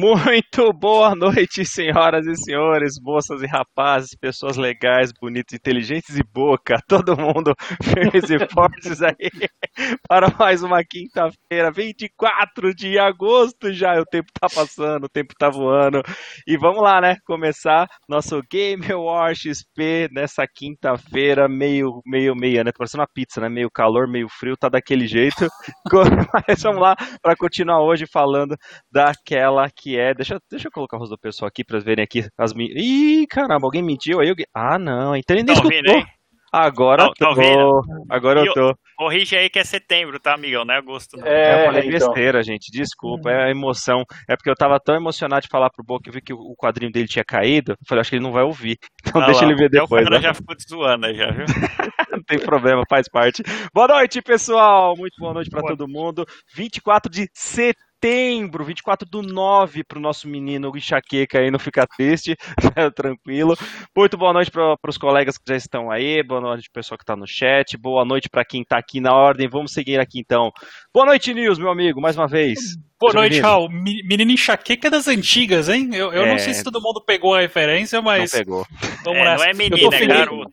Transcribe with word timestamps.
Muito 0.00 0.72
boa 0.72 1.12
noite, 1.12 1.64
senhoras 1.64 2.24
e 2.24 2.36
senhores, 2.36 3.00
moças 3.02 3.42
e 3.42 3.46
rapazes, 3.46 4.14
pessoas 4.14 4.56
legais, 4.56 5.10
bonitas, 5.20 5.54
inteligentes 5.54 6.16
e 6.16 6.22
boca, 6.22 6.80
todo 6.86 7.16
mundo 7.18 7.52
firmes 7.82 8.30
e 8.30 8.38
fortes 8.48 9.02
aí, 9.02 9.16
para 10.08 10.32
mais 10.38 10.62
uma 10.62 10.84
quinta-feira, 10.84 11.72
24 11.72 12.72
de 12.72 12.96
agosto 12.96 13.72
já, 13.72 14.00
o 14.00 14.04
tempo 14.04 14.28
tá 14.40 14.46
passando, 14.48 15.06
o 15.06 15.08
tempo 15.08 15.34
tá 15.36 15.50
voando, 15.50 16.00
e 16.46 16.56
vamos 16.56 16.80
lá, 16.80 17.00
né, 17.00 17.16
começar 17.26 17.88
nosso 18.08 18.40
Game 18.48 18.86
War 18.92 19.34
XP 19.34 20.10
nessa 20.12 20.46
quinta-feira, 20.46 21.48
meio, 21.48 22.00
meio, 22.06 22.36
meia, 22.36 22.62
né, 22.62 22.70
parecendo 22.70 23.00
uma 23.00 23.08
pizza, 23.12 23.40
né, 23.40 23.48
meio 23.48 23.68
calor, 23.68 24.06
meio 24.06 24.28
frio, 24.28 24.56
tá 24.56 24.68
daquele 24.68 25.08
jeito, 25.08 25.48
mas 26.48 26.62
vamos 26.62 26.82
lá, 26.82 26.94
para 27.20 27.34
continuar 27.34 27.82
hoje 27.82 28.06
falando 28.06 28.56
daquela 28.92 29.68
que 29.68 29.87
é. 29.96 30.12
Deixa, 30.14 30.38
deixa 30.50 30.68
eu 30.68 30.72
colocar 30.72 30.96
o 30.96 31.00
rosto 31.00 31.12
do 31.14 31.18
pessoal 31.20 31.48
aqui 31.48 31.64
pra 31.64 31.78
verem 31.78 32.02
aqui 32.04 32.24
as 32.36 32.52
minhas. 32.52 32.72
Ih, 32.76 33.26
caramba, 33.28 33.66
alguém 33.66 33.82
mentiu 33.82 34.20
aí? 34.20 34.28
Alguém... 34.30 34.46
Ah, 34.54 34.78
não, 34.78 35.14
então 35.14 35.36
ele 35.36 35.44
nem 35.44 35.54
Tá 35.54 35.60
escutou. 35.62 35.78
ouvindo? 35.94 36.08
Agora 36.50 37.10
tô. 37.18 37.28
ouvindo? 37.28 37.80
Agora 38.08 38.40
eu 38.42 38.54
tô. 38.54 38.74
Corrige 38.96 39.36
aí 39.36 39.50
que 39.50 39.58
é 39.58 39.64
setembro, 39.64 40.18
tá, 40.18 40.32
amigão? 40.32 40.64
Não 40.64 40.74
é 40.74 40.78
agosto, 40.78 41.16
não. 41.18 41.26
eu 41.26 41.32
É, 41.32 41.66
falei 41.66 41.80
então. 41.86 41.92
besteira, 42.08 42.42
gente. 42.42 42.72
Desculpa, 42.72 43.30
é 43.30 43.44
a 43.44 43.50
emoção. 43.50 44.02
É 44.26 44.34
porque 44.34 44.48
eu 44.48 44.54
tava 44.54 44.80
tão 44.80 44.96
emocionado 44.96 45.42
de 45.42 45.48
falar 45.48 45.68
pro 45.68 45.84
Boca 45.84 46.04
que 46.04 46.08
eu 46.08 46.14
vi 46.14 46.22
que 46.22 46.32
o 46.32 46.54
quadrinho 46.56 46.90
dele 46.90 47.06
tinha 47.06 47.22
caído. 47.24 47.72
Eu 47.72 47.76
falei, 47.86 48.00
acho 48.00 48.08
que 48.10 48.16
ele 48.16 48.24
não 48.24 48.32
vai 48.32 48.44
ouvir. 48.44 48.78
Então 49.06 49.22
Ah 49.22 49.26
deixa 49.26 49.42
lá, 49.42 49.46
ele 49.50 49.56
ver 49.58 49.68
depois. 49.70 50.02
O 50.02 50.04
cara 50.10 50.16
né? 50.16 50.22
já 50.22 50.34
ficou 50.34 50.56
zoando 50.68 51.06
aí, 51.06 51.14
já, 51.16 51.30
viu? 51.30 51.44
Não 52.10 52.22
tem 52.24 52.38
problema, 52.38 52.82
faz 52.90 53.08
parte. 53.08 53.42
Boa 53.72 53.86
noite, 53.86 54.20
pessoal. 54.20 54.94
Muito 54.96 55.14
boa 55.20 55.32
noite 55.32 55.48
pra 55.50 55.60
Boa. 55.60 55.76
todo 55.76 55.88
mundo. 55.88 56.26
24 56.56 57.10
de 57.10 57.26
setembro, 57.32 57.78
24 58.02 59.08
do 59.08 59.22
9 59.22 59.82
pro 59.84 59.98
nosso 60.00 60.28
menino 60.28 60.70
enxaqueca 60.76 61.38
aí, 61.40 61.50
não 61.50 61.58
fica 61.58 61.86
triste, 61.86 62.36
tranquilo. 62.94 63.56
Muito 63.96 64.16
boa 64.16 64.32
noite 64.32 64.50
para 64.50 64.76
os 64.86 64.96
colegas 64.96 65.36
que 65.36 65.44
já 65.48 65.56
estão 65.56 65.90
aí, 65.90 66.22
boa 66.22 66.40
noite 66.40 66.68
pro 66.70 66.80
pessoal 66.80 66.96
que 66.98 67.04
tá 67.04 67.16
no 67.16 67.26
chat, 67.26 67.76
boa 67.76 68.04
noite 68.04 68.28
pra 68.28 68.44
quem 68.44 68.64
tá 68.64 68.78
aqui 68.78 69.00
na 69.00 69.12
ordem. 69.12 69.48
Vamos 69.48 69.72
seguir 69.72 69.98
aqui 69.98 70.20
então. 70.20 70.50
Boa 70.94 71.06
noite, 71.06 71.34
Nils, 71.34 71.58
meu 71.58 71.70
amigo, 71.70 72.00
mais 72.00 72.16
uma 72.16 72.28
vez. 72.28 72.58
Boa 73.00 73.12
Seja 73.12 73.20
noite. 73.20 73.40
Raul. 73.40 73.68
Me- 73.70 74.02
Menino 74.04 74.30
enxaqueca 74.32 74.90
das 74.90 75.06
antigas, 75.08 75.68
hein? 75.68 75.90
Eu, 75.92 76.12
eu 76.12 76.24
É. 76.24 76.30
não 76.30 76.38
sei 76.38 76.54
se 76.54 76.64
todo 76.64 76.80
mundo 76.80 77.02
pegou 77.04 77.34
a 77.34 77.40
referência, 77.40 78.00
mas 78.00 78.32
Não 78.32 78.38
pegou. 78.38 78.66
vamos 79.04 79.18
É, 79.20 79.24
nessa. 79.24 79.44
não 79.44 79.50
é 79.50 79.54
menina, 79.54 79.96
é 79.96 80.06
garoto. 80.06 80.52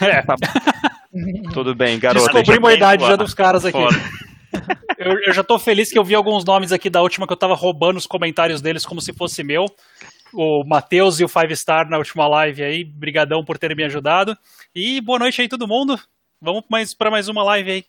É, 0.00 0.22
Tudo 1.52 1.74
bem, 1.74 1.98
garoto. 1.98 2.24
descobrimos 2.32 2.70
a 2.70 2.74
idade 2.74 3.04
já 3.06 3.16
dos 3.16 3.34
caras 3.34 3.64
aqui. 3.64 3.76
Foda. 3.78 3.96
Eu, 4.98 5.18
eu 5.26 5.32
já 5.32 5.42
tô 5.42 5.58
feliz 5.58 5.90
que 5.90 5.98
eu 5.98 6.04
vi 6.04 6.14
alguns 6.14 6.44
nomes 6.44 6.72
aqui 6.72 6.90
da 6.90 7.00
última 7.00 7.26
que 7.26 7.32
eu 7.32 7.36
tava 7.36 7.54
roubando 7.54 7.96
os 7.96 8.06
comentários 8.06 8.60
deles 8.60 8.84
como 8.84 9.00
se 9.00 9.12
fosse 9.12 9.42
meu. 9.42 9.64
O 10.32 10.64
Matheus 10.64 11.18
e 11.20 11.24
o 11.24 11.28
Five 11.28 11.56
Star 11.56 11.88
na 11.88 11.98
última 11.98 12.28
live 12.28 12.62
aí. 12.62 12.84
Brigadão 12.84 13.44
por 13.44 13.58
terem 13.58 13.76
me 13.76 13.84
ajudado. 13.84 14.36
E 14.74 15.00
boa 15.00 15.18
noite 15.18 15.40
aí, 15.40 15.48
todo 15.48 15.66
mundo. 15.66 15.98
Vamos 16.40 16.64
mais 16.70 16.94
para 16.94 17.10
mais 17.10 17.28
uma 17.28 17.42
live 17.42 17.70
aí. 17.70 17.84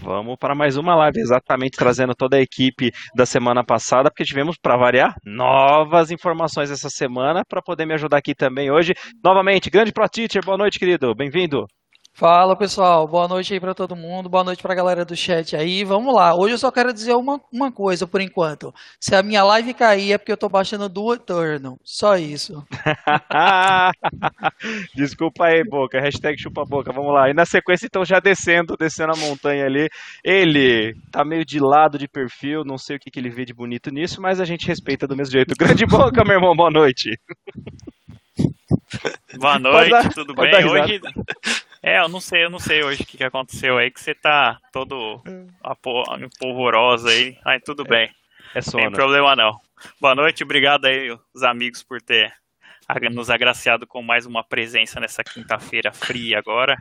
Vamos 0.00 0.36
para 0.38 0.54
mais 0.54 0.76
uma 0.76 0.94
live, 0.94 1.20
exatamente 1.20 1.76
trazendo 1.76 2.14
toda 2.14 2.36
a 2.36 2.40
equipe 2.40 2.92
da 3.14 3.24
semana 3.24 3.64
passada, 3.64 4.10
porque 4.10 4.24
tivemos, 4.24 4.56
para 4.56 4.76
variar, 4.76 5.16
novas 5.24 6.10
informações 6.10 6.70
essa 6.70 6.90
semana 6.90 7.44
para 7.44 7.62
poder 7.62 7.86
me 7.86 7.94
ajudar 7.94 8.18
aqui 8.18 8.34
também 8.34 8.70
hoje. 8.70 8.94
Novamente, 9.22 9.70
grande 9.70 9.92
Pro 9.92 10.08
Teacher, 10.08 10.44
boa 10.44 10.58
noite, 10.58 10.78
querido, 10.78 11.14
bem-vindo. 11.14 11.66
Fala 12.14 12.54
pessoal, 12.54 13.08
boa 13.08 13.26
noite 13.26 13.54
aí 13.54 13.58
pra 13.58 13.72
todo 13.74 13.96
mundo, 13.96 14.28
boa 14.28 14.44
noite 14.44 14.62
pra 14.62 14.74
galera 14.74 15.02
do 15.02 15.16
chat 15.16 15.56
aí. 15.56 15.82
Vamos 15.82 16.14
lá, 16.14 16.34
hoje 16.34 16.54
eu 16.54 16.58
só 16.58 16.70
quero 16.70 16.92
dizer 16.92 17.14
uma, 17.14 17.40
uma 17.50 17.72
coisa 17.72 18.06
por 18.06 18.20
enquanto. 18.20 18.72
Se 19.00 19.14
a 19.14 19.22
minha 19.22 19.42
live 19.42 19.72
cair 19.72 20.12
é 20.12 20.18
porque 20.18 20.30
eu 20.30 20.36
tô 20.36 20.46
baixando 20.48 20.90
do 20.90 21.14
Eternal, 21.14 21.78
só 21.82 22.16
isso. 22.18 22.62
Desculpa 24.94 25.46
aí, 25.46 25.64
Boca, 25.64 25.98
hashtag 26.00 26.38
chupa 26.38 26.64
boca, 26.66 26.92
vamos 26.92 27.14
lá. 27.14 27.30
E 27.30 27.34
na 27.34 27.46
sequência, 27.46 27.86
então, 27.86 28.04
já 28.04 28.20
descendo, 28.20 28.76
descendo 28.76 29.14
a 29.14 29.16
montanha 29.16 29.64
ali, 29.64 29.88
ele 30.22 30.94
tá 31.10 31.24
meio 31.24 31.46
de 31.46 31.58
lado 31.58 31.98
de 31.98 32.06
perfil, 32.06 32.62
não 32.62 32.76
sei 32.76 32.96
o 32.96 33.00
que, 33.00 33.10
que 33.10 33.18
ele 33.18 33.30
vê 33.30 33.46
de 33.46 33.54
bonito 33.54 33.90
nisso, 33.90 34.20
mas 34.20 34.38
a 34.38 34.44
gente 34.44 34.66
respeita 34.66 35.06
do 35.08 35.16
mesmo 35.16 35.32
jeito. 35.32 35.54
Grande 35.58 35.86
Boca, 35.86 36.22
meu 36.24 36.34
irmão, 36.34 36.54
boa 36.54 36.70
noite. 36.70 37.18
Boa 39.38 39.58
noite, 39.58 39.90
dar- 39.90 40.12
tudo 40.12 40.34
bem? 40.34 40.64
Hoje. 40.66 41.00
É, 41.82 41.98
eu 41.98 42.08
não 42.08 42.20
sei, 42.20 42.44
eu 42.44 42.50
não 42.50 42.58
sei 42.60 42.82
hoje 42.84 43.02
o 43.02 43.06
que, 43.06 43.16
que 43.18 43.24
aconteceu 43.24 43.76
aí, 43.76 43.90
que 43.90 44.00
você 44.00 44.14
tá 44.14 44.58
todo 44.72 45.20
apo- 45.62 46.04
polvorosa 46.38 47.08
aí. 47.10 47.36
Ai, 47.44 47.58
tudo 47.60 47.84
bem. 47.84 48.08
É 48.54 48.58
Não 48.58 48.62
tem 48.62 48.62
sono. 48.62 48.92
problema 48.92 49.34
não. 49.34 49.58
Boa 50.00 50.14
noite, 50.14 50.44
obrigado 50.44 50.84
aí 50.84 51.10
os 51.34 51.42
amigos 51.42 51.82
por 51.82 52.00
ter 52.00 52.32
nos 53.10 53.30
agraciado 53.30 53.86
com 53.86 54.02
mais 54.02 54.26
uma 54.26 54.44
presença 54.44 55.00
nessa 55.00 55.24
quinta-feira 55.24 55.92
fria 55.92 56.38
agora. 56.38 56.76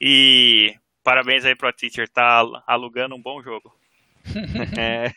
E 0.00 0.74
parabéns 1.02 1.44
aí 1.44 1.54
pro 1.54 1.72
Teacher, 1.72 2.08
tá 2.08 2.24
al- 2.38 2.62
alugando 2.66 3.14
um 3.14 3.22
bom 3.22 3.40
jogo. 3.42 3.74
É, 4.78 5.10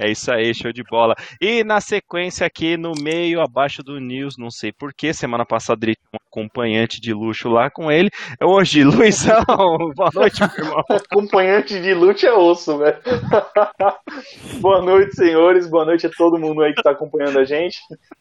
é 0.00 0.10
isso 0.10 0.30
aí, 0.32 0.54
show 0.54 0.72
de 0.72 0.82
bola. 0.82 1.14
E 1.40 1.62
na 1.62 1.80
sequência 1.80 2.46
aqui 2.46 2.76
no 2.76 2.92
meio, 3.00 3.40
abaixo 3.40 3.82
do 3.82 4.00
News, 4.00 4.36
não 4.38 4.50
sei 4.50 4.72
porquê, 4.72 5.12
semana 5.12 5.44
passada 5.44 5.84
ele 5.84 5.94
tinha 5.94 6.08
um 6.14 6.26
acompanhante 6.28 7.00
de 7.00 7.12
luxo 7.12 7.48
lá 7.48 7.70
com 7.70 7.90
ele. 7.90 8.10
Hoje, 8.42 8.82
Luizão, 8.84 9.44
boa 9.94 10.10
noite, 10.14 10.40
meu 10.40 10.66
irmão. 10.66 10.84
Acompanhante 10.90 11.80
de 11.80 11.94
lute 11.94 12.26
é 12.26 12.32
osso, 12.32 12.78
velho. 12.78 12.98
boa 14.60 14.82
noite, 14.82 15.14
senhores. 15.14 15.68
Boa 15.68 15.84
noite 15.84 16.06
a 16.06 16.10
todo 16.10 16.38
mundo 16.38 16.62
aí 16.62 16.72
que 16.74 16.82
tá 16.82 16.90
acompanhando 16.90 17.38
a 17.38 17.44
gente. 17.44 17.78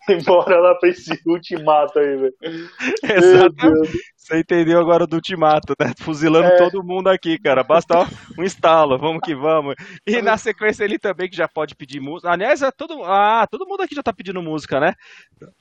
E 0.09 0.23
bora 0.23 0.59
lá 0.59 0.75
pra 0.75 0.89
esse 0.89 1.11
ultimato 1.25 1.99
aí, 1.99 2.17
velho. 2.17 2.33
Meu 2.41 3.17
Exatamente. 3.17 3.91
Você 4.27 4.39
entendeu 4.39 4.77
agora 4.77 5.07
do 5.07 5.15
ultimato, 5.15 5.73
né? 5.79 5.93
Fuzilando 6.03 6.47
É. 6.49 6.57
todo 6.57 6.83
mundo 6.83 7.07
aqui, 7.07 7.39
cara. 7.39 7.63
Basta 7.63 8.05
um 8.37 8.43
instalo, 8.43 8.97
vamos 8.97 9.21
que 9.23 9.33
vamos. 9.33 9.73
E 10.05 10.21
na 10.21 10.37
sequência 10.37 10.83
ele 10.83 10.99
também 10.99 11.29
que 11.29 11.35
já 11.37 11.47
pode 11.47 11.73
pedir 11.75 12.01
música. 12.01 12.29
Aliás, 12.29 12.61
é 12.61 12.69
todo, 12.69 13.05
ah, 13.05 13.47
todo 13.49 13.65
mundo 13.65 13.83
aqui 13.83 13.95
já 13.95 14.03
tá 14.03 14.11
pedindo 14.11 14.41
música, 14.41 14.81
né? 14.81 14.93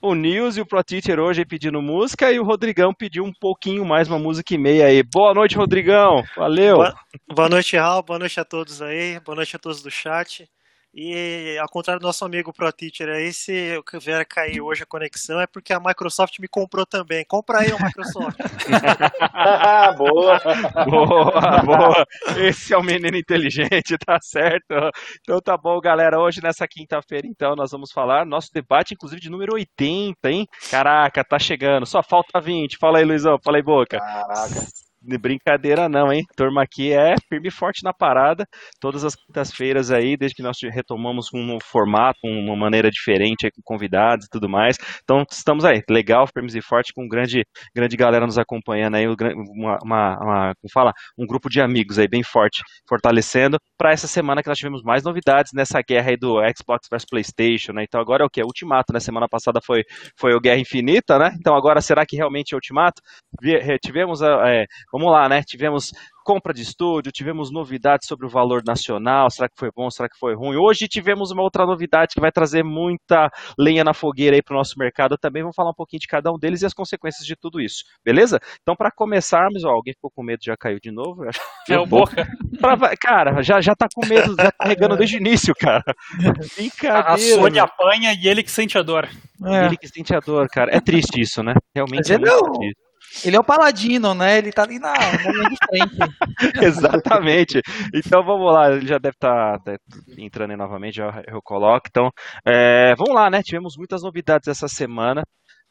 O 0.03 0.17
Nils 0.17 0.57
e 0.57 0.61
o 0.61 0.67
Pro 0.67 0.83
Teacher 0.83 1.21
hoje 1.21 1.45
pedindo 1.45 1.81
música 1.81 2.33
e 2.33 2.41
o 2.41 2.45
Rodrigão 2.45 2.93
pediu 2.93 3.23
um 3.23 3.33
pouquinho 3.33 3.85
mais, 3.85 4.09
uma 4.09 4.19
música 4.19 4.53
e 4.53 4.59
meia 4.59 4.87
aí. 4.87 5.01
Boa 5.05 5.33
noite, 5.33 5.57
Rodrigão. 5.57 6.25
Valeu. 6.37 6.79
Boa, 6.79 6.95
boa 7.33 7.49
noite, 7.49 7.77
Raul. 7.77 8.03
Boa 8.03 8.19
noite 8.19 8.41
a 8.41 8.45
todos 8.45 8.83
aí. 8.83 9.21
Boa 9.21 9.37
noite 9.37 9.55
a 9.55 9.61
todos 9.61 9.81
do 9.81 9.93
chat. 9.93 10.49
E 10.99 11.59
ao 11.61 11.69
contrário 11.69 12.01
do 12.01 12.07
nosso 12.07 12.25
amigo 12.25 12.55
Pro 12.55 12.73
Teacher 12.73 13.11
aí, 13.11 13.31
se 13.31 13.53
eu 13.53 13.85
vier 14.01 14.25
cair 14.25 14.63
hoje 14.63 14.83
a 14.83 14.87
conexão 14.87 15.39
é 15.39 15.47
porque 15.47 15.75
a 15.75 15.79
Microsoft 15.79 16.39
me 16.39 16.49
comprou 16.49 16.87
também. 16.87 17.23
Compra 17.29 17.59
aí, 17.59 17.71
Microsoft. 17.71 18.39
boa. 19.99 20.41
Boa, 20.87 21.63
boa. 21.63 22.07
Esse 22.39 22.73
é 22.73 22.79
o 22.79 22.83
menino 22.83 23.15
inteligente, 23.15 23.99
tá 23.99 24.19
certo? 24.23 24.75
Então 25.21 25.39
tá 25.39 25.55
bom, 25.55 25.79
galera. 25.83 26.19
Hoje, 26.19 26.41
nessa 26.43 26.67
quinta-feira, 26.67 27.27
então, 27.27 27.55
nós 27.55 27.73
vamos 27.73 27.93
falar 27.93 28.25
nosso 28.25 28.49
debate, 28.51 28.95
inclusive, 28.95 29.21
de 29.21 29.29
número 29.29 29.53
80, 29.53 30.31
hein? 30.31 30.49
Caraca, 30.71 31.23
tá 31.23 31.39
chegando. 31.39 31.85
Só 31.85 32.03
falta 32.03 32.41
20. 32.41 32.79
Fala 32.79 33.01
aí, 33.01 33.05
Luizão. 33.05 33.39
Fala 33.45 33.59
aí, 33.59 33.63
Boca. 33.63 33.99
Caraca. 33.99 34.86
De 35.07 35.17
brincadeira 35.19 35.89
não, 35.89 36.13
hein? 36.13 36.25
Turma 36.37 36.63
aqui 36.63 36.93
é 36.93 37.15
firme 37.29 37.49
e 37.49 37.51
forte 37.51 37.85
na 37.85 37.93
parada. 37.93 38.45
Todas 38.81 39.05
as 39.05 39.15
quintas-feiras 39.15 39.91
aí, 39.91 40.17
desde 40.17 40.35
que 40.35 40.43
nós 40.43 40.57
retomamos 40.63 41.29
um 41.33 41.45
novo 41.45 41.65
formato, 41.65 42.19
uma 42.25 42.57
maneira 42.57 42.91
diferente 42.91 43.47
aí, 43.47 43.53
com 43.53 43.63
convidados 43.65 44.27
e 44.27 44.29
tudo 44.29 44.49
mais. 44.49 44.77
Então 45.05 45.25
estamos 45.31 45.65
aí, 45.65 45.83
legal, 45.89 46.27
firmes 46.27 46.55
e 46.57 46.61
forte, 46.61 46.93
com 46.93 47.07
grande, 47.07 47.45
grande 47.75 47.97
galera 47.97 48.27
nos 48.27 48.37
acompanhando 48.37 48.97
aí, 48.97 49.07
uma, 49.07 49.79
uma, 49.83 50.19
uma 50.19 50.55
como 50.57 50.73
fala, 50.73 50.93
um 51.17 51.27
grupo 51.27 51.49
de 51.49 51.61
amigos 51.61 51.99
aí 51.99 52.09
bem 52.09 52.23
forte, 52.25 52.63
fortalecendo 52.89 53.59
para 53.79 53.93
essa 53.93 54.09
semana 54.09 54.43
que 54.43 54.49
nós 54.49 54.59
tivemos 54.59 54.83
mais 54.83 55.05
novidades 55.05 55.53
nessa 55.55 55.81
guerra 55.83 56.11
aí 56.11 56.17
do 56.17 56.39
Xbox 56.57 56.89
versus 56.91 57.09
PlayStation, 57.09 57.73
né? 57.73 57.85
Então 57.85 58.01
agora 58.01 58.25
é 58.25 58.27
o 58.27 58.31
que? 58.31 58.43
Ultimato, 58.43 58.93
né? 58.93 58.99
Semana 58.99 59.29
passada 59.29 59.61
foi, 59.65 59.85
foi 60.19 60.35
o 60.35 60.41
Guerra 60.41 60.59
Infinita, 60.59 61.19
né? 61.19 61.31
Então 61.39 61.55
agora 61.55 61.81
será 61.81 62.05
que 62.05 62.17
realmente 62.17 62.53
é 62.55 62.57
Ultimato? 62.57 63.01
Eh, 63.45 63.79
Tivemos 63.79 64.21
é, 64.23 64.65
Vamos 64.97 65.13
lá, 65.13 65.29
né? 65.29 65.43
Tivemos 65.43 65.93
compra 66.25 66.55
de 66.55 66.63
estúdio, 66.63 67.13
tivemos 67.13 67.53
novidades 67.53 68.09
sobre 68.09 68.27
o 68.27 68.29
valor 68.31 68.63
nacional, 68.67 69.31
será 69.31 69.47
que 69.49 69.55
foi 69.57 69.71
bom, 69.71 69.89
será 69.91 70.09
que 70.09 70.19
foi 70.19 70.35
ruim? 70.35 70.57
Hoje 70.57 70.89
tivemos 70.89 71.31
uma 71.31 71.41
outra 71.43 71.65
novidade 71.65 72.15
que 72.15 72.21
vai 72.21 72.33
trazer 72.33 72.65
muita 72.65 73.31
lenha 73.57 73.85
na 73.85 73.95
fogueira 73.95 74.35
aí 74.35 74.43
para 74.43 74.55
o 74.55 74.57
nosso 74.57 74.77
mercado 74.77 75.17
também, 75.17 75.43
vamos 75.43 75.55
falar 75.55 75.71
um 75.71 75.75
pouquinho 75.75 76.01
de 76.01 76.09
cada 76.09 76.33
um 76.33 76.39
deles 76.39 76.63
e 76.63 76.67
as 76.67 76.73
consequências 76.75 77.25
de 77.25 77.37
tudo 77.37 77.61
isso, 77.61 77.85
beleza? 78.05 78.41
Então, 78.63 78.75
para 78.75 78.91
começarmos, 78.91 79.63
ó, 79.65 79.69
alguém 79.69 79.95
ficou 79.95 80.11
com 80.11 80.23
medo, 80.25 80.41
já 80.43 80.57
caiu 80.57 80.81
de 80.83 80.91
novo? 80.91 81.23
Eu 81.25 81.29
acho 81.29 81.41
que 81.65 81.73
É 81.75 81.79
o. 81.79 81.87
Boca. 81.87 82.27
Pra- 82.61 82.97
cara, 82.97 83.41
já, 83.43 83.61
já 83.61 83.75
tá 83.77 83.87
com 83.95 84.05
medo, 84.05 84.35
já 84.35 84.51
tá 84.51 84.65
regando 84.65 84.97
desde 84.97 85.19
o 85.19 85.21
início, 85.21 85.55
cara. 85.55 85.85
Brincadeira. 86.57 87.09
A 87.15 87.19
Sony 87.19 87.55
meu. 87.57 87.65
apanha 87.65 88.13
e 88.15 88.27
ele 88.27 88.43
que 88.43 88.51
sente 88.51 88.77
a 88.77 88.83
dor. 88.83 89.09
É. 89.45 89.67
Ele 89.67 89.77
que 89.77 89.87
sente 89.87 90.13
a 90.15 90.19
dor, 90.19 90.49
cara. 90.49 90.75
É 90.75 90.81
triste 90.81 91.21
isso, 91.21 91.43
né? 91.43 91.55
Realmente 91.75 91.99
Mas 92.09 92.11
é 92.11 92.15
é 92.15 92.19
muito 92.19 92.33
não. 92.33 92.53
triste. 92.55 92.86
Ele 93.25 93.37
é 93.37 93.41
o 93.41 93.45
paladino, 93.45 94.15
né? 94.15 94.39
Ele 94.39 94.53
tá 94.53 94.63
ali 94.63 94.79
na. 94.79 94.93
Exatamente. 96.63 97.61
Então 97.95 98.25
vamos 98.25 98.53
lá, 98.53 98.73
ele 98.73 98.87
já 98.87 98.99
deve 98.99 99.15
estar 99.15 99.59
tá, 99.61 99.77
entrando 100.19 100.51
aí 100.51 100.57
novamente, 100.57 100.97
já 100.97 101.23
eu 101.27 101.41
coloco. 101.43 101.87
Então, 101.89 102.11
é, 102.45 102.95
vamos 102.97 103.15
lá, 103.15 103.31
né? 103.31 103.43
Tivemos 103.43 103.75
muitas 103.77 104.03
novidades 104.03 104.49
essa 104.49 104.69
semana. 104.69 105.23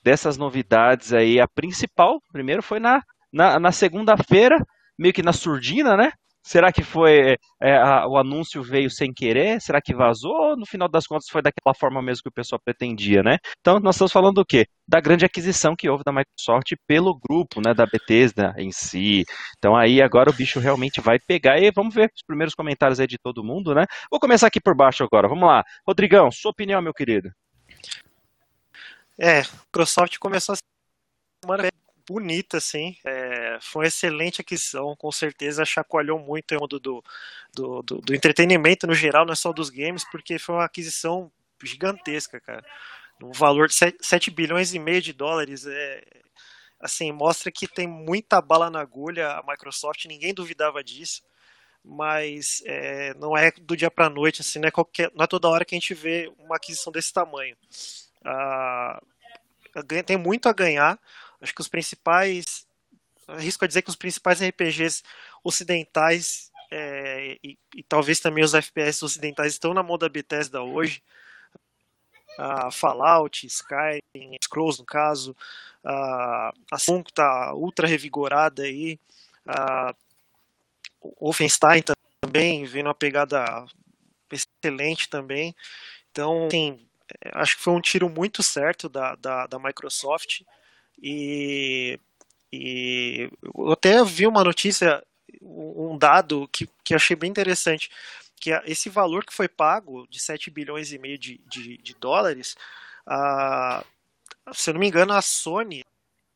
Dessas 0.04 0.38
novidades 0.38 1.14
aí, 1.14 1.40
a 1.40 1.48
principal, 1.48 2.20
primeiro 2.32 2.62
foi 2.62 2.80
na, 2.80 3.02
na, 3.34 3.60
na 3.60 3.72
segunda-feira, 3.72 4.56
meio 4.98 5.14
que 5.14 5.24
na 5.24 5.34
surdina, 5.34 5.98
né? 5.98 6.12
Será 6.46 6.72
que 6.72 6.84
foi 6.84 7.38
é, 7.60 7.76
a, 7.76 8.08
o 8.08 8.18
anúncio 8.20 8.62
veio 8.62 8.88
sem 8.88 9.12
querer? 9.12 9.60
Será 9.60 9.82
que 9.82 9.96
vazou? 9.96 10.32
Ou 10.32 10.56
no 10.56 10.66
final 10.66 10.88
das 10.88 11.08
contas 11.08 11.28
foi 11.28 11.42
daquela 11.42 11.74
forma 11.74 12.04
mesmo 12.04 12.22
que 12.22 12.30
o 12.30 12.32
pessoal 12.32 12.62
pretendia, 12.64 13.24
né? 13.24 13.40
Então 13.60 13.80
nós 13.80 13.96
estamos 13.96 14.12
falando 14.12 14.36
do 14.36 14.46
quê? 14.46 14.68
Da 14.88 15.02
grande 15.02 15.26
aquisição 15.26 15.76
que 15.76 15.90
houve 15.90 16.04
da 16.04 16.12
Microsoft 16.12 16.74
pelo 16.86 17.18
grupo, 17.18 17.60
né, 17.66 17.74
da 17.74 17.88
Bethesda 17.88 18.54
em 18.60 18.72
si. 18.72 19.24
Então 19.58 19.76
aí 19.76 20.04
agora 20.04 20.30
o 20.30 20.34
bicho 20.34 20.60
realmente 20.60 21.02
vai 21.02 21.18
pegar 21.18 21.58
e 21.60 21.72
vamos 21.72 21.96
ver 21.96 22.12
os 22.16 22.22
primeiros 22.22 22.54
comentários 22.54 23.00
aí 23.00 23.08
de 23.08 23.18
todo 23.18 23.44
mundo, 23.44 23.74
né? 23.74 23.86
Vou 24.12 24.20
começar 24.20 24.46
aqui 24.46 24.62
por 24.62 24.76
baixo 24.76 25.04
agora. 25.04 25.28
Vamos 25.28 25.48
lá, 25.48 25.64
Rodrigão, 25.88 26.30
sua 26.32 26.52
opinião, 26.52 26.80
meu 26.80 26.94
querido? 26.94 27.32
É, 29.18 29.42
Microsoft 29.42 30.20
começou 30.20 30.54
a 30.54 30.58
semana 31.44 31.70
bonita, 32.08 32.58
assim. 32.58 32.96
É, 33.04 33.45
foi 33.62 33.84
uma 33.84 33.88
excelente 33.88 34.42
aquisição, 34.42 34.96
com 34.96 35.12
certeza 35.12 35.66
chacoalhou 35.66 36.20
muito 36.20 36.56
o 36.56 36.60
mundo 36.60 36.80
do, 36.80 37.04
do, 37.54 37.82
do, 37.82 38.02
do, 38.02 38.16
entretenimento 38.16 38.88
no 38.88 38.94
geral, 38.94 39.26
não 39.26 39.34
é 39.34 39.36
só 39.36 39.52
dos 39.54 39.70
games, 39.70 40.04
porque 40.10 40.40
foi 40.40 40.56
uma 40.56 40.66
aquisição 40.66 41.32
gigantesca, 41.64 42.40
cara. 42.40 42.66
Um 43.22 43.32
valor 43.32 43.68
de 43.68 43.76
7, 43.76 43.98
7 44.02 44.32
bilhões 44.32 44.74
e 44.74 44.80
meio 44.80 45.02
de 45.02 45.14
dólares. 45.14 45.66
É, 45.66 46.04
assim, 46.80 47.12
mostra 47.12 47.52
que 47.52 47.68
tem 47.68 47.88
muita 47.88 48.42
bala 48.42 48.70
na 48.70 48.82
agulha 48.82 49.32
a 49.32 49.44
Microsoft, 49.44 50.06
ninguém 50.06 50.34
duvidava 50.34 50.84
disso. 50.84 51.24
Mas 51.84 52.64
é, 52.66 53.14
não 53.16 53.38
é 53.38 53.52
do 53.52 53.78
dia 53.78 53.92
para 53.92 54.10
noite, 54.10 54.42
assim, 54.42 54.60
não 54.60 54.68
é, 54.68 54.72
qualquer, 54.72 55.12
não 55.14 55.24
é 55.24 55.28
toda 55.28 55.48
hora 55.48 55.64
que 55.64 55.76
a 55.76 55.80
gente 55.80 55.94
vê 55.94 56.32
uma 56.40 56.56
aquisição 56.56 56.92
desse 56.92 57.14
tamanho. 57.14 57.56
Ah, 58.24 59.00
tem 60.06 60.18
muito 60.18 60.50
a 60.50 60.54
ganhar. 60.54 61.00
Acho 61.42 61.54
que 61.54 61.62
os 61.62 61.68
principais. 61.68 62.65
Arrisco 63.28 63.66
a 63.66 63.68
dizer 63.68 63.82
que 63.82 63.90
os 63.90 63.96
principais 63.96 64.42
RPGs 64.42 65.04
ocidentais 65.44 66.52
é, 66.72 67.38
e, 67.44 67.58
e, 67.76 67.84
talvez 67.84 68.20
também 68.20 68.44
os 68.44 68.54
FPS 68.54 69.04
ocidentais 69.04 69.54
estão 69.54 69.74
na 69.74 69.84
mão 69.84 69.98
da 69.98 70.10
Bethesda 70.10 70.62
hoje. 70.62 71.02
Uh, 72.38 72.70
Fallout, 72.70 73.48
Skyrim, 73.48 74.36
Scrolls 74.44 74.80
no 74.80 74.86
caso, 74.86 75.36
a 75.86 76.78
Sunk 76.78 77.12
está 77.12 77.54
ultra 77.54 77.88
revigorada 77.88 78.64
aí, 78.64 79.00
uh, 79.48 79.96
Wolfenstein 81.22 81.84
também 82.22 82.66
vem 82.66 82.84
uma 82.84 82.94
pegada 82.94 83.66
excelente 84.32 85.10
também. 85.10 85.56
Então, 86.12 86.48
assim, 86.48 86.86
acho 87.34 87.58
que 87.58 87.64
foi 87.64 87.74
um 87.74 87.82
tiro 87.82 88.10
muito 88.10 88.42
certo 88.42 88.90
da, 88.90 89.16
da, 89.16 89.48
da 89.48 89.60
Microsoft. 89.60 90.42
E, 91.02 92.00
e 92.56 93.32
eu 93.56 93.72
até 93.72 94.04
vi 94.04 94.28
uma 94.28 94.44
notícia, 94.44 95.04
um 95.42 95.98
dado 95.98 96.48
que, 96.52 96.70
que 96.84 96.94
achei 96.94 97.16
bem 97.16 97.30
interessante, 97.30 97.90
que 98.40 98.52
esse 98.66 98.90
valor 98.90 99.26
que 99.26 99.34
foi 99.34 99.48
pago 99.48 100.08
de 100.10 100.20
7 100.20 100.50
bilhões 100.52 100.92
e 100.92 100.98
meio 100.98 101.18
de, 101.18 101.40
de, 101.48 101.78
de 101.78 101.94
dólares, 101.96 102.56
a, 103.06 103.84
se 104.54 104.70
eu 104.70 104.74
não 104.74 104.80
me 104.80 104.88
engano, 104.88 105.14
a 105.14 105.22
Sony, 105.22 105.84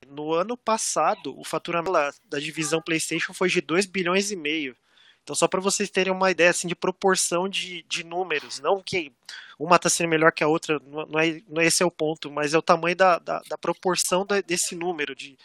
no 0.07 0.33
ano 0.33 0.57
passado, 0.57 1.37
o 1.39 1.43
faturamento 1.43 1.91
da 2.25 2.39
divisão 2.39 2.81
PlayStation 2.81 3.33
foi 3.33 3.49
de 3.49 3.61
2 3.61 3.85
bilhões 3.85 4.31
e 4.31 4.35
meio. 4.35 4.75
Então, 5.23 5.35
só 5.35 5.47
para 5.47 5.61
vocês 5.61 5.89
terem 5.89 6.11
uma 6.11 6.31
ideia 6.31 6.49
assim, 6.49 6.67
de 6.67 6.75
proporção 6.75 7.47
de, 7.47 7.83
de 7.83 8.03
números, 8.03 8.59
não 8.59 8.81
que 8.81 9.11
uma 9.59 9.75
está 9.75 9.87
sendo 9.89 10.09
melhor 10.09 10.31
que 10.31 10.43
a 10.43 10.47
outra, 10.47 10.81
não 10.87 11.19
é, 11.19 11.41
não 11.47 11.61
é 11.61 11.65
esse 11.67 11.83
é 11.83 11.85
o 11.85 11.91
ponto, 11.91 12.31
mas 12.31 12.53
é 12.53 12.57
o 12.57 12.63
tamanho 12.63 12.95
da, 12.95 13.19
da, 13.19 13.39
da 13.47 13.57
proporção 13.57 14.25
da, 14.25 14.41
desse 14.41 14.73
número, 14.73 15.15
de, 15.15 15.37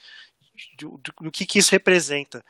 de, 0.55 0.87
do 1.21 1.31
que, 1.31 1.47
que 1.47 1.59
isso 1.59 1.73
representa. 1.73 2.45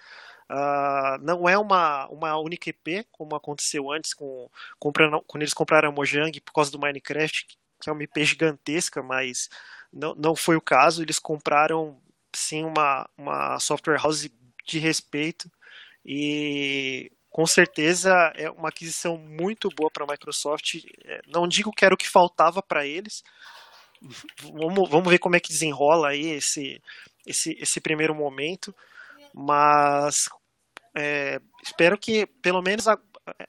Uh, 0.50 1.16
não 1.22 1.48
é 1.48 1.56
uma, 1.56 2.06
uma 2.08 2.38
única 2.38 2.68
IP, 2.68 3.06
como 3.10 3.34
aconteceu 3.34 3.90
antes 3.90 4.12
com, 4.12 4.50
comprando, 4.78 5.22
quando 5.22 5.42
eles 5.42 5.54
compraram 5.54 5.88
a 5.88 5.92
Mojang 5.92 6.38
por 6.40 6.52
causa 6.52 6.70
do 6.70 6.78
Minecraft, 6.78 7.46
que 7.80 7.88
é 7.88 7.92
uma 7.92 8.02
IP 8.02 8.24
gigantesca, 8.24 9.02
mas 9.02 9.48
não, 9.92 10.14
não 10.14 10.36
foi 10.36 10.56
o 10.56 10.60
caso. 10.60 11.02
Eles 11.02 11.18
compraram 11.18 11.98
sim 12.34 12.64
uma, 12.64 13.08
uma 13.16 13.58
software 13.58 14.00
house 14.00 14.28
de 14.66 14.78
respeito 14.78 15.50
e 16.04 17.10
com 17.30 17.46
certeza 17.46 18.12
é 18.36 18.50
uma 18.50 18.68
aquisição 18.68 19.16
muito 19.16 19.68
boa 19.70 19.90
para 19.90 20.04
a 20.04 20.06
Microsoft. 20.06 20.84
É, 21.04 21.20
não 21.26 21.48
digo 21.48 21.72
que 21.72 21.84
era 21.84 21.94
o 21.94 21.98
que 21.98 22.08
faltava 22.08 22.62
para 22.62 22.86
eles. 22.86 23.24
Vamos, 24.42 24.88
vamos 24.90 25.10
ver 25.10 25.18
como 25.18 25.36
é 25.36 25.40
que 25.40 25.48
desenrola 25.48 26.08
aí 26.10 26.26
esse, 26.26 26.80
esse, 27.26 27.56
esse 27.60 27.80
primeiro 27.80 28.14
momento. 28.14 28.74
Mas 29.32 30.28
é, 30.94 31.40
espero 31.62 31.98
que, 31.98 32.26
pelo 32.40 32.62
menos, 32.62 32.86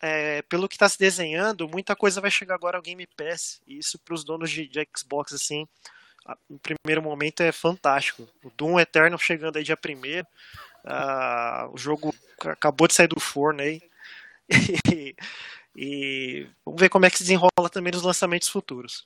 é, 0.02 0.42
pelo 0.44 0.68
que 0.68 0.76
está 0.76 0.90
se 0.90 0.98
desenhando, 0.98 1.68
muita 1.68 1.96
coisa 1.96 2.22
vai 2.22 2.32
chegar 2.32 2.56
agora 2.56 2.78
ao 2.78 2.84
Game 2.84 3.06
Pass. 3.16 3.62
E 3.68 3.78
isso 3.78 4.00
para 4.00 4.16
os 4.16 4.24
donos 4.24 4.50
de, 4.50 4.68
de, 4.68 4.88
Xbox, 4.96 5.34
assim, 5.34 5.68
no 6.50 6.60
primeiro 6.60 7.02
momento 7.02 7.42
é 7.42 7.52
fantástico. 7.52 8.28
O 8.44 8.50
Doom 8.50 8.80
Eternal 8.80 9.20
chegando 9.20 9.58
aí 9.58 9.64
dia 9.64 9.78
primeiro. 9.78 10.28
O 11.72 11.78
jogo 11.78 12.14
acabou 12.40 12.88
de 12.88 12.94
sair 12.94 13.08
do 13.08 13.20
forno 13.20 13.62
aí. 13.62 13.82
E, 15.78 16.44
e, 16.44 16.48
vamos 16.64 16.80
ver 16.80 16.88
como 16.88 17.06
é 17.06 17.10
que 17.10 17.18
se 17.18 17.24
desenrola 17.24 17.70
também 17.70 17.92
nos 17.92 18.04
lançamentos 18.04 18.48
futuros. 18.48 19.06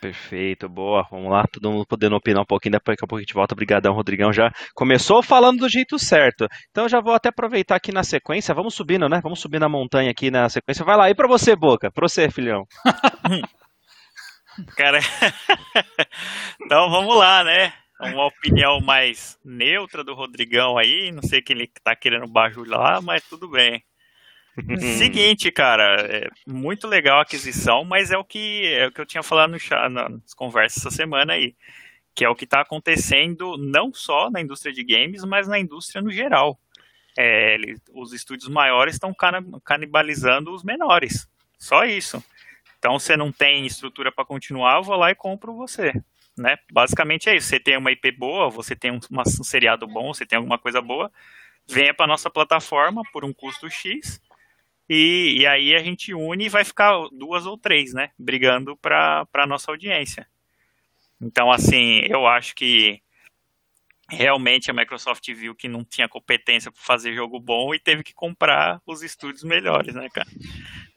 Perfeito, 0.00 0.68
boa. 0.68 1.06
Vamos 1.10 1.30
lá, 1.30 1.44
todo 1.52 1.70
mundo 1.70 1.86
podendo 1.86 2.14
opinar 2.14 2.42
um 2.42 2.46
pouquinho, 2.46 2.72
daqui 2.72 2.92
a 2.92 3.06
pouco 3.06 3.16
a 3.16 3.20
gente 3.20 3.34
volta. 3.34 3.54
Obrigadão, 3.54 3.92
Rodrigão. 3.92 4.32
Já 4.32 4.50
começou 4.74 5.22
falando 5.22 5.58
do 5.58 5.68
jeito 5.68 5.98
certo. 5.98 6.46
Então 6.70 6.88
já 6.88 7.00
vou 7.00 7.14
até 7.14 7.30
aproveitar 7.30 7.76
aqui 7.76 7.90
na 7.92 8.04
sequência. 8.04 8.54
Vamos 8.54 8.74
subindo, 8.74 9.08
né? 9.08 9.20
Vamos 9.22 9.40
subir 9.40 9.58
na 9.58 9.68
montanha 9.68 10.10
aqui 10.10 10.30
na 10.30 10.48
sequência. 10.48 10.84
Vai 10.84 10.96
lá, 10.96 11.10
e 11.10 11.14
pra 11.14 11.26
você, 11.26 11.56
Boca? 11.56 11.90
Pra 11.90 12.08
você, 12.08 12.30
filhão. 12.30 12.64
Cara, 14.76 14.98
então 16.62 16.90
vamos 16.90 17.16
lá, 17.16 17.44
né? 17.44 17.72
uma 18.00 18.26
opinião 18.26 18.80
mais 18.80 19.36
neutra 19.44 20.04
do 20.04 20.14
Rodrigão 20.14 20.78
aí. 20.78 21.10
Não 21.12 21.22
sei 21.22 21.42
que 21.42 21.52
ele 21.52 21.68
tá 21.82 21.96
querendo 21.96 22.30
bajular, 22.30 23.02
mas 23.02 23.24
tudo 23.28 23.50
bem. 23.50 23.82
Seguinte, 24.98 25.50
cara, 25.50 26.00
é 26.06 26.28
muito 26.46 26.86
legal 26.86 27.18
a 27.18 27.22
aquisição, 27.22 27.84
mas 27.84 28.10
é 28.10 28.18
o 28.18 28.24
que 28.24 28.66
é 28.66 28.86
o 28.86 28.92
que 28.92 29.00
eu 29.00 29.06
tinha 29.06 29.22
falado 29.22 29.50
no, 29.50 29.88
nas 29.90 30.34
conversas 30.34 30.78
essa 30.78 30.90
semana 30.90 31.34
aí, 31.34 31.54
que 32.14 32.24
é 32.24 32.28
o 32.28 32.34
que 32.34 32.44
está 32.44 32.60
acontecendo 32.60 33.56
não 33.56 33.92
só 33.92 34.30
na 34.30 34.40
indústria 34.40 34.72
de 34.72 34.82
games, 34.84 35.24
mas 35.24 35.46
na 35.48 35.58
indústria 35.58 36.02
no 36.02 36.10
geral. 36.10 36.58
É, 37.20 37.56
os 37.92 38.12
estúdios 38.12 38.48
maiores 38.48 38.94
estão 38.94 39.12
canibalizando 39.64 40.54
os 40.54 40.62
menores, 40.62 41.28
só 41.58 41.84
isso. 41.84 42.22
Então, 42.78 42.96
você 42.96 43.16
não 43.16 43.32
tem 43.32 43.66
estrutura 43.66 44.12
para 44.12 44.24
continuar, 44.24 44.76
eu 44.76 44.84
vou 44.84 44.96
lá 44.96 45.10
e 45.10 45.16
compro 45.16 45.52
você 45.52 45.92
né? 46.38 46.56
Basicamente 46.72 47.28
é 47.28 47.36
isso. 47.36 47.48
Você 47.48 47.60
tem 47.60 47.76
uma 47.76 47.90
IP 47.92 48.12
boa, 48.12 48.48
você 48.48 48.74
tem 48.74 48.90
um, 48.90 49.00
um 49.10 49.44
seriado 49.44 49.86
bom, 49.86 50.14
você 50.14 50.24
tem 50.24 50.36
alguma 50.36 50.58
coisa 50.58 50.80
boa, 50.80 51.10
venha 51.66 51.92
para 51.92 52.06
nossa 52.06 52.30
plataforma 52.30 53.02
por 53.12 53.24
um 53.24 53.32
custo 53.32 53.68
X 53.68 54.20
e, 54.88 55.40
e, 55.40 55.46
aí 55.46 55.74
a 55.74 55.82
gente 55.82 56.14
une 56.14 56.46
e 56.46 56.48
vai 56.48 56.64
ficar 56.64 56.92
duas 57.12 57.46
ou 57.46 57.58
três, 57.58 57.92
né? 57.92 58.10
Brigando 58.18 58.76
para 58.76 59.26
a 59.34 59.46
nossa 59.46 59.70
audiência. 59.70 60.26
Então, 61.20 61.50
assim, 61.50 62.02
eu 62.08 62.26
acho 62.26 62.54
que 62.54 63.02
realmente 64.10 64.70
a 64.70 64.74
Microsoft 64.74 65.26
viu 65.34 65.54
que 65.54 65.68
não 65.68 65.84
tinha 65.84 66.08
competência 66.08 66.72
para 66.72 66.80
fazer 66.80 67.14
jogo 67.14 67.38
bom 67.38 67.74
e 67.74 67.78
teve 67.78 68.02
que 68.02 68.14
comprar 68.14 68.80
os 68.86 69.02
estúdios 69.02 69.44
melhores, 69.44 69.94
né, 69.94 70.08
cara? 70.08 70.28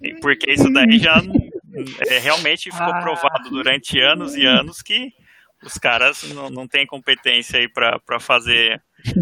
E 0.02 0.14
porque 0.22 0.52
isso 0.52 0.72
daí 0.72 0.98
já 0.98 1.16
é, 2.08 2.20
realmente 2.20 2.72
ficou 2.72 2.94
ah. 2.94 3.02
provado 3.02 3.50
durante 3.50 4.00
anos 4.00 4.36
e 4.36 4.46
anos 4.46 4.82
que 4.82 5.14
os 5.64 5.78
caras 5.78 6.24
não, 6.34 6.50
não 6.50 6.68
têm 6.68 6.86
competência 6.86 7.60
aí 7.60 7.68
para 7.70 8.20
fazer 8.20 8.82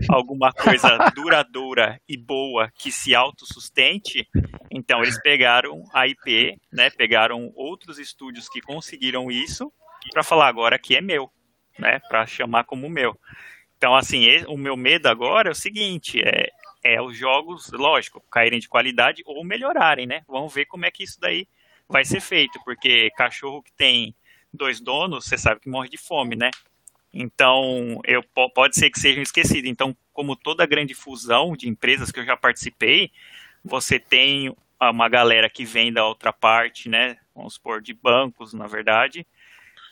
alguma 0.09 0.51
coisa 0.51 0.97
duradoura 1.15 1.99
e 2.07 2.17
boa 2.17 2.71
que 2.77 2.91
se 2.91 3.13
autossustente, 3.13 4.27
então 4.71 5.01
eles 5.01 5.21
pegaram 5.21 5.83
a 5.93 6.07
IP, 6.07 6.57
né, 6.71 6.89
pegaram 6.89 7.51
outros 7.55 7.99
estúdios 7.99 8.47
que 8.49 8.61
conseguiram 8.61 9.29
isso 9.31 9.71
para 10.11 10.23
falar 10.23 10.47
agora 10.47 10.79
que 10.79 10.95
é 10.95 11.01
meu, 11.01 11.29
né, 11.77 11.99
para 12.07 12.25
chamar 12.25 12.63
como 12.63 12.89
meu. 12.89 13.17
Então, 13.77 13.95
assim, 13.95 14.27
o 14.47 14.57
meu 14.57 14.75
medo 14.75 15.07
agora 15.07 15.49
é 15.49 15.51
o 15.51 15.55
seguinte, 15.55 16.21
é, 16.21 16.49
é 16.83 17.01
os 17.01 17.17
jogos, 17.17 17.71
lógico, 17.71 18.21
caírem 18.29 18.59
de 18.59 18.67
qualidade 18.67 19.23
ou 19.25 19.43
melhorarem, 19.43 20.05
né? 20.05 20.21
Vamos 20.27 20.53
ver 20.53 20.65
como 20.65 20.85
é 20.85 20.91
que 20.91 21.03
isso 21.03 21.17
daí 21.19 21.47
vai 21.87 22.03
ser 22.03 22.19
feito, 22.19 22.59
porque 22.65 23.09
cachorro 23.11 23.63
que 23.63 23.71
tem 23.73 24.13
dois 24.53 24.79
donos, 24.79 25.25
você 25.25 25.37
sabe 25.37 25.61
que 25.61 25.69
morre 25.69 25.89
de 25.89 25.97
fome, 25.97 26.35
né? 26.35 26.51
Então, 27.13 27.99
eu, 28.05 28.23
pode 28.53 28.75
ser 28.75 28.89
que 28.89 28.99
sejam 28.99 29.23
esquecidos. 29.23 29.69
Então, 29.69 29.95
como 30.13 30.35
toda 30.35 30.65
grande 30.65 30.93
fusão 30.93 31.55
de 31.55 31.67
empresas 31.67 32.11
que 32.11 32.19
eu 32.19 32.25
já 32.25 32.37
participei, 32.37 33.11
você 33.63 33.99
tem 33.99 34.55
uma 34.79 35.09
galera 35.09 35.49
que 35.49 35.65
vem 35.65 35.91
da 35.91 36.05
outra 36.05 36.31
parte, 36.31 36.87
né? 36.87 37.17
Vamos 37.35 37.55
supor, 37.55 37.81
de 37.81 37.93
bancos, 37.93 38.53
na 38.53 38.67
verdade, 38.67 39.25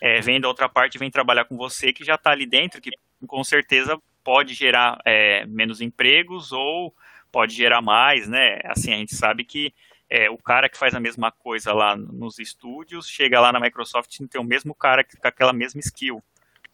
é, 0.00 0.20
vem 0.20 0.40
da 0.40 0.48
outra 0.48 0.68
parte 0.68 0.98
vem 0.98 1.10
trabalhar 1.10 1.44
com 1.44 1.56
você 1.56 1.92
que 1.92 2.04
já 2.04 2.14
está 2.14 2.30
ali 2.30 2.46
dentro, 2.46 2.80
que 2.80 2.90
com 3.26 3.42
certeza 3.42 4.00
pode 4.22 4.54
gerar 4.54 5.00
é, 5.04 5.44
menos 5.46 5.80
empregos 5.80 6.52
ou 6.52 6.94
pode 7.32 7.54
gerar 7.54 7.82
mais, 7.82 8.28
né? 8.28 8.60
Assim, 8.64 8.92
a 8.92 8.96
gente 8.96 9.14
sabe 9.14 9.44
que 9.44 9.74
é, 10.10 10.30
o 10.30 10.38
cara 10.38 10.68
que 10.68 10.78
faz 10.78 10.94
a 10.94 11.00
mesma 11.00 11.30
coisa 11.30 11.72
lá 11.72 11.96
nos 11.96 12.38
estúdios 12.38 13.08
chega 13.08 13.40
lá 13.40 13.52
na 13.52 13.60
Microsoft 13.60 14.18
e 14.18 14.26
tem 14.26 14.40
o 14.40 14.44
mesmo 14.44 14.74
cara 14.74 15.04
com 15.04 15.28
aquela 15.28 15.52
mesma 15.52 15.80
skill 15.80 16.22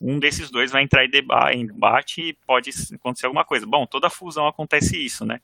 um 0.00 0.18
desses 0.18 0.50
dois 0.50 0.70
vai 0.70 0.82
entrar 0.82 1.04
em 1.04 1.66
debate 1.66 2.20
e 2.20 2.32
pode 2.32 2.70
acontecer 2.94 3.26
alguma 3.26 3.44
coisa. 3.44 3.66
Bom, 3.66 3.86
toda 3.86 4.10
fusão 4.10 4.46
acontece 4.46 5.02
isso, 5.02 5.24
né? 5.24 5.40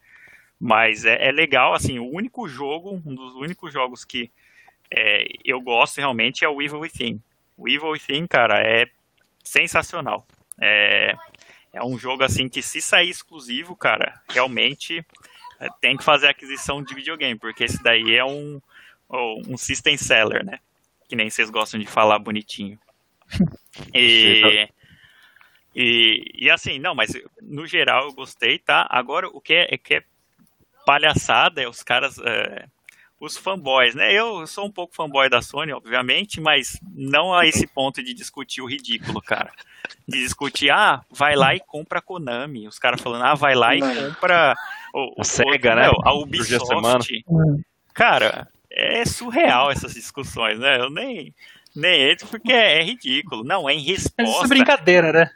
Mas 0.59 1.05
é, 1.05 1.29
é 1.29 1.33
legal, 1.33 1.73
assim, 1.73 1.99
o 1.99 2.09
único 2.11 2.47
jogo, 2.49 3.01
um 3.05 3.15
dos 3.15 3.35
únicos 3.35 3.73
jogos 3.73 4.05
que 4.05 4.31
é, 4.91 5.27
eu 5.45 5.61
gosto 5.61 5.99
realmente 5.99 6.45
é 6.45 6.49
o 6.49 6.61
Evil 6.61 6.81
Within. 6.81 7.23
O 7.57 7.69
Evil 7.69 7.91
Within, 7.91 8.27
cara, 8.27 8.61
é 8.61 8.87
sensacional. 9.43 10.27
É, 10.61 11.15
é 11.73 11.83
um 11.83 11.99
jogo, 11.99 12.25
assim, 12.25 12.49
que 12.49 12.61
se 12.61 12.81
sair 12.81 13.09
exclusivo, 13.09 13.75
cara, 13.75 14.21
realmente 14.29 15.05
tem 15.81 15.97
que 15.97 16.05
fazer 16.05 16.29
aquisição 16.29 16.83
de 16.83 16.95
videogame, 16.95 17.39
porque 17.39 17.65
esse 17.65 17.83
daí 17.83 18.15
é 18.15 18.25
um, 18.25 18.61
um 19.49 19.57
system 19.57 19.97
seller, 19.97 20.45
né? 20.45 20.59
Que 21.09 21.17
nem 21.17 21.29
vocês 21.29 21.51
gostam 21.51 21.79
de 21.79 21.87
falar 21.87 22.19
bonitinho. 22.19 22.79
E, 23.95 24.69
e, 25.75 26.25
e, 26.35 26.51
assim, 26.51 26.81
não, 26.81 26.93
mas 26.93 27.13
no 27.41 27.67
geral 27.67 28.07
eu 28.07 28.13
gostei, 28.13 28.59
tá? 28.59 28.87
Agora 28.91 29.29
o 29.29 29.41
que 29.41 29.55
é, 29.55 29.79
que 29.79 29.95
é 29.95 30.05
palhaçada 30.85 31.63
é 31.63 31.69
os 31.69 31.83
caras, 31.83 32.19
é, 32.19 32.67
os 33.21 33.37
fanboys, 33.37 33.95
né? 33.95 34.13
Eu 34.13 34.47
sou 34.47 34.65
um 34.65 34.71
pouco 34.71 34.95
fanboy 34.95 35.29
da 35.29 35.43
Sony, 35.43 35.73
obviamente, 35.73 36.41
mas 36.41 36.81
não 36.91 37.35
a 37.35 37.47
esse 37.47 37.67
ponto 37.67 38.03
de 38.03 38.15
discutir 38.15 38.63
o 38.63 38.67
ridículo, 38.67 39.21
cara. 39.21 39.53
De 40.09 40.19
discutir, 40.19 40.71
ah, 40.71 41.03
vai 41.11 41.37
lá 41.37 41.55
e 41.55 41.61
compra 41.61 41.99
a 41.99 42.03
Konami. 42.03 42.67
Os 42.67 42.79
caras 42.79 43.01
falando, 43.01 43.25
ah, 43.25 43.35
vai 43.35 43.55
lá 43.55 43.77
e 43.77 43.81
compra 43.81 44.57
o, 44.95 45.21
o 45.21 45.25
Sega, 45.25 45.75
né? 45.75 45.91
A 46.03 46.15
Ubisoft. 46.15 47.25
Cara, 47.93 48.49
é 48.71 49.05
surreal 49.05 49.71
essas 49.71 49.93
discussões, 49.93 50.59
né? 50.59 50.81
Eu 50.81 50.89
nem 50.89 51.35
nem 51.77 52.11
entro 52.11 52.27
porque 52.27 52.53
é, 52.53 52.79
é 52.81 52.83
ridículo. 52.83 53.45
Não, 53.45 53.69
é 53.69 53.75
em 53.75 53.83
resposta. 53.83 54.23
Isso 54.23 54.45
é 54.45 54.49
brincadeira, 54.49 55.13
né? 55.13 55.31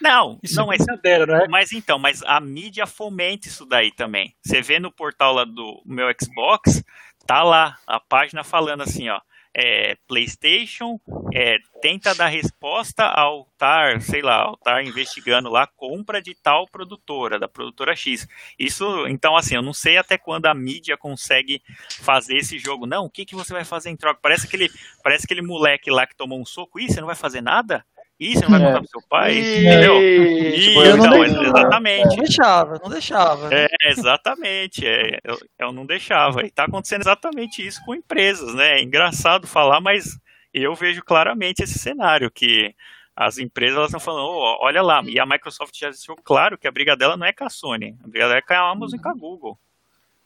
Não, 0.00 0.38
isso 0.42 0.56
não 0.56 0.72
é 0.72 0.76
brincadeira, 0.76 1.26
né? 1.26 1.46
Mas 1.48 1.72
então, 1.72 1.98
mas 1.98 2.22
a 2.22 2.40
mídia 2.40 2.86
fomenta 2.86 3.48
isso 3.48 3.64
daí 3.64 3.92
também. 3.92 4.34
Você 4.42 4.60
vê 4.60 4.78
no 4.78 4.90
portal 4.90 5.34
lá 5.34 5.44
do 5.44 5.82
meu 5.86 6.08
Xbox, 6.20 6.82
tá 7.26 7.42
lá 7.42 7.78
a 7.86 7.98
página 7.98 8.44
falando 8.44 8.82
assim, 8.82 9.08
ó 9.08 9.20
é, 9.58 9.96
PlayStation 10.06 11.00
é, 11.32 11.56
tenta 11.80 12.14
dar 12.14 12.26
resposta 12.26 13.04
ao 13.04 13.48
estar, 13.50 14.02
sei 14.02 14.20
lá, 14.20 14.42
ao 14.42 14.52
estar 14.52 14.84
investigando 14.84 15.48
lá 15.48 15.66
compra 15.66 16.20
de 16.20 16.34
tal 16.34 16.66
produtora, 16.68 17.38
da 17.38 17.48
produtora 17.48 17.96
X. 17.96 18.28
Isso, 18.58 19.06
então, 19.08 19.34
assim, 19.34 19.54
eu 19.54 19.62
não 19.62 19.72
sei 19.72 19.96
até 19.96 20.18
quando 20.18 20.44
a 20.44 20.54
mídia 20.54 20.98
consegue 20.98 21.62
fazer 22.02 22.36
esse 22.36 22.58
jogo. 22.58 22.84
Não, 22.84 23.06
o 23.06 23.10
que, 23.10 23.24
que 23.24 23.34
você 23.34 23.54
vai 23.54 23.64
fazer 23.64 23.88
em 23.88 23.96
troca? 23.96 24.20
Parece 24.20 24.46
aquele, 24.46 24.70
parece 25.02 25.24
aquele 25.24 25.40
moleque 25.40 25.90
lá 25.90 26.06
que 26.06 26.14
tomou 26.14 26.38
um 26.38 26.44
soco. 26.44 26.78
Ih, 26.78 26.92
você 26.92 27.00
não 27.00 27.06
vai 27.06 27.16
fazer 27.16 27.40
nada? 27.40 27.82
Ih, 28.18 28.34
você 28.34 28.40
não 28.44 28.50
vai 28.50 28.62
é. 28.62 28.64
contar 28.64 28.80
pro 28.80 28.88
seu 28.88 29.02
pai? 29.08 29.34
E... 29.34 29.66
Entendeu? 29.66 30.02
E, 30.02 30.74
eu 30.74 30.96
não, 30.96 31.06
não 31.06 31.24
exatamente. 31.24 32.16
Não 32.16 32.16
deixava, 32.16 32.80
não 32.82 32.90
deixava. 32.90 33.48
Né? 33.48 33.64
É, 33.64 33.90
exatamente. 33.90 34.86
É, 34.86 35.18
eu, 35.22 35.38
eu 35.58 35.72
não 35.72 35.84
deixava. 35.84 36.44
E 36.44 36.50
tá 36.50 36.64
acontecendo 36.64 37.02
exatamente 37.02 37.66
isso 37.66 37.80
com 37.84 37.94
empresas, 37.94 38.54
né? 38.54 38.78
É 38.78 38.82
engraçado 38.82 39.46
falar, 39.46 39.80
mas 39.80 40.18
eu 40.52 40.74
vejo 40.74 41.02
claramente 41.02 41.62
esse 41.62 41.78
cenário, 41.78 42.30
que 42.30 42.74
as 43.14 43.38
empresas 43.38 43.76
elas 43.76 43.88
estão 43.88 44.00
falando, 44.00 44.26
oh, 44.26 44.58
olha 44.60 44.82
lá, 44.82 45.02
e 45.06 45.18
a 45.18 45.26
Microsoft 45.26 45.74
já 45.78 45.90
deixou 45.90 46.16
claro 46.16 46.58
que 46.58 46.66
a 46.66 46.72
briga 46.72 46.96
dela 46.96 47.16
não 47.16 47.26
é 47.26 47.32
com 47.32 47.44
a 47.44 47.50
Sony, 47.50 47.96
a 48.02 48.08
briga 48.08 48.26
dela 48.26 48.38
é 48.38 48.42
com 48.42 48.54
a 48.54 48.70
Amazon 48.70 48.98
e 48.98 49.02
com 49.02 49.08
a 49.08 49.14
Google. 49.14 49.58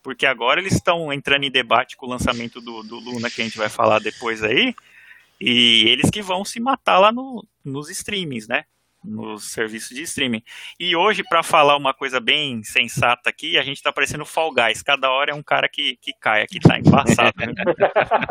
Porque 0.02 0.26
agora 0.26 0.61
eles 0.61 0.75
estão 0.75 1.12
entrando 1.12 1.44
em 1.44 1.50
debate 1.50 1.97
com 1.97 2.06
o 2.06 2.09
lançamento 2.09 2.61
do, 2.61 2.82
do 2.82 2.99
Luna, 2.99 3.30
que 3.30 3.42
a 3.42 3.44
gente 3.44 3.59
vai 3.59 3.68
falar 3.68 4.00
depois 4.00 4.42
aí, 4.42 4.75
e 5.40 5.85
eles 5.88 6.11
que 6.11 6.20
vão 6.20 6.44
se 6.44 6.61
matar 6.61 6.99
lá 6.99 7.11
no, 7.11 7.47
nos 7.64 7.88
streamings, 7.88 8.47
né? 8.47 8.64
Nos 9.02 9.52
serviços 9.52 9.97
de 9.97 10.02
streaming. 10.02 10.42
E 10.78 10.94
hoje, 10.94 11.23
para 11.25 11.42
falar 11.42 11.76
uma 11.76 11.94
coisa 11.94 12.20
bem 12.20 12.62
sensata 12.62 13.30
aqui, 13.30 13.56
a 13.56 13.62
gente 13.62 13.78
está 13.78 13.90
parecendo 13.90 14.26
Fall 14.26 14.52
Guys. 14.52 14.82
Cada 14.82 15.11
hora 15.11 15.32
é 15.32 15.35
um 15.35 15.42
cara 15.42 15.66
que, 15.68 15.97
que 15.97 16.12
cai 16.12 16.42
aqui, 16.42 16.61
tá 16.61 16.78
embaçado. 16.78 17.32
Né? 17.38 17.54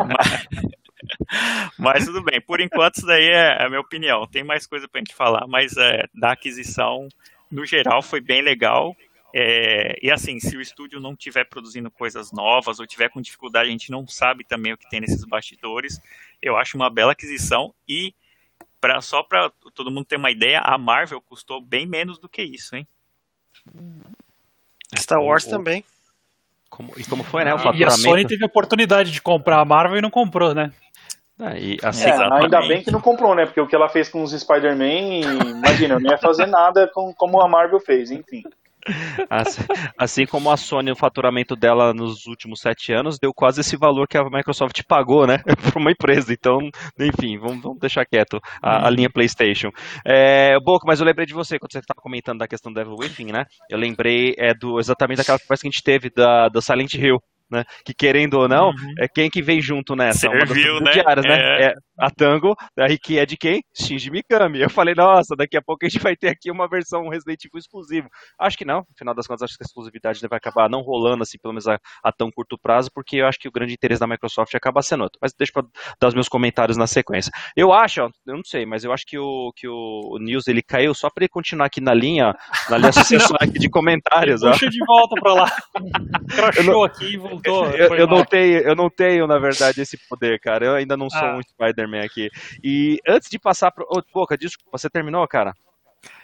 mas, 0.07 1.73
mas, 1.79 2.05
tudo 2.05 2.21
bem. 2.21 2.39
Por 2.39 2.61
enquanto, 2.61 2.97
isso 2.97 3.07
daí 3.07 3.25
é, 3.25 3.57
é 3.59 3.65
a 3.65 3.69
minha 3.69 3.81
opinião. 3.81 4.27
Tem 4.27 4.43
mais 4.43 4.67
coisa 4.67 4.87
para 4.87 5.01
a 5.01 5.03
gente 5.03 5.15
falar, 5.15 5.47
mas 5.47 5.75
é, 5.75 6.05
da 6.13 6.33
aquisição, 6.33 7.07
no 7.49 7.65
geral, 7.65 8.03
foi 8.03 8.21
bem 8.21 8.43
legal. 8.43 8.95
É, 9.33 9.97
e 10.01 10.11
assim, 10.11 10.39
se 10.39 10.57
o 10.57 10.61
estúdio 10.61 10.99
não 10.99 11.13
estiver 11.13 11.45
produzindo 11.45 11.89
coisas 11.91 12.31
novas 12.31 12.79
ou 12.79 12.87
tiver 12.87 13.09
com 13.09 13.21
dificuldade, 13.21 13.69
a 13.69 13.71
gente 13.71 13.91
não 13.91 14.07
sabe 14.07 14.43
também 14.43 14.73
o 14.73 14.77
que 14.77 14.89
tem 14.89 14.99
nesses 15.01 15.23
bastidores. 15.23 15.99
Eu 16.41 16.57
acho 16.57 16.77
uma 16.77 16.89
bela 16.89 17.11
aquisição 17.11 17.73
e 17.87 18.13
pra, 18.79 19.01
só 19.01 19.23
para 19.23 19.51
todo 19.73 19.91
mundo 19.91 20.05
ter 20.05 20.17
uma 20.17 20.31
ideia, 20.31 20.59
a 20.59 20.77
Marvel 20.77 21.21
custou 21.21 21.61
bem 21.61 21.85
menos 21.85 22.17
do 22.17 22.29
que 22.29 22.41
isso, 22.41 22.75
hein? 22.75 22.87
Star 24.97 25.21
Wars 25.21 25.45
o, 25.45 25.49
também. 25.49 25.83
Como, 26.69 26.93
e 26.97 27.03
como 27.03 27.23
foi, 27.23 27.43
né? 27.43 27.53
O 27.53 27.57
faturamento... 27.57 27.81
E 27.81 27.85
a 27.85 27.91
Sony 27.91 28.25
teve 28.25 28.43
a 28.43 28.47
oportunidade 28.47 29.11
de 29.11 29.21
comprar 29.21 29.59
a 29.59 29.65
Marvel 29.65 29.97
e 29.97 30.01
não 30.01 30.09
comprou, 30.09 30.53
né? 30.53 30.71
Ah, 31.39 31.57
e, 31.57 31.77
assim, 31.81 32.09
é, 32.09 32.33
ainda 32.33 32.61
bem 32.67 32.83
que 32.83 32.91
não 32.91 32.99
comprou, 32.99 33.33
né? 33.33 33.45
Porque 33.45 33.61
o 33.61 33.67
que 33.67 33.73
ela 33.73 33.87
fez 33.87 34.09
com 34.09 34.21
os 34.21 34.37
Spider-Man, 34.37 35.21
imagina, 35.49 35.97
não 35.97 36.11
ia 36.11 36.17
fazer 36.17 36.45
nada 36.45 36.85
com, 36.93 37.13
como 37.13 37.41
a 37.41 37.47
Marvel 37.47 37.79
fez, 37.79 38.11
enfim. 38.11 38.43
Assim, 39.29 39.61
assim, 39.97 40.25
como 40.25 40.49
a 40.49 40.57
Sony, 40.57 40.91
o 40.91 40.95
faturamento 40.95 41.55
dela 41.55 41.93
nos 41.93 42.25
últimos 42.25 42.61
sete 42.61 42.91
anos 42.93 43.19
deu 43.19 43.33
quase 43.33 43.61
esse 43.61 43.75
valor 43.77 44.07
que 44.07 44.17
a 44.17 44.23
Microsoft 44.23 44.81
pagou, 44.87 45.27
né? 45.27 45.37
Para 45.71 45.79
uma 45.79 45.91
empresa. 45.91 46.33
Então, 46.33 46.59
enfim, 46.99 47.37
vamos, 47.37 47.61
vamos 47.61 47.79
deixar 47.79 48.05
quieto 48.05 48.39
a, 48.61 48.87
a 48.87 48.89
linha 48.89 49.09
PlayStation. 49.09 49.69
É, 50.05 50.59
Boco, 50.59 50.87
mas 50.87 50.99
eu 50.99 51.05
lembrei 51.05 51.25
de 51.25 51.33
você 51.33 51.59
quando 51.59 51.71
você 51.71 51.79
estava 51.79 52.01
comentando 52.01 52.39
da 52.39 52.47
questão 52.47 52.71
do 52.71 52.75
Devil 52.75 52.95
Within, 52.97 53.31
né? 53.31 53.45
Eu 53.69 53.77
lembrei 53.77 54.33
é, 54.37 54.53
do, 54.53 54.79
exatamente 54.79 55.17
daquela 55.17 55.39
conversa 55.39 55.61
que 55.61 55.67
a 55.67 55.71
gente 55.71 55.83
teve 55.83 56.09
da, 56.09 56.47
do 56.49 56.61
Silent 56.61 56.93
Hill 56.93 57.21
né? 57.49 57.63
Que 57.85 57.93
querendo 57.93 58.35
ou 58.35 58.47
não, 58.47 58.67
uhum. 58.67 58.93
é 58.99 59.07
quem 59.07 59.29
que 59.29 59.41
vem 59.41 59.61
junto 59.61 59.95
nessa? 59.95 60.29
Serviu, 60.29 60.73
uma 60.73 60.81
das 60.81 60.95
né? 60.95 61.01
Diárias, 61.01 61.25
né? 61.25 61.39
É. 61.39 61.65
é. 61.65 61.73
a 61.99 62.09
Tango, 62.09 62.55
aí 62.77 62.97
que 62.97 63.17
é 63.17 63.25
de 63.25 63.37
quem? 63.37 63.61
Shinji 63.75 64.09
Mikami. 64.11 64.61
Eu 64.61 64.69
falei, 64.69 64.93
nossa, 64.95 65.35
daqui 65.35 65.57
a 65.57 65.61
pouco 65.61 65.85
a 65.85 65.89
gente 65.89 66.01
vai 66.01 66.15
ter 66.15 66.29
aqui 66.29 66.51
uma 66.51 66.67
versão 66.67 67.09
Resident 67.09 67.43
Evil 67.45 67.59
exclusivo. 67.59 68.09
Acho 68.39 68.57
que 68.57 68.65
não, 68.65 68.79
no 68.79 68.97
final 68.97 69.13
das 69.13 69.27
contas, 69.27 69.43
acho 69.43 69.57
que 69.57 69.63
a 69.63 69.65
exclusividade 69.65 70.19
vai 70.27 70.37
acabar 70.37 70.69
não 70.69 70.81
rolando, 70.81 71.23
assim, 71.23 71.37
pelo 71.41 71.53
menos 71.53 71.67
a, 71.67 71.77
a 72.03 72.11
tão 72.11 72.29
curto 72.31 72.57
prazo, 72.61 72.89
porque 72.93 73.17
eu 73.17 73.27
acho 73.27 73.39
que 73.39 73.47
o 73.47 73.51
grande 73.51 73.73
interesse 73.73 73.99
da 73.99 74.07
Microsoft 74.07 74.53
acaba 74.55 74.81
sendo 74.81 75.03
outro. 75.03 75.19
Mas 75.21 75.33
deixa 75.33 75.51
eu 75.55 75.63
dar 75.99 76.07
os 76.07 76.13
meus 76.13 76.29
comentários 76.29 76.77
na 76.77 76.87
sequência. 76.87 77.31
Eu 77.55 77.73
acho, 77.73 78.01
ó, 78.01 78.09
eu 78.27 78.35
não 78.35 78.43
sei, 78.43 78.65
mas 78.65 78.83
eu 78.83 78.91
acho 78.93 79.05
que 79.05 79.17
o, 79.17 79.51
que 79.55 79.67
o 79.67 80.17
News 80.19 80.47
ele 80.47 80.61
caiu 80.61 80.93
só 80.93 81.09
para 81.09 81.23
ele 81.23 81.29
continuar 81.29 81.65
aqui 81.65 81.81
na 81.81 81.93
linha, 81.93 82.33
na 82.69 82.77
linha 82.77 82.91
sucessória 82.93 83.47
de 83.47 83.69
comentários. 83.69 84.41
Puxa 84.41 84.69
de 84.69 84.79
volta 84.85 85.15
para 85.21 85.33
lá. 85.33 85.51
Crashou 86.35 86.83
aqui 86.83 87.13
e 87.13 87.17
voltou. 87.17 87.38
Eu, 87.45 87.95
eu, 87.95 88.07
não 88.07 88.23
tenho, 88.23 88.59
eu 88.59 88.75
não 88.75 88.89
tenho, 88.89 89.27
na 89.27 89.37
verdade, 89.37 89.81
esse 89.81 89.97
poder, 90.07 90.39
cara. 90.39 90.65
Eu 90.65 90.75
ainda 90.75 90.97
não 90.97 91.09
sou 91.09 91.21
ah. 91.21 91.35
um 91.37 91.41
Spider-Man 91.41 92.03
aqui. 92.03 92.29
E 92.63 92.99
antes 93.07 93.29
de 93.29 93.39
passar 93.39 93.71
pro. 93.71 93.85
Oh, 93.89 94.01
Boca, 94.13 94.37
desculpa, 94.37 94.77
você 94.77 94.89
terminou, 94.89 95.27
cara? 95.27 95.53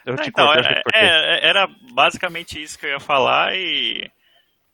Eu 0.05 0.15
te 0.15 0.29
então, 0.29 0.45
cortei, 0.45 0.71
é, 0.93 1.45
é, 1.45 1.47
era 1.47 1.67
basicamente 1.93 2.61
isso 2.61 2.77
que 2.77 2.85
eu 2.85 2.91
ia 2.91 2.99
falar 2.99 3.55
e. 3.55 4.09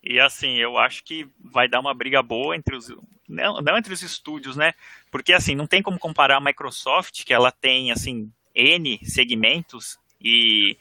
E 0.04 0.20
assim, 0.20 0.58
eu 0.58 0.80
acho 0.80 1.04
que 1.04 1.28
vai 1.40 1.68
dar 1.68 1.80
uma 1.80 1.94
briga 1.94 2.24
boa 2.24 2.56
entre 2.56 2.76
os. 2.76 2.90
Não, 3.30 3.62
não 3.62 3.78
entre 3.78 3.94
os 3.94 4.02
estúdios, 4.02 4.56
né? 4.56 4.74
Porque 5.12 5.32
assim, 5.32 5.56
não 5.56 5.68
tem 5.68 5.82
como 5.82 6.00
comparar 6.00 6.38
a 6.38 6.42
Microsoft, 6.42 7.24
que 7.24 7.34
ela 7.34 7.52
tem, 7.52 7.92
assim, 7.92 8.32
N 8.56 9.00
segmentos 9.04 10.00
e 10.20 10.76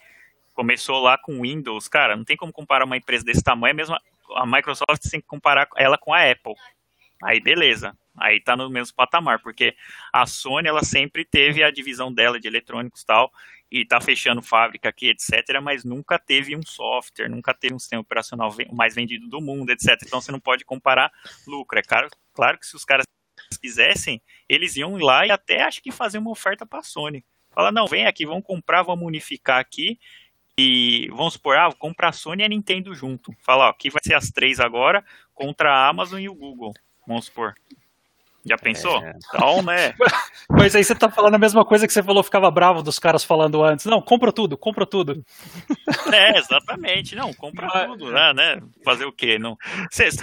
começou 0.54 1.00
lá 1.00 1.16
com 1.16 1.40
Windows, 1.40 1.88
cara, 1.88 2.16
não 2.16 2.24
tem 2.24 2.36
como 2.36 2.52
comparar 2.52 2.84
uma 2.84 2.96
empresa 2.96 3.24
desse 3.24 3.42
tamanho, 3.42 3.74
mesmo 3.74 3.96
a 4.36 4.46
Microsoft 4.46 5.08
tem 5.10 5.20
que 5.20 5.26
comparar 5.26 5.68
ela 5.76 5.98
com 5.98 6.12
a 6.12 6.30
Apple. 6.30 6.54
Aí 7.22 7.40
beleza, 7.40 7.96
aí 8.18 8.40
tá 8.40 8.56
no 8.56 8.70
mesmo 8.70 8.94
patamar, 8.96 9.40
porque 9.42 9.76
a 10.12 10.24
Sony 10.26 10.68
ela 10.68 10.82
sempre 10.82 11.24
teve 11.24 11.62
a 11.62 11.70
divisão 11.70 12.12
dela 12.12 12.40
de 12.40 12.48
eletrônicos 12.48 13.02
e 13.02 13.06
tal, 13.06 13.30
e 13.70 13.84
tá 13.84 14.00
fechando 14.00 14.42
fábrica 14.42 14.88
aqui, 14.88 15.10
etc, 15.10 15.60
mas 15.62 15.84
nunca 15.84 16.18
teve 16.18 16.56
um 16.56 16.62
software, 16.62 17.28
nunca 17.28 17.54
teve 17.54 17.74
um 17.74 17.78
sistema 17.78 18.02
operacional 18.02 18.50
mais 18.72 18.94
vendido 18.94 19.28
do 19.28 19.40
mundo, 19.40 19.70
etc. 19.70 19.98
Então 20.04 20.20
você 20.20 20.32
não 20.32 20.40
pode 20.40 20.64
comparar 20.64 21.12
lucro. 21.46 21.78
É 21.78 21.82
claro, 21.82 22.08
claro 22.32 22.58
que 22.58 22.66
se 22.66 22.74
os 22.74 22.84
caras 22.84 23.04
quisessem, 23.60 24.20
eles 24.48 24.76
iam 24.76 24.96
lá 24.96 25.26
e 25.26 25.30
até 25.30 25.62
acho 25.62 25.82
que 25.82 25.92
fazer 25.92 26.18
uma 26.18 26.30
oferta 26.30 26.64
para 26.64 26.80
a 26.80 26.82
Sony. 26.82 27.24
Fala, 27.50 27.70
não, 27.72 27.86
vem 27.86 28.06
aqui, 28.06 28.24
vamos 28.24 28.44
comprar, 28.44 28.82
vamos 28.82 29.06
unificar 29.06 29.58
aqui. 29.58 29.98
E 30.62 31.08
vamos 31.08 31.32
supor, 31.32 31.56
ah, 31.56 31.72
compra 31.72 32.08
a 32.08 32.12
Sony 32.12 32.42
e 32.42 32.44
a 32.44 32.48
Nintendo 32.48 32.94
junto. 32.94 33.32
Fala, 33.40 33.66
ó, 33.66 33.70
aqui 33.70 33.88
vai 33.88 34.02
ser 34.04 34.14
as 34.14 34.30
três 34.30 34.60
agora 34.60 35.02
contra 35.34 35.72
a 35.72 35.88
Amazon 35.88 36.20
e 36.20 36.28
o 36.28 36.34
Google. 36.34 36.74
Vamos 37.06 37.24
supor. 37.24 37.54
Já 38.44 38.56
pensou? 38.56 39.02
É. 39.02 39.14
Então, 39.28 39.62
né? 39.62 39.94
Mas 40.50 40.74
aí 40.74 40.84
você 40.84 40.94
tá 40.94 41.10
falando 41.10 41.34
a 41.34 41.38
mesma 41.38 41.64
coisa 41.64 41.86
que 41.86 41.92
você 41.92 42.02
falou, 42.02 42.22
ficava 42.22 42.50
bravo 42.50 42.82
dos 42.82 42.98
caras 42.98 43.24
falando 43.24 43.62
antes. 43.62 43.86
Não, 43.86 44.02
compra 44.02 44.30
tudo, 44.32 44.56
compra 44.56 44.84
tudo. 44.84 45.24
É, 46.12 46.38
exatamente. 46.38 47.14
Não, 47.14 47.32
compra 47.32 47.68
Mas... 47.72 47.86
tudo, 47.86 48.10
né, 48.10 48.32
né? 48.32 48.60
Fazer 48.84 49.04
o 49.04 49.12
quê? 49.12 49.38
Não... 49.38 49.56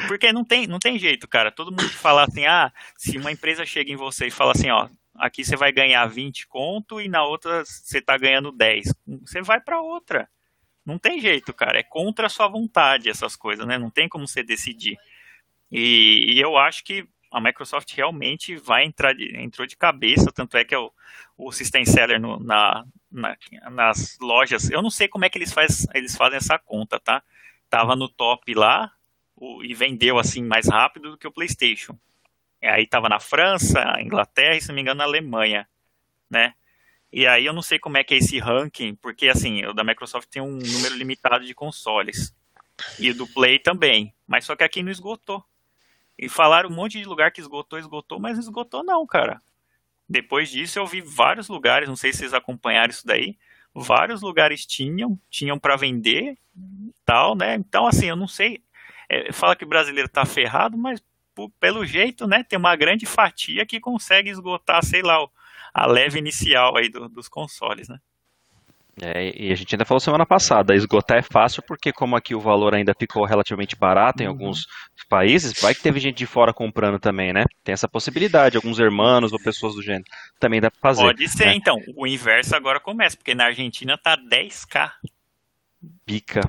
Porque 0.08 0.34
não 0.34 0.44
tem, 0.44 0.68
não 0.68 0.80
tem 0.80 1.00
jeito, 1.00 1.28
cara. 1.28 1.50
Todo 1.50 1.72
mundo 1.72 1.90
fala 1.90 2.26
assim, 2.26 2.46
ah, 2.46 2.72
se 2.98 3.18
uma 3.18 3.32
empresa 3.32 3.66
chega 3.66 3.92
em 3.92 3.96
você 3.96 4.28
e 4.28 4.32
fala 4.32 4.52
assim, 4.52 4.70
ó, 4.70 4.90
aqui 5.18 5.44
você 5.44 5.56
vai 5.56 5.72
ganhar 5.72 6.06
20 6.06 6.48
conto 6.48 7.02
e 7.02 7.08
na 7.08 7.24
outra 7.24 7.64
você 7.66 8.02
tá 8.02 8.18
ganhando 8.18 8.52
10. 8.52 8.94
Você 9.22 9.42
vai 9.42 9.60
para 9.60 9.82
outra. 9.82 10.30
Não 10.86 10.98
tem 10.98 11.20
jeito, 11.20 11.54
cara. 11.54 11.80
É 11.80 11.84
contra 11.84 12.28
a 12.28 12.30
sua 12.30 12.48
vontade 12.48 13.10
essas 13.10 13.36
coisas, 13.36 13.66
né? 13.68 13.78
Não 13.78 13.90
tem 13.90 14.08
como 14.08 14.28
você 14.28 14.42
decidir. 14.44 14.98
E, 15.72 16.34
e 16.36 16.40
eu 16.40 16.58
acho 16.58 16.84
que 16.84 17.08
a 17.32 17.42
Microsoft 17.42 17.94
realmente 17.94 18.56
vai 18.56 18.86
entrar 18.86 19.14
de, 19.14 19.36
entrou 19.38 19.68
de 19.68 19.76
cabeça, 19.76 20.32
tanto 20.32 20.58
é 20.58 20.64
que 20.64 20.74
é 20.74 20.78
o, 20.78 20.92
o 21.38 21.52
System 21.52 21.86
Seller 21.86 22.20
no, 22.20 22.40
na, 22.40 22.86
na, 23.12 23.38
nas 23.70 24.18
lojas, 24.20 24.70
eu 24.70 24.82
não 24.82 24.90
sei 24.90 25.08
como 25.08 25.26
é 25.26 25.30
que 25.30 25.38
eles, 25.38 25.54
faz, 25.54 25.86
eles 25.94 26.16
fazem 26.16 26.38
essa 26.38 26.58
conta, 26.58 27.00
tá? 27.00 27.22
Tava 27.70 27.96
no 27.96 28.08
top 28.08 28.54
lá 28.54 28.92
o, 29.36 29.64
e 29.64 29.74
vendeu 29.74 30.18
assim 30.18 30.44
mais 30.44 30.68
rápido 30.68 31.12
do 31.12 31.18
que 31.18 31.28
o 31.28 31.32
PlayStation. 31.32 31.98
Aí 32.62 32.88
tava 32.88 33.08
na 33.08 33.20
França, 33.20 34.02
Inglaterra 34.02 34.56
e 34.56 34.62
se 34.62 34.70
não 34.70 34.76
me 34.76 34.82
engano 34.82 34.98
na 35.00 35.04
Alemanha, 35.04 35.68
né? 36.30 36.54
E 37.12 37.26
aí 37.26 37.46
eu 37.46 37.54
não 37.54 37.62
sei 37.62 37.80
como 37.80 37.98
é 37.98 38.04
que 38.04 38.14
é 38.14 38.18
esse 38.18 38.40
ranking, 38.40 38.96
porque 38.96 39.30
assim, 39.30 39.66
o 39.66 39.74
da 39.74 39.84
Microsoft 39.84 40.28
tem 40.30 40.42
um 40.42 40.58
número 40.58 40.96
limitado 40.96 41.46
de 41.46 41.54
consoles. 41.54 42.36
E 43.00 43.12
do 43.12 43.26
Play 43.28 43.58
também, 43.58 44.14
mas 44.28 44.46
só 44.46 44.56
que 44.56 44.64
aqui 44.64 44.84
não 44.84 44.92
esgotou. 44.92 45.44
E 46.18 46.30
falaram 46.30 46.70
um 46.70 46.74
monte 46.74 47.00
de 47.00 47.06
lugar 47.06 47.32
que 47.32 47.42
esgotou, 47.42 47.80
esgotou, 47.80 48.20
mas 48.20 48.38
esgotou 48.38 48.84
não, 48.84 49.06
cara. 49.06 49.42
Depois 50.08 50.50
disso 50.50 50.80
eu 50.80 50.86
vi 50.86 51.02
vários 51.02 51.48
lugares, 51.48 51.90
não 51.90 51.96
sei 51.96 52.12
se 52.12 52.20
vocês 52.20 52.34
acompanharam 52.34 52.92
isso 52.92 53.06
daí, 53.06 53.38
vários 53.74 54.22
lugares 54.22 54.66
tinham, 54.66 55.20
tinham 55.30 55.60
para 55.60 55.76
vender, 55.76 56.38
tal, 57.06 57.36
né? 57.36 57.56
Então 57.56 57.88
assim, 57.88 58.08
eu 58.08 58.16
não 58.16 58.28
sei, 58.28 58.62
é, 59.10 59.32
fala 59.32 59.56
que 59.56 59.66
o 59.66 59.68
brasileiro 59.68 60.10
tá 60.10 60.26
ferrado, 60.26 60.78
mas 60.78 61.02
pelo 61.60 61.86
jeito, 61.86 62.28
né, 62.28 62.44
tem 62.44 62.58
uma 62.58 62.76
grande 62.76 63.06
fatia 63.06 63.66
que 63.66 63.80
consegue 63.80 64.30
esgotar, 64.30 64.84
sei 64.84 65.02
lá, 65.02 65.18
a 65.74 65.86
leve 65.86 66.18
inicial 66.18 66.78
aí 66.78 66.90
do, 66.90 67.08
dos 67.08 67.28
consoles, 67.28 67.88
né? 67.88 68.00
É, 69.00 69.32
e 69.40 69.52
a 69.52 69.56
gente 69.56 69.76
ainda 69.76 69.86
falou 69.86 70.00
semana 70.00 70.26
passada, 70.26 70.74
esgotar 70.74 71.20
é 71.20 71.22
fácil 71.22 71.62
porque 71.62 71.94
como 71.94 72.16
aqui 72.16 72.34
o 72.34 72.40
valor 72.40 72.74
ainda 72.74 72.96
ficou 72.98 73.26
relativamente 73.26 73.76
barato 73.76 74.24
em 74.24 74.26
uhum. 74.26 74.32
alguns 74.32 74.66
países, 75.08 75.54
vai 75.62 75.76
que 75.76 75.84
teve 75.84 76.00
gente 76.00 76.18
de 76.18 76.26
fora 76.26 76.52
comprando 76.52 76.98
também, 76.98 77.32
né? 77.32 77.46
Tem 77.64 77.74
essa 77.74 77.88
possibilidade, 77.88 78.58
alguns 78.58 78.80
irmãos 78.80 79.32
ou 79.32 79.40
pessoas 79.40 79.76
do 79.76 79.84
gênero. 79.84 80.06
Também 80.40 80.60
dá 80.60 80.72
pra 80.72 80.80
fazer. 80.82 81.04
Pode 81.04 81.28
ser, 81.30 81.46
né? 81.46 81.56
então. 81.56 81.80
O 81.96 82.08
inverso 82.08 82.56
agora 82.56 82.80
começa, 82.80 83.16
porque 83.16 83.36
na 83.36 83.46
Argentina 83.46 84.00
tá 84.00 84.18
10k. 84.18 84.92
Bica. 86.04 86.42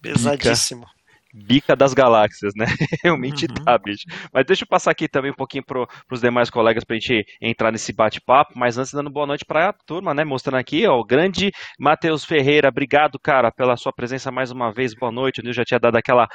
Pesadíssimo 0.00 0.86
bica 1.36 1.76
das 1.76 1.92
galáxias, 1.92 2.52
né? 2.56 2.64
Realmente 3.04 3.46
uhum. 3.46 3.64
tá, 3.64 3.76
bicho. 3.78 4.04
Mas 4.32 4.46
deixa 4.46 4.64
eu 4.64 4.68
passar 4.68 4.90
aqui 4.90 5.08
também 5.08 5.30
um 5.30 5.34
pouquinho 5.34 5.64
pro, 5.64 5.86
pros 6.06 6.20
demais 6.20 6.48
colegas 6.48 6.84
pra 6.84 6.96
gente 6.96 7.24
entrar 7.40 7.70
nesse 7.70 7.92
bate-papo, 7.92 8.52
mas 8.56 8.78
antes 8.78 8.92
dando 8.92 9.10
boa 9.10 9.26
noite 9.26 9.44
pra 9.44 9.72
turma, 9.86 10.14
né? 10.14 10.24
Mostrando 10.24 10.58
aqui, 10.58 10.86
ó, 10.86 10.98
o 10.98 11.04
grande 11.04 11.52
Matheus 11.78 12.24
Ferreira, 12.24 12.68
obrigado, 12.68 13.18
cara, 13.18 13.52
pela 13.52 13.76
sua 13.76 13.92
presença 13.92 14.30
mais 14.30 14.50
uma 14.50 14.72
vez, 14.72 14.94
boa 14.94 15.12
noite, 15.12 15.40
o 15.40 15.44
Nil 15.44 15.52
já 15.52 15.64
tinha 15.64 15.78
dado 15.78 15.96
aquela... 15.96 16.26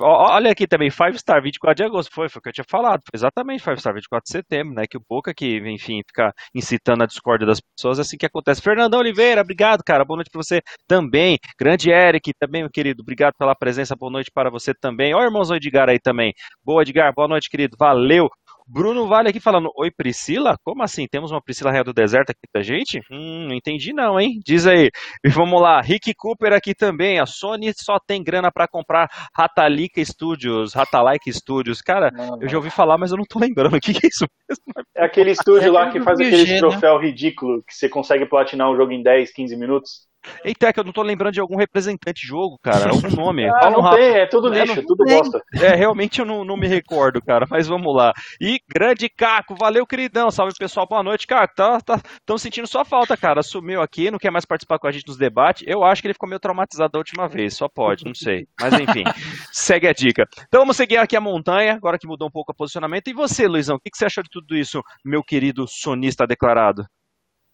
Olha 0.00 0.50
aqui 0.50 0.66
também, 0.66 0.90
5 0.90 1.18
Star, 1.18 1.42
24 1.42 1.76
de 1.76 1.84
agosto, 1.84 2.12
foi, 2.12 2.28
foi 2.28 2.40
o 2.40 2.42
que 2.42 2.48
eu 2.50 2.52
tinha 2.52 2.64
falado, 2.68 3.00
foi 3.10 3.16
exatamente 3.16 3.62
5 3.62 3.80
Star, 3.80 3.94
24 3.94 4.24
de 4.24 4.32
setembro, 4.32 4.74
né? 4.74 4.84
Que 4.88 4.96
o 4.96 5.02
Boca 5.08 5.32
que, 5.34 5.58
enfim, 5.58 6.02
fica 6.06 6.32
incitando 6.54 7.02
a 7.02 7.06
discórdia 7.06 7.46
das 7.46 7.60
pessoas, 7.60 7.98
é 7.98 8.02
assim 8.02 8.16
que 8.16 8.26
acontece. 8.26 8.60
Fernandão 8.60 9.00
Oliveira, 9.00 9.40
obrigado, 9.40 9.82
cara, 9.84 10.04
boa 10.04 10.16
noite 10.16 10.30
pra 10.30 10.42
você 10.42 10.60
também. 10.86 11.38
Grande 11.58 11.90
Eric, 11.90 12.32
também, 12.38 12.62
meu 12.62 12.70
querido, 12.70 13.02
obrigado 13.02 13.34
pela 13.38 13.54
presença, 13.54 13.96
boa 13.96 14.10
noite 14.10 14.25
noite 14.26 14.30
para 14.32 14.50
você 14.50 14.74
também. 14.74 15.14
Ó, 15.14 15.22
irmãozão 15.22 15.56
Edgar 15.56 15.88
aí 15.88 15.98
também. 15.98 16.32
Boa, 16.64 16.82
Edgar. 16.82 17.12
Boa 17.14 17.28
noite, 17.28 17.48
querido. 17.48 17.76
Valeu. 17.78 18.28
Bruno 18.68 19.06
Vale 19.06 19.28
aqui 19.28 19.38
falando, 19.38 19.70
oi 19.76 19.92
Priscila? 19.92 20.56
Como 20.64 20.82
assim? 20.82 21.06
Temos 21.06 21.30
uma 21.30 21.40
Priscila 21.40 21.70
Real 21.70 21.84
do 21.84 21.92
Deserto 21.92 22.30
aqui 22.30 22.48
da 22.52 22.62
gente? 22.62 22.98
Hum, 23.08 23.46
não 23.46 23.54
entendi 23.54 23.92
não, 23.92 24.18
hein? 24.18 24.40
Diz 24.44 24.66
aí. 24.66 24.90
E 25.24 25.28
vamos 25.28 25.62
lá, 25.62 25.80
Rick 25.80 26.12
Cooper 26.16 26.52
aqui 26.52 26.74
também. 26.74 27.20
A 27.20 27.26
Sony 27.26 27.72
só 27.76 28.00
tem 28.04 28.24
grana 28.24 28.50
para 28.50 28.66
comprar 28.66 29.08
Ratalika 29.32 30.04
Studios, 30.04 30.74
Ratalike 30.74 31.32
Studios. 31.32 31.80
Cara, 31.80 32.10
não, 32.10 32.42
eu 32.42 32.48
já 32.48 32.56
ouvi 32.56 32.70
falar, 32.70 32.98
mas 32.98 33.12
eu 33.12 33.16
não 33.16 33.24
tô 33.24 33.38
lembrando. 33.38 33.76
O 33.76 33.80
que, 33.80 33.92
é 33.92 34.08
isso 34.08 34.26
mesmo? 34.48 34.64
É 34.96 35.04
aquele 35.04 35.30
estúdio 35.30 35.68
é 35.68 35.70
lá 35.70 35.90
que 35.92 36.00
faz 36.00 36.18
aquele 36.18 36.54
né? 36.54 36.58
troféu 36.58 36.98
ridículo 36.98 37.62
que 37.62 37.72
você 37.72 37.88
consegue 37.88 38.26
platinar 38.26 38.68
um 38.68 38.76
jogo 38.76 38.90
em 38.90 39.02
10, 39.02 39.32
15 39.32 39.56
minutos. 39.56 40.08
Eita, 40.44 40.68
é 40.68 40.72
que 40.72 40.80
eu 40.80 40.84
não 40.84 40.92
tô 40.92 41.02
lembrando 41.02 41.34
de 41.34 41.40
algum 41.40 41.56
representante 41.56 42.22
de 42.22 42.26
jogo, 42.26 42.58
cara. 42.62 42.90
Algum 42.90 43.10
nome. 43.10 43.48
ah, 43.50 43.70
não 43.70 43.90
tem, 43.94 44.14
é 44.18 44.26
tudo 44.26 44.48
lixo, 44.48 44.80
é, 44.80 44.82
tudo 44.82 45.04
tem. 45.04 45.16
bosta. 45.16 45.42
É, 45.54 45.74
realmente 45.74 46.20
eu 46.20 46.26
não, 46.26 46.44
não 46.44 46.56
me 46.56 46.66
recordo, 46.66 47.20
cara. 47.22 47.46
Mas 47.50 47.66
vamos 47.66 47.94
lá. 47.94 48.12
E 48.40 48.60
grande 48.68 49.08
Caco, 49.08 49.54
valeu, 49.54 49.86
queridão. 49.86 50.30
Salve 50.30 50.52
pessoal, 50.58 50.86
boa 50.86 51.02
noite, 51.02 51.26
Caco. 51.26 51.54
Tá, 51.54 51.80
tá, 51.80 52.00
tão 52.24 52.38
sentindo 52.38 52.66
sua 52.66 52.84
falta, 52.84 53.16
cara. 53.16 53.42
Sumiu 53.42 53.80
aqui, 53.80 54.10
não 54.10 54.18
quer 54.18 54.30
mais 54.30 54.44
participar 54.44 54.78
com 54.78 54.86
a 54.86 54.92
gente 54.92 55.06
nos 55.06 55.16
debates. 55.16 55.64
Eu 55.66 55.84
acho 55.84 56.00
que 56.00 56.08
ele 56.08 56.14
ficou 56.14 56.28
meio 56.28 56.40
traumatizado 56.40 56.92
da 56.92 56.98
última 56.98 57.28
vez, 57.28 57.54
só 57.54 57.68
pode, 57.68 58.04
não 58.04 58.14
sei. 58.14 58.46
Mas 58.60 58.72
enfim, 58.74 59.04
segue 59.52 59.88
a 59.88 59.92
dica. 59.92 60.26
Então 60.48 60.60
vamos 60.60 60.76
seguir 60.76 60.98
aqui 60.98 61.16
a 61.16 61.20
montanha, 61.20 61.74
agora 61.74 61.98
que 61.98 62.06
mudou 62.06 62.28
um 62.28 62.30
pouco 62.30 62.52
o 62.52 62.54
posicionamento. 62.54 63.08
E 63.08 63.12
você, 63.12 63.46
Luizão, 63.46 63.76
o 63.76 63.80
que, 63.80 63.90
que 63.90 63.98
você 63.98 64.06
achou 64.06 64.22
de 64.22 64.30
tudo 64.30 64.56
isso, 64.56 64.82
meu 65.04 65.22
querido 65.22 65.66
sonista 65.68 66.26
declarado? 66.26 66.84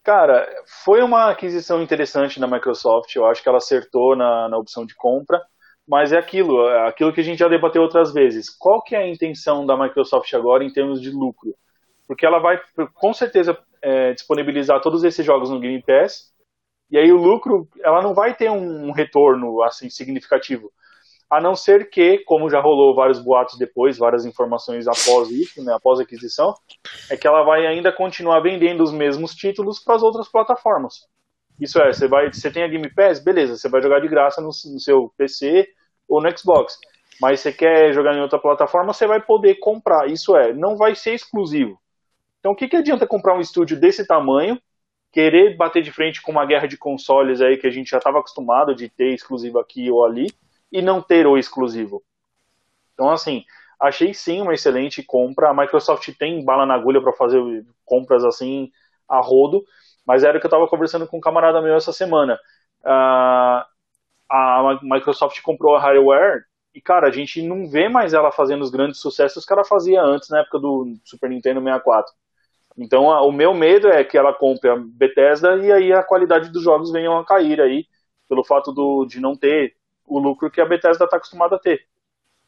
Cara, 0.03 0.45
foi 0.83 1.01
uma 1.01 1.31
aquisição 1.31 1.81
interessante 1.81 2.39
da 2.39 2.47
Microsoft. 2.47 3.15
Eu 3.15 3.25
acho 3.25 3.41
que 3.41 3.47
ela 3.47 3.57
acertou 3.57 4.15
na, 4.15 4.49
na 4.49 4.57
opção 4.57 4.85
de 4.85 4.93
compra. 4.95 5.41
Mas 5.87 6.13
é 6.13 6.17
aquilo, 6.17 6.67
é 6.69 6.87
aquilo 6.87 7.11
que 7.11 7.19
a 7.19 7.23
gente 7.23 7.39
já 7.39 7.47
debateu 7.47 7.81
outras 7.81 8.13
vezes. 8.13 8.49
Qual 8.49 8.81
que 8.81 8.95
é 8.95 8.99
a 8.99 9.07
intenção 9.07 9.65
da 9.65 9.77
Microsoft 9.77 10.33
agora 10.33 10.63
em 10.63 10.71
termos 10.71 11.01
de 11.01 11.09
lucro? 11.09 11.53
Porque 12.07 12.25
ela 12.25 12.39
vai, 12.39 12.59
com 12.93 13.13
certeza, 13.13 13.57
é, 13.81 14.13
disponibilizar 14.13 14.81
todos 14.81 15.03
esses 15.03 15.25
jogos 15.25 15.49
no 15.49 15.59
Game 15.59 15.81
Pass. 15.81 16.31
E 16.89 16.97
aí 16.97 17.11
o 17.11 17.17
lucro, 17.17 17.67
ela 17.81 18.01
não 18.01 18.13
vai 18.13 18.33
ter 18.33 18.49
um 18.49 18.91
retorno 18.91 19.61
assim 19.63 19.89
significativo 19.89 20.71
a 21.33 21.41
não 21.41 21.55
ser 21.55 21.89
que, 21.89 22.19
como 22.19 22.49
já 22.49 22.61
rolou 22.61 22.95
vários 22.95 23.19
boatos 23.19 23.57
depois, 23.57 23.97
várias 23.97 24.23
informações 24.23 24.87
após 24.87 25.31
isso, 25.31 25.63
né, 25.63 25.73
após 25.73 25.99
a 25.99 26.03
aquisição, 26.03 26.53
é 27.09 27.17
que 27.17 27.25
ela 27.27 27.43
vai 27.43 27.65
ainda 27.65 27.91
continuar 27.91 28.39
vendendo 28.39 28.83
os 28.83 28.93
mesmos 28.93 29.33
títulos 29.33 29.83
para 29.83 29.95
as 29.95 30.03
outras 30.03 30.29
plataformas. 30.29 31.07
Isso 31.59 31.81
é, 31.81 31.91
você 31.91 32.07
vai, 32.07 32.31
você 32.31 32.51
tem 32.51 32.63
a 32.63 32.67
Game 32.67 32.87
Pass, 32.93 33.23
beleza, 33.23 33.57
você 33.57 33.67
vai 33.67 33.81
jogar 33.81 33.99
de 33.99 34.07
graça 34.07 34.41
no, 34.41 34.47
no 34.47 34.79
seu 34.79 35.11
PC 35.17 35.67
ou 36.07 36.21
no 36.21 36.37
Xbox. 36.37 36.77
Mas 37.19 37.39
você 37.39 37.51
quer 37.51 37.93
jogar 37.93 38.15
em 38.15 38.21
outra 38.21 38.39
plataforma, 38.39 38.93
você 38.93 39.07
vai 39.07 39.21
poder 39.21 39.55
comprar. 39.55 40.07
Isso 40.07 40.35
é, 40.35 40.53
não 40.53 40.75
vai 40.75 40.95
ser 40.95 41.13
exclusivo. 41.13 41.79
Então, 42.39 42.51
o 42.51 42.55
que, 42.55 42.67
que 42.67 42.75
adianta 42.75 43.07
comprar 43.07 43.35
um 43.35 43.39
estúdio 43.39 43.79
desse 43.79 44.05
tamanho, 44.05 44.59
querer 45.11 45.55
bater 45.55 45.81
de 45.81 45.91
frente 45.91 46.21
com 46.21 46.31
uma 46.31 46.45
guerra 46.45 46.67
de 46.67 46.77
consoles 46.77 47.39
aí 47.39 47.57
que 47.57 47.67
a 47.67 47.71
gente 47.71 47.89
já 47.89 47.97
estava 47.97 48.19
acostumado 48.19 48.75
de 48.75 48.89
ter 48.89 49.13
exclusivo 49.13 49.59
aqui 49.59 49.89
ou 49.89 50.03
ali, 50.03 50.27
e 50.73 50.81
não 50.81 51.01
ter 51.03 51.27
o 51.27 51.37
exclusivo. 51.37 52.03
Então, 52.93 53.11
assim, 53.11 53.45
achei 53.79 54.11
sim 54.11 54.41
uma 54.41 54.55
excelente 54.55 55.03
compra. 55.03 55.49
A 55.49 55.53
Microsoft 55.53 56.09
tem 56.17 56.43
bala 56.43 56.65
na 56.65 56.73
agulha 56.73 56.99
para 56.99 57.13
fazer 57.13 57.39
compras 57.85 58.25
assim 58.25 58.71
a 59.07 59.19
rodo, 59.21 59.63
mas 60.05 60.23
era 60.23 60.37
o 60.37 60.41
que 60.41 60.47
eu 60.47 60.49
estava 60.49 60.67
conversando 60.67 61.07
com 61.07 61.17
um 61.17 61.21
camarada 61.21 61.61
meu 61.61 61.75
essa 61.75 61.93
semana. 61.93 62.39
Uh, 62.83 63.63
a 64.29 64.79
Microsoft 64.81 65.39
comprou 65.43 65.75
a 65.75 65.79
Hardware 65.79 66.43
e, 66.73 66.81
cara, 66.81 67.07
a 67.07 67.11
gente 67.11 67.41
não 67.43 67.69
vê 67.69 67.87
mais 67.87 68.15
ela 68.15 68.31
fazendo 68.31 68.63
os 68.63 68.71
grandes 68.71 68.99
sucessos 68.99 69.45
que 69.45 69.53
ela 69.53 69.63
fazia 69.63 70.01
antes, 70.01 70.29
na 70.29 70.39
época 70.39 70.57
do 70.57 70.95
Super 71.05 71.29
Nintendo 71.29 71.61
64. 71.61 72.11
Então, 72.77 73.11
a, 73.11 73.21
o 73.21 73.31
meu 73.31 73.53
medo 73.53 73.87
é 73.89 74.03
que 74.03 74.17
ela 74.17 74.33
compre 74.33 74.71
a 74.71 74.75
Bethesda 74.75 75.55
e 75.57 75.71
aí 75.71 75.93
a 75.93 76.01
qualidade 76.01 76.49
dos 76.49 76.63
jogos 76.63 76.91
venham 76.91 77.15
a 77.17 77.23
cair 77.23 77.61
aí, 77.61 77.85
pelo 78.27 78.43
fato 78.43 78.71
do, 78.71 79.05
de 79.05 79.19
não 79.19 79.35
ter 79.35 79.75
o 80.05 80.19
lucro 80.19 80.51
que 80.51 80.61
a 80.61 80.65
Bethesda 80.65 81.05
está 81.05 81.17
acostumada 81.17 81.55
a 81.55 81.59
ter. 81.59 81.85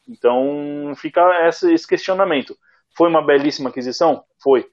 Então 0.07 0.93
fica 0.95 1.47
esse 1.47 1.87
questionamento. 1.87 2.55
Foi 2.95 3.09
uma 3.09 3.25
belíssima 3.25 3.69
aquisição? 3.69 4.23
Foi. 4.41 4.65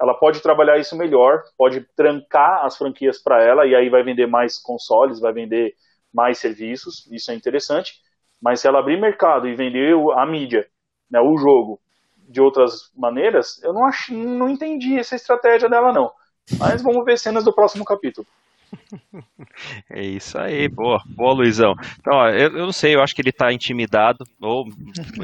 Ela 0.00 0.14
pode 0.14 0.40
trabalhar 0.40 0.78
isso 0.78 0.96
melhor, 0.96 1.42
pode 1.56 1.80
trancar 1.96 2.64
as 2.64 2.76
franquias 2.76 3.18
para 3.18 3.42
ela 3.42 3.66
e 3.66 3.74
aí 3.74 3.88
vai 3.88 4.02
vender 4.02 4.26
mais 4.26 4.58
consoles, 4.58 5.20
vai 5.20 5.32
vender 5.32 5.74
mais 6.12 6.38
serviços, 6.38 7.06
isso 7.10 7.30
é 7.30 7.34
interessante. 7.34 7.94
Mas 8.40 8.60
se 8.60 8.68
ela 8.68 8.78
abrir 8.78 9.00
mercado 9.00 9.48
e 9.48 9.56
vender 9.56 9.94
a 10.16 10.24
mídia, 10.24 10.66
né, 11.10 11.20
o 11.20 11.36
jogo, 11.36 11.80
de 12.28 12.40
outras 12.40 12.90
maneiras, 12.94 13.60
eu 13.62 13.72
não, 13.72 13.84
ach, 13.86 14.10
não 14.10 14.48
entendi 14.48 14.98
essa 14.98 15.16
estratégia 15.16 15.68
dela 15.68 15.92
não. 15.92 16.12
Mas 16.58 16.82
vamos 16.82 17.04
ver 17.04 17.18
cenas 17.18 17.42
do 17.42 17.52
próximo 17.52 17.84
capítulo. 17.84 18.26
É 19.90 20.02
isso 20.02 20.38
aí, 20.38 20.68
boa, 20.68 21.02
boa 21.06 21.32
Luizão. 21.34 21.74
Então, 21.98 22.14
ó, 22.14 22.28
eu, 22.28 22.56
eu 22.56 22.66
não 22.66 22.72
sei, 22.72 22.94
eu 22.94 23.02
acho 23.02 23.14
que 23.14 23.20
ele 23.20 23.32
tá 23.32 23.52
intimidado, 23.52 24.24
ou, 24.40 24.66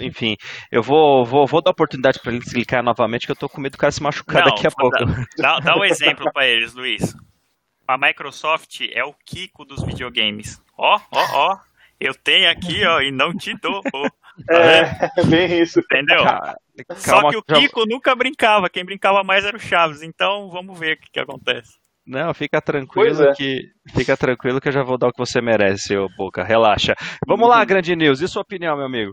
enfim, 0.00 0.36
eu 0.72 0.82
vou, 0.82 1.24
vou, 1.24 1.46
vou 1.46 1.62
dar 1.62 1.70
oportunidade 1.70 2.18
para 2.20 2.32
ele 2.32 2.42
explicar 2.44 2.82
novamente, 2.82 3.26
que 3.26 3.32
eu 3.32 3.36
tô 3.36 3.48
com 3.48 3.60
medo 3.60 3.72
do 3.72 3.78
cara 3.78 3.92
se 3.92 4.02
machucar 4.02 4.44
Não, 4.44 4.50
daqui 4.50 4.66
a 4.66 4.70
pouco. 4.70 4.96
Dá, 5.38 5.60
dá 5.60 5.76
um 5.76 5.84
exemplo 5.84 6.30
pra 6.32 6.46
eles, 6.46 6.74
Luiz. 6.74 7.14
A 7.86 7.96
Microsoft 7.98 8.80
é 8.92 9.04
o 9.04 9.14
Kiko 9.24 9.64
dos 9.64 9.82
videogames. 9.84 10.60
Ó, 10.76 10.98
ó, 11.12 11.24
ó. 11.32 11.58
Eu 12.00 12.14
tenho 12.14 12.50
aqui, 12.50 12.84
ó, 12.84 13.00
e 13.00 13.10
não 13.12 13.36
te 13.36 13.54
dou. 13.60 13.80
ó. 13.92 14.08
É, 14.50 15.10
é 15.20 15.24
bem 15.24 15.60
isso. 15.60 15.78
Entendeu? 15.80 16.24
Ca- 16.24 16.56
Só 16.96 17.12
Calma, 17.20 17.30
que 17.30 17.36
o 17.36 17.44
já- 17.48 17.56
Kiko 17.56 17.84
nunca 17.86 18.14
brincava. 18.16 18.68
Quem 18.68 18.84
brincava 18.84 19.22
mais 19.22 19.44
era 19.44 19.56
o 19.56 19.60
Chaves. 19.60 20.02
Então, 20.02 20.50
vamos 20.50 20.78
ver 20.78 20.96
o 20.96 21.00
que, 21.00 21.10
que 21.12 21.20
acontece. 21.20 21.74
Não, 22.06 22.34
fica 22.34 22.60
tranquilo 22.60 23.22
é. 23.24 23.32
que 23.34 23.62
fica 23.94 24.16
tranquilo 24.16 24.60
que 24.60 24.68
eu 24.68 24.72
já 24.72 24.82
vou 24.82 24.98
dar 24.98 25.08
o 25.08 25.12
que 25.12 25.18
você 25.18 25.40
merece, 25.40 25.84
seu 25.88 26.06
Boca. 26.18 26.44
Relaxa. 26.44 26.94
Vamos 27.26 27.48
lá, 27.48 27.64
Grande 27.64 27.96
News. 27.96 28.20
E 28.20 28.28
sua 28.28 28.42
opinião, 28.42 28.76
meu 28.76 28.86
amigo? 28.86 29.12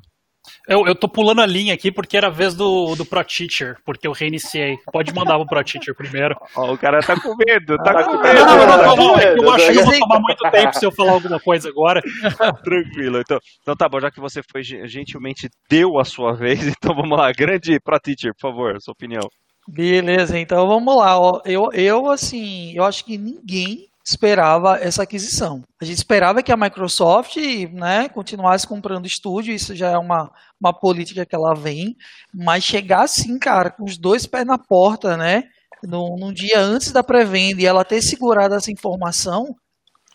Eu, 0.67 0.87
eu 0.87 0.95
tô 0.95 1.07
pulando 1.07 1.39
a 1.41 1.45
linha 1.45 1.71
aqui 1.71 1.91
porque 1.91 2.17
era 2.17 2.25
a 2.27 2.31
vez 2.31 2.55
do, 2.55 2.95
do 2.95 3.05
Pro 3.05 3.23
Teacher, 3.23 3.75
porque 3.85 4.07
eu 4.07 4.11
reiniciei. 4.11 4.75
Pode 4.91 5.13
mandar 5.13 5.37
pro 5.37 5.45
Pro 5.45 5.63
Teacher 5.63 5.95
primeiro. 5.95 6.35
Ó, 6.57 6.73
o 6.73 6.77
cara 6.79 6.99
tá 6.99 7.15
com 7.21 7.35
medo, 7.35 7.77
tá 7.77 7.91
Ah, 7.91 8.03
com 8.03 8.13
não, 8.13 8.21
medo. 8.23 8.39
Não, 8.39 8.45
não, 8.45 8.55
não, 8.57 8.67
tá 8.67 8.77
não, 8.87 8.95
não, 8.95 9.13
com 9.13 9.19
é 9.19 9.33
que 9.35 9.39
eu 9.39 9.51
acho 9.51 9.71
que 9.71 9.77
eu 9.77 9.83
vou 9.85 9.93
tá? 9.93 9.99
tomar 9.99 10.19
muito 10.19 10.51
tempo 10.51 10.73
se 10.79 10.85
eu 10.85 10.91
falar 10.91 11.11
alguma 11.11 11.39
coisa 11.39 11.69
agora. 11.69 12.01
Tranquilo. 12.63 13.19
Então, 13.19 13.37
então 13.61 13.75
tá 13.75 13.87
bom, 13.87 13.99
já 13.99 14.09
que 14.09 14.19
você 14.19 14.41
foi 14.51 14.63
gen- 14.63 14.87
gentilmente 14.87 15.47
deu 15.69 15.99
a 15.99 16.03
sua 16.03 16.33
vez, 16.33 16.59
então 16.67 16.95
vamos 16.95 17.15
lá. 17.17 17.31
Grande 17.31 17.79
Pro 17.79 17.99
Teacher, 17.99 18.33
por 18.33 18.49
favor, 18.49 18.81
sua 18.81 18.93
opinião. 18.93 19.21
Beleza, 19.67 20.37
então 20.39 20.67
vamos 20.67 20.95
lá. 20.97 21.15
Eu, 21.45 21.71
eu, 21.73 22.09
assim, 22.11 22.73
eu 22.73 22.83
acho 22.83 23.05
que 23.05 23.17
ninguém 23.17 23.87
esperava 24.03 24.77
essa 24.79 25.03
aquisição. 25.03 25.63
A 25.79 25.85
gente 25.85 25.97
esperava 25.97 26.41
que 26.41 26.51
a 26.51 26.57
Microsoft, 26.57 27.37
né, 27.71 28.09
continuasse 28.09 28.67
comprando 28.67 29.05
estúdio, 29.05 29.53
isso 29.53 29.75
já 29.75 29.91
é 29.91 29.97
uma, 29.97 30.31
uma 30.59 30.73
política 30.73 31.25
que 31.25 31.35
ela 31.35 31.53
vem, 31.53 31.95
mas 32.33 32.63
chegar 32.63 33.03
assim, 33.03 33.37
cara, 33.37 33.69
com 33.69 33.83
os 33.83 33.97
dois 33.97 34.25
pés 34.25 34.45
na 34.45 34.57
porta, 34.57 35.15
né, 35.15 35.43
num, 35.83 36.17
num 36.17 36.33
dia 36.33 36.59
antes 36.59 36.91
da 36.91 37.03
pré-venda 37.03 37.61
e 37.61 37.65
ela 37.65 37.85
ter 37.85 38.01
segurado 38.01 38.55
essa 38.55 38.71
informação, 38.71 39.55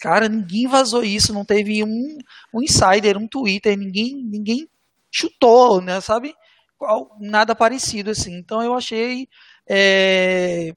cara, 0.01 0.29
ninguém 0.29 0.67
vazou 0.67 1.05
isso, 1.05 1.33
não 1.33 1.45
teve 1.45 1.85
um, 1.85 2.19
um 2.53 2.63
insider, 2.63 3.17
um 3.17 3.29
Twitter, 3.29 3.79
ninguém, 3.79 4.17
ninguém 4.17 4.69
chutou, 5.11 5.81
né, 5.81 6.01
sabe? 6.01 6.35
Nada 7.21 7.55
parecido 7.55 8.11
assim. 8.11 8.37
Então 8.37 8.63
eu 8.63 8.75
achei 8.75 9.29
é, 9.69 10.73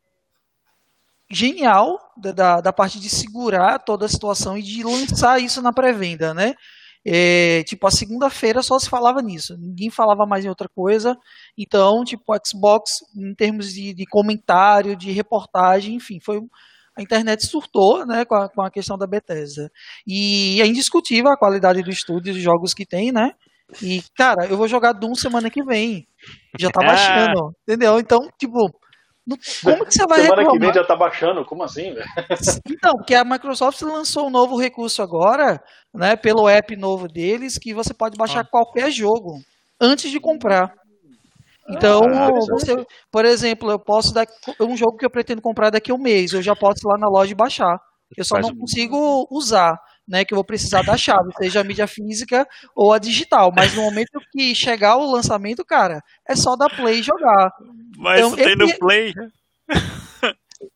genial 1.31 1.99
da, 2.17 2.61
da, 2.61 2.73
parte 2.73 2.99
de 2.99 3.09
segurar 3.09 3.79
toda 3.79 4.05
a 4.05 4.09
situação 4.09 4.57
e 4.57 4.63
de 4.63 4.83
lançar 4.83 5.41
isso 5.41 5.61
na 5.61 5.71
pré-venda, 5.71 6.33
né? 6.33 6.55
É, 7.05 7.63
tipo, 7.63 7.87
a 7.87 7.91
segunda-feira 7.91 8.61
só 8.61 8.77
se 8.77 8.89
falava 8.89 9.21
nisso, 9.21 9.57
ninguém 9.57 9.89
falava 9.89 10.25
mais 10.25 10.43
em 10.43 10.49
outra 10.49 10.67
coisa. 10.67 11.17
Então, 11.57 12.03
tipo, 12.03 12.33
Xbox, 12.45 12.99
em 13.15 13.33
termos 13.33 13.73
de, 13.73 13.93
de 13.93 14.05
comentário, 14.05 14.95
de 14.95 15.11
reportagem, 15.11 15.95
enfim, 15.95 16.19
foi 16.19 16.41
a 16.95 17.01
internet 17.01 17.45
surtou 17.45 18.05
né, 18.05 18.25
com, 18.25 18.35
a, 18.35 18.49
com 18.49 18.61
a 18.61 18.69
questão 18.69 18.97
da 18.97 19.07
Bethesda. 19.07 19.71
E 20.05 20.61
é 20.61 20.67
indiscutível 20.67 21.31
a 21.31 21.37
qualidade 21.37 21.81
do 21.81 21.89
estúdio, 21.89 22.33
dos 22.33 22.41
jogos 22.41 22.73
que 22.73 22.85
tem, 22.85 23.09
né? 23.11 23.31
E, 23.81 24.01
cara, 24.15 24.45
eu 24.47 24.57
vou 24.57 24.67
jogar 24.67 24.93
Doom 24.93 25.13
semana 25.15 25.49
que 25.49 25.63
vem. 25.63 26.07
Já 26.57 26.69
tá 26.71 26.81
Ah. 26.83 26.85
baixando, 27.35 27.55
entendeu? 27.63 27.99
Então, 27.99 28.19
tipo, 28.37 28.57
como 29.63 29.85
que 29.85 29.93
você 29.93 30.07
vai 30.07 30.21
Semana 30.21 30.35
que 30.37 30.41
reclamar? 30.41 30.59
vem 30.59 30.73
já 30.73 30.83
tá 30.83 30.95
baixando, 30.95 31.45
como 31.45 31.63
assim, 31.63 31.93
velho? 31.93 32.05
Então, 32.67 32.93
porque 32.93 33.13
a 33.13 33.23
Microsoft 33.23 33.79
lançou 33.83 34.27
um 34.27 34.31
novo 34.31 34.57
recurso 34.57 35.01
agora, 35.03 35.61
né, 35.93 36.15
pelo 36.15 36.47
app 36.49 36.75
novo 36.75 37.07
deles, 37.07 37.57
que 37.59 37.73
você 37.73 37.93
pode 37.93 38.17
baixar 38.17 38.43
qualquer 38.49 38.89
jogo 38.91 39.39
antes 39.79 40.09
de 40.09 40.19
comprar. 40.19 40.73
Então, 41.69 42.01
Ah, 42.05 42.29
você, 42.49 42.75
por 43.11 43.23
exemplo, 43.25 43.69
eu 43.69 43.77
posso 43.77 44.11
dar 44.11 44.25
um 44.59 44.75
jogo 44.75 44.97
que 44.97 45.05
eu 45.05 45.09
pretendo 45.11 45.41
comprar 45.41 45.69
daqui 45.69 45.91
a 45.91 45.93
um 45.95 45.99
mês, 45.99 46.33
eu 46.33 46.41
já 46.41 46.55
posso 46.55 46.79
ir 46.83 46.89
lá 46.89 46.97
na 46.97 47.07
loja 47.07 47.31
e 47.31 47.35
baixar. 47.35 47.79
Eu 48.17 48.25
só 48.25 48.35
Faz 48.35 48.47
não 48.47 48.55
um- 48.55 48.59
consigo 48.61 49.27
usar, 49.29 49.77
né, 50.09 50.25
que 50.25 50.33
eu 50.33 50.37
vou 50.37 50.43
precisar 50.43 50.81
da 50.81 50.97
chave, 50.97 51.29
seja 51.37 51.61
a 51.61 51.63
mídia 51.63 51.85
física 51.87 52.47
ou 52.75 52.91
a 52.91 52.97
digital. 52.99 53.51
Mas 53.55 53.73
no 53.75 53.83
momento 53.83 54.19
que 54.31 54.55
chegar 54.55 54.97
o 54.97 55.11
lançamento, 55.11 55.63
cara, 55.63 56.01
é 56.27 56.35
só 56.35 56.55
dar 56.55 56.69
play 56.75 56.99
e 56.99 57.03
jogar. 57.03 57.51
Mas 57.97 58.19
Então, 58.21 58.35
tem 58.35 58.55
no 58.55 58.77
Play. 58.79 59.13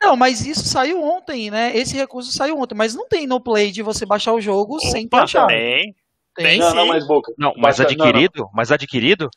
Não, 0.01 0.15
mas 0.15 0.45
isso 0.45 0.63
saiu 0.65 1.01
ontem, 1.03 1.51
né? 1.51 1.75
Esse 1.75 1.95
recurso 1.97 2.31
saiu 2.31 2.57
ontem, 2.57 2.75
mas 2.75 2.95
não 2.95 3.05
tem 3.07 3.27
no 3.27 3.41
Play 3.41 3.69
de 3.71 3.81
você 3.81 4.05
baixar 4.05 4.31
o 4.33 4.39
jogo 4.39 4.79
sem 4.79 5.07
ter 5.07 5.15
Opa, 5.17 5.23
a 5.23 5.27
chave. 5.27 5.53
tem. 5.53 5.95
Tem. 6.35 6.57
Não, 6.59 6.69
sim. 6.69 6.75
não, 6.75 6.87
mas 6.87 7.05
boca. 7.05 7.31
Não, 7.37 7.53
mas 7.57 7.77
Baixa- 7.77 7.95
não, 7.95 8.05
adquirido? 8.05 8.49
Mas 8.53 8.71
adquirido? 8.71 9.29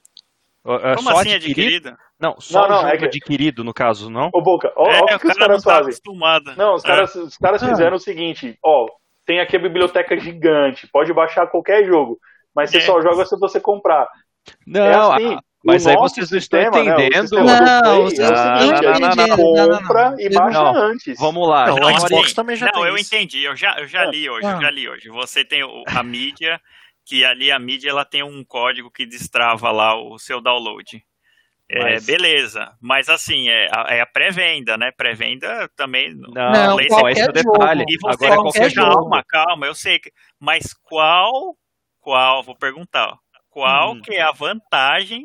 É 0.64 0.94
Como 0.96 1.11
só 1.11 1.20
assim 1.20 1.35
adquirido? 1.35 1.96
Não, 2.18 2.35
só 2.40 2.62
Não, 2.68 2.82
não, 2.82 2.88
é 2.88 2.96
que- 2.96 3.04
adquirido, 3.04 3.62
no 3.62 3.74
caso, 3.74 4.09
não? 4.09 4.30
Ô, 4.35 4.42
Boca, 4.42 4.72
ó, 4.76 4.88
é, 4.90 5.00
ó 5.00 5.04
o 5.16 5.18
que 5.18 5.26
os 5.28 5.35
cara 5.35 5.38
não 5.40 5.46
caras 5.46 5.62
tá 5.62 5.70
fazem. 5.70 5.85
acostumado. 5.88 6.56
Não, 6.56 6.74
os 6.74 6.85
É. 6.85 6.88
caras, 6.88 7.14
os 7.14 7.37
caras 7.37 7.62
Ah. 7.62 7.68
fizeram 7.68 7.96
o 7.96 8.00
seguinte, 8.00 8.59
ó, 8.64 8.87
tem 9.26 9.40
aqui 9.40 9.56
a 9.56 9.60
biblioteca 9.60 10.16
gigante, 10.18 10.86
pode 10.86 11.12
baixar 11.12 11.46
qualquer 11.48 11.84
jogo, 11.84 12.18
mas 12.54 12.70
você 12.70 12.78
É. 12.78 12.80
só 12.80 13.00
joga 13.02 13.26
se 13.26 13.38
você 13.38 13.60
comprar. 13.60 14.08
Não, 14.66 14.84
é 14.86 14.94
assim, 14.94 15.34
ah, 15.34 15.40
mas 15.64 15.86
aí 15.86 15.96
vocês 15.96 16.30
não 16.30 16.38
estão 16.38 16.60
sistema, 16.60 16.84
né, 16.84 16.94
o 16.94 17.00
entendendo. 17.00 17.22
sistema 17.28 17.60
Não, 17.60 17.82
Play 17.82 18.02
vocês 18.04 18.20
é 18.20 18.26
o 18.28 18.30
não 18.30 18.58
seguinte, 18.60 18.74
estão 18.74 18.90
a 18.90 18.94
gente 18.94 19.06
entendendo. 19.06 19.36
Não, 19.36 19.66
não, 19.66 19.78
compra 19.80 20.10
não. 20.12 20.20
e 20.20 20.30
baixa 20.30 20.62
Não. 20.62 20.76
antes. 20.76 21.18
Vamos 21.18 21.48
lá. 21.48 21.66
Não, 21.66 21.76
Não, 21.76 21.88
o 21.92 22.00
Xbox 22.00 22.32
também 22.32 22.56
já 22.56 22.66
não, 22.66 22.72
tem 22.74 22.82
eu 22.84 22.96
isso. 22.96 23.14
entendi, 23.14 23.42
eu 23.42 23.56
já, 23.56 23.76
eu 23.80 23.88
já 23.88 24.04
li 24.04 24.30
hoje, 24.30 24.46
Ah. 24.46 24.52
eu 24.52 24.60
já 24.60 24.70
li 24.70 24.88
hoje. 24.88 25.08
Você 25.08 25.44
tem 25.44 25.62
a 25.88 26.02
mídia, 26.04 26.60
que 27.04 27.24
ali 27.24 27.50
a 27.50 27.58
mídia 27.58 27.90
ela 27.90 28.04
tem 28.04 28.22
um 28.22 28.44
código 28.44 28.90
que 28.90 29.04
destrava 29.04 29.72
lá 29.72 29.96
o 30.00 30.16
seu 30.18 30.40
download. 30.40 31.02
É, 31.68 31.83
Mas- 31.83 32.07
beleza, 32.07 32.72
mas 32.81 33.09
assim, 33.09 33.48
é 33.48 33.68
a, 33.72 33.94
é 33.96 34.00
a 34.00 34.07
pré-venda, 34.07 34.76
né? 34.79 34.92
Pré-venda 34.96 35.68
também. 35.74 36.14
Não, 36.14 36.31
Não, 36.31 36.87
qual 36.87 37.09
esse 37.09 37.22
é 37.22 37.29
o 37.29 37.33
detalhe. 37.33 37.85
E 37.88 37.96
você, 38.00 38.24
Agora 38.26 38.33
é 38.35 38.37
qualquer 38.37 38.61
qualquer 38.61 38.70
jogo. 38.70 38.92
jogo. 38.92 39.00
calma, 39.11 39.24
calma, 39.29 39.66
eu 39.66 39.74
sei. 39.74 39.98
que- 39.98 40.12
Mas 40.38 40.72
qual, 40.72 41.57
qual, 42.00 42.44
vou 42.44 42.55
perguntar, 42.57 43.16
qual 43.50 43.94
Hum. 43.94 44.00
que 44.00 44.14
é 44.14 44.22
a 44.22 44.31
vantagem 44.31 45.24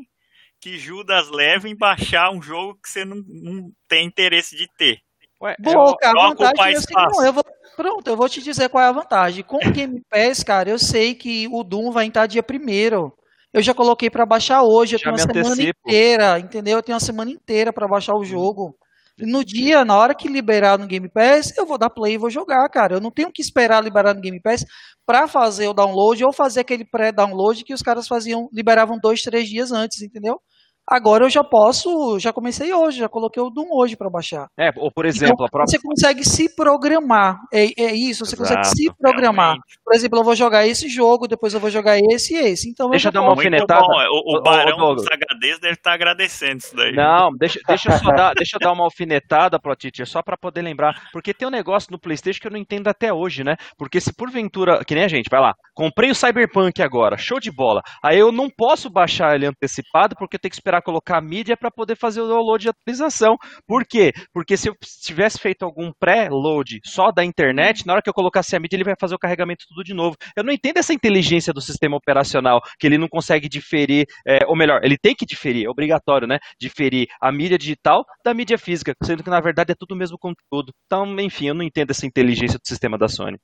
que 0.60 0.80
Judas 0.80 1.30
leva 1.30 1.70
em 1.70 1.76
baixar 1.78 2.32
um 2.32 2.42
jogo 2.42 2.80
que 2.82 2.90
você 2.90 3.06
não, 3.06 3.18
não 3.28 3.72
tem 3.88 4.06
interesse 4.08 4.56
de 4.58 4.68
ter? 4.78 5.00
Ué, 5.40 5.54
é 5.54 5.62
Boa, 5.62 5.90
só 6.02 6.10
a 6.10 6.28
vantagem 6.30 6.74
é 6.74 6.78
assim, 6.78 6.94
não, 6.96 7.24
eu 7.26 7.34
vou, 7.34 7.44
pronto, 7.76 8.08
eu 8.08 8.18
vou 8.18 8.30
te 8.30 8.42
dizer 8.42 8.68
qual 8.70 8.84
é 8.84 8.88
a 8.88 8.92
vantagem. 8.92 9.44
Com 9.44 9.58
o 9.58 9.60
Game 9.86 10.02
Pass, 10.10 10.44
cara, 10.44 10.70
eu 10.72 10.80
sei 10.80 11.14
que 11.14 11.48
o 11.52 11.64
Doom 11.64 11.92
vai 11.92 12.06
entrar 12.06 12.26
dia 12.26 12.42
primeiro. 12.42 13.16
Eu 13.54 13.62
já 13.62 13.74
coloquei 13.74 14.10
pra 14.10 14.26
baixar 14.26 14.64
hoje, 14.64 14.96
eu 14.96 15.00
Já 15.00 15.06
tenho 15.06 15.16
uma 15.16 15.20
semana 15.34 15.54
antecipo. 15.54 15.80
inteira, 15.86 16.40
entendeu? 16.40 16.78
Eu 16.78 16.84
tenho 16.84 16.96
uma 16.96 17.00
semana 17.02 17.32
inteira 17.32 17.74
pra 17.74 17.88
baixar 17.88 18.16
o 18.16 18.24
jogo. 18.24 18.76
E 19.20 19.26
No 19.30 19.44
dia, 19.44 19.84
na 19.84 19.96
hora 19.98 20.16
que 20.16 20.28
liberar 20.28 20.80
no 20.80 20.88
Game 20.88 21.10
Pass, 21.12 21.56
eu 21.58 21.66
vou 21.66 21.78
dar 21.78 21.90
play 21.90 22.14
e 22.14 22.18
vou 22.18 22.30
jogar, 22.30 22.68
cara. 22.70 22.96
Eu 22.96 23.02
não 23.02 23.12
tenho 23.12 23.30
que 23.32 23.42
esperar 23.42 23.84
liberar 23.84 24.14
no 24.16 24.22
Game 24.22 24.42
Pass 24.42 24.64
pra 25.06 25.28
fazer 25.28 25.68
o 25.68 25.74
download 25.74 26.24
ou 26.24 26.32
fazer 26.34 26.62
aquele 26.62 26.86
pré-download 26.86 27.64
que 27.64 27.74
os 27.74 27.82
caras 27.82 28.08
faziam, 28.08 28.48
liberavam 28.54 28.98
dois, 29.02 29.22
três 29.22 29.48
dias 29.50 29.72
antes, 29.72 30.02
entendeu? 30.02 30.40
Agora 30.88 31.26
eu 31.26 31.30
já 31.30 31.44
posso, 31.44 32.20
já 32.20 32.34
comecei 32.34 32.74
hoje, 32.74 33.00
já 33.00 33.08
coloquei 33.08 33.42
o 33.42 33.50
Doom 33.50 33.68
hoje 33.72 33.96
pra 33.96 34.10
baixar. 34.10 34.48
É, 34.60 34.72
ou 34.76 34.92
por 34.92 35.06
exemplo, 35.06 35.36
Então, 35.36 35.46
a 35.46 35.50
própria. 35.50 35.68
Você 35.68 35.80
consegue 35.82 36.24
se 36.26 36.54
programar. 36.56 37.40
É, 37.54 37.68
é 37.82 37.94
isso, 37.94 38.26
você 38.26 38.36
consegue 38.36 38.60
Exato, 38.62 38.76
se 38.78 38.92
programar. 39.00 39.46
realmente. 39.52 39.80
Por 39.86 39.94
exemplo, 39.96 40.20
eu 40.20 40.24
vou 40.24 40.36
jogar 40.36 40.68
esse 40.68 40.90
jogo, 40.90 41.28
depois 41.28 41.54
eu 41.54 41.60
vou 41.60 41.70
jogar 41.70 41.98
esse 41.98 42.34
e 42.34 42.38
esse. 42.38 42.70
Então 42.70 42.90
Deixa 42.90 43.08
eu 43.08 43.12
dar 43.12 43.22
uma 43.22 43.30
alfinetada. 43.32 43.80
é, 43.82 44.08
O, 44.10 44.38
o 44.38 44.42
Barão 44.42 44.78
Douglas. 44.78 45.06
dos 45.06 45.08
HDs 45.08 45.60
deve 45.60 45.74
estar 45.76 45.94
agradecendo 45.94 46.58
isso 46.58 46.76
daí. 46.76 46.94
Não, 46.94 47.30
deixa, 47.38 47.60
deixa, 47.68 47.92
eu 47.94 47.98
só 48.00 48.12
dar, 48.12 48.34
deixa 48.36 48.58
eu 48.58 48.60
dar 48.60 48.74
uma 48.74 48.84
alfinetada 48.84 49.60
pro 49.60 49.76
Teacher, 49.76 50.08
só 50.08 50.22
pra 50.22 50.36
poder 50.38 50.62
lembrar. 50.62 51.10
Porque 51.14 51.34
tem 51.34 51.48
um 51.48 51.52
negócio 51.52 51.90
no 51.92 52.00
PlayStation 52.00 52.42
que 52.42 52.48
eu 52.48 52.52
não 52.52 52.60
entendo 52.60 52.88
até 52.88 53.14
hoje, 53.14 53.44
né? 53.44 53.56
Porque 53.78 54.02
se 54.02 54.14
porventura, 54.14 54.84
que 54.84 54.96
nem 54.96 55.04
a 55.04 55.08
gente, 55.08 55.30
vai 55.30 55.40
lá, 55.40 55.54
comprei 55.74 56.12
o 56.12 56.16
Cyberpunk 56.16 56.82
agora, 56.82 57.18
show 57.18 57.40
de 57.40 57.52
bola. 57.52 57.82
Aí 58.04 58.18
eu 58.20 58.32
não 58.32 58.50
posso 58.50 58.90
baixar 58.90 59.36
ele 59.36 59.46
antecipado 59.46 60.16
porque 60.18 60.36
eu 60.36 60.40
tenho 60.40 60.50
que 60.50 60.56
esperar 60.56 60.71
colocar 60.80 61.18
a 61.18 61.22
mídia 61.22 61.58
pra 61.58 61.72
poder 61.72 61.96
fazer 61.96 62.22
o 62.22 62.28
download 62.28 62.62
de 62.62 62.70
atualização. 62.70 63.36
Por 63.66 63.84
quê? 63.84 64.14
Porque 64.32 64.56
se 64.56 64.70
eu 64.70 64.76
tivesse 65.02 65.40
feito 65.40 65.66
algum 65.66 65.92
pré-load 66.00 66.80
só 66.86 67.12
da 67.12 67.26
internet, 67.26 67.88
na 67.88 67.94
hora 67.94 68.02
que 68.04 68.10
eu 68.10 68.14
colocasse 68.14 68.56
a 68.56 68.60
mídia, 68.60 68.76
ele 68.76 68.84
vai 68.84 68.96
fazer 69.00 69.16
o 69.16 69.20
carregamento 69.20 69.66
tudo 69.68 69.84
de 69.84 69.96
novo. 69.96 70.16
Eu 70.38 70.44
não 70.44 70.54
entendo 70.54 70.78
essa 70.78 70.94
inteligência 70.94 71.52
do 71.52 71.62
sistema 71.62 71.98
operacional, 71.98 72.62
que 72.80 72.86
ele 72.86 73.00
não 73.00 73.08
consegue 73.08 73.50
diferir, 73.50 74.06
é, 74.28 74.46
ou 74.46 74.56
melhor, 74.56 74.82
ele 74.84 74.98
tem 74.98 75.16
que 75.16 75.26
diferir, 75.26 75.66
é 75.66 75.70
obrigatório, 75.70 76.28
né? 76.28 76.38
Diferir 76.60 77.08
a 77.20 77.32
mídia 77.32 77.58
digital 77.58 78.06
da 78.24 78.34
mídia 78.34 78.58
física, 78.58 78.94
sendo 79.04 79.24
que 79.24 79.30
na 79.30 79.40
verdade 79.40 79.72
é 79.72 79.76
tudo 79.76 79.94
o 79.94 79.98
mesmo 79.98 80.18
conteúdo. 80.20 80.72
Então, 80.86 81.20
enfim, 81.20 81.48
eu 81.48 81.56
não 81.56 81.64
entendo 81.64 81.90
essa 81.90 82.06
inteligência 82.06 82.60
do 82.60 82.68
sistema 82.68 82.98
da 82.98 83.08
Sony. 83.08 83.38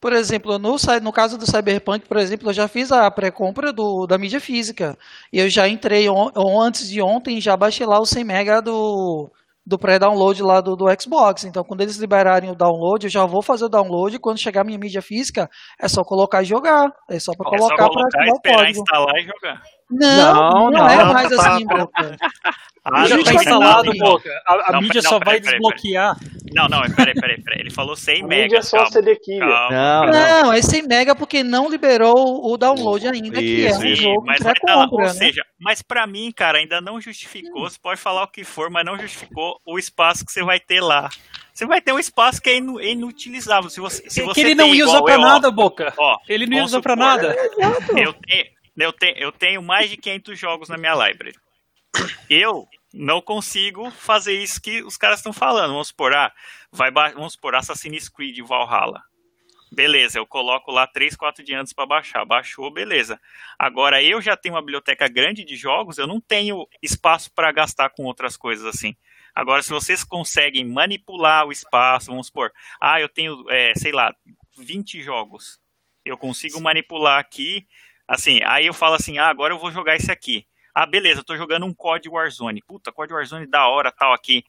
Por 0.00 0.12
exemplo, 0.12 0.58
no, 0.58 0.76
no 1.02 1.12
caso 1.12 1.36
do 1.36 1.44
Cyberpunk, 1.44 2.06
por 2.06 2.16
exemplo, 2.18 2.48
eu 2.48 2.52
já 2.52 2.68
fiz 2.68 2.92
a 2.92 3.10
pré-compra 3.10 3.72
da 4.08 4.16
mídia 4.18 4.40
física. 4.40 4.96
E 5.32 5.40
eu 5.40 5.48
já 5.48 5.68
entrei 5.68 6.08
on- 6.08 6.30
antes 6.62 6.88
de 6.88 7.02
ontem, 7.02 7.40
já 7.40 7.56
baixei 7.56 7.84
lá 7.84 7.98
o 7.98 8.06
100 8.06 8.22
mega 8.22 8.62
do, 8.62 9.28
do 9.66 9.76
pré-download 9.76 10.40
lá 10.42 10.60
do, 10.60 10.76
do 10.76 10.86
Xbox. 11.00 11.44
Então, 11.44 11.64
quando 11.64 11.80
eles 11.80 11.96
liberarem 11.96 12.48
o 12.50 12.54
download, 12.54 13.06
eu 13.06 13.10
já 13.10 13.24
vou 13.26 13.42
fazer 13.42 13.64
o 13.64 13.68
download. 13.68 14.14
E 14.14 14.20
quando 14.20 14.38
chegar 14.38 14.60
a 14.60 14.64
minha 14.64 14.78
mídia 14.78 15.02
física, 15.02 15.50
é 15.80 15.88
só 15.88 16.04
colocar 16.04 16.42
e 16.42 16.46
jogar. 16.46 16.92
É 17.10 17.18
só 17.18 17.32
para 17.36 17.48
É 17.54 17.58
colocar 17.58 17.88
para 17.88 18.02
ativar 18.06 18.28
o 18.28 18.40
código. 18.40 18.80
instalar 18.80 19.14
e 19.16 19.22
jogar. 19.26 19.62
Não, 19.90 20.70
não, 20.70 20.70
Não, 20.70 20.88
é 20.88 20.96
não, 20.98 21.12
mais 21.12 21.28
tá, 21.30 21.54
assim, 21.54 21.66
tá. 21.66 21.76
Boca. 21.76 22.16
Ah, 22.84 23.06
já 23.06 23.16
não, 23.16 23.24
tá 23.24 23.34
instalado. 23.34 23.92
Boca. 23.98 24.30
A, 24.46 24.68
a 24.68 24.72
Não, 24.72 24.80
mídia 24.80 25.02
não, 25.02 25.10
só 25.10 25.18
peraí, 25.18 25.34
vai 25.34 25.40
peraí, 25.40 25.58
desbloquear. 25.60 26.16
Não, 26.54 26.68
não, 26.68 26.80
peraí, 26.94 27.14
peraí, 27.14 27.42
peraí. 27.42 27.60
Ele 27.60 27.70
falou 27.70 27.94
100 27.96 28.14
A 28.22 28.26
mídia 28.26 28.38
mega. 28.42 28.56
é 28.58 28.62
só 28.62 28.76
calma, 28.78 28.90
CD 28.92 29.16
calma. 29.16 29.68
Não, 29.70 30.06
não. 30.06 30.12
Não, 30.44 30.52
é 30.52 30.62
100 30.62 30.82
mega 30.86 31.14
porque 31.14 31.42
não 31.42 31.68
liberou 31.70 32.50
o 32.50 32.56
download 32.56 33.06
ainda, 33.08 33.38
que 33.40 33.66
é 33.66 33.70
Isso, 33.70 33.80
um 33.80 33.94
jogo 33.94 34.24
mas 34.26 34.40
estar 34.40 34.74
lá. 34.74 34.88
Ou 34.90 34.98
né? 35.00 35.08
seja, 35.10 35.42
mas 35.60 35.82
pra 35.82 36.06
mim, 36.06 36.32
cara, 36.34 36.58
ainda 36.58 36.80
não 36.80 36.98
justificou. 37.00 37.68
Você 37.68 37.78
pode 37.82 38.00
falar 38.00 38.22
o 38.24 38.28
que 38.28 38.44
for, 38.44 38.70
mas 38.70 38.84
não 38.86 38.98
justificou 38.98 39.58
o 39.66 39.78
espaço 39.78 40.24
que 40.24 40.32
você 40.32 40.42
vai 40.42 40.58
ter 40.60 40.80
lá. 40.80 41.10
Você 41.52 41.66
vai 41.66 41.80
ter 41.80 41.92
um 41.92 41.98
espaço 41.98 42.40
que 42.40 42.48
é 42.48 42.56
inu- 42.56 42.80
inutilizável. 42.80 43.68
Se 43.68 43.80
você, 43.80 44.08
se 44.08 44.20
É 44.20 44.24
você 44.24 44.34
que 44.34 44.40
ele 44.46 44.54
não 44.54 44.72
ia 44.74 44.84
usar 44.86 45.02
pra 45.02 45.14
eu, 45.14 45.20
nada, 45.20 45.50
Boca. 45.50 45.92
Ó, 45.98 46.16
Ele 46.28 46.46
não 46.46 46.56
ia 46.56 46.64
usar 46.64 46.80
pra 46.80 46.94
nada. 46.94 47.34
Eu 47.96 48.12
tenho, 48.14 48.44
eu, 48.78 48.92
tenho, 48.92 49.16
eu 49.18 49.32
tenho 49.32 49.62
mais 49.62 49.90
de 49.90 49.96
500 49.96 50.38
jogos 50.38 50.68
na 50.68 50.76
minha 50.76 50.94
library. 50.94 51.34
Eu 52.28 52.66
não 52.92 53.20
consigo 53.20 53.90
fazer 53.90 54.34
isso 54.34 54.60
que 54.60 54.82
os 54.82 54.96
caras 54.96 55.18
estão 55.18 55.32
falando. 55.32 55.72
Vamos 55.72 55.88
supor, 55.88 56.14
ah, 56.14 56.32
vai, 56.70 56.90
vamos 56.90 57.32
supor, 57.32 57.54
Assassin's 57.54 58.08
Creed 58.08 58.38
Valhalla. 58.40 59.02
Beleza, 59.70 60.18
eu 60.18 60.26
coloco 60.26 60.70
lá 60.72 60.86
3, 60.86 61.14
4 61.14 61.44
dias 61.44 61.60
antes 61.60 61.72
para 61.72 61.86
baixar. 61.86 62.24
Baixou, 62.24 62.70
beleza. 62.70 63.20
Agora, 63.58 64.02
eu 64.02 64.20
já 64.20 64.36
tenho 64.36 64.54
uma 64.54 64.62
biblioteca 64.62 65.06
grande 65.08 65.44
de 65.44 65.56
jogos, 65.56 65.98
eu 65.98 66.06
não 66.06 66.20
tenho 66.20 66.66
espaço 66.82 67.30
para 67.34 67.52
gastar 67.52 67.90
com 67.90 68.04
outras 68.04 68.36
coisas 68.36 68.64
assim. 68.64 68.96
Agora, 69.34 69.62
se 69.62 69.70
vocês 69.70 70.02
conseguem 70.02 70.64
manipular 70.64 71.46
o 71.46 71.52
espaço, 71.52 72.10
vamos 72.10 72.26
supor, 72.26 72.50
ah, 72.80 73.00
eu 73.00 73.08
tenho, 73.08 73.44
é, 73.50 73.74
sei 73.76 73.92
lá, 73.92 74.14
20 74.56 75.02
jogos. 75.02 75.60
Eu 76.04 76.16
consigo 76.16 76.60
manipular 76.60 77.18
aqui, 77.18 77.66
assim, 78.08 78.40
aí 78.44 78.66
eu 78.66 78.74
falo 78.74 78.94
assim, 78.94 79.18
ah, 79.18 79.28
agora 79.28 79.52
eu 79.52 79.58
vou 79.58 79.70
jogar 79.70 79.94
esse 79.94 80.10
aqui. 80.10 80.46
Ah, 80.74 80.86
beleza, 80.86 81.20
eu 81.20 81.24
tô 81.24 81.36
jogando 81.36 81.66
um 81.66 81.74
COD 81.74 82.08
Warzone. 82.08 82.62
Puta, 82.62 82.90
COD 82.90 83.12
Warzone 83.12 83.46
da 83.46 83.68
hora, 83.68 83.92
tal 83.92 84.12
aqui. 84.12 84.44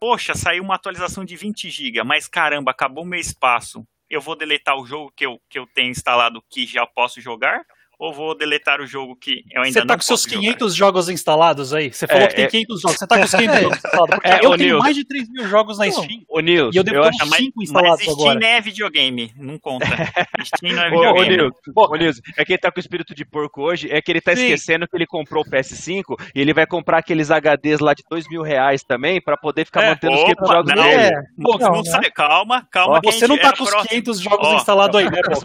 Poxa, 0.00 0.34
saiu 0.34 0.64
uma 0.64 0.74
atualização 0.74 1.24
de 1.24 1.36
20 1.36 1.70
GB, 1.70 2.02
mas 2.02 2.26
caramba, 2.26 2.72
acabou 2.72 3.04
meu 3.04 3.20
espaço. 3.20 3.86
Eu 4.10 4.20
vou 4.20 4.34
deletar 4.34 4.76
o 4.76 4.84
jogo 4.84 5.12
que 5.14 5.24
eu, 5.24 5.40
que 5.48 5.58
eu 5.58 5.66
tenho 5.66 5.90
instalado 5.90 6.42
que 6.50 6.66
já 6.66 6.84
posso 6.84 7.20
jogar? 7.20 7.64
Ou 8.04 8.12
vou 8.12 8.34
deletar 8.36 8.80
o 8.80 8.86
jogo 8.86 9.14
que 9.14 9.44
eu 9.52 9.62
ainda 9.62 9.74
Você 9.80 9.86
tá 9.86 9.92
não 9.92 9.94
com 9.96 10.02
seus 10.02 10.22
posso 10.22 10.34
jogar? 10.34 10.42
500 10.42 10.74
jogos 10.74 11.08
instalados 11.08 11.72
aí? 11.72 11.92
Você 11.92 12.06
falou 12.08 12.24
É, 12.24 12.26
que 12.26 12.34
tem 12.34 12.44
é. 12.46 12.48
500 12.48 12.80
jogos. 12.80 12.98
Você 12.98 13.06
tá 13.06 13.16
com 13.18 13.22
os 13.24 13.30
500 13.30 13.60
jogos 13.60 13.76
instalados? 13.76 14.14
Porque 14.16 14.28
É, 14.28 14.32
eu 14.44 14.50
ô, 14.50 14.56
tenho 14.56 14.68
Nilson. 14.70 14.82
mais 14.82 14.96
de 14.96 15.04
3 15.04 15.28
mil 15.30 15.46
jogos 15.48 15.78
na 15.78 15.86
Não. 15.86 15.92
Steam. 15.92 16.20
Ô, 16.28 16.40
Nilson, 16.40 16.70
E 16.74 16.76
eu 16.78 16.82
devo 16.82 16.96
eu 16.96 17.02
ter 17.04 17.08
acho 17.10 17.24
uns 17.24 17.30
Mas, 17.30 17.38
5 17.38 17.52
mas 17.56 17.68
instalados 17.68 18.00
Steam 18.02 18.14
agora. 18.16 18.40
não 18.40 18.46
é 18.48 18.60
videogame, 18.60 19.32
não 19.36 19.58
conta. 19.58 19.86
Steam 20.44 20.74
não 20.74 20.82
é 20.82 20.90
Ô, 20.90 20.94
ô, 20.94 20.98
videogame. 20.98 21.36
Nilson, 21.36 21.52
Boca. 21.72 21.94
ô, 21.94 21.96
Nilson, 21.96 22.20
é 22.36 22.44
que 22.44 22.52
ele 22.54 22.58
tá 22.58 22.72
com 22.72 22.78
o 22.78 22.80
espírito 22.80 23.14
de 23.14 23.24
porco 23.24 23.62
hoje, 23.62 23.88
é 23.88 24.02
que 24.02 24.10
ele 24.10 24.20
tá 24.20 24.34
Sim. 24.34 24.42
esquecendo 24.42 24.88
que 24.88 24.96
ele 24.96 25.06
comprou 25.06 25.44
o 25.44 25.48
PS5 25.48 26.02
e 26.34 26.40
ele 26.40 26.52
vai 26.52 26.66
comprar 26.66 26.98
aqueles 26.98 27.30
HDs 27.30 27.78
lá 27.78 27.94
de 27.94 28.02
dois 28.10 28.28
mil 28.28 28.42
reais 28.42 28.82
também 28.82 29.20
pra 29.22 29.36
poder 29.36 29.64
ficar 29.64 29.84
É. 29.84 29.90
mantendo 29.90 30.14
os 30.14 30.22
Opa, 30.22 30.34
500 30.34 30.48
jogos 30.48 30.74
não. 30.74 30.82
dele. 30.82 31.02
É, 31.02 31.10
Não, 31.38 31.52
não, 31.58 31.68
não 31.68 31.82
né? 31.82 31.90
sabe, 31.90 32.10
calma, 32.10 32.66
calma. 32.68 33.00
Você 33.04 33.28
não 33.28 33.38
tá 33.38 33.50
é 33.50 33.56
com 33.56 33.62
os 33.62 33.70
próximo. 33.70 33.88
500 33.90 34.18
jogos 34.20 34.48
instalados 34.54 34.96
aí, 34.98 35.04
né, 35.08 35.20
Mas. 35.28 35.38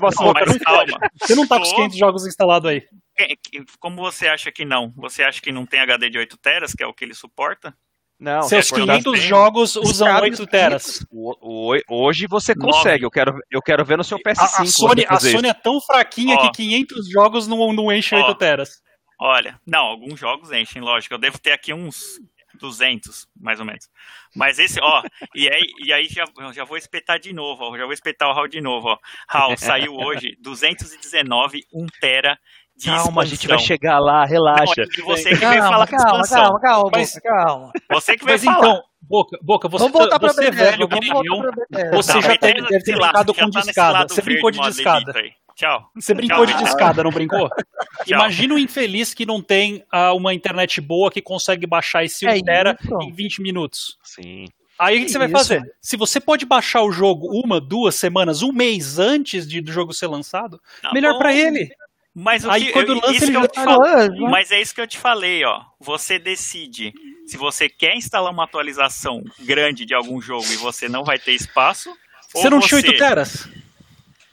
Você 1.22 1.36
não 1.36 1.46
tá 1.48 1.58
com 1.58 1.62
os 1.62 1.70
Tô. 1.70 1.76
500 1.76 1.98
jogos 2.00 2.26
instalados 2.26 2.47
aí. 2.70 2.82
Que- 3.16 3.36
que- 3.36 3.66
Como 3.80 3.98
você 3.98 4.28
acha 4.28 4.52
que 4.52 4.64
não? 4.66 4.92
Você 4.98 5.24
acha 5.24 5.42
que 5.42 5.52
não 5.52 5.66
tem 5.66 5.80
HD 5.80 6.10
de 6.10 6.18
8 6.18 6.38
teras, 6.38 6.74
que 6.74 6.84
é 6.84 6.88
o 6.88 6.94
que 6.94 7.04
ele 7.06 7.14
suporta? 7.14 7.74
Não, 8.20 8.42
Seus 8.44 8.66
se 8.66 8.70
for 8.72 8.80
500 8.82 9.20
tem. 9.20 9.28
jogos 9.30 9.76
usam 9.76 10.08
Cabe 10.08 10.22
8 10.32 10.48
teras. 10.48 11.06
O- 11.12 11.72
o- 11.76 11.82
hoje 12.08 12.26
você 12.28 12.56
consegue, 12.56 13.06
eu 13.06 13.12
quero, 13.12 13.38
eu 13.52 13.62
quero 13.62 13.86
ver 13.86 13.98
no 13.98 14.04
seu 14.04 14.18
PS5. 14.18 14.60
A, 14.60 14.62
a 14.64 14.66
Sony, 14.66 15.06
a 15.08 15.20
Sony 15.20 15.50
é 15.50 15.54
tão 15.54 15.80
fraquinha 15.80 16.36
Ó. 16.36 16.42
que 16.50 16.58
500 16.58 17.08
jogos 17.10 17.48
não, 17.48 17.72
não 17.74 17.92
enche 17.92 18.16
Ó. 18.16 18.20
8 18.20 18.34
teras. 18.36 18.82
Olha, 19.20 19.60
não, 19.66 19.86
alguns 19.86 20.20
jogos 20.20 20.52
enchem, 20.52 20.82
lógico. 20.82 21.14
Eu 21.14 21.20
devo 21.20 21.40
ter 21.40 21.52
aqui 21.52 21.74
uns 21.74 22.20
200, 22.58 23.28
mais 23.40 23.60
ou 23.60 23.66
menos. 23.66 23.90
Mas 24.36 24.60
esse, 24.60 24.80
ó, 24.82 25.04
e 25.36 25.48
aí, 25.50 25.64
e 25.86 25.94
aí 25.94 26.08
já, 26.10 26.26
já 26.54 26.64
vou 26.64 26.78
espetar 26.78 27.20
de 27.20 27.34
novo, 27.34 27.64
ó, 27.66 27.78
já 27.78 27.84
vou 27.86 27.94
espetar 27.94 28.30
o 28.30 28.34
Raul 28.34 28.48
de 28.48 28.60
novo, 28.62 28.90
ó. 28.90 28.98
Raul, 29.30 29.58
saiu 29.58 29.94
hoje 29.96 30.36
219, 30.42 31.62
1 31.74 31.86
tera 32.02 32.38
de 32.76 32.86
Calma, 32.88 33.24
a 33.24 33.26
gente 33.26 33.48
vai 33.48 33.56
expansão. 33.58 33.60
chegar 33.68 34.00
lá, 34.00 34.24
relaxa. 34.26 34.74
Não, 34.78 34.84
é 34.84 35.02
você 35.08 35.30
que 35.30 35.36
veio 35.36 35.52
Calma, 35.54 35.68
falar 35.70 35.88
calma, 35.88 36.06
expansão. 36.22 36.44
calma, 36.44 36.60
calma, 36.62 36.90
Mas- 36.94 37.20
calma. 37.20 37.72
Você 37.92 38.18
que 38.18 38.26
veio 38.26 38.36
Mas 38.38 38.44
falar. 38.44 38.58
então, 38.60 38.84
Boca, 39.02 39.38
Boca 39.42 39.68
você, 39.70 39.84
Vamos 39.86 39.98
voltar 40.00 40.20
pra 40.20 40.30
você 40.34 40.42
Bethesda, 40.52 40.72
velho 40.72 40.88
vamos 40.88 41.08
voltar 41.08 41.42
pra 41.54 41.66
Bethesda. 41.70 41.96
Você 41.96 42.14
Não, 42.14 42.22
já 42.22 42.38
teve- 42.38 42.62
deve 42.62 42.84
ter 42.84 42.92
já 43.36 43.46
com 43.46 43.50
tá 43.52 43.60
discada. 43.62 44.08
Você 44.10 44.22
brincou 44.22 44.52
de 44.52 44.60
discada. 44.60 45.14
Tchau. 45.58 45.90
Você 45.96 46.14
brincou 46.14 46.46
de 46.46 46.54
Tchau. 46.54 46.64
discada, 46.64 47.04
não 47.04 47.10
brincou? 47.10 47.50
Imagina 48.06 48.54
um 48.54 48.60
infeliz 48.60 49.12
que 49.16 49.26
não 49.26 49.42
tem 49.42 49.84
ah, 49.92 50.14
uma 50.14 50.32
internet 50.32 50.80
boa 50.80 51.10
que 51.10 51.20
consegue 51.20 51.66
baixar 51.66 52.06
esse 52.06 52.28
1 52.28 52.30
É 52.30 52.42
tera 52.44 52.78
em 53.02 53.12
20 53.12 53.42
minutos. 53.42 53.98
Sim. 54.04 54.46
Aí 54.78 55.00
o 55.00 55.04
que 55.04 55.10
você 55.10 55.18
vai 55.18 55.28
Isso. 55.28 55.36
fazer? 55.36 55.64
Se 55.82 55.98
você 55.98 56.20
pode 56.20 56.46
baixar 56.46 56.84
o 56.84 56.92
jogo 56.92 57.28
uma, 57.32 57.60
duas 57.60 57.96
semanas, 57.96 58.44
um 58.44 58.54
mês 58.54 59.00
antes 59.00 59.48
de, 59.48 59.60
do 59.60 59.72
jogo 59.72 59.96
ser 59.96 60.06
lançado, 60.06 60.62
Tá 60.80 60.94
melhor 60.94 61.18
pra 61.18 61.34
ele. 61.34 61.68
Mas 62.14 62.46
o 62.46 62.52
Aí 62.52 62.66
que, 62.66 62.72
quando 62.72 62.90
eu, 62.90 62.96
lança, 62.96 63.12
isso 63.12 63.26
ele 63.26 63.32
que 63.32 63.42
já 63.42 63.48
te 63.48 63.54
tá 63.56 63.64
falo-. 63.64 64.30
Mas 64.30 64.52
é 64.52 64.62
isso 64.62 64.76
que 64.76 64.82
eu 64.82 64.88
te 64.88 65.00
falei, 65.00 65.44
ó. 65.44 65.62
Você 65.80 66.20
decide 66.20 66.94
se 67.26 67.36
você 67.36 67.68
quer 67.68 67.96
instalar 67.96 68.32
uma 68.32 68.44
atualização 68.44 69.24
grande 69.40 69.86
de 69.86 69.96
algum 69.96 70.22
jogo 70.22 70.46
e 70.52 70.56
você 70.58 70.88
não 70.88 71.04
vai 71.04 71.18
ter 71.18 71.34
espaço. 71.34 71.90
ou 72.36 72.42
Você 72.42 72.50
não 72.50 72.60
tinha 72.60 72.80
você... 72.80 72.88
8 72.90 72.98
teras? 73.00 73.50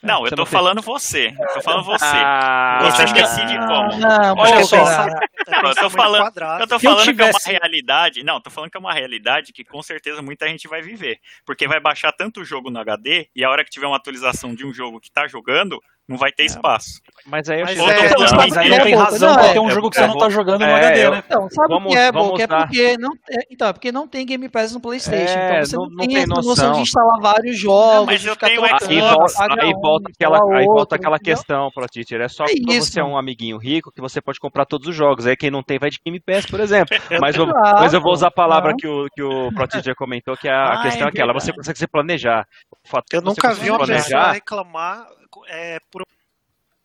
Não, 0.05 0.25
eu 0.25 0.31
tô 0.31 0.37
não 0.37 0.47
falando 0.47 0.83
você. 0.83 1.35
Eu 1.39 1.55
tô 1.55 1.61
falando 1.63 1.85
você. 1.85 2.05
Ah, 2.05 2.79
Você 2.83 3.03
ah, 3.03 3.13
decide 3.13 3.59
como. 3.59 3.99
Não, 3.99 4.35
Olha 4.37 4.65
só. 4.65 4.85
cara. 4.85 5.21
Eu 5.69 5.75
tô 5.75 5.91
falando- 5.91 6.23
Quadrado. 6.23 6.63
Eu 6.63 6.67
tô 6.67 6.79
Se 6.79 6.87
eu 6.87 6.91
falando 6.91 7.05
que 7.05 7.11
é 7.11 7.15
tivesse- 7.15 7.51
uma 7.51 7.59
realidade. 7.59 8.23
Não, 8.25 8.41
tô 8.41 8.51
falando 8.51 8.71
que 8.71 8.77
é 8.77 8.81
uma 8.81 8.93
realidade 8.93 9.53
que 9.53 9.65
com 9.65 9.83
certeza 9.83 10.23
muita 10.23 10.49
gente 10.49 10.69
vai 10.69 10.83
viver. 10.83 11.19
Porque 11.45 11.67
vai 11.69 11.81
baixar 11.81 12.13
tanto 12.13 12.45
jogo 12.45 12.71
no 12.71 12.79
HD 12.79 13.29
e 13.35 13.45
a 13.45 13.51
hora 13.51 13.65
que 13.65 13.71
tiver 13.71 13.87
uma 13.87 13.97
atualização 13.97 14.55
de 14.55 14.65
um 14.67 14.73
jogo 14.73 15.01
que 15.01 15.11
tá 15.11 15.27
jogando, 15.27 15.83
não 16.09 16.17
vai 16.19 16.31
ter 16.33 16.45
espaço. 16.45 17.01
Mas 17.27 17.49
aí 17.49 17.61
eu 17.61 17.65
Mas 17.67 17.79
achei- 17.81 18.07
é- 18.07 18.11
Não, 18.11 18.21
mas 18.21 18.33
mas 18.33 18.57
aí 18.59 18.69
não 18.69 18.77
é 18.77 18.81
tem 18.81 18.93
boca, 18.95 19.05
razão 19.05 19.29
não, 19.31 19.37
pra 19.37 19.47
é- 19.47 19.53
ter 19.55 19.59
um 19.61 19.71
jogo 19.71 19.89
que 19.91 19.97
você 19.97 20.03
é, 20.03 20.07
não 20.07 20.19
tá 20.19 20.29
jogando 20.29 20.61
no 20.61 20.67
é, 20.67 20.75
HD, 20.75 21.11
né? 21.11 21.23
Então, 21.27 21.49
sabe 21.51 21.69
Vamos- 21.69 21.87
o 21.91 21.95
que 21.95 21.99
é, 21.99 22.13
vamos? 22.13 22.41
É 22.41 22.47
porque 22.47 22.97
não, 22.99 23.11
é, 23.31 23.39
então, 23.51 23.69
é 23.69 23.73
porque 23.73 23.93
não 23.93 24.07
tem 24.07 24.27
Game 24.27 24.49
Pass 24.51 24.73
no 24.75 24.81
PlayStation. 24.81 25.39
É, 25.39 25.47
então 25.63 25.65
você 25.65 25.77
não- 25.77 25.97
tem, 25.97 26.09
tem 26.09 26.27
noção 26.27 26.73
de 26.73 26.81
instalar 26.81 27.21
vários 27.21 27.59
jogos, 27.59 28.07
mas 28.07 28.25
eu 28.27 28.37
tenho 28.37 28.63
Aí 28.65 28.71
volta, 29.73 30.09
aí 30.09 30.15
aquela, 30.15 30.59
aí 30.59 30.65
volta 30.67 30.97
aquela 30.97 31.19
questão, 31.19 31.71
Pro 31.75 31.87
Teacher. 31.87 32.21
É 32.21 32.29
só 32.29 32.45
É 32.45 32.49
pra 32.49 32.75
isso. 32.75 32.93
você 32.93 33.01
é 33.01 33.05
um 33.05 33.17
amiguinho 33.17 33.57
rico 33.57 33.91
que 33.91 34.01
você 34.01 34.21
pode 34.21 34.39
comprar 34.39 34.67
todos 34.67 34.89
os 34.89 34.95
jogos. 34.95 35.27
Aí 35.27 35.37
quem 35.37 35.51
não 35.51 35.63
tem 35.63 35.79
vai 35.79 35.89
de 35.91 35.99
Game 36.05 36.21
Pass, 36.21 36.45
por 36.47 36.61
exemplo. 36.61 36.95
Mas 37.25 37.37
eu, 37.37 37.47
mas 37.47 37.95
eu 37.95 38.01
vou 38.01 38.13
usar 38.13 38.29
a 38.29 38.31
palavra 38.31 38.75
que 38.77 38.87
o, 38.87 39.07
que 39.15 39.23
o 39.23 39.51
comentou, 39.97 40.37
que 40.37 40.49
é 40.49 40.53
a 40.53 40.81
Ah, 40.81 40.83
questão 40.83 41.03
é 41.07 41.07
é 41.07 41.09
aquela. 41.09 41.33
Você 41.33 41.53
consegue 41.53 41.79
se 41.79 41.87
planejar. 41.87 42.47
O 42.85 42.89
fato 42.89 43.07
Eu 43.13 43.23
nunca 43.23 43.53
vi 43.55 43.71
uma 43.71 43.79
planejar- 43.79 44.03
pessoa 44.03 44.33
reclamar 44.33 45.07
é, 45.49 45.79
por 45.91 46.03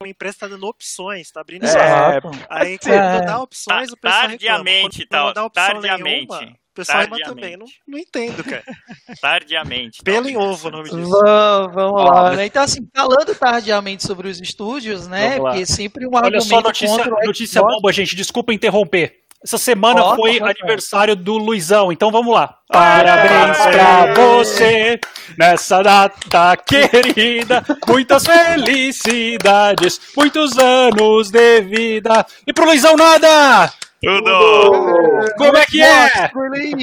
uma 0.01 0.09
empresa 0.09 0.37
tá 0.39 0.47
dando 0.47 0.65
opções, 0.65 1.29
tá 1.29 1.41
abrindo 1.41 1.65
É. 1.65 2.21
Aí 2.49 2.75
É. 2.75 2.77
quando 2.77 3.25
dá 3.25 3.41
opções, 3.41 3.91
o 3.91 3.97
pessoal 3.97 4.29
tardiamente, 4.29 4.99
reclama. 4.99 5.01
Quando 5.01 5.07
tal, 5.09 5.25
não 5.25 5.33
dá 5.33 5.43
opção 5.45 5.81
tardiamente, 5.81 6.31
nenhuma, 6.31 6.53
o 6.53 6.73
pessoal 6.73 6.99
reclama 6.99 7.25
também. 7.25 7.57
Não, 7.57 7.65
não 7.85 7.97
entendo, 7.99 8.41
cara. 8.41 8.63
Tardiamente. 9.21 10.01
Pelo 10.01 10.29
em 10.29 10.37
ovo 10.37 10.69
o 10.69 10.71
nome 10.71 10.83
disso. 10.85 11.09
Vamos, 11.09 11.73
vamos 11.75 12.05
lá, 12.05 12.33
né? 12.33 12.45
Então, 12.45 12.63
assim, 12.63 12.87
falando 12.95 13.35
tardiamente 13.35 14.07
sobre 14.07 14.29
os 14.29 14.39
estúdios, 14.39 15.05
né? 15.05 15.37
Porque 15.37 15.65
sempre 15.65 16.05
um 16.07 16.11
Olha 16.13 16.27
argumento 16.27 16.45
só, 16.47 16.61
notícia, 16.61 16.95
contra 16.95 17.15
o 17.15 17.25
notícia 17.25 17.61
bomba, 17.61 17.91
gente. 17.91 18.15
Desculpa 18.15 18.53
interromper. 18.53 19.18
Essa 19.43 19.57
semana 19.57 20.15
foi 20.15 20.37
tá 20.37 20.49
aniversário 20.49 21.15
do 21.15 21.37
Luizão, 21.37 21.93
então 21.93 22.11
vamos 22.11 22.33
lá. 22.33 22.55
Parabéns 22.67 23.57
pra 23.57 24.13
você 24.13 24.99
nessa 25.37 25.81
data 25.81 26.57
querida. 26.57 27.63
Muitas 27.87 28.25
felicidades, 28.25 30.01
muitos 30.15 30.57
anos 30.57 31.31
de 31.31 31.61
vida. 31.61 32.25
E 32.45 32.51
pro 32.51 32.65
Luizão 32.65 32.97
nada! 32.97 33.71
Tudo! 34.01 35.33
Como 35.37 35.57
é 35.57 35.65
que 35.65 35.81
é? 35.81 36.31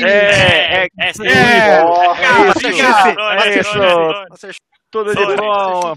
É, 0.03 0.85
é, 0.85 0.89
É. 0.99 1.11
É. 1.29 1.83
É 3.45 3.61
isso. 3.61 3.73
Senhor. 3.73 4.27
Você 4.31 4.51
tudo 4.91 5.15
de 5.15 5.37
bom. 5.37 5.95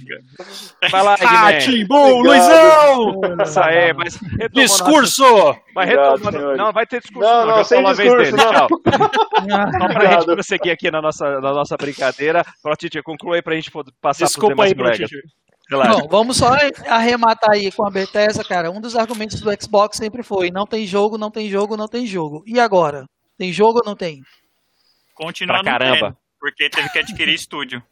Vai 0.91 1.03
lá, 1.03 1.15
Ah. 1.21 1.57
Timbu. 1.59 2.21
Luizão! 2.23 3.21
Isso 3.43 3.59
aí, 3.59 3.93
mas 3.93 4.15
retomando- 4.15 4.49
Discurso! 4.53 5.23
Mas 5.75 5.89
Obrigado, 5.89 6.15
retomando. 6.17 6.57
Não, 6.57 6.73
vai 6.73 6.85
ter 6.85 6.99
discurso. 7.01 7.29
Não, 7.29 7.45
não, 7.45 7.55
já 7.57 7.63
sem 7.63 7.79
a 7.85 7.93
vez 7.93 7.97
discurso, 8.09 8.31
dele. 8.35 8.43
não. 8.43 8.51
Tchau. 8.51 8.67
Só 9.79 9.87
pra 9.93 10.11
gente 10.11 10.25
prosseguir 10.25 10.71
aqui 10.73 10.91
na 10.91 11.01
nossa, 11.01 11.39
na 11.39 11.53
nossa 11.53 11.77
brincadeira. 11.77 12.43
Conclua 13.03 13.35
aí 13.35 13.41
pra 13.41 13.55
gente 13.55 13.71
poder 13.71 13.91
passar 14.01 14.25
Desculpa 14.25 14.55
pros 14.55 14.67
aí, 14.67 14.73
demais 14.73 14.97
pro 14.97 15.07
colegas. 15.07 15.29
Relaxa. 15.69 15.99
Bom, 16.01 16.07
vamos 16.09 16.37
só 16.37 16.49
arrematar 16.87 17.51
aí 17.51 17.71
com 17.71 17.85
a 17.87 17.91
Bethesda, 17.91 18.43
cara. 18.43 18.71
Um 18.71 18.81
dos 18.81 18.95
argumentos 18.95 19.39
do 19.39 19.51
Xbox 19.61 19.97
sempre 19.97 20.23
foi: 20.23 20.49
não 20.49 20.65
tem 20.65 20.87
jogo, 20.87 21.15
não 21.17 21.29
tem 21.29 21.47
jogo, 21.47 21.77
não 21.77 21.87
tem 21.87 22.07
jogo. 22.07 22.43
E 22.47 22.59
agora? 22.59 23.05
Tem 23.37 23.53
jogo 23.53 23.77
ou 23.79 23.85
não 23.85 23.95
tem? 23.95 24.19
Continua 25.13 25.61
pra 25.61 25.71
não 25.71 25.79
caramba. 25.79 26.07
tendo, 26.07 26.17
porque 26.39 26.69
teve 26.69 26.89
que 26.89 26.99
adquirir 26.99 27.33
estúdio. 27.35 27.83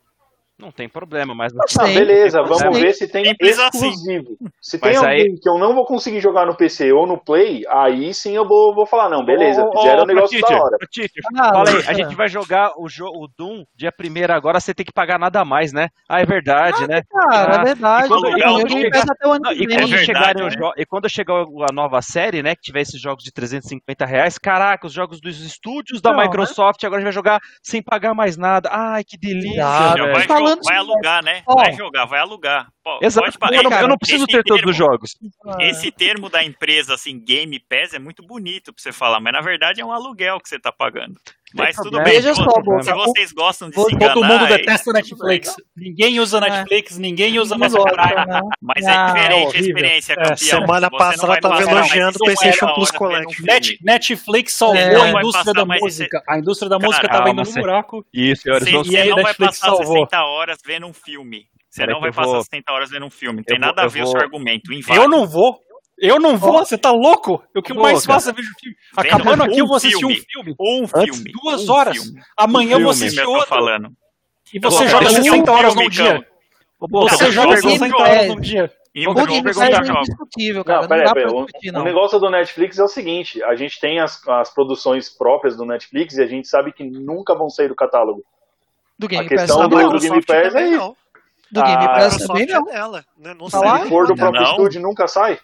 Não 0.59 0.71
tem 0.71 0.89
problema, 0.89 1.35
mas 1.35 1.53
não 1.53 1.61
Ah, 1.79 1.83
tem. 1.85 1.93
beleza, 1.93 2.41
vamos 2.41 2.57
Tem. 2.63 2.71
ver 2.81 2.93
se 2.93 3.07
tem 3.07 3.25
Simples 3.25 3.59
assim. 3.59 3.89
exclusivo. 3.89 4.37
Se 4.59 4.79
tem 4.79 4.91
Mas 4.91 5.03
aí- 5.03 5.19
alguém 5.21 5.35
que 5.39 5.47
eu 5.47 5.55
não 5.59 5.75
vou 5.75 5.85
conseguir 5.85 6.19
jogar 6.19 6.47
no 6.47 6.55
PC 6.55 6.91
ou 6.91 7.05
no 7.05 7.15
Play, 7.15 7.61
aí 7.69 8.11
sim 8.11 8.35
eu 8.35 8.43
vou, 8.47 8.73
vou 8.73 8.87
falar, 8.87 9.07
não, 9.07 9.23
beleza, 9.23 9.63
Ô, 9.63 9.71
fizeram 9.77 9.99
ô, 9.99 10.03
um 10.03 10.05
negócio 10.07 10.41
da 10.41 10.47
Teacher, 10.47 10.63
hora. 10.63 10.75
ô, 10.81 10.87
Teacher, 10.91 11.23
Ah, 11.37 11.53
Fala 11.53 11.69
aí, 11.69 11.75
a 11.87 11.93
gente 11.93 12.15
vai 12.15 12.27
jogar 12.27 12.71
o, 12.75 12.89
jo 12.89 13.05
o 13.05 13.27
Doom 13.37 13.65
dia 13.75 13.93
1 13.95 14.33
agora, 14.33 14.59
você 14.59 14.73
tem 14.73 14.83
que 14.83 14.91
pagar 14.91 15.19
nada 15.19 15.45
mais, 15.45 15.71
né? 15.71 15.89
Ah, 16.09 16.21
é 16.21 16.25
verdade, 16.25 16.87
né? 16.87 17.03
Cara, 17.07 17.57
Ah, 17.57 17.61
é 17.61 17.63
verdade. 17.63 18.05
e 18.05 18.07
quando- 18.07 18.27
e 18.27 18.31
chegar- 18.31 19.05
né? 19.05 20.73
e 20.77 20.85
quando 20.87 21.07
chegar 21.09 21.35
a 21.69 21.71
nova 21.71 22.01
série, 22.01 22.41
né, 22.41 22.55
que 22.55 22.61
tiver 22.63 22.81
esses 22.81 22.99
jogos 22.99 23.23
de 23.23 23.31
350 23.31 24.07
reais, 24.07 24.39
caraca, 24.39 24.87
os 24.87 24.93
jogos 24.93 25.21
dos 25.21 25.39
estúdios 25.39 26.01
da 26.01 26.11
Não, 26.13 26.19
Microsoft, 26.23 26.83
agora 26.83 26.97
a 26.97 27.01
gente 27.01 27.05
vai 27.05 27.13
jogar 27.13 27.39
sem 27.61 27.83
pagar 27.83 28.15
mais 28.15 28.37
nada. 28.37 28.69
Ai, 28.71 29.03
que 29.03 29.17
delícia, 29.19 29.57
Exato. 29.61 30.46
Falando 30.47 30.63
vai 30.63 30.77
alugar, 30.77 31.23
né? 31.23 31.43
Ó. 31.47 31.55
Vai 31.55 31.73
jogar, 31.73 32.05
vai 32.05 32.19
alugar. 32.19 32.67
Pô, 32.83 32.99
Exato, 33.01 33.37
pode 33.39 33.55
eu, 33.55 33.63
não, 33.63 33.71
eu 33.79 33.87
não 33.87 33.97
preciso 33.97 34.25
ter 34.25 34.43
todos 34.43 34.57
termo- 34.61 34.71
os 34.71 34.75
jogos. 34.77 35.15
Esse 35.59 35.91
termo 35.91 36.29
da 36.29 36.43
empresa, 36.43 36.93
assim, 36.93 37.19
Game 37.19 37.59
Pass, 37.59 37.93
é 37.93 37.99
muito 37.99 38.23
bonito 38.25 38.73
pra 38.73 38.81
você 38.81 38.91
falar, 38.91 39.19
mas 39.19 39.33
na 39.33 39.41
verdade 39.41 39.81
é 39.81 39.85
um 39.85 39.91
aluguel 39.91 40.39
que 40.39 40.47
você 40.49 40.59
tá 40.59 40.71
pagando. 40.71 41.15
Mas 41.55 41.75
tudo 41.77 41.97
bem, 42.03 42.13
Veja 42.15 42.35
se, 42.35 42.43
só, 42.43 42.51
se 42.81 42.93
vocês 42.93 43.31
gostam 43.31 43.69
de 43.69 43.75
se 43.75 43.81
Todo 43.81 43.95
enganar, 43.95 44.15
mundo 44.15 44.45
é- 44.45 44.57
detesta 44.57 44.91
Netflix. 44.91 45.55
Ninguém 45.75 46.19
usa 46.19 46.41
Netflix, 46.41 46.97
ninguém 46.97 47.39
usa 47.39 47.55
Não 47.55 47.59
mais 47.59 47.73
caralho. 47.73 48.41
mas 48.61 48.85
Ah, 48.85 48.91
é 48.91 49.13
diferente 49.13 49.55
a 49.55 49.59
experiência, 49.59 50.13
É, 50.13 50.15
campeão. 50.17 50.37
semana 50.37 50.89
não 50.91 50.97
passada 50.97 51.33
eu 51.35 51.39
tava 51.41 51.61
elogiando 51.61 52.17
o 52.17 52.23
PlayStation 52.25 52.67
50 52.67 52.73
Plus 52.75 52.89
horas 52.89 52.91
vendo 52.91 52.97
Collect. 53.23 53.35
filme. 53.37 53.51
Net, 53.53 53.77
Netflix 53.81 54.53
salvou 54.55 54.77
É, 54.77 55.01
a 55.01 55.09
indústria 55.09 55.53
da 55.53 55.65
música. 55.65 56.23
A 56.27 56.37
indústria 56.37 56.69
da 56.69 56.79
música 56.79 57.07
tava 57.07 57.29
indo 57.29 57.43
no 57.43 57.53
buraco. 57.53 58.05
Isso. 58.13 58.49
E 58.49 58.51
você 58.71 58.97
aí, 58.97 59.09
não 59.09 59.15
vai 59.15 59.23
Netflix 59.25 59.59
passar 59.59 59.67
salvou. 59.77 59.93
60 60.05 60.23
horas 60.25 60.57
vendo 60.65 60.85
um 60.87 60.93
filme. 60.93 61.45
Você 61.69 61.85
não 61.85 61.99
vai 62.01 62.11
passar 62.11 62.31
vou- 62.31 62.43
60 62.43 62.73
horas 62.73 62.89
vendo 62.89 63.05
um 63.05 63.09
filme. 63.09 63.43
Tem 63.43 63.55
eu 63.55 63.61
vou- 63.61 63.67
nada 63.67 63.83
a 63.83 63.87
ver 63.87 64.01
o 64.03 64.07
seu 64.07 64.19
argumento. 64.19 64.71
Eu 64.89 65.07
não 65.07 65.27
vou. 65.27 65.59
Eu 65.99 66.19
não 66.19 66.37
vou, 66.37 66.59
você 66.59 66.77
tá 66.77 66.91
louco? 66.91 67.41
O 67.55 67.61
que 67.61 67.73
Boca. 67.73 67.83
mais 67.91 68.05
faço 68.05 68.29
é 68.29 68.33
ver 68.33 68.43
filme. 68.59 68.77
Vendo 68.95 69.07
Acabando 69.15 69.43
aqui, 69.43 69.57
eu 69.59 69.65
um 69.65 69.67
vou 69.67 69.77
assistir 69.77 70.05
um 70.05 70.09
filme. 70.09 70.25
filme. 70.31 70.55
Um 70.59 70.83
Antes- 70.83 71.15
filme. 71.17 71.31
Duas 71.41 71.67
um 71.67 71.73
horas. 71.73 71.97
Filme. 72.03 72.21
Amanhã 72.37 72.75
eu 72.77 72.83
vou 72.83 72.93
filme, 72.93 73.07
assistir 73.07 73.23
eu 73.23 73.31
outro. 73.31 73.47
falando. 73.47 73.91
E 74.53 74.59
você 74.59 74.83
Eu 74.83 74.87
joga 74.87 75.05
vou 75.05 75.13
falar 75.13 75.21
que 75.23 75.27
é 75.27 75.31
um 75.31 75.33
60 75.35 75.51
horas 75.51 75.75
num 75.75 75.81
filme, 75.81 75.89
dia. 75.95 76.27
Você 76.79 77.23
Não, 77.25 77.31
joga 77.31 77.57
jogo 77.57 77.71
60 77.71 77.87
jogo. 77.89 78.01
horas 78.03 78.27
num 78.27 78.39
dia. 78.39 78.71
E 78.93 79.07
um 79.07 79.11
O 79.11 79.13
Game 79.13 79.43
perguntar 79.43 79.69
Pass 79.71 79.89
é 79.89 79.91
indiscutível, 79.91 80.63
cara. 80.65 80.77
Não, 80.77 80.81
Não, 80.83 80.89
pera 80.89 81.03
dá 81.03 81.09
aí, 81.09 81.13
pra 81.13 81.23
pera 81.31 81.43
discutir, 81.45 81.69
O, 81.69 81.73
não. 81.73 81.81
o 81.81 81.83
negócio 81.83 82.19
do 82.19 82.29
Netflix 82.31 82.79
é 82.79 82.83
o 82.83 82.87
seguinte: 82.87 83.43
a 83.43 83.55
gente 83.55 83.79
tem 83.79 83.99
as, 83.99 84.27
as 84.27 84.49
produções 84.53 85.09
próprias 85.09 85.55
do 85.55 85.65
Netflix 85.65 86.15
e 86.17 86.23
a 86.23 86.27
gente 86.27 86.47
sabe 86.47 86.71
que 86.71 86.83
nunca 86.83 87.35
vão 87.35 87.49
sair 87.49 87.67
do 87.67 87.75
catálogo. 87.75 88.23
Do 88.97 89.07
Game 89.07 89.25
a 89.25 89.29
Pass 89.29 89.39
questão 89.41 89.57
também 89.69 89.77
do- 89.79 89.83
não. 89.85 89.91
do 89.93 89.99
Game 89.99 90.25
Pass 90.25 90.55
é 90.55 90.67
isso. 90.67 90.95
Do 91.51 91.63
Game 91.63 91.83
Ah, 91.85 91.89
Pass 91.89 92.17
também 92.25 92.45
não. 92.47 92.69
é 92.69 92.73
dela, 92.73 93.05
né? 93.17 93.33
Não 93.39 93.49
Tá? 93.49 93.79
Se 93.83 93.89
for 93.89 94.07
do 94.07 94.15
próprio 94.15 94.41
Não. 94.41 94.51
estúdio, 94.51 94.81
nunca 94.81 95.07
sai. 95.07 95.39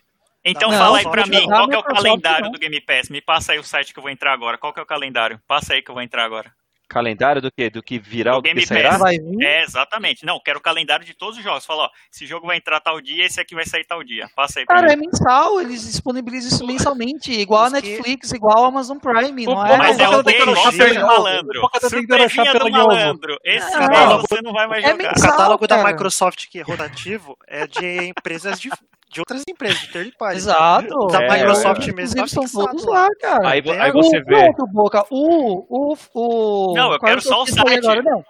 Então 0.45 0.69
Não, 0.69 0.77
fala 0.77 0.97
aí 0.99 1.03
pra 1.10 1.25
mim, 1.25 1.45
qual 1.45 1.67
que 1.69 1.75
é 1.75 1.77
o 1.79 1.84
calendário 1.84 2.45
não. 2.45 2.51
do 2.51 2.60
Game 2.60 2.82
Pass? 2.82 3.10
Me 3.10 3.21
passa 3.21 3.53
aí 3.53 3.60
o 3.60 3.63
site 3.63 3.93
que 3.93 3.99
eu 3.99 4.03
vou 4.03 4.12
entrar 4.12 4.34
agora. 4.34 4.58
Qual 4.58 4.73
que 4.73 4.79
é 4.79 4.84
o 4.84 4.86
calendário? 4.86 5.39
Passa 5.47 5.73
aí 5.73 5.82
que 5.82 5.89
eu 5.89 5.95
vou 5.95 6.03
entrar 6.03 6.25
agora. 6.25 6.51
Calendário 6.89 7.41
do 7.41 7.49
quê? 7.49 7.69
Do 7.71 7.82
que 7.82 7.97
virar 7.97 8.34
Do 8.34 8.39
o 8.39 8.41
que 8.43 8.49
Game 8.49 8.67
sairá? 8.67 8.89
Pass. 8.91 8.99
Vai 8.99 9.17
vir. 9.17 9.41
É, 9.43 9.63
exatamente. 9.63 10.25
Não, 10.25 10.39
quero 10.39 10.60
o 10.60 10.62
calendário 10.62 11.03
de 11.06 11.13
todos 11.15 11.38
os 11.38 11.43
jogos. 11.43 11.65
Fala, 11.65 11.84
ó, 11.86 11.89
esse 12.13 12.27
jogo 12.27 12.45
vai 12.45 12.58
entrar 12.58 12.79
tal 12.82 12.99
dia, 13.01 13.25
esse 13.25 13.39
aqui 13.39 13.56
vai 13.56 13.65
sair 13.65 13.86
tal 13.86 14.03
dia. 14.03 14.29
Passa 14.36 14.60
aí 14.60 14.65
pra 14.65 14.75
Cara, 14.75 14.91
é 14.91 14.95
mim. 14.95 15.08
mensal, 15.08 15.60
eles 15.62 15.82
disponibilizam 15.86 16.49
isso 16.51 16.67
mensalmente, 16.67 17.32
igual 17.32 17.63
a 17.63 17.67
Os 17.67 17.73
que- 17.79 17.89
Netflix, 17.89 18.32
igual 18.34 18.65
a 18.65 18.67
Amazon 18.67 18.97
Prime, 18.99 19.45
não 19.45 19.56
Pô, 19.56 19.65
é? 19.65 19.77
Mas 19.77 19.97
é 19.97 20.08
o 20.10 20.12
achar 20.12 20.19
é 20.19 20.34
pelo 20.34 20.51
o 20.51 21.08
malandro. 21.08 21.51
ovo. 21.60 21.62
Boca 21.62 21.79
tá 21.79 21.89
tentando 21.89 22.23
achar 22.23 22.45
Surpresinha 22.45 22.60
do 22.60 22.69
malandro. 22.88 23.38
Esse 23.43 23.71
Não, 23.79 23.88
daí 23.88 24.17
você 24.29 24.41
não 24.43 24.51
vai 24.53 24.67
mais 24.67 24.84
é 24.84 24.91
jogar. 24.91 25.03
O 25.03 25.08
mensal. 25.08 25.32
catálogo 25.32 25.67
da 25.67 25.77
cara. 25.77 25.89
Microsoft 25.89 26.47
que 26.47 26.60
é 26.60 26.62
rotativo 26.63 27.36
é 27.47 27.65
de 27.65 28.03
empresas 28.10 28.60
de, 28.60 28.69
de 29.13 29.19
outras 29.21 29.43
empresas, 29.47 29.80
de 29.80 29.88
third 29.91 30.12
party. 30.17 30.38
Exato. 30.38 31.08
Da 31.08 31.23
É, 31.23 31.32
Microsoft 31.32 31.88
é. 31.88 31.91
mesmo. 31.93 32.19
Inclusive 32.19 32.41
tá 32.41 32.47
são 32.47 32.65
todos 32.65 32.86
lá. 32.86 33.08
cara. 33.21 33.47
Aí, 33.49 33.63
aí 33.80 33.91
você 33.91 34.17
o, 34.17 34.26
vê. 34.26 34.54
Pronto, 34.54 34.67
Boca, 34.73 35.06
o, 35.10 35.91
o, 35.93 35.97
o... 36.13 36.73
Não, 36.76 36.89
eu 36.89 36.95
é 36.95 36.99
quero 36.99 37.17
que 37.21 37.28
só 37.28 37.39
o 37.39 37.45
aí 37.45 37.52
site. 37.52 37.78
Agora, 37.86 38.02
não, 38.04 38.17
Eu 38.19 38.26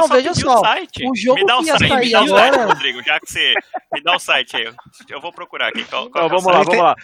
não 0.00 0.08
só 0.08 0.14
veja 0.14 0.34
só. 0.34 0.54
o 0.56 0.64
site. 0.64 1.08
o 1.08 1.16
jogo 1.16 1.40
me 1.40 1.46
dá 1.46 1.56
o 1.56 1.60
que 1.60 1.66
ia 1.66 1.78
site, 1.78 1.94
me 1.94 2.10
dá 2.10 2.22
o 2.22 2.28
site, 2.28 2.54
agora- 2.54 2.66
Rodrigo, 2.66 3.02
já 3.02 3.20
que 3.20 3.30
você 3.30 3.54
me 3.92 4.02
dá 4.02 4.16
o 4.16 4.18
site 4.18 4.56
aí. 4.56 4.74
Eu 5.08 5.20
vou 5.20 5.32
procurar 5.32 5.68
aqui. 5.68 5.84
Qual, 5.84 6.10
qual 6.10 6.28
Não, 6.28 6.34
é 6.36 6.38
o 6.38 6.40
vamos 6.40 6.52
lá, 6.52 6.62
vamos 6.62 6.78
lá. 6.78 6.94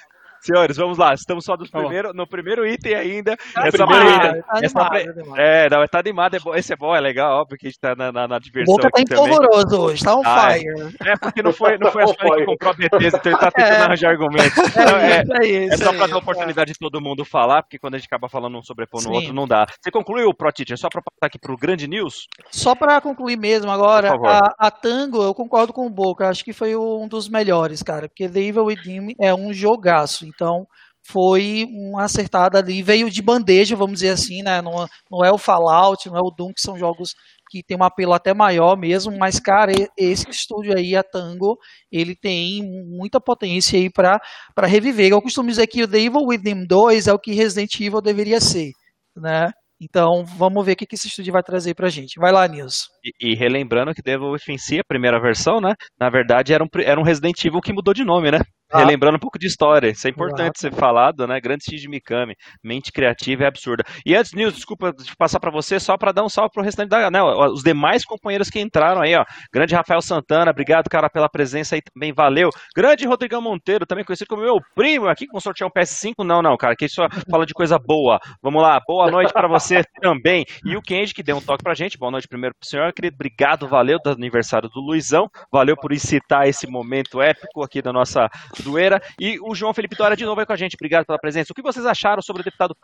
Senhores, 0.43 0.77
vamos 0.77 0.99
lá. 0.99 1.13
Estamos 1.15 1.45
só 1.45 1.57
dos 1.57 1.71
lá. 1.73 1.81
primeiro, 1.81 2.13
no 2.15 2.27
primeiro 2.27 2.67
item 2.67 2.95
ainda. 2.95 3.37
Tá 3.55 3.67
Essa 3.67 3.83
animado, 3.85 4.43
tá 4.43 4.59
essa 4.63 4.81
animado, 4.81 5.05
tá 5.05 5.11
animado. 5.21 5.39
É, 5.39 5.69
não, 5.71 5.87
tá 5.87 5.99
animado, 5.99 6.35
é 6.37 6.41
bom. 6.41 6.55
Esse 6.55 6.73
é 6.73 6.77
bom, 6.77 6.95
é 6.95 7.01
legal, 7.01 7.41
óbvio 7.41 7.59
que 7.59 7.67
a 7.67 7.71
gente 7.71 7.81
tá 7.81 7.95
na, 7.95 8.11
na, 8.13 8.27
na 8.29 8.37
O 8.37 8.41
diversão 8.41 8.75
Boca 8.77 8.91
tá 8.91 9.01
aqui 9.01 9.05
também. 9.05 9.25
empolvoroso 9.35 9.81
hoje, 9.81 10.05
tá 10.05 10.15
on 10.17 10.23
Ah, 10.25 10.51
fire. 10.53 10.67
É 11.05 11.17
porque 11.21 11.43
não 11.43 11.53
foi, 11.53 11.79
não 11.79 11.91
foi 11.91 12.03
a 12.05 12.07
Sony 12.07 12.37
que 12.39 12.45
comprou 12.47 12.71
a 12.73 12.75
Bethesda, 12.75 13.19
então 13.19 13.33
ele 13.33 13.41
tá 13.41 13.51
tentando 13.51 13.75
É. 13.75 13.81
arranjar 13.83 14.11
argumentos. 14.11 14.57
Não, 14.77 14.97
é, 14.97 15.23
isso 15.23 15.33
aí, 15.43 15.69
é 15.69 15.77
só 15.77 15.91
aí. 15.91 15.97
pra 15.99 16.07
dar 16.07 16.17
oportunidade 16.17 16.73
de 16.73 16.79
todo 16.79 17.01
mundo 17.01 17.25
falar, 17.25 17.63
porque 17.63 17.79
quando 17.79 17.95
a 17.95 17.99
gente 17.99 18.07
acaba 18.07 18.29
falando 18.29 18.57
um 18.59 18.63
sobrepor 18.63 19.03
no 19.03 19.09
Sim. 19.11 19.15
outro, 19.17 19.33
não 19.35 19.47
dá. 19.47 19.67
Você 19.81 19.91
concluiu, 19.91 20.33
Pro 20.35 20.51
Teacher? 20.53 20.79
Só 20.79 20.89
pra 20.89 21.03
passar 21.03 21.27
aqui 21.27 21.39
pro 21.39 21.57
grande 21.57 21.87
news? 21.87 22.27
Só 22.51 22.75
para 22.75 23.01
concluir 23.01 23.37
mesmo 23.37 23.71
agora, 23.71 24.11
a, 24.27 24.67
a 24.67 24.71
Tango, 24.71 25.23
eu 25.23 25.35
concordo 25.35 25.73
com 25.73 25.87
o 25.87 25.91
Boca, 25.91 26.29
acho 26.29 26.45
que 26.45 26.53
foi 26.53 26.75
um 26.77 27.07
dos 27.09 27.29
melhores, 27.29 27.83
cara, 27.83 28.09
porque 28.09 28.29
The 28.29 28.41
Evil 28.41 28.65
Within 28.65 29.15
é 29.21 29.35
um 29.35 29.53
jogaço, 29.53 30.27
então 30.31 30.67
foi 31.03 31.67
uma 31.71 32.05
acertada 32.05 32.59
ali, 32.59 32.83
veio 32.83 33.11
de 33.11 33.23
bandeja, 33.23 33.77
vamos 33.77 33.95
dizer 33.95 34.11
assim, 34.11 34.43
né, 34.43 34.61
não, 34.63 34.87
não 35.11 35.25
é 35.25 35.33
o 35.33 35.39
Fallout, 35.39 36.09
não 36.09 36.17
é 36.17 36.21
o 36.21 36.31
Doom, 36.31 36.53
que 36.53 36.61
são 36.61 36.79
jogos 36.79 37.15
que 37.51 37.63
tem 37.65 37.77
um 37.77 37.83
apelo 37.83 38.13
até 38.13 38.33
maior 38.33 38.77
mesmo, 38.77 39.17
mas, 39.19 39.41
cara, 39.41 39.73
esse 39.99 40.31
estúdio 40.31 40.77
aí, 40.77 40.95
a 40.95 41.03
Tango, 41.03 41.59
ele 41.91 42.15
tem 42.15 42.63
muita 42.87 43.21
potência 43.21 43.77
aí 43.77 43.91
para 43.91 44.21
reviver. 44.67 45.11
Eu 45.11 45.21
costumo 45.21 45.49
dizer 45.49 45.67
que 45.67 45.83
o 45.83 45.89
The 45.89 45.99
Evil 45.99 46.27
Within 46.27 46.65
2 46.65 47.09
é 47.09 47.13
o 47.13 47.19
que 47.19 47.33
Resident 47.33 47.75
Evil 47.81 48.01
deveria 48.01 48.41
ser, 48.41 48.71
né, 49.17 49.51
então 49.81 50.25
vamos 50.37 50.65
ver 50.65 50.73
o 50.73 50.77
que 50.77 50.87
esse 50.93 51.09
estúdio 51.09 51.33
vai 51.33 51.43
trazer 51.43 51.75
pra 51.75 51.89
gente. 51.89 52.21
Vai 52.21 52.31
lá, 52.31 52.47
Nilson. 52.47 52.87
E, 53.03 53.33
e 53.33 53.35
relembrando 53.35 53.95
que 53.95 54.03
Devil 54.03 54.33
Within 54.33 54.59
Si, 54.59 54.79
a 54.79 54.85
primeira 54.87 55.19
versão, 55.19 55.59
né? 55.59 55.73
Na 55.99 56.11
verdade, 56.11 56.53
era 56.53 56.63
um, 56.63 56.69
era 56.85 57.01
um 57.01 57.03
Resident 57.03 57.43
Evil 57.43 57.63
que 57.63 57.73
mudou 57.73 57.95
de 57.95 58.05
nome, 58.05 58.31
né? 58.31 58.41
Ah. 58.73 58.79
Relembrando 58.79 59.17
um 59.17 59.21
pouco 59.21 59.39
de 59.39 59.47
história. 59.47 59.89
Isso 59.89 60.07
é 60.07 60.11
importante 60.11 60.61
ser 60.61 60.73
falado, 60.73 61.27
né? 61.27 61.41
Grande 61.41 61.65
Shinji 61.65 61.89
Mikami. 61.89 62.37
Mente 62.63 62.93
criativa 62.93 63.43
e 63.43 63.47
absurda. 63.47 63.85
E 64.07 64.15
antes, 64.15 64.33
Nils, 64.33 64.55
desculpa 64.55 64.93
de 64.93 65.17
passar 65.17 65.41
pra 65.41 65.51
você, 65.51 65.81
só 65.81 65.97
pra 65.97 66.13
dar 66.13 66.25
um 66.25 66.29
salve 66.29 66.53
pro 66.53 66.63
restante 66.63 66.89
da. 66.89 67.11
Né, 67.11 67.21
os 67.23 67.63
demais 67.63 68.05
companheiros 68.05 68.49
que 68.49 68.61
entraram 68.61 69.03
aí, 69.03 69.15
ó. 69.17 69.25
Grande 69.53 69.75
Rafael 69.75 70.01
Santana, 70.01 70.51
obrigado, 70.51 70.89
cara, 70.89 71.11
pela 71.11 71.29
presença 71.29 71.75
aí 71.75 71.83
também, 71.83 72.13
valeu. 72.13 72.51
Grande 72.77 73.07
Rodrigão 73.07 73.41
Monteiro, 73.41 73.87
também 73.87 74.05
conhecido 74.05 74.29
como 74.29 74.43
meu 74.43 74.61
primo 74.75 75.09
aqui, 75.09 75.27
com 75.27 75.41
sortear 75.41 75.69
um 75.69 75.73
PS5. 75.73 76.25
Não, 76.25 76.41
não, 76.41 76.57
cara, 76.57 76.77
que 76.77 76.89
só 76.89 77.09
fala 77.29 77.45
de 77.45 77.55
coisa 77.55 77.79
boa. 77.79 78.21
Vamos 78.41 78.63
lá, 78.63 78.81
boa 78.87 79.11
noite 79.11 79.33
pra 79.33 79.49
você 79.49 79.83
também. 80.01 80.45
E 80.65 80.77
o 80.77 80.83
Kenji, 80.83 81.13
que 81.13 81.23
deu 81.23 81.37
um 81.37 81.41
toque 81.41 81.65
pra 81.65 81.75
gente. 81.75 81.99
Boa 81.99 82.13
noite 82.13 82.29
primeiro 82.29 82.55
pro 82.55 82.69
senhor, 82.69 82.93
querido. 82.93 83.17
Obrigado, 83.17 83.67
valeu 83.67 83.99
do 84.03 84.11
aniversário 84.11 84.69
do 84.69 84.81
Luizão. 84.81 85.29
Valeu 85.51 85.77
por 85.77 85.93
incitar 85.93 86.47
esse 86.47 86.67
momento 86.67 87.21
épico 87.21 87.63
aqui 87.63 87.83
da 87.83 87.93
nossa 87.93 88.29
zoeira. 88.61 89.01
E 89.19 89.39
o 89.41 89.55
João 89.55 89.75
Felipe 89.75 89.97
Dória 89.97 90.17
de 90.17 90.25
novo 90.25 90.41
aí 90.41 90.47
com 90.47 90.53
a 90.53 90.57
gente. 90.57 90.75
Obrigado 90.75 91.07
pela 91.07 91.19
presença. 91.19 91.53
O 91.53 91.55
que 91.55 91.63
vocês 91.63 91.85
acharam 91.87 92.23
sobre 92.23 92.43
o 92.43 92.45
deputado 92.45 92.75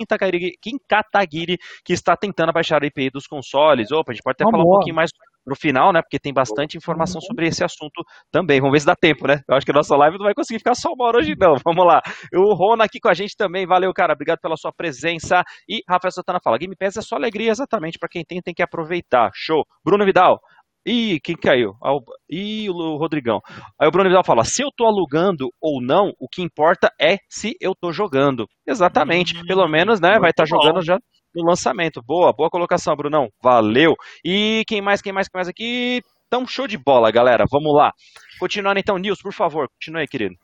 Kim 0.61 0.79
Kataguiri, 0.89 1.59
que 1.85 1.93
está 1.93 2.17
tentando 2.17 2.53
baixar 2.53 2.83
a 2.83 2.87
IPI 2.87 3.11
dos 3.11 3.27
consoles? 3.27 3.91
Opa, 3.93 4.13
a 4.13 4.15
gente 4.15 4.23
pode 4.23 4.35
até 4.35 4.45
Uma 4.45 4.53
falar 4.53 4.65
um 4.65 4.69
pouquinho 4.69 4.97
mais 4.97 5.11
pro 5.47 5.55
final, 5.55 5.93
né? 5.93 6.03
Porque 6.03 6.19
tem 6.19 6.35
bastante 6.35 6.77
informação 6.77 7.21
sobre 7.21 7.47
esse 7.47 7.63
assunto 7.63 8.03
também. 8.33 8.61
Vamos 8.61 8.73
ver 8.73 8.81
se 8.81 8.87
dá 8.87 8.97
tempo, 8.97 9.29
né? 9.29 9.41
Eu 9.49 9.57
acho 9.57 9.65
que 9.65 9.71
a 9.71 9.75
nossa 9.75 9.97
live 9.97 10.19
não 10.19 10.25
vai 10.25 10.35
conseguir 10.35 10.59
ficar 10.59 10.75
só 10.75 10.93
uma 10.93 11.07
hora 11.07 11.19
hoje, 11.19 11.37
não. 11.39 11.55
Vamos 11.65 11.87
lá. 11.87 12.03
O 12.35 12.53
Rona 12.53 12.85
aqui 12.85 12.99
com 12.99 13.09
a 13.09 13.15
gente 13.15 13.37
também. 13.37 13.65
Valeu, 13.65 13.93
cara. 13.95 14.13
Obrigado 14.13 14.41
pela 14.41 14.57
sua 14.57 14.73
presença. 14.73 15.45
E 15.69 15.83
Rafael 15.89 16.11
Santana 16.11 16.41
fala: 16.43 16.59
Game 16.59 16.75
Pass 16.75 16.97
é 16.97 17.03
só 17.03 17.15
alegria, 17.15 17.53
exatamente. 17.53 17.99
Para 17.99 18.09
quem 18.09 18.25
tem, 18.25 18.43
tem 18.43 18.53
que 18.53 18.63
aproveitar. 18.63 19.31
Show. 19.33 19.65
Bruno 19.85 20.05
Vidal. 20.05 20.41
Ih, 20.87 21.19
quem 21.21 21.35
caiu? 21.35 21.75
Ah, 21.83 21.99
Ih, 22.31 22.71
o 22.71 22.97
Rodrigão. 22.97 23.41
Aí 23.81 23.89
o 23.89 23.91
Bruno 23.91 24.09
Vidal 24.09 24.25
fala: 24.25 24.45
se 24.45 24.63
eu 24.63 24.71
tô 24.77 24.87
alugando 24.87 25.51
ou 25.61 25.83
não, 25.83 26.13
o 26.21 26.29
que 26.29 26.41
importa 26.43 26.93
é 27.01 27.19
se 27.29 27.57
eu 27.61 27.75
tô 27.75 27.93
jogando. 27.93 28.47
Exatamente. 28.65 29.35
Pelo 29.47 29.67
menos, 29.67 30.01
né? 30.01 30.19
Vai 30.21 30.31
estar 30.31 30.45
bom. 30.45 30.63
jogando 30.63 30.85
já 30.85 30.97
no 31.35 31.45
lançamento. 31.45 32.01
Boa, 32.07 32.33
boa 32.33 32.49
colocação, 32.49 32.95
Brunão. 32.95 33.29
Valeu. 33.43 33.97
E 34.25 34.63
quem 34.69 34.81
mais, 34.81 35.03
quem 35.03 35.13
mais, 35.13 35.29
quem 35.29 35.39
mais 35.39 35.49
aqui? 35.49 36.01
Então, 36.29 36.47
show 36.47 36.69
de 36.69 36.79
bola, 36.79 37.11
galera. 37.11 37.45
Vamos 37.51 37.75
lá. 37.75 37.93
Continuando 38.39 38.79
então, 38.79 38.97
Nils, 38.97 39.21
por 39.21 39.33
favor, 39.33 39.69
continue 39.69 40.03
aí, 40.03 40.09
querido. 40.09 40.37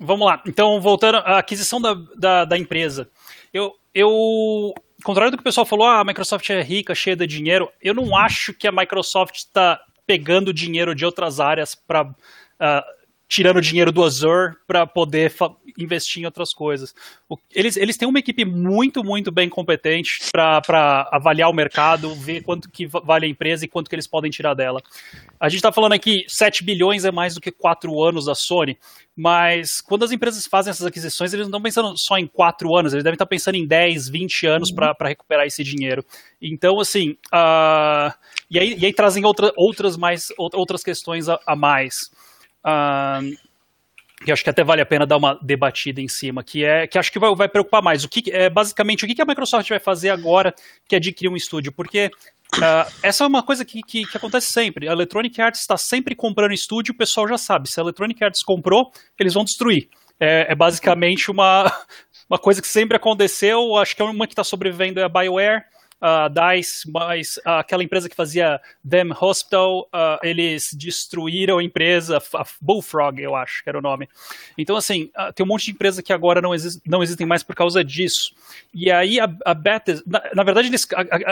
Vamos 0.00 0.26
lá. 0.26 0.42
Então, 0.46 0.80
voltando 0.80 1.18
à 1.18 1.38
aquisição 1.38 1.80
da, 1.80 1.94
da, 2.16 2.44
da 2.44 2.58
empresa. 2.58 3.08
Eu, 3.52 3.72
eu, 3.94 4.74
contrário 5.06 5.30
do 5.30 5.36
que 5.36 5.42
o 5.42 5.44
pessoal 5.44 5.64
falou, 5.64 5.86
ah, 5.86 6.00
a 6.00 6.04
Microsoft 6.04 6.50
é 6.50 6.60
rica, 6.60 6.92
cheia 6.92 7.14
de 7.14 7.28
dinheiro, 7.28 7.70
eu 7.80 7.94
não 7.94 8.16
acho 8.16 8.52
que 8.52 8.66
a 8.66 8.72
Microsoft 8.72 9.36
está 9.36 9.80
pegando 10.04 10.52
dinheiro 10.52 10.96
de 10.96 11.04
outras 11.04 11.38
áreas 11.38 11.76
para 11.76 12.12
tirando 13.28 13.60
dinheiro 13.60 13.90
do 13.90 14.04
Azure 14.04 14.54
para 14.66 14.86
poder 14.86 15.32
investir 15.76 16.22
em 16.22 16.26
outras 16.26 16.54
coisas. 16.54 16.94
O, 17.28 17.36
eles, 17.52 17.76
eles 17.76 17.96
têm 17.96 18.08
uma 18.08 18.18
equipe 18.18 18.44
muito, 18.44 19.02
muito 19.02 19.32
bem 19.32 19.48
competente 19.48 20.30
para 20.32 21.08
avaliar 21.12 21.50
o 21.50 21.54
mercado, 21.54 22.14
ver 22.14 22.42
quanto 22.42 22.70
que 22.70 22.86
vale 22.86 23.26
a 23.26 23.28
empresa 23.28 23.64
e 23.64 23.68
quanto 23.68 23.88
que 23.88 23.96
eles 23.96 24.06
podem 24.06 24.30
tirar 24.30 24.54
dela. 24.54 24.80
A 25.40 25.48
gente 25.48 25.58
está 25.58 25.72
falando 25.72 25.92
aqui 25.92 26.24
7 26.28 26.62
bilhões 26.62 27.04
é 27.04 27.10
mais 27.10 27.34
do 27.34 27.40
que 27.40 27.50
4 27.50 28.02
anos 28.02 28.26
da 28.26 28.34
Sony, 28.34 28.78
mas 29.14 29.80
quando 29.80 30.04
as 30.04 30.12
empresas 30.12 30.46
fazem 30.46 30.70
essas 30.70 30.86
aquisições, 30.86 31.32
eles 31.32 31.46
não 31.46 31.50
estão 31.50 31.62
pensando 31.62 31.98
só 31.98 32.16
em 32.16 32.26
4 32.26 32.76
anos, 32.76 32.92
eles 32.92 33.02
devem 33.04 33.16
estar 33.16 33.26
pensando 33.26 33.56
em 33.56 33.66
10, 33.66 34.08
20 34.08 34.46
anos 34.46 34.70
uhum. 34.70 34.76
para 34.76 35.08
recuperar 35.08 35.46
esse 35.46 35.64
dinheiro. 35.64 36.04
Então, 36.40 36.78
assim, 36.78 37.16
uh, 37.34 38.12
e, 38.48 38.58
aí, 38.58 38.76
e 38.78 38.86
aí 38.86 38.92
trazem 38.92 39.24
outra, 39.24 39.52
outras, 39.56 39.96
mais, 39.96 40.28
outras 40.38 40.82
questões 40.82 41.28
a, 41.28 41.40
a 41.44 41.56
mais. 41.56 42.10
Que 44.24 44.32
acho 44.32 44.42
que 44.42 44.50
até 44.50 44.64
vale 44.64 44.80
a 44.80 44.86
pena 44.86 45.06
dar 45.06 45.18
uma 45.18 45.38
debatida 45.42 46.00
em 46.00 46.08
cima, 46.08 46.42
que 46.42 46.64
é 46.64 46.86
que 46.86 46.98
acho 46.98 47.12
que 47.12 47.18
vai, 47.18 47.34
vai 47.34 47.48
preocupar 47.48 47.82
mais. 47.82 48.02
O 48.02 48.08
que 48.08 48.30
é 48.30 48.48
basicamente 48.48 49.04
o 49.04 49.08
que, 49.08 49.14
que 49.14 49.22
a 49.22 49.26
Microsoft 49.26 49.68
vai 49.68 49.78
fazer 49.78 50.08
agora 50.08 50.54
que 50.88 50.96
adquirir 50.96 51.28
um 51.28 51.36
estúdio? 51.36 51.70
Porque 51.70 52.10
uh, 52.56 52.92
essa 53.02 53.24
é 53.24 53.26
uma 53.26 53.42
coisa 53.42 53.62
que, 53.62 53.82
que, 53.82 54.06
que, 54.06 54.16
acontece 54.16 54.50
sempre. 54.50 54.88
A 54.88 54.92
Electronic 54.92 55.40
Arts 55.40 55.60
está 55.60 55.76
sempre 55.76 56.14
comprando 56.14 56.52
estúdio, 56.52 56.94
o 56.94 56.96
pessoal 56.96 57.28
já 57.28 57.36
sabe. 57.36 57.68
Se 57.68 57.78
a 57.78 57.82
Electronic 57.82 58.24
Arts 58.24 58.42
comprou, 58.42 58.90
eles 59.18 59.34
vão 59.34 59.44
destruir. 59.44 59.88
É, 60.18 60.46
é 60.50 60.54
basicamente 60.54 61.30
uma, 61.30 61.70
uma 62.28 62.38
coisa 62.38 62.62
que 62.62 62.68
sempre 62.68 62.96
aconteceu. 62.96 63.76
Acho 63.76 63.94
que 63.94 64.00
é 64.00 64.04
uma 64.06 64.26
que 64.26 64.32
está 64.32 64.42
sobrevivendo 64.42 64.98
é 64.98 65.02
a 65.02 65.08
BioWare 65.10 65.62
uh, 66.00 66.28
DICE, 66.28 66.90
mas 66.90 67.36
uh, 67.38 67.58
aquela 67.60 67.82
empresa 67.82 68.08
que 68.08 68.16
fazia 68.16 68.60
Them 68.88 69.12
Hospital, 69.18 69.88
uh, 69.94 70.18
eles 70.22 70.72
destruíram 70.72 71.58
a 71.58 71.64
empresa, 71.64 72.18
a 72.34 72.44
Bullfrog, 72.60 73.20
eu 73.20 73.34
acho 73.34 73.62
que 73.62 73.68
era 73.68 73.78
o 73.78 73.82
nome. 73.82 74.08
Então, 74.56 74.76
assim, 74.76 75.10
tem 75.34 75.44
um 75.44 75.48
monte 75.48 75.66
de 75.66 75.70
empresa 75.72 76.02
que 76.02 76.12
agora 76.12 76.40
não, 76.40 76.54
exist, 76.54 76.80
não 76.86 77.02
existem 77.02 77.26
mais 77.26 77.42
por 77.42 77.54
causa 77.54 77.84
disso. 77.84 78.34
E 78.74 78.90
aí 78.90 79.18
a, 79.20 79.28
a 79.44 79.54
Bethesda, 79.54 80.02
na, 80.06 80.22
na 80.34 80.42
verdade, 80.42 80.68
eles 80.68 80.86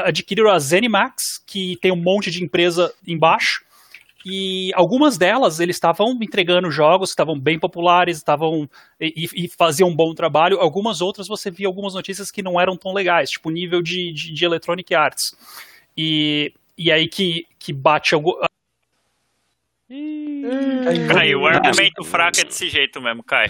adquiriram 0.05 0.51
a 0.51 0.59
Zenimax, 0.59 1.43
que 1.47 1.77
tem 1.81 1.93
um 1.93 1.97
monte 1.97 2.31
de 2.31 2.43
empresa 2.43 2.93
embaixo, 3.07 3.65
e 4.25 4.73
algumas 4.75 5.19
delas 5.19 5.61
eles 5.61 5.77
estavam 5.77 6.17
entregando 6.23 6.71
jogos 6.71 7.11
que 7.11 7.13
estavam 7.13 7.39
bem 7.39 7.59
populares, 7.59 8.17
estavam 8.17 8.69
e, 9.01 9.29
e, 9.35 9.49
faziam 9.49 9.91
um 9.91 9.95
bom 9.95 10.15
trabalho. 10.15 10.59
Algumas 10.59 11.01
outras 11.03 11.29
você 11.29 11.51
via 11.51 11.67
algumas 11.67 11.95
notícias 11.95 12.31
que 12.31 12.43
não 12.43 12.59
eram 12.59 12.77
tão 12.77 12.93
legais, 12.93 13.31
tipo 13.31 13.51
nível 13.51 13.83
de, 13.83 14.13
de, 14.13 14.33
de 14.33 14.45
Electronic 14.45 14.95
Arts. 14.95 15.37
E, 15.97 16.53
e 16.77 16.91
aí 16.91 17.07
que, 17.07 17.47
que 17.59 17.73
bate 17.73 18.15
Cai, 21.09 21.35
o 21.35 21.47
argumento 21.47 22.05
fraco 22.05 22.41
é 22.41 22.45
desse 22.45 22.69
jeito 22.69 23.01
mesmo, 23.01 23.23
Cai. 23.23 23.47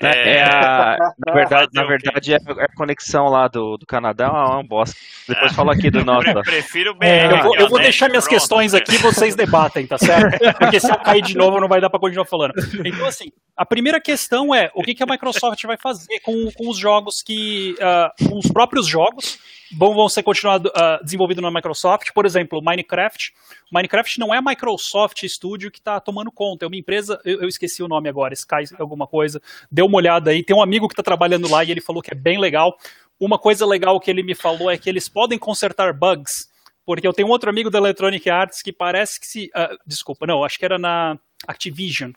É, 0.00 0.06
é, 0.06 0.36
é 0.36 0.42
a, 0.42 0.96
na 1.26 1.32
verdade, 1.34 1.68
na 1.74 1.84
verdade 1.84 2.34
é 2.34 2.36
a 2.36 2.74
conexão 2.74 3.26
lá 3.26 3.48
do, 3.48 3.76
do 3.76 3.86
Canadá 3.86 4.26
é 4.26 4.28
uma 4.28 4.62
bosta. 4.62 4.96
Depois 5.28 5.52
falo 5.52 5.70
aqui 5.70 5.90
do 5.90 6.02
nosso. 6.06 6.28
Eu 6.28 6.42
prefiro 6.42 6.94
BR. 6.94 7.04
É, 7.04 7.32
eu 7.32 7.42
vou, 7.42 7.56
eu 7.56 7.68
vou 7.68 7.78
né? 7.78 7.84
deixar 7.84 8.08
minhas 8.08 8.24
Pronto, 8.24 8.40
questões 8.40 8.74
aqui 8.74 8.96
vocês 8.98 9.34
debatem, 9.34 9.86
tá 9.86 9.98
certo? 9.98 10.38
Porque 10.58 10.80
se 10.80 10.90
eu 10.90 10.98
cair 10.98 11.22
de 11.22 11.36
novo 11.36 11.60
não 11.60 11.68
vai 11.68 11.80
dar 11.80 11.90
pra 11.90 12.00
continuar 12.00 12.24
falando. 12.24 12.54
Então, 12.84 13.06
assim, 13.06 13.30
a 13.56 13.66
primeira 13.66 14.00
questão 14.00 14.54
é 14.54 14.70
o 14.74 14.82
que, 14.82 14.94
que 14.94 15.02
a 15.02 15.06
Microsoft 15.06 15.62
vai 15.64 15.76
fazer 15.76 16.20
com, 16.20 16.50
com 16.52 16.68
os 16.68 16.78
jogos 16.78 17.22
que. 17.22 17.74
Uh, 17.80 18.28
com 18.28 18.38
os 18.38 18.50
próprios 18.50 18.86
jogos 18.86 19.38
vão, 19.76 19.94
vão 19.94 20.08
ser 20.08 20.22
continuados 20.22 20.70
uh, 20.72 21.02
desenvolvidos 21.04 21.42
na 21.42 21.50
Microsoft. 21.50 22.12
Por 22.12 22.26
exemplo, 22.26 22.62
Minecraft. 22.62 23.32
Minecraft 23.72 24.18
não 24.18 24.34
é 24.34 24.38
a 24.38 24.42
Microsoft 24.42 25.22
Studio 25.24 25.70
que 25.70 25.78
está 25.78 26.00
tomando 26.00 26.30
conta, 26.30 26.64
é 26.64 26.68
uma 26.68 26.76
empresa, 26.76 27.20
eu, 27.24 27.42
eu, 27.42 27.48
esqueci 27.48 27.82
o 27.82 27.88
nome 27.88 28.08
agora, 28.08 28.34
Sky 28.34 28.64
alguma 28.78 29.06
coisa. 29.06 29.40
Dê 29.70 29.82
uma 29.82 29.96
olhada 29.96 30.30
aí, 30.30 30.42
tem 30.42 30.56
um 30.56 30.62
amigo 30.62 30.88
que 30.88 30.94
está 30.94 31.02
trabalhando 31.02 31.48
lá 31.48 31.64
e 31.64 31.70
ele 31.70 31.80
falou 31.80 32.02
que 32.02 32.12
é 32.12 32.16
bem 32.16 32.38
legal. 32.38 32.76
Uma 33.18 33.38
coisa 33.38 33.66
legal 33.66 34.00
que 34.00 34.10
ele 34.10 34.22
me 34.22 34.34
falou 34.34 34.70
é 34.70 34.78
que 34.78 34.88
eles 34.88 35.08
podem 35.08 35.38
consertar 35.38 35.92
bugs, 35.92 36.48
porque 36.84 37.06
eu 37.06 37.12
tenho 37.12 37.28
um 37.28 37.30
outro 37.30 37.50
amigo 37.50 37.70
da 37.70 37.78
Electronic 37.78 38.28
Arts 38.28 38.62
que 38.62 38.72
parece 38.72 39.20
que 39.20 39.26
se. 39.26 39.50
Uh, 39.54 39.76
desculpa, 39.86 40.26
não, 40.26 40.42
acho 40.42 40.58
que 40.58 40.64
era 40.64 40.78
na 40.78 41.18
Activision 41.46 42.12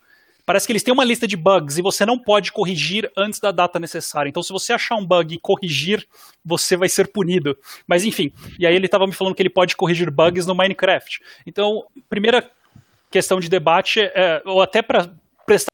Parece 0.46 0.68
que 0.68 0.74
eles 0.74 0.84
têm 0.84 0.94
uma 0.94 1.06
lista 1.06 1.26
de 1.26 1.38
bugs 1.38 1.78
e 1.78 1.82
você 1.82 2.06
não 2.06 2.20
pode 2.20 2.52
corrigir 2.52 3.10
antes 3.16 3.39
da 3.39 3.52
data 3.52 3.80
necessária. 3.80 4.30
Então, 4.30 4.44
se 4.44 4.52
você 4.52 4.74
achar 4.74 4.96
um 4.96 5.06
bug 5.06 5.36
e 5.36 5.39
corrigir, 5.39 6.06
você 6.44 6.76
vai 6.76 6.89
ser 6.89 7.08
punido. 7.08 7.58
Mas 7.88 8.04
enfim, 8.04 8.32
e 8.60 8.68
aí 8.68 8.76
ele 8.76 8.88
estava 8.88 9.08
me 9.08 9.14
falando 9.14 9.36
que 9.36 9.41
ele 9.41 9.50
pode 9.50 9.76
corrigir 9.76 10.12
bugs 10.12 10.46
no 10.46 10.54
Minecraft. 10.54 11.22
Então, 11.46 11.86
primeira 12.10 12.52
questão 13.10 13.39
de 13.39 13.48
debate, 13.48 14.02
é, 14.02 14.41
ou 14.46 14.62
até 14.62 14.82
para 14.82 15.10
prestar. 15.46 15.72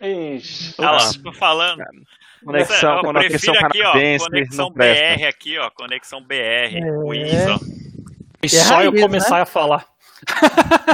Ixi, 0.00 0.74
ah, 0.78 0.98
tô 1.22 1.32
falando. 1.32 1.84
Conexão, 2.44 3.02
conexão 3.02 3.54
aqui, 3.54 3.82
ó, 3.82 3.92
conexão 4.18 4.70
BR 4.70 5.24
aqui, 5.28 5.58
ó, 5.58 5.70
conexão 5.70 6.22
BR, 6.22 6.34
é. 6.34 7.50
ó. 7.50 7.58
E 8.42 8.48
só 8.48 8.82
eu 8.82 8.92
começar 8.92 9.36
né? 9.36 9.42
a 9.42 9.46
falar. 9.46 9.86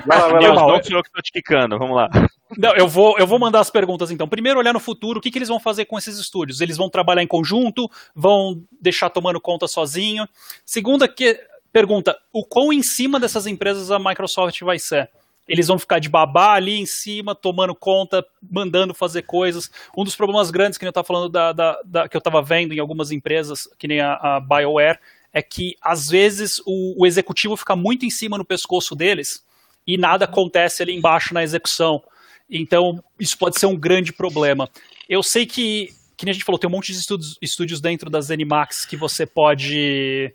Vai 0.07 0.19
lá, 0.19 0.29
vai 0.29 0.43
lá, 0.43 0.55
não 0.55 0.57
sou 0.57 0.75
eu 0.75 1.03
que 1.03 1.09
estou 1.09 1.23
te 1.23 1.33
quicando, 1.33 1.79
vamos 1.79 1.97
lá. 1.97 2.09
Não, 2.57 2.75
eu 2.75 2.87
vou, 2.87 3.19
eu 3.19 3.27
vou 3.27 3.39
mandar 3.39 3.61
as 3.61 3.71
perguntas 3.71 4.11
então. 4.11 4.29
Primeiro, 4.29 4.59
olhar 4.59 4.73
no 4.73 4.81
futuro, 4.81 5.19
o 5.19 5.23
que, 5.23 5.31
que 5.31 5.39
eles 5.39 5.49
vão 5.49 5.59
fazer 5.59 5.87
com 5.87 5.99
esses 5.99 6.19
estúdios? 6.19 6.61
Eles 6.61 6.77
vão 6.77 6.91
trabalhar 6.91 7.23
em 7.23 7.27
conjunto? 7.27 7.91
Vão 8.15 8.63
deixar 8.81 9.11
tomando 9.11 9.41
conta 9.41 9.67
sozinho? 9.67 10.29
Segunda 10.65 11.09
que, 11.09 11.41
pergunta, 11.73 12.17
o 12.33 12.45
quão 12.45 12.73
em 12.73 12.83
cima 12.83 13.19
dessas 13.19 13.47
empresas 13.47 13.91
a 13.91 13.99
Microsoft 13.99 14.61
vai 14.61 14.79
ser? 14.79 15.11
Eles 15.47 15.67
vão 15.67 15.79
ficar 15.79 15.99
de 15.99 16.09
babá 16.09 16.55
ali 16.55 16.81
em 16.81 16.87
cima, 16.87 17.35
tomando 17.35 17.75
conta, 17.75 18.25
mandando 18.43 18.95
fazer 18.95 19.23
coisas. 19.23 19.71
Um 19.97 20.03
dos 20.03 20.17
problemas 20.17 20.51
grandes 20.51 20.79
que 20.79 20.85
eu 20.85 20.89
estava 20.89 21.07
falando 21.07 21.29
da, 21.29 21.53
da, 21.53 21.81
da, 21.85 22.09
que 22.09 22.17
eu 22.17 22.19
estava 22.19 22.41
vendo 22.41 22.73
em 22.73 22.79
algumas 22.79 23.11
empresas, 23.11 23.69
que 23.79 23.87
nem 23.87 24.01
a, 24.01 24.15
a 24.15 24.41
BioWare, 24.41 24.99
é 25.35 25.43
que 25.43 25.77
às 25.83 26.09
vezes 26.09 26.61
o, 26.65 27.03
o 27.03 27.07
executivo 27.07 27.57
fica 27.57 27.75
muito 27.75 28.07
em 28.07 28.11
cima 28.11 28.39
no 28.39 28.45
pescoço 28.45 28.95
deles 28.95 29.45
e 29.85 29.99
nada 29.99 30.25
acontece 30.25 30.83
ali 30.83 30.95
embaixo 30.95 31.35
na 31.35 31.43
execução. 31.43 32.01
Então, 32.49 33.03
isso 33.19 33.37
pode 33.37 33.59
ser 33.59 33.67
um 33.67 33.77
grande 33.77 34.13
problema. 34.13 34.71
Eu 35.09 35.23
sei 35.23 35.45
que, 35.45 35.89
que 36.17 36.25
nem 36.25 36.31
a 36.31 36.35
gente 36.35 36.45
falou, 36.45 36.59
tem 36.59 36.71
um 36.71 36.73
monte 36.73 36.93
de 36.93 36.99
estúdios, 36.99 37.37
estúdios 37.43 37.81
dentro 37.81 38.09
das 38.09 38.31
Animax 38.31 38.87
que 38.87 38.97
você 38.97 39.27
pode. 39.27 40.33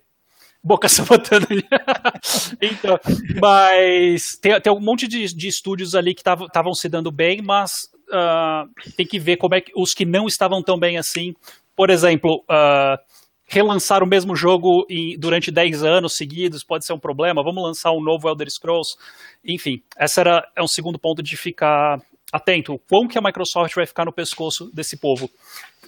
Boca 0.62 0.86
sabotando 0.90 1.46
ali. 1.48 1.64
então, 2.60 3.00
mas 3.40 4.36
tem, 4.36 4.60
tem 4.60 4.72
um 4.72 4.80
monte 4.80 5.08
de, 5.08 5.34
de 5.34 5.48
estúdios 5.48 5.94
ali 5.94 6.14
que 6.14 6.20
estavam 6.20 6.74
se 6.74 6.88
dando 6.90 7.10
bem, 7.10 7.40
mas 7.40 7.88
uh, 8.10 8.68
tem 8.94 9.06
que 9.06 9.18
ver 9.18 9.38
como 9.38 9.54
é 9.54 9.62
que 9.62 9.72
os 9.74 9.94
que 9.94 10.04
não 10.04 10.26
estavam 10.26 10.62
tão 10.62 10.78
bem 10.78 10.98
assim. 10.98 11.34
Por 11.74 11.88
exemplo, 11.88 12.44
uh, 12.50 12.98
relançar 13.50 14.00
o 14.02 14.06
mesmo 14.06 14.36
jogo 14.36 14.86
em, 14.88 15.18
durante 15.18 15.50
10 15.50 15.82
anos 15.82 16.16
seguidos 16.16 16.62
pode 16.62 16.86
ser 16.86 16.92
um 16.92 16.98
problema. 16.98 17.42
Vamos 17.42 17.62
lançar 17.62 17.90
um 17.90 18.00
novo 18.00 18.28
Elder 18.28 18.48
Scrolls. 18.48 18.96
Enfim, 19.44 19.82
essa 19.96 20.20
era, 20.20 20.48
é 20.54 20.62
um 20.62 20.68
segundo 20.68 21.00
ponto 21.00 21.20
de 21.20 21.36
ficar 21.36 22.00
atento. 22.32 22.74
O 22.74 22.78
quão 22.78 23.08
que 23.08 23.18
a 23.18 23.20
Microsoft 23.20 23.74
vai 23.74 23.86
ficar 23.86 24.04
no 24.04 24.12
pescoço 24.12 24.70
desse 24.72 24.96
povo? 24.96 25.28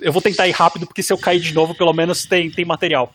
Eu 0.01 0.13
vou 0.13 0.21
tentar 0.21 0.49
ir 0.49 0.51
rápido, 0.51 0.87
porque 0.87 1.05
se 1.05 1.13
eu 1.13 1.19
cair 1.19 1.39
de 1.39 1.55
novo, 1.55 1.73
pelo 1.73 1.93
menos 1.93 2.25
tem, 2.27 2.51
tem 2.51 2.65
material. 2.65 3.15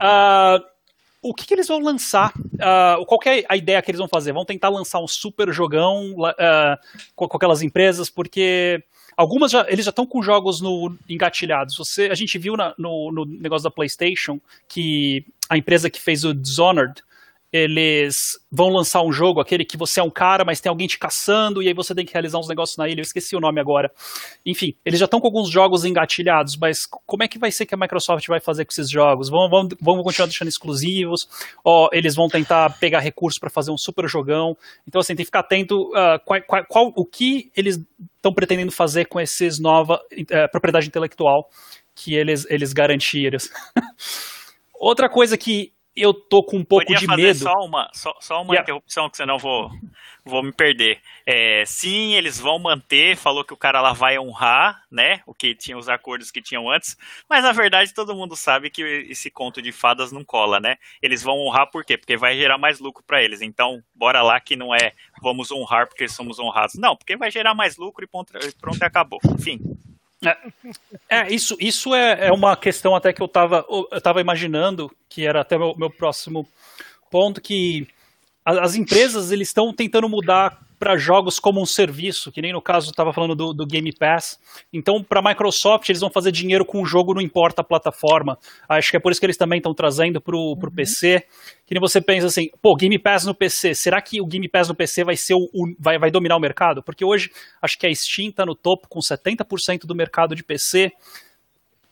uh, 0.00 0.64
o 1.22 1.32
que, 1.32 1.46
que, 1.46 1.54
eles 1.54 1.68
vão 1.68 1.78
lançar? 1.78 2.32
Uh, 2.36 3.06
qual 3.06 3.20
é 3.26 3.44
a 3.48 3.56
ideia 3.56 3.80
que 3.80 3.90
eles 3.90 3.98
vão 3.98 4.08
fazer? 4.08 4.32
Vão 4.32 4.44
tentar 4.44 4.68
lançar 4.68 5.00
um 5.00 5.06
super 5.06 5.52
jogão 5.52 6.12
uh, 6.18 6.76
com, 7.14 7.28
com, 7.28 7.36
aquelas 7.36 7.62
empresas, 7.62 8.10
porque 8.10 8.82
Algumas 9.16 9.52
já, 9.52 9.66
eles 9.68 9.84
já 9.84 9.90
estão 9.90 10.06
com 10.06 10.22
jogos 10.22 10.60
no, 10.60 10.96
engatilhados. 11.08 11.76
Você, 11.76 12.08
a 12.10 12.14
gente 12.14 12.38
viu 12.38 12.56
na, 12.56 12.74
no, 12.78 13.12
no 13.12 13.24
negócio 13.24 13.64
da 13.64 13.70
PlayStation 13.70 14.40
que 14.66 15.24
a 15.48 15.56
empresa 15.58 15.90
que 15.90 16.00
fez 16.00 16.24
o 16.24 16.32
Dishonored 16.32 17.02
eles 17.52 18.38
vão 18.50 18.70
lançar 18.70 19.02
um 19.02 19.12
jogo, 19.12 19.40
aquele 19.40 19.64
que 19.64 19.76
você 19.76 20.00
é 20.00 20.02
um 20.02 20.10
cara, 20.10 20.42
mas 20.44 20.60
tem 20.60 20.70
alguém 20.70 20.86
te 20.86 20.98
caçando, 20.98 21.62
e 21.62 21.68
aí 21.68 21.74
você 21.74 21.94
tem 21.94 22.06
que 22.06 22.12
realizar 22.12 22.38
uns 22.38 22.48
negócios 22.48 22.78
na 22.78 22.88
ilha, 22.88 23.00
eu 23.00 23.02
esqueci 23.02 23.36
o 23.36 23.40
nome 23.40 23.60
agora. 23.60 23.92
Enfim, 24.46 24.74
eles 24.84 24.98
já 24.98 25.04
estão 25.04 25.20
com 25.20 25.26
alguns 25.26 25.50
jogos 25.50 25.84
engatilhados, 25.84 26.56
mas 26.56 26.86
como 26.86 27.22
é 27.22 27.28
que 27.28 27.38
vai 27.38 27.52
ser 27.52 27.66
que 27.66 27.74
a 27.74 27.78
Microsoft 27.78 28.26
vai 28.26 28.40
fazer 28.40 28.64
com 28.64 28.70
esses 28.70 28.88
jogos? 28.88 29.28
Vão, 29.28 29.50
vão, 29.50 29.68
vão 29.80 30.02
continuar 30.02 30.28
deixando 30.28 30.48
exclusivos? 30.48 31.28
Ou 31.62 31.90
eles 31.92 32.14
vão 32.14 32.26
tentar 32.26 32.70
pegar 32.78 33.00
recursos 33.00 33.38
para 33.38 33.50
fazer 33.50 33.70
um 33.70 33.76
super 33.76 34.08
jogão? 34.08 34.56
Então, 34.88 35.00
assim, 35.00 35.14
tem 35.14 35.24
que 35.24 35.26
ficar 35.26 35.40
atento 35.40 35.90
uh, 35.90 36.18
qual, 36.24 36.40
qual, 36.46 36.64
qual, 36.66 36.92
o 36.96 37.04
que 37.04 37.50
eles 37.54 37.78
estão 38.16 38.32
pretendendo 38.32 38.72
fazer 38.72 39.06
com 39.06 39.20
esses 39.20 39.58
nova 39.58 39.96
uh, 39.96 40.50
propriedade 40.50 40.86
intelectual 40.86 41.50
que 41.94 42.14
eles, 42.14 42.46
eles 42.48 42.72
garantiram. 42.72 43.38
Outra 44.74 45.08
coisa 45.08 45.36
que 45.36 45.72
eu 45.94 46.14
tô 46.14 46.42
com 46.42 46.56
um 46.58 46.64
pouco 46.64 46.84
Podia 46.86 46.98
de 46.98 47.06
fazer 47.06 47.22
medo. 47.22 47.38
só 47.38 47.54
uma, 47.64 47.90
só, 47.92 48.14
só 48.20 48.42
uma 48.42 48.54
Yeah. 48.54 48.62
interrupção, 48.62 49.10
que 49.10 49.16
senão 49.16 49.34
eu 49.34 49.38
vou, 49.38 49.70
vou 50.24 50.42
me 50.42 50.52
perder. 50.52 51.00
É, 51.26 51.64
sim, 51.66 52.14
eles 52.14 52.38
vão 52.40 52.58
manter, 52.58 53.16
falou 53.16 53.44
que 53.44 53.52
o 53.52 53.56
cara 53.56 53.80
lá 53.80 53.92
vai 53.92 54.18
honrar, 54.18 54.82
né? 54.90 55.20
O 55.26 55.34
que 55.34 55.54
tinha 55.54 55.76
os 55.76 55.88
acordos 55.88 56.30
que 56.30 56.40
tinham 56.40 56.70
antes, 56.70 56.96
mas 57.28 57.42
na 57.44 57.52
verdade 57.52 57.92
todo 57.92 58.14
mundo 58.14 58.36
sabe 58.36 58.70
que 58.70 58.82
esse 58.82 59.30
conto 59.30 59.60
de 59.60 59.70
fadas 59.72 60.10
não 60.12 60.24
cola, 60.24 60.58
né? 60.58 60.76
Eles 61.00 61.22
vão 61.22 61.38
honrar 61.38 61.70
por 61.70 61.84
quê? 61.84 61.96
Porque 61.98 62.16
vai 62.16 62.36
gerar 62.36 62.58
mais 62.58 62.78
lucro 62.80 63.04
para 63.06 63.22
eles. 63.22 63.42
Então, 63.42 63.82
bora 63.94 64.22
lá 64.22 64.40
que 64.40 64.56
não 64.56 64.74
é 64.74 64.92
vamos 65.20 65.50
honrar 65.50 65.86
porque 65.86 66.08
somos 66.08 66.38
honrados. 66.38 66.74
Não, 66.76 66.96
porque 66.96 67.16
vai 67.16 67.30
gerar 67.30 67.54
mais 67.54 67.76
lucro 67.76 68.04
e 68.04 68.08
pronto, 68.08 68.32
pronto 68.60 68.82
acabou. 68.82 69.20
Enfim. 69.38 69.60
É, 71.08 71.32
isso, 71.32 71.56
isso 71.58 71.94
é, 71.94 72.28
é 72.28 72.32
uma 72.32 72.56
questão 72.56 72.94
até 72.94 73.12
que 73.12 73.20
eu 73.20 73.26
estava 73.26 73.64
eu 73.68 74.00
tava 74.00 74.20
imaginando, 74.20 74.90
que 75.08 75.26
era 75.26 75.40
até 75.40 75.58
meu, 75.58 75.74
meu 75.76 75.90
próximo 75.90 76.46
ponto, 77.10 77.40
que 77.40 77.86
as 78.44 78.74
empresas 78.74 79.30
eles 79.30 79.48
estão 79.48 79.72
tentando 79.72 80.08
mudar 80.08 80.60
para 80.82 80.96
jogos 80.96 81.38
como 81.38 81.62
um 81.62 81.64
serviço, 81.64 82.32
que 82.32 82.42
nem 82.42 82.52
no 82.52 82.60
caso 82.60 82.90
estava 82.90 83.12
falando 83.12 83.36
do, 83.36 83.52
do 83.52 83.64
Game 83.64 83.92
Pass. 83.92 84.36
Então, 84.72 85.00
para 85.00 85.20
a 85.20 85.22
Microsoft, 85.22 85.88
eles 85.88 86.00
vão 86.00 86.10
fazer 86.10 86.32
dinheiro 86.32 86.64
com 86.64 86.82
o 86.82 86.84
jogo, 86.84 87.14
não 87.14 87.20
importa 87.22 87.60
a 87.60 87.64
plataforma. 87.64 88.36
Acho 88.68 88.90
que 88.90 88.96
é 88.96 89.00
por 89.00 89.12
isso 89.12 89.20
que 89.20 89.26
eles 89.26 89.36
também 89.36 89.58
estão 89.58 89.72
trazendo 89.72 90.20
para 90.20 90.36
o 90.36 90.56
PC. 90.74 91.24
Que 91.64 91.74
nem 91.74 91.80
você 91.80 92.00
pensa 92.00 92.26
assim, 92.26 92.50
pô, 92.60 92.74
Game 92.74 92.98
Pass 92.98 93.24
no 93.24 93.32
PC, 93.32 93.76
será 93.76 94.02
que 94.02 94.20
o 94.20 94.26
Game 94.26 94.48
Pass 94.48 94.66
no 94.66 94.74
PC 94.74 95.04
vai 95.04 95.16
ser 95.16 95.34
o, 95.34 95.44
o- 95.54 95.72
vai, 95.78 96.00
vai 96.00 96.10
dominar 96.10 96.34
o 96.36 96.40
mercado? 96.40 96.82
Porque 96.82 97.04
hoje 97.04 97.30
acho 97.62 97.78
que 97.78 97.86
a 97.86 97.94
Steam 97.94 98.30
está 98.30 98.44
no 98.44 98.56
topo 98.56 98.88
com 98.88 98.98
70% 98.98 99.86
do 99.86 99.94
mercado 99.94 100.34
de 100.34 100.42
PC 100.42 100.90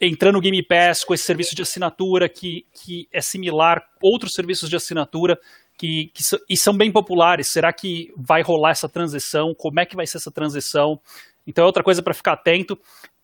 entrando 0.00 0.34
no 0.34 0.40
Game 0.40 0.62
Pass 0.64 1.04
com 1.04 1.14
esse 1.14 1.22
serviço 1.22 1.54
de 1.54 1.62
assinatura 1.62 2.28
que, 2.28 2.66
que 2.72 3.06
é 3.12 3.20
similar 3.20 3.78
a 3.78 3.82
outros 4.02 4.32
serviços 4.32 4.68
de 4.68 4.74
assinatura 4.74 5.38
que, 5.80 6.10
que 6.12 6.22
e 6.46 6.58
são 6.58 6.76
bem 6.76 6.92
populares. 6.92 7.48
Será 7.48 7.72
que 7.72 8.12
vai 8.14 8.42
rolar 8.42 8.72
essa 8.72 8.86
transição? 8.86 9.54
Como 9.54 9.80
é 9.80 9.86
que 9.86 9.96
vai 9.96 10.06
ser 10.06 10.18
essa 10.18 10.30
transição? 10.30 11.00
Então 11.46 11.64
é 11.64 11.66
outra 11.66 11.82
coisa 11.82 12.02
para 12.02 12.12
ficar 12.12 12.34
atento. 12.34 12.78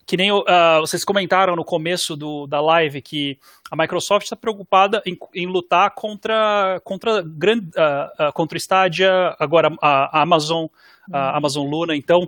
Que 0.06 0.16
nem 0.16 0.30
ah, 0.46 0.78
vocês 0.80 1.04
comentaram 1.04 1.54
no 1.54 1.64
começo 1.64 2.16
do, 2.16 2.46
da 2.46 2.58
live 2.58 3.02
que 3.02 3.38
a 3.70 3.76
Microsoft 3.76 4.24
está 4.24 4.36
preocupada 4.36 5.02
em, 5.04 5.18
em 5.34 5.46
lutar 5.46 5.90
contra 5.94 6.80
contra 6.82 7.22
gran- 7.22 7.68
ah, 7.76 8.12
ah, 8.18 8.32
contra 8.32 8.56
o 8.56 8.58
Stadia, 8.58 9.36
agora 9.38 9.68
a, 9.82 10.18
a 10.18 10.22
Amazon, 10.22 10.66
a 11.12 11.36
Amazon 11.36 11.68
Luna. 11.68 11.94
Então 11.94 12.26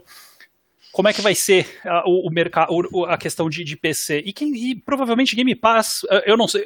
como 0.99 1.07
é 1.07 1.13
que 1.13 1.23
vai 1.23 1.33
ser 1.33 1.79
ah, 1.85 2.03
o, 2.05 2.27
o 2.27 2.29
mercado, 2.29 2.75
a 3.05 3.17
questão 3.17 3.49
de, 3.49 3.63
de 3.63 3.77
PC. 3.77 4.21
E, 4.27 4.33
quem, 4.33 4.53
e 4.53 4.75
provavelmente 4.75 5.37
Game 5.37 5.55
Pass, 5.55 6.05
ah, 6.11 6.25
eu 6.27 6.37
não 6.37 6.49
sei, 6.49 6.65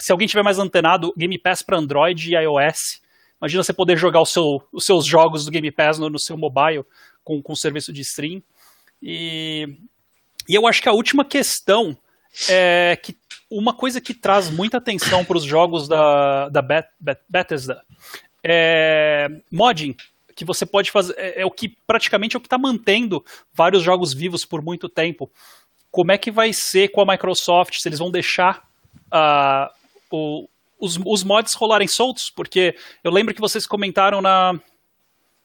se 0.00 0.10
alguém 0.10 0.26
tiver 0.26 0.42
mais 0.42 0.58
antenado, 0.58 1.14
Game 1.16 1.38
Pass 1.38 1.62
para 1.62 1.78
Android 1.78 2.28
e 2.28 2.34
iOS. 2.34 3.00
Imagina 3.40 3.62
você 3.62 3.72
poder 3.72 3.96
jogar 3.96 4.20
o 4.20 4.26
seu, 4.26 4.60
os 4.72 4.84
seus 4.84 5.06
jogos 5.06 5.44
do 5.44 5.52
Game 5.52 5.70
Pass 5.70 5.96
no, 5.96 6.10
no 6.10 6.18
seu 6.18 6.36
mobile 6.36 6.84
com, 7.22 7.40
com 7.40 7.54
serviço 7.54 7.92
de 7.92 8.00
stream. 8.00 8.42
E, 9.00 9.68
e 10.48 10.54
eu 10.56 10.66
acho 10.66 10.82
que 10.82 10.88
a 10.88 10.92
última 10.92 11.24
questão 11.24 11.96
é 12.48 12.98
que 13.00 13.16
uma 13.48 13.72
coisa 13.72 14.00
que 14.00 14.12
traz 14.12 14.50
muita 14.50 14.78
atenção 14.78 15.24
para 15.24 15.36
os 15.36 15.44
jogos 15.44 15.86
da, 15.86 16.48
da 16.48 16.62
Bet, 16.62 16.88
Bet, 16.98 17.20
Bethesda 17.28 17.80
é 18.42 19.28
modding 19.52 19.94
que 20.32 20.44
você 20.44 20.66
pode 20.66 20.90
fazer 20.90 21.14
é, 21.16 21.42
é 21.42 21.46
o 21.46 21.50
que 21.50 21.68
praticamente 21.86 22.36
é 22.36 22.38
o 22.38 22.40
que 22.40 22.46
está 22.46 22.58
mantendo 22.58 23.24
vários 23.52 23.82
jogos 23.82 24.12
vivos 24.12 24.44
por 24.44 24.62
muito 24.62 24.88
tempo. 24.88 25.30
Como 25.90 26.10
é 26.10 26.18
que 26.18 26.30
vai 26.30 26.52
ser 26.52 26.88
com 26.88 27.00
a 27.02 27.06
Microsoft? 27.06 27.78
Se 27.78 27.88
eles 27.88 27.98
vão 27.98 28.10
deixar 28.10 28.62
ah, 29.10 29.70
o- 30.10 30.48
os, 30.80 30.98
os 31.04 31.22
mods 31.22 31.54
rolarem 31.54 31.86
soltos? 31.86 32.30
Porque 32.30 32.74
eu 33.04 33.12
lembro 33.12 33.34
que 33.34 33.40
vocês 33.40 33.66
comentaram 33.66 34.20
na 34.20 34.50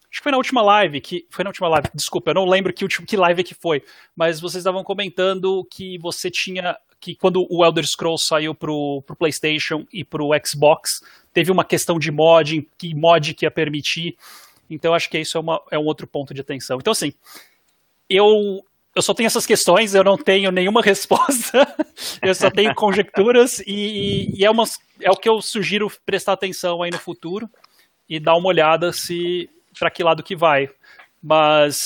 acho 0.09 0.19
que 0.19 0.23
foi 0.23 0.31
na 0.31 0.37
última 0.37 0.61
live 0.61 1.01
que 1.01 1.27
foi 1.29 1.43
na 1.43 1.49
última 1.49 1.67
live. 1.67 1.89
Desculpa, 1.93 2.31
eu 2.31 2.35
não 2.35 2.45
lembro 2.45 2.73
que 2.73 2.83
último 2.83 3.05
que 3.05 3.17
live 3.17 3.43
que 3.43 3.53
foi, 3.53 3.83
mas 4.15 4.39
vocês 4.39 4.61
estavam 4.61 4.83
comentando 4.83 5.67
que 5.69 5.97
você 5.99 6.31
tinha 6.31 6.77
que 6.99 7.15
quando 7.15 7.45
o 7.49 7.63
Elder 7.63 7.85
Scrolls 7.85 8.25
saiu 8.25 8.55
pro, 8.55 9.03
pro 9.05 9.15
PlayStation 9.15 9.85
e 9.93 10.03
pro 10.03 10.29
Xbox, 10.45 11.01
teve 11.31 11.51
uma 11.51 11.63
questão 11.63 11.99
de 11.99 12.11
modding, 12.11 12.65
que 12.77 12.95
mod 12.95 13.33
que 13.33 13.45
ia 13.45 13.51
permitir. 13.51 14.17
Então 14.69 14.93
acho 14.93 15.09
que 15.09 15.19
isso 15.19 15.37
é, 15.37 15.41
uma, 15.41 15.61
é 15.71 15.77
um 15.77 15.85
outro 15.85 16.07
ponto 16.07 16.33
de 16.33 16.41
atenção. 16.41 16.77
Então, 16.79 16.91
assim, 16.91 17.13
eu, 18.09 18.63
eu 18.95 19.01
só 19.01 19.13
tenho 19.13 19.27
essas 19.27 19.45
questões, 19.45 19.93
eu 19.93 20.03
não 20.03 20.17
tenho 20.17 20.51
nenhuma 20.51 20.81
resposta, 20.83 21.67
eu 22.21 22.33
só 22.33 22.49
tenho 22.49 22.73
conjecturas 22.75 23.59
e, 23.65 24.31
e 24.35 24.45
é, 24.45 24.51
umas, 24.51 24.79
é 25.01 25.11
o 25.11 25.15
que 25.15 25.29
eu 25.29 25.41
sugiro 25.41 25.87
prestar 26.05 26.33
atenção 26.33 26.81
aí 26.81 26.91
no 26.91 26.99
futuro 26.99 27.49
e 28.09 28.19
dar 28.19 28.35
uma 28.35 28.47
olhada 28.47 28.91
se 28.91 29.49
para 29.79 29.91
que 29.91 30.03
lado 30.03 30.23
que 30.23 30.35
vai. 30.35 30.69
Mas 31.21 31.77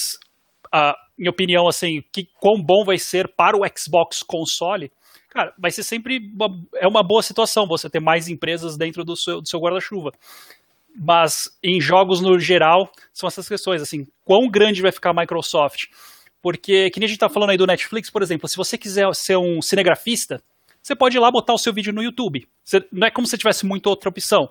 a 0.71 0.95
minha 1.17 1.31
opinião, 1.31 1.67
assim, 1.67 2.03
que 2.11 2.27
quão 2.39 2.61
bom 2.61 2.83
vai 2.85 2.97
ser 2.97 3.27
para 3.27 3.57
o 3.57 3.61
Xbox 3.77 4.23
console, 4.23 4.91
cara, 5.29 5.53
vai 5.57 5.71
ser 5.71 5.83
sempre 5.83 6.19
uma, 6.33 6.47
é 6.75 6.87
uma 6.87 7.03
boa 7.03 7.21
situação 7.21 7.67
você 7.67 7.89
ter 7.89 7.99
mais 7.99 8.27
empresas 8.27 8.77
dentro 8.77 9.03
do 9.03 9.15
seu, 9.15 9.41
do 9.41 9.47
seu 9.47 9.59
guarda-chuva 9.59 10.11
mas 10.95 11.57
em 11.63 11.79
jogos 11.79 12.21
no 12.21 12.39
geral 12.39 12.91
são 13.13 13.27
essas 13.27 13.47
questões, 13.47 13.81
assim, 13.81 14.07
quão 14.23 14.49
grande 14.49 14.81
vai 14.81 14.91
ficar 14.91 15.11
a 15.11 15.13
Microsoft? 15.13 15.85
Porque, 16.41 16.89
que 16.89 16.99
nem 16.99 17.05
a 17.05 17.09
gente 17.09 17.19
tá 17.19 17.29
falando 17.29 17.51
aí 17.51 17.57
do 17.57 17.67
Netflix, 17.67 18.09
por 18.09 18.21
exemplo, 18.21 18.47
se 18.47 18.57
você 18.57 18.77
quiser 18.77 19.13
ser 19.13 19.37
um 19.37 19.61
cinegrafista, 19.61 20.41
você 20.81 20.95
pode 20.95 21.15
ir 21.15 21.19
lá 21.19 21.29
botar 21.29 21.53
o 21.53 21.57
seu 21.57 21.71
vídeo 21.71 21.93
no 21.93 22.01
YouTube. 22.01 22.47
Você- 22.63 22.85
não 22.91 23.07
é 23.07 23.11
como 23.11 23.27
se 23.27 23.37
tivesse 23.37 23.65
muita 23.65 23.89
outra 23.89 24.09
opção. 24.09 24.49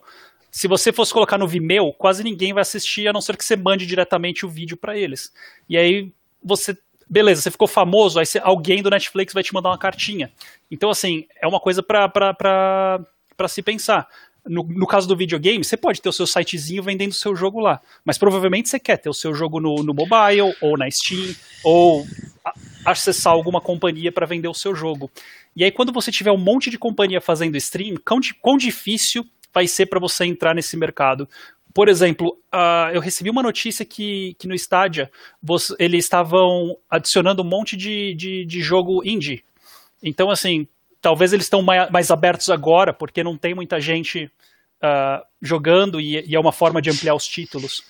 Se 0.53 0.69
você 0.69 0.93
fosse 0.93 1.13
colocar 1.13 1.39
no 1.39 1.47
Vimeo, 1.47 1.93
quase 1.93 2.23
ninguém 2.23 2.53
vai 2.53 2.63
assistir, 2.63 3.09
a 3.09 3.13
não 3.13 3.21
ser 3.21 3.37
que 3.37 3.45
você 3.45 3.57
mande 3.57 3.87
diretamente 3.87 4.47
o 4.47 4.49
vídeo 4.49 4.77
para 4.77 4.97
eles. 4.97 5.33
E 5.69 5.77
aí 5.77 6.13
você. 6.43 6.77
Beleza, 7.09 7.43
você 7.43 7.51
ficou 7.51 7.67
famoso, 7.67 8.21
aí 8.21 8.27
alguém 8.43 8.83
do 8.83 8.91
Netflix 8.91 9.35
vai 9.35 9.43
te 9.43 9.53
mandar 9.53 9.71
uma 9.71 9.79
cartinha. 9.79 10.31
Então, 10.71 10.91
assim, 10.91 11.27
é 11.43 11.47
uma 11.49 11.59
coisa 11.59 11.83
para 11.83 13.01
se 13.49 13.63
pensar. 13.63 14.07
No, 14.47 14.63
no 14.65 14.87
caso 14.87 15.07
do 15.07 15.17
videogame, 15.17 15.63
você 15.65 15.77
pode 15.77 16.01
ter 16.01 16.09
o 16.09 16.13
seu 16.13 16.27
sitezinho 16.27 16.83
vendendo 16.83 17.11
o 17.13 17.15
seu 17.15 17.37
jogo 17.37 17.61
lá. 17.61 17.81
Mas 18.05 18.17
provavelmente 18.19 18.69
você 18.69 18.79
quer 18.79 18.97
ter 18.97 19.09
o 19.11 19.15
seu 19.15 19.35
jogo 19.35 19.61
no, 19.61 19.77
no 19.83 19.93
mobile, 19.95 20.55
ou 20.61 20.77
na 20.79 20.91
Steam, 20.91 21.35
ou 21.63 22.07
a- 22.45 22.53
acessar 22.87 23.33
alguma 23.33 23.61
companhia 23.61 24.11
para 24.11 24.27
vender 24.27 24.49
o 24.49 24.55
seu 24.55 24.75
jogo. 24.75 25.11
E 25.55 25.65
aí, 25.65 25.71
quando 25.71 25.93
você 25.93 26.11
tiver 26.11 26.31
um 26.33 26.39
monte 26.39 26.71
de 26.71 26.79
companhia 26.79 27.21
fazendo 27.21 27.57
stream, 27.57 27.97
quão, 28.05 28.19
quão 28.41 28.57
difícil 28.57 29.25
vai 29.53 29.67
ser 29.67 29.87
para 29.87 30.01
você 30.01 30.25
entrar 30.25 30.55
nesse 30.55 30.77
mercado? 30.77 31.29
Por 31.75 31.89
exemplo, 31.89 32.37
ah, 32.51 32.91
eu 32.93 33.01
recebi 33.01 33.31
uma 33.31 33.43
notícia 33.43 33.85
que, 33.85 34.35
que 34.39 34.49
no 34.49 34.55
Stadia 34.55 35.11
você- 35.43 35.75
eles 35.79 36.05
estavam 36.05 36.77
adicionando 36.89 37.43
um 37.43 37.47
monte 37.49 37.77
de, 37.77 38.15
de, 38.15 38.45
de 38.45 38.61
jogo 38.63 39.03
indie. 39.05 39.45
Então, 40.03 40.31
assim, 40.31 40.67
talvez 41.01 41.33
eles 41.33 41.47
estão 41.47 41.63
mai- 41.63 41.91
mais 41.91 42.11
abertos 42.11 42.51
agora, 42.51 42.93
porque 42.93 43.23
não 43.25 43.37
tem 43.37 43.55
muita 43.55 43.81
gente 43.81 44.31
ah, 44.83 45.23
jogando 45.41 46.01
e, 46.01 46.25
e 46.29 46.35
é 46.35 46.41
uma 46.41 46.53
forma 46.53 46.81
de 46.81 46.91
ampliar 46.91 47.15
os 47.15 47.27
títulos. 47.27 47.83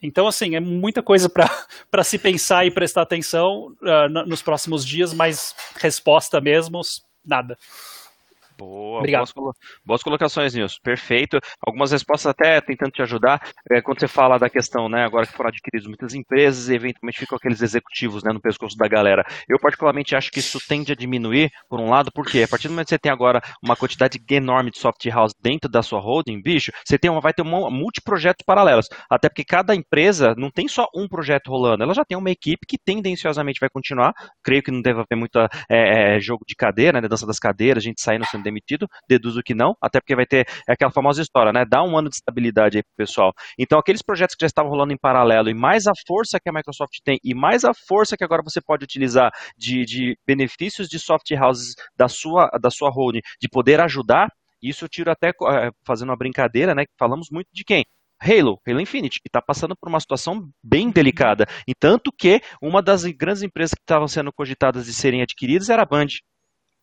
Então, 0.00 0.28
assim, 0.28 0.54
é 0.54 0.60
muita 0.60 1.02
coisa 1.02 1.28
para 1.28 2.04
se 2.04 2.18
pensar 2.18 2.64
e 2.66 2.70
prestar 2.70 3.02
atenção 3.02 3.74
no- 4.10 4.26
nos 4.26 4.42
próximos 4.42 4.84
dias, 4.86 5.12
mas 5.12 5.54
resposta 5.76 6.40
mesmo, 6.40 6.80
nada. 7.24 7.58
Boa, 8.58 8.98
Obrigado. 8.98 9.30
boas, 9.36 9.56
boas 9.84 10.02
colocações, 10.02 10.52
Nilson. 10.52 10.78
Perfeito. 10.82 11.38
Algumas 11.64 11.92
respostas 11.92 12.26
até 12.30 12.60
tentando 12.60 12.90
te 12.90 13.02
ajudar. 13.02 13.40
É, 13.70 13.80
quando 13.80 14.00
você 14.00 14.08
fala 14.08 14.36
da 14.36 14.50
questão, 14.50 14.88
né, 14.88 15.04
agora 15.04 15.26
que 15.26 15.32
foram 15.32 15.48
adquiridas 15.48 15.86
muitas 15.86 16.12
empresas 16.12 16.68
e 16.68 16.74
eventualmente 16.74 17.20
ficam 17.20 17.36
aqueles 17.36 17.62
executivos 17.62 18.24
né, 18.24 18.32
no 18.32 18.40
pescoço 18.40 18.76
da 18.76 18.88
galera. 18.88 19.24
Eu 19.48 19.60
particularmente 19.60 20.16
acho 20.16 20.32
que 20.32 20.40
isso 20.40 20.58
tende 20.66 20.90
a 20.90 20.96
diminuir, 20.96 21.50
por 21.68 21.78
um 21.78 21.88
lado, 21.88 22.10
porque 22.12 22.42
a 22.42 22.48
partir 22.48 22.66
do 22.66 22.72
momento 22.72 22.86
que 22.86 22.94
você 22.94 22.98
tem 22.98 23.12
agora 23.12 23.40
uma 23.62 23.76
quantidade 23.76 24.18
enorme 24.30 24.72
de 24.72 24.78
software 24.78 25.12
house 25.12 25.32
dentro 25.40 25.70
da 25.70 25.82
sua 25.82 26.00
holding, 26.00 26.42
bicho, 26.42 26.72
você 26.84 26.98
tem 26.98 27.10
uma, 27.10 27.20
vai 27.20 27.32
ter 27.32 27.42
um 27.42 27.70
multiprojetos 27.70 28.44
paralelos. 28.44 28.88
Até 29.08 29.28
porque 29.28 29.44
cada 29.44 29.74
empresa 29.74 30.34
não 30.36 30.50
tem 30.50 30.66
só 30.66 30.88
um 30.94 31.06
projeto 31.06 31.48
rolando, 31.48 31.84
ela 31.84 31.94
já 31.94 32.04
tem 32.04 32.18
uma 32.18 32.30
equipe 32.30 32.66
que 32.66 32.76
tendenciosamente 32.76 33.60
vai 33.60 33.70
continuar. 33.70 34.12
Creio 34.42 34.62
que 34.62 34.72
não 34.72 34.82
deve 34.82 35.00
haver 35.00 35.16
muito 35.16 35.38
é, 35.38 36.16
é, 36.16 36.20
jogo 36.20 36.44
de 36.46 36.56
cadeira, 36.56 37.00
né, 37.00 37.08
dança 37.08 37.26
das 37.26 37.38
cadeiras, 37.38 37.84
gente 37.84 38.02
saindo 38.02 38.26
sendo 38.26 38.47
demitido, 38.48 38.88
deduzo 39.08 39.42
que 39.42 39.54
não, 39.54 39.76
até 39.80 40.00
porque 40.00 40.16
vai 40.16 40.26
ter 40.26 40.46
aquela 40.66 40.90
famosa 40.90 41.22
história, 41.22 41.52
né? 41.52 41.64
Dá 41.68 41.82
um 41.82 41.96
ano 41.96 42.08
de 42.08 42.16
estabilidade 42.16 42.78
aí 42.78 42.82
pro 42.82 43.06
pessoal. 43.06 43.32
Então, 43.58 43.78
aqueles 43.78 44.02
projetos 44.02 44.34
que 44.34 44.42
já 44.42 44.46
estavam 44.46 44.70
rolando 44.70 44.92
em 44.92 44.98
paralelo, 44.98 45.48
e 45.48 45.54
mais 45.54 45.86
a 45.86 45.92
força 46.06 46.38
que 46.40 46.48
a 46.48 46.52
Microsoft 46.52 46.98
tem, 47.04 47.18
e 47.22 47.34
mais 47.34 47.64
a 47.64 47.72
força 47.74 48.16
que 48.16 48.24
agora 48.24 48.42
você 48.42 48.60
pode 48.60 48.84
utilizar 48.84 49.30
de, 49.56 49.84
de 49.84 50.18
benefícios 50.26 50.88
de 50.88 50.98
soft 50.98 51.30
houses 51.32 51.74
da 51.96 52.08
sua, 52.08 52.48
da 52.60 52.70
sua 52.70 52.90
holding, 52.90 53.20
de 53.40 53.48
poder 53.48 53.80
ajudar, 53.80 54.28
isso 54.62 54.84
eu 54.84 54.88
tiro 54.88 55.10
até 55.10 55.28
eh, 55.28 55.70
fazendo 55.86 56.10
uma 56.10 56.16
brincadeira, 56.16 56.74
né? 56.74 56.84
que 56.84 56.92
Falamos 56.98 57.28
muito 57.30 57.48
de 57.52 57.64
quem? 57.64 57.84
Halo, 58.20 58.60
Halo 58.66 58.80
Infinite, 58.80 59.20
que 59.20 59.28
está 59.28 59.40
passando 59.40 59.76
por 59.76 59.88
uma 59.88 60.00
situação 60.00 60.50
bem 60.62 60.90
delicada. 60.90 61.46
E 61.68 61.74
tanto 61.74 62.10
que 62.10 62.40
uma 62.60 62.82
das 62.82 63.04
grandes 63.04 63.42
empresas 63.42 63.74
que 63.74 63.80
estavam 63.80 64.08
sendo 64.08 64.32
cogitadas 64.32 64.86
de 64.86 64.92
serem 64.92 65.22
adquiridas 65.22 65.68
era 65.68 65.82
a 65.82 65.86
Band 65.86 66.08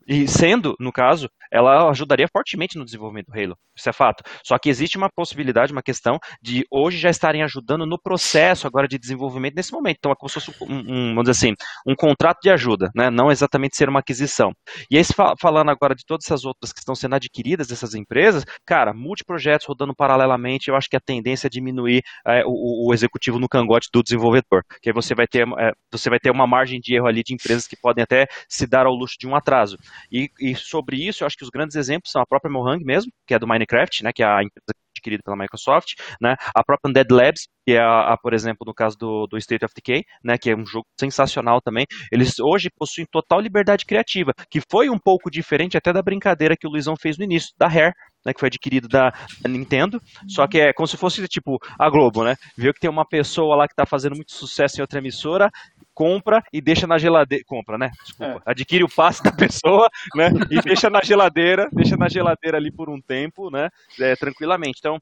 E 0.08 0.28
sendo, 0.28 0.76
no 0.80 0.91
caso, 0.91 1.30
ela 1.51 1.89
ajudaria 1.89 2.28
fortemente 2.32 2.78
no 2.78 2.86
desenvolvimento 2.86 3.28
do 3.28 3.39
Halo. 3.39 3.58
Isso 3.76 3.89
é 3.89 3.93
fato. 3.93 4.24
Só 4.43 4.58
que 4.58 4.70
existe 4.70 4.97
uma 4.97 5.10
possibilidade, 5.10 5.72
uma 5.72 5.82
questão 5.82 6.20
de 6.41 6.66
hoje 6.72 6.97
já 6.97 7.10
estarem 7.10 7.43
ajudando 7.43 7.86
no 7.86 7.99
processo 7.99 8.68
agora 8.68 8.88
de 8.88 8.97
desenvolvimento 8.97 9.56
nesse 9.56 9.72
momento. 9.72 9.97
Então 9.97 10.12
é 10.12 10.16
como 10.16 10.30
se 10.30 10.36
fosse 10.36 10.64
um, 10.64 10.76
um 10.78 11.08
vamos 11.10 11.30
dizer 11.30 11.32
assim, 11.32 11.56
um 11.88 11.95
contrato 11.95 12.39
de 12.41 12.49
ajuda, 12.49 12.89
né? 12.95 13.10
Não 13.10 13.32
exatamente 13.32 13.76
ser 13.76 13.89
uma 13.89 13.99
aquisição. 13.99 14.53
E 14.89 14.97
aí, 14.97 15.03
falando 15.39 15.70
agora 15.70 15.95
de 15.95 16.06
todas 16.06 16.26
essas 16.26 16.45
outras 16.45 16.72
que 16.72 16.80
estão 16.80 16.95
sendo 16.95 17.16
adquiridas 17.16 17.68
dessas 17.68 17.95
empresas, 17.95 18.45
cara, 18.66 18.93
multiprojetos 18.93 19.66
rodando 19.68 19.95
paralelamente, 19.95 20.70
eu 20.70 20.76
acho 20.76 20.89
que 20.89 20.95
a 20.95 21.01
tendência 21.01 21.47
é 21.47 21.49
diminuir 21.49 22.01
é, 22.28 22.43
o, 22.45 22.89
o, 22.89 22.93
executivo 22.93 23.39
no 23.39 23.49
cangote 23.49 23.89
do 23.91 24.03
desenvolvedor. 24.03 24.64
Que 24.82 24.89
aí 24.89 24.93
você 24.93 25.16
vai 25.16 25.28
ter, 25.28 25.47
é, 25.58 25.72
você 25.91 26.10
vai 26.10 26.20
ter 26.20 26.32
uma 26.32 26.47
margem 26.47 26.80
de 26.80 26.95
erro 26.95 27.08
ali 27.08 27.24
de 27.24 27.34
empresas 27.34 27.68
que 27.68 27.76
podem 27.76 28.03
até 28.03 28.28
se 28.47 28.68
dar 28.68 28.86
ao 28.86 28.93
luxo 28.93 29.16
de 29.20 29.28
um 29.28 29.36
atraso. 29.36 29.78
E, 30.12 30.30
e, 30.39 30.56
sobre 30.56 30.98
isso, 30.98 31.24
eu 31.24 31.28
acho 31.28 31.38
que 31.38 31.43
os 31.43 31.50
grandes 31.50 31.76
exemplos 31.76 32.12
são 32.12 32.22
a 32.22 32.26
própria 32.26 32.52
Mohang 32.52 32.84
mesmo, 32.84 33.12
que 33.28 33.34
é 33.34 33.39
do 33.39 33.48
Minecraft, 33.48 34.04
né, 34.04 34.12
que 34.14 34.24
é 34.24 34.26
a 34.26 34.41
empresa 34.43 34.74
adquirida 34.96 35.22
pela 35.24 35.38
Microsoft, 35.38 35.93
né, 36.22 36.36
a 36.54 36.64
própria 36.64 36.89
Undead 36.89 37.12
Labs, 37.12 37.48
que 37.66 37.74
é, 37.74 37.80
a, 37.80 38.14
a, 38.14 38.18
por 38.18 38.34
exemplo, 38.34 38.66
no 38.66 38.74
caso 38.74 38.98
do, 38.98 39.28
do 39.28 39.38
State 39.38 39.66
of 39.66 39.74
Decay, 39.76 40.04
né, 40.24 40.38
que 40.38 40.52
é 40.52 40.56
um 40.56 40.66
jogo 40.66 40.86
sensacional 41.00 41.62
também, 41.62 41.86
eles 42.12 42.39
hoje 42.39 42.70
possuem 42.78 43.06
total 43.12 43.39
liberdade 43.39 43.86
criativa, 43.86 44.34
que 44.50 44.62
foi 44.70 44.89
um 44.89 44.98
pouco 44.98 45.30
diferente 45.30 45.78
até 45.78 45.91
da 45.91 46.02
brincadeira 46.02 46.56
que 46.58 46.68
o 46.68 46.70
Luizão 46.70 46.96
fez 46.96 47.18
no 47.18 47.24
início, 47.24 47.54
da 47.58 47.68
Rare, 47.68 47.93
né, 48.26 48.34
que 48.34 48.39
foi 48.39 48.48
adquirido 48.48 48.88
da, 48.88 49.12
da, 49.41 49.50
Nintendo, 49.50 50.02
só 50.28 50.48
que 50.48 50.60
é 50.60 50.74
como 50.74 50.88
se 50.88 50.98
fosse 50.98 51.26
tipo 51.28 51.58
a 51.80 51.89
Globo, 51.89 52.24
né? 52.24 52.36
Viu 52.58 52.74
que 52.74 52.80
tem 52.80 52.89
uma 52.89 53.06
pessoa 53.08 53.56
lá 53.56 53.68
que 53.68 53.74
está 53.74 53.86
fazendo 53.86 54.16
muito 54.16 54.34
sucesso 54.34 54.78
em 54.78 54.82
outra 54.82 55.00
emissora, 55.00 55.50
compra 55.96 56.43
e 56.52 56.62
deixa 56.62 56.86
na 56.86 56.98
geladeira. 56.98 57.43
Compra, 57.48 57.78
né? 57.78 57.89
Desculpa. 58.04 58.43
É. 58.46 58.52
Adquire 58.52 58.84
o 58.84 58.89
passe 58.89 59.24
da 59.24 59.32
pessoa, 59.32 59.89
né? 60.14 60.30
E 60.52 60.62
deixa 60.62 60.89
na 60.89 61.02
geladeira, 61.02 61.70
deixa 61.72 61.96
na 61.96 62.10
geladeira 62.10 62.58
ali 62.58 62.72
por 62.72 62.89
um 62.89 63.02
tempo, 63.02 63.50
né? 63.50 63.70
É, 64.00 64.16
tranquilamente. 64.16 64.78
Então, 64.80 65.00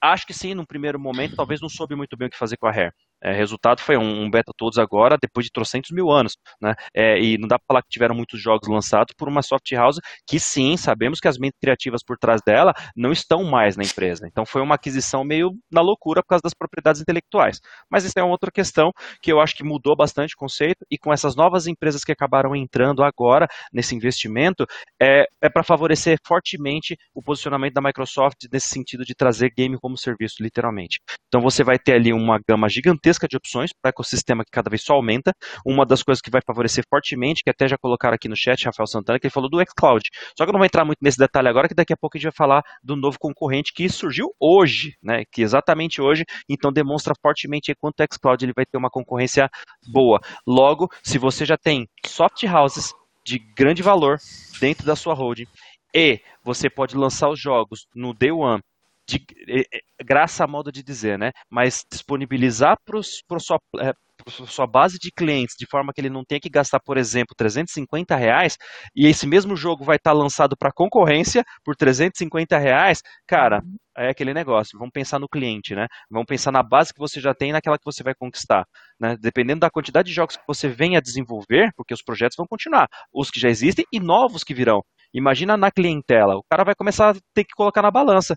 acho 0.00 0.26
que 0.26 0.34
sim, 0.34 0.54
num 0.54 0.64
primeiro 0.64 1.00
momento, 1.00 1.34
talvez 1.34 1.60
não 1.60 1.68
soube 1.68 1.96
muito 1.96 2.16
bem 2.16 2.28
o 2.28 2.30
que 2.30 2.36
fazer 2.36 2.58
com 2.58 2.66
a 2.66 2.70
Rare. 2.70 2.92
É, 3.24 3.32
resultado 3.32 3.80
foi 3.80 3.96
um, 3.96 4.24
um, 4.24 4.30
beta 4.30 4.52
todos 4.56 4.78
agora, 4.78 5.16
depois 5.20 5.46
de 5.46 5.52
trocentos 5.52 5.90
mil 5.90 6.10
anos, 6.10 6.36
né? 6.60 6.74
É, 6.94 7.18
e 7.18 7.38
não 7.38 7.48
dá 7.48 7.58
para 7.58 7.64
falar 7.66 7.82
que 7.82 7.88
tiveram 7.88 8.14
muitos 8.14 8.40
jogos 8.40 8.68
lançados 8.68 9.14
por 9.16 9.28
uma 9.28 9.40
soft 9.40 9.70
house 9.72 9.98
que 10.26 10.38
sim, 10.38 10.76
sabemos 10.76 11.20
que 11.20 11.28
as 11.28 11.38
mentes 11.38 11.58
criativas 11.58 12.02
por 12.04 12.18
trás 12.18 12.42
dela 12.46 12.74
não 12.94 13.12
estão 13.12 13.42
mais 13.44 13.76
na 13.76 13.82
empresa. 13.82 14.26
Então 14.26 14.44
foi 14.44 14.60
uma 14.60 14.74
aquisição 14.74 15.24
meio 15.24 15.52
na 15.72 15.80
loucura 15.80 16.22
por 16.22 16.28
causa 16.28 16.42
das 16.42 16.52
propriedades 16.52 17.00
intelectuais. 17.00 17.60
Mas 17.90 18.04
isso 18.04 18.18
é 18.18 18.22
uma 18.22 18.32
outra 18.32 18.50
questão 18.50 18.92
que 19.22 19.32
eu 19.32 19.40
acho 19.40 19.56
que 19.56 19.64
mudou 19.64 19.96
bastante 19.96 20.34
o 20.34 20.38
conceito 20.38 20.84
e 20.90 20.98
com 20.98 21.12
essas 21.12 21.34
novas 21.34 21.66
empresas 21.66 22.04
que 22.04 22.12
acabaram 22.12 22.54
entrando 22.54 23.02
agora 23.02 23.48
nesse 23.72 23.94
investimento, 23.94 24.66
é, 25.00 25.26
é 25.40 25.48
para 25.48 25.62
favorecer 25.62 26.18
fortemente 26.26 26.96
o 27.14 27.22
posicionamento 27.22 27.74
da 27.74 27.80
Microsoft 27.80 28.46
nesse 28.52 28.68
sentido 28.68 29.04
de 29.04 29.14
trazer 29.14 29.50
game 29.56 29.78
como 29.78 29.96
serviço, 29.96 30.42
literalmente. 30.42 31.00
Então 31.28 31.40
você 31.40 31.64
vai 31.64 31.78
ter 31.78 31.94
ali 31.94 32.12
uma 32.12 32.38
gama 32.46 32.68
gigantesca 32.68 33.13
gigantesca 33.14 33.28
de 33.28 33.36
opções 33.36 33.72
para 33.72 33.90
ecossistema 33.90 34.44
que 34.44 34.50
cada 34.50 34.68
vez 34.68 34.82
só 34.82 34.94
aumenta. 34.94 35.32
Uma 35.64 35.86
das 35.86 36.02
coisas 36.02 36.20
que 36.20 36.30
vai 36.30 36.40
favorecer 36.44 36.84
fortemente, 36.88 37.42
que 37.42 37.50
até 37.50 37.68
já 37.68 37.78
colocaram 37.78 38.14
aqui 38.14 38.28
no 38.28 38.36
chat, 38.36 38.64
Rafael 38.64 38.86
Santana, 38.86 39.18
que 39.18 39.26
ele 39.26 39.32
falou 39.32 39.48
do 39.48 39.58
xCloud. 39.60 40.10
Só 40.36 40.44
que 40.44 40.50
eu 40.50 40.52
não 40.52 40.58
vou 40.58 40.66
entrar 40.66 40.84
muito 40.84 40.98
nesse 41.00 41.18
detalhe 41.18 41.48
agora, 41.48 41.68
que 41.68 41.74
daqui 41.74 41.92
a 41.92 41.96
pouco 41.96 42.16
a 42.16 42.18
gente 42.18 42.30
vai 42.30 42.36
falar 42.36 42.62
do 42.82 42.96
novo 42.96 43.18
concorrente 43.18 43.72
que 43.72 43.88
surgiu 43.88 44.34
hoje, 44.38 44.96
né? 45.02 45.24
Que 45.30 45.42
exatamente 45.42 46.00
hoje, 46.00 46.24
então 46.48 46.72
demonstra 46.72 47.14
fortemente 47.20 47.74
quanto 47.74 48.00
o 48.00 48.06
xCloud 48.12 48.44
ele 48.44 48.52
vai 48.54 48.66
ter 48.66 48.76
uma 48.76 48.90
concorrência 48.90 49.48
boa. 49.92 50.20
Logo, 50.46 50.88
se 51.02 51.18
você 51.18 51.44
já 51.44 51.56
tem 51.56 51.88
soft 52.04 52.42
houses 52.44 52.92
de 53.24 53.38
grande 53.38 53.82
valor 53.82 54.18
dentro 54.60 54.84
da 54.84 54.94
sua 54.94 55.14
holding 55.14 55.46
e 55.94 56.20
você 56.44 56.68
pode 56.68 56.96
lançar 56.96 57.30
os 57.30 57.40
jogos 57.40 57.86
no 57.94 58.12
day 58.12 58.30
one 58.30 58.60
de, 59.08 59.24
graça 60.02 60.44
a 60.44 60.46
modo 60.46 60.72
de 60.72 60.82
dizer, 60.82 61.18
né? 61.18 61.30
Mas 61.50 61.84
disponibilizar 61.90 62.76
para 62.84 63.38
sua, 63.38 63.58
é, 63.80 63.92
sua 64.46 64.66
base 64.66 64.98
de 64.98 65.10
clientes 65.10 65.54
de 65.58 65.66
forma 65.66 65.92
que 65.92 66.00
ele 66.00 66.10
não 66.10 66.24
tenha 66.24 66.40
que 66.40 66.48
gastar, 66.48 66.80
por 66.80 66.96
exemplo, 66.96 67.34
350 67.36 68.16
reais 68.16 68.56
e 68.94 69.06
esse 69.06 69.26
mesmo 69.26 69.56
jogo 69.56 69.84
vai 69.84 69.96
estar 69.96 70.12
tá 70.12 70.16
lançado 70.16 70.56
para 70.56 70.72
concorrência 70.72 71.44
por 71.64 71.76
350 71.76 72.56
reais, 72.58 73.02
cara, 73.26 73.62
é 73.96 74.08
aquele 74.08 74.34
negócio. 74.34 74.78
Vamos 74.78 74.92
pensar 74.92 75.18
no 75.18 75.28
cliente, 75.28 75.74
né? 75.74 75.86
Vamos 76.10 76.26
pensar 76.26 76.50
na 76.50 76.62
base 76.62 76.92
que 76.92 76.98
você 76.98 77.20
já 77.20 77.34
tem 77.34 77.50
e 77.50 77.52
naquela 77.52 77.78
que 77.78 77.84
você 77.84 78.02
vai 78.02 78.14
conquistar. 78.14 78.64
Né? 78.98 79.16
Dependendo 79.20 79.60
da 79.60 79.70
quantidade 79.70 80.08
de 80.08 80.14
jogos 80.14 80.36
que 80.36 80.42
você 80.46 80.68
venha 80.68 80.98
a 80.98 81.02
desenvolver, 81.02 81.70
porque 81.76 81.94
os 81.94 82.02
projetos 82.02 82.36
vão 82.36 82.46
continuar, 82.46 82.88
os 83.12 83.30
que 83.30 83.40
já 83.40 83.48
existem 83.48 83.84
e 83.92 84.00
novos 84.00 84.42
que 84.42 84.54
virão. 84.54 84.82
Imagina 85.12 85.56
na 85.56 85.70
clientela, 85.70 86.36
o 86.36 86.42
cara 86.50 86.64
vai 86.64 86.74
começar 86.74 87.10
a 87.10 87.14
ter 87.32 87.44
que 87.44 87.54
colocar 87.54 87.82
na 87.82 87.90
balança. 87.90 88.36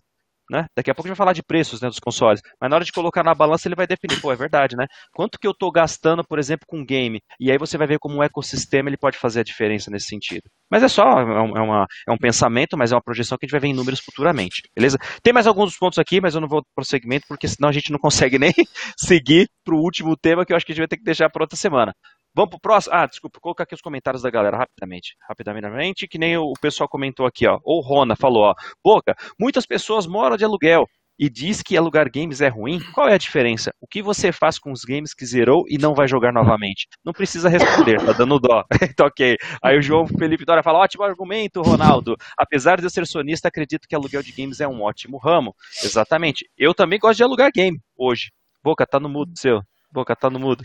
Né? 0.50 0.66
Daqui 0.76 0.90
a 0.90 0.96
pouco 0.96 1.08
a 1.08 1.10
gente 1.10 1.18
vai 1.18 1.26
falar 1.26 1.34
de 1.34 1.44
preços 1.44 1.82
né, 1.82 1.90
dos 1.90 2.00
consoles, 2.00 2.42
mas 2.60 2.70
na 2.70 2.78
hora 2.78 2.86
de 2.86 2.92
colocar 2.92 3.22
na 3.22 3.36
balança 3.36 3.68
ele 3.68 3.76
vai 3.76 3.86
definir, 3.86 4.22
pô, 4.22 4.32
é 4.32 4.36
verdade, 4.36 4.78
né? 4.78 4.86
Quanto 5.14 5.38
que 5.38 5.46
eu 5.46 5.52
estou 5.52 5.70
gastando, 5.72 6.24
por 6.24 6.40
exemplo, 6.40 6.66
com 6.66 6.86
game? 6.86 7.20
E 7.40 7.52
aí 7.52 7.58
você 7.58 7.78
vai 7.78 7.86
ver 7.86 8.00
como 8.00 8.16
um 8.16 8.24
ecossistema 8.24 8.90
ele 8.90 8.98
pode 8.98 9.18
fazer 9.18 9.42
a 9.42 9.44
diferença 9.44 9.92
nesse 9.92 10.08
sentido. 10.08 10.44
Mas 10.70 10.84
é 10.84 10.88
só, 10.88 11.20
é, 11.20 11.24
é, 11.24 11.62
uma, 11.62 11.86
é 12.08 12.12
um 12.12 12.18
pensamento, 12.18 12.78
mas 12.78 12.92
é 12.92 12.96
uma 12.96 13.02
projeção 13.02 13.38
que 13.38 13.46
a 13.46 13.48
gente 13.48 13.52
vai 13.52 13.60
ver 13.60 13.68
em 13.68 13.74
números 13.74 14.00
futuramente, 14.00 14.62
beleza? 14.76 14.98
Tem 15.22 15.34
mais 15.34 15.48
alguns 15.48 15.78
pontos 15.78 16.00
aqui, 16.00 16.22
mas 16.22 16.36
eu 16.36 16.42
não 16.42 16.48
vou 16.48 16.64
pro 16.74 16.86
segmento, 16.86 17.26
porque 17.28 17.48
senão 17.48 17.70
a 17.70 17.74
gente 17.74 17.92
não 17.92 18.00
consegue 18.00 18.40
nem 18.40 18.54
seguir 18.98 19.50
para 19.66 19.76
o 19.76 19.80
último 19.80 20.16
tema 20.16 20.46
que 20.46 20.54
eu 20.54 20.58
acho 20.58 20.66
que 20.66 20.72
a 20.72 20.76
gente 20.76 20.82
vai 20.82 20.88
ter 20.88 20.98
que 20.98 21.04
deixar 21.04 21.30
para 21.30 21.44
outra 21.44 21.58
semana. 21.58 21.94
Vamos 22.38 22.52
pro 22.52 22.60
próximo. 22.60 22.94
Ah, 22.94 23.08
desculpa, 23.08 23.40
colocar 23.42 23.64
aqui 23.64 23.74
os 23.74 23.82
comentários 23.82 24.22
da 24.22 24.30
galera 24.30 24.56
rapidamente. 24.56 25.16
Rapidamente, 25.28 26.08
que 26.08 26.20
nem 26.20 26.38
o 26.38 26.54
pessoal 26.62 26.88
comentou 26.88 27.26
aqui, 27.26 27.48
ó. 27.48 27.60
O 27.64 27.82
Rona 27.82 28.16
falou, 28.16 28.44
ó. 28.44 28.54
Boca, 28.84 29.16
muitas 29.40 29.66
pessoas 29.66 30.06
moram 30.06 30.38
de 30.38 30.46
aluguel 30.46 30.86
e 31.18 31.32
diz 31.32 31.64
que 31.64 31.76
alugar 31.76 32.12
games 32.14 32.40
é 32.40 32.48
ruim. 32.48 32.80
Qual 32.94 33.10
é 33.10 33.16
a 33.16 33.18
diferença? 33.18 33.74
O 33.82 33.88
que 33.88 34.04
você 34.04 34.32
faz 34.32 34.60
com 34.60 34.72
os 34.72 34.84
games 34.84 35.16
que 35.16 35.26
zerou 35.26 35.64
e 35.68 35.80
não 35.80 35.96
vai 35.96 36.08
jogar 36.08 36.32
novamente? 36.32 36.86
Não 37.04 37.12
precisa 37.12 37.50
responder, 37.50 38.06
tá 38.06 38.12
dando 38.14 38.40
dó. 38.40 38.64
então, 38.88 39.08
ok. 39.08 39.36
Aí 39.60 39.76
o 39.76 39.82
João 39.82 40.06
Felipe 40.06 40.46
Dória 40.46 40.62
fala: 40.62 40.78
ótimo 40.78 41.04
argumento, 41.04 41.64
Ronaldo. 41.64 42.16
Apesar 42.38 42.78
de 42.78 42.84
eu 42.84 42.90
ser 42.92 43.08
sonista, 43.08 43.48
acredito 43.48 43.88
que 43.88 43.96
aluguel 43.96 44.22
de 44.22 44.32
games 44.32 44.62
é 44.62 44.68
um 44.68 44.84
ótimo 44.84 45.18
ramo. 45.18 45.56
Exatamente. 45.84 46.48
Eu 46.56 46.76
também 46.76 47.00
gosto 47.00 47.18
de 47.18 47.24
alugar 47.24 47.50
game 47.52 47.80
hoje. 47.98 48.30
Boca, 48.64 48.86
tá 48.86 49.00
no 49.00 49.10
mudo 49.10 49.32
seu. 49.36 49.64
Boca, 49.92 50.16
tá 50.16 50.30
no 50.30 50.40
mudo. 50.40 50.64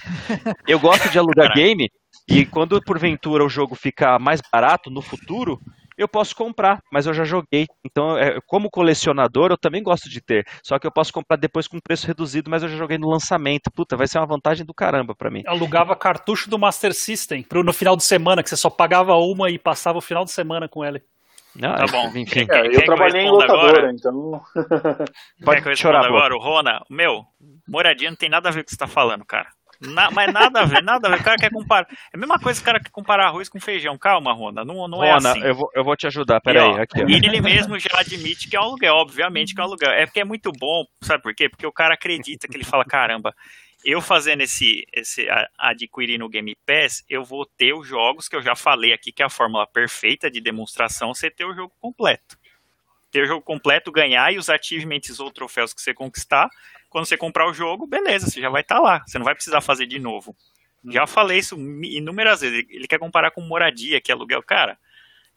Eu 0.66 0.78
gosto 0.78 1.08
de 1.08 1.18
alugar 1.18 1.54
game 1.54 1.90
e 2.28 2.44
quando 2.44 2.82
porventura 2.82 3.44
o 3.44 3.48
jogo 3.48 3.74
ficar 3.74 4.18
mais 4.18 4.40
barato 4.52 4.90
no 4.90 5.00
futuro, 5.00 5.60
eu 5.96 6.08
posso 6.08 6.34
comprar, 6.34 6.80
mas 6.90 7.06
eu 7.06 7.14
já 7.14 7.24
joguei. 7.24 7.66
Então, 7.84 8.16
é, 8.16 8.38
como 8.46 8.70
colecionador, 8.70 9.50
eu 9.50 9.58
também 9.58 9.82
gosto 9.82 10.08
de 10.08 10.20
ter. 10.20 10.44
Só 10.62 10.78
que 10.78 10.86
eu 10.86 10.92
posso 10.92 11.12
comprar 11.12 11.36
depois 11.36 11.68
com 11.68 11.78
preço 11.80 12.06
reduzido, 12.06 12.50
mas 12.50 12.62
eu 12.62 12.68
já 12.68 12.76
joguei 12.76 12.98
no 12.98 13.08
lançamento. 13.08 13.70
Puta, 13.70 13.96
vai 13.96 14.06
ser 14.06 14.18
uma 14.18 14.26
vantagem 14.26 14.64
do 14.64 14.74
caramba 14.74 15.14
para 15.14 15.30
mim. 15.30 15.42
Eu 15.44 15.52
alugava 15.52 15.94
cartucho 15.94 16.48
do 16.50 16.58
Master 16.58 16.94
System 16.94 17.42
pro, 17.42 17.62
no 17.62 17.72
final 17.72 17.96
de 17.96 18.04
semana, 18.04 18.42
que 18.42 18.48
você 18.48 18.56
só 18.56 18.70
pagava 18.70 19.14
uma 19.14 19.50
e 19.50 19.58
passava 19.58 19.98
o 19.98 20.02
final 20.02 20.24
de 20.24 20.32
semana 20.32 20.68
com 20.68 20.84
ele. 20.84 21.02
Não, 21.54 21.74
tá 21.74 21.84
bom. 21.90 22.10
Enfim. 22.16 22.46
É, 22.50 22.66
eu 22.66 22.84
trabalhei 22.84 23.22
em 23.22 23.30
locadora, 23.30 23.78
agora? 23.78 23.92
então. 23.92 24.42
Pode 25.44 25.62
que 25.62 25.68
eu 25.68 25.76
chorar 25.76 26.06
agora, 26.06 26.34
o 26.34 26.40
Rona. 26.40 26.80
Meu, 26.88 27.24
moradia 27.72 28.10
não 28.10 28.16
tem 28.16 28.28
nada 28.28 28.48
a 28.48 28.52
ver 28.52 28.60
com 28.60 28.62
o 28.62 28.64
que 28.66 28.70
você 28.72 28.76
tá 28.76 28.86
falando, 28.86 29.24
cara. 29.24 29.48
Na, 29.80 30.12
mas 30.12 30.32
nada 30.32 30.60
a 30.60 30.64
ver, 30.64 30.82
nada 30.82 31.08
a 31.08 31.10
ver. 31.10 31.20
O 31.20 31.24
cara 31.24 31.36
quer 31.36 31.50
comparar. 31.50 31.88
É 31.90 32.16
a 32.16 32.18
mesma 32.18 32.38
coisa 32.38 32.60
que 32.60 32.62
o 32.62 32.66
cara 32.66 32.78
quer 32.78 32.90
comparar 32.90 33.26
arroz 33.26 33.48
com 33.48 33.58
feijão. 33.58 33.98
Calma, 33.98 34.32
Rona. 34.32 34.64
Não, 34.64 34.86
não 34.86 35.02
é 35.02 35.12
Rona, 35.12 35.28
é 35.28 35.32
assim. 35.32 35.42
Eu 35.42 35.54
vou, 35.56 35.70
eu 35.74 35.82
vou 35.82 35.96
te 35.96 36.06
ajudar. 36.06 36.40
Pera 36.40 36.62
aí. 36.62 36.80
Aqui, 36.80 37.00
e 37.00 37.14
ele 37.14 37.40
mesmo 37.40 37.76
já 37.80 37.90
admite 37.98 38.48
que 38.48 38.54
é 38.54 38.60
um 38.60 38.64
aluguel. 38.64 38.94
Obviamente 38.94 39.54
que 39.54 39.60
é 39.60 39.64
um 39.64 39.66
aluguel. 39.66 39.90
É 39.90 40.06
porque 40.06 40.20
é 40.20 40.24
muito 40.24 40.52
bom. 40.52 40.84
Sabe 41.00 41.20
por 41.20 41.34
quê? 41.34 41.48
Porque 41.48 41.66
o 41.66 41.72
cara 41.72 41.94
acredita 41.94 42.46
que 42.46 42.56
ele 42.56 42.64
fala: 42.64 42.84
caramba, 42.84 43.34
eu 43.84 44.00
fazendo 44.00 44.42
esse, 44.42 44.86
esse 44.92 45.26
adquirir 45.58 46.18
no 46.18 46.28
Game 46.28 46.56
Pass, 46.64 47.04
eu 47.08 47.24
vou 47.24 47.44
ter 47.44 47.72
os 47.72 47.86
jogos 47.86 48.28
que 48.28 48.36
eu 48.36 48.42
já 48.42 48.54
falei 48.54 48.92
aqui, 48.92 49.10
que 49.10 49.22
é 49.22 49.26
a 49.26 49.30
fórmula 49.30 49.66
perfeita 49.66 50.30
de 50.30 50.40
demonstração, 50.40 51.12
você 51.12 51.28
ter 51.28 51.44
o 51.44 51.54
jogo 51.54 51.72
completo. 51.80 52.38
Ter 53.10 53.24
o 53.24 53.26
jogo 53.26 53.42
completo, 53.42 53.90
ganhar 53.90 54.32
e 54.32 54.38
os 54.38 54.48
achievements 54.48 55.18
ou 55.18 55.30
troféus 55.30 55.74
que 55.74 55.82
você 55.82 55.92
conquistar. 55.92 56.48
Quando 56.92 57.06
você 57.06 57.16
comprar 57.16 57.48
o 57.48 57.54
jogo, 57.54 57.86
beleza, 57.86 58.28
você 58.28 58.38
já 58.38 58.50
vai 58.50 58.60
estar 58.60 58.76
tá 58.76 58.80
lá. 58.82 59.02
Você 59.06 59.18
não 59.18 59.24
vai 59.24 59.34
precisar 59.34 59.62
fazer 59.62 59.86
de 59.86 59.98
novo. 59.98 60.36
Já 60.90 61.06
falei 61.06 61.38
isso 61.38 61.56
inúmeras 61.56 62.42
vezes. 62.42 62.66
Ele 62.68 62.86
quer 62.86 62.98
comparar 62.98 63.30
com 63.30 63.40
moradia, 63.40 63.98
que 63.98 64.12
é 64.12 64.14
aluguel. 64.14 64.42
Cara, 64.42 64.76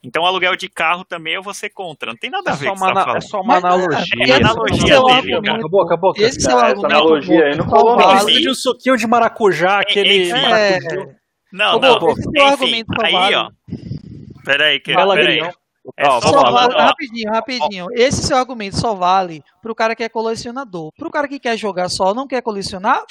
então, 0.04 0.26
aluguel 0.26 0.54
de 0.54 0.68
carro 0.68 1.04
também 1.04 1.34
eu 1.34 1.42
vou 1.42 1.54
ser 1.54 1.70
contra. 1.70 2.10
Não 2.10 2.18
tem 2.18 2.28
nada 2.30 2.52
a 2.52 2.54
ver 2.54 2.66
é 2.66 2.68
com 2.68 2.74
isso. 2.74 2.94
Tá 2.94 3.14
é 3.16 3.20
só 3.22 3.40
uma 3.40 3.56
analogia. 3.56 4.14
É, 4.20 4.32
analogia 4.34 4.94
é 4.94 5.22
dele, 5.22 5.50
Acabou, 5.50 5.82
acabou. 5.82 6.12
Esse 6.16 6.50
é 6.50 6.54
o 6.54 6.58
argumento. 6.58 6.86
analogia 6.94 7.44
aí 7.46 7.56
não 7.56 7.68
falou 7.68 7.96
nada. 7.96 8.30
de 8.30 8.50
um 8.50 8.54
suquinho 8.54 8.96
de 8.96 9.06
maracujá, 9.06 9.80
aquele. 9.80 10.30
É... 10.30 10.78
Não, 11.50 11.80
não. 11.80 12.10
Esse 12.10 12.38
é 12.38 12.42
o 12.42 12.46
argumento 12.46 13.02
aí, 13.02 13.34
ó. 13.34 13.50
Peraí, 14.44 14.78
que. 14.78 14.94
Peraí. 14.94 15.40
É 15.96 16.04
só 16.20 16.50
vale, 16.50 16.74
rapidinho, 16.74 17.30
rapidinho. 17.32 17.86
Esse 17.92 18.22
seu 18.26 18.36
argumento 18.36 18.76
só 18.78 18.94
vale 18.94 19.42
pro 19.62 19.74
cara 19.74 19.94
que 19.94 20.02
é 20.04 20.08
colecionador. 20.08 20.90
Pro 20.96 21.10
cara 21.10 21.28
que 21.28 21.38
quer 21.38 21.56
jogar 21.56 21.88
só, 21.88 22.14
não 22.14 22.26
quer 22.26 22.42
colecionar, 22.42 23.02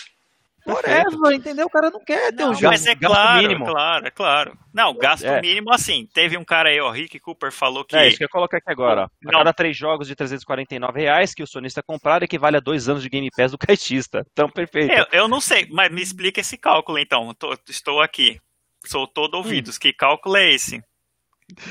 Forever, 0.67 1.31
entendeu? 1.35 1.67
O 1.67 1.69
cara 1.69 1.91
não 1.91 2.03
quer 2.03 2.33
ter 2.35 2.41
Não, 2.43 2.49
um 2.49 2.53
jogo. 2.55 2.69
mas 2.69 2.87
é 2.87 2.95
claro, 2.95 3.41
mínimo. 3.47 3.65
claro, 3.67 4.07
é 4.07 4.09
claro. 4.09 4.57
Não, 4.73 4.95
gasto 4.95 5.23
É. 5.23 5.39
mínimo 5.39 5.71
assim. 5.71 6.07
Teve 6.11 6.37
um 6.39 6.43
cara 6.43 6.69
aí, 6.69 6.81
o 6.81 6.89
Rick 6.89 7.19
Cooper, 7.19 7.51
falou 7.51 7.85
que. 7.85 7.95
É 7.95 8.07
isso 8.07 8.17
que 8.17 8.23
eu 8.23 8.29
colocar 8.29 8.57
aqui 8.57 8.71
agora. 8.71 9.01
ó. 9.01 9.05
A 9.05 9.09
Não. 9.31 9.39
cada 9.39 9.53
três 9.53 9.77
jogos 9.77 10.07
de 10.07 10.15
349 10.15 10.99
reais 10.99 11.35
que 11.35 11.43
o 11.43 11.47
sonista 11.47 11.83
comprar 11.83 12.23
equivale 12.23 12.57
a 12.57 12.59
dois 12.59 12.89
anos 12.89 13.03
de 13.03 13.09
Game 13.09 13.29
Pass 13.37 13.51
do 13.51 13.59
caixista. 13.77 14.25
Então, 14.31 14.49
perfeito. 14.49 14.91
Eu, 14.91 15.05
eu 15.11 15.27
não 15.27 15.39
sei, 15.39 15.67
mas 15.69 15.91
me 15.91 16.01
explica 16.01 16.41
esse 16.41 16.57
cálculo 16.57 16.97
então. 16.97 17.31
Tô- 17.35 17.55
estou 17.69 18.01
aqui. 18.01 18.39
Sou 18.87 19.05
todo 19.07 19.35
ouvidos. 19.35 19.77
Que 19.77 19.93
cálculo 19.93 20.35
é 20.35 20.51
esse? 20.51 20.81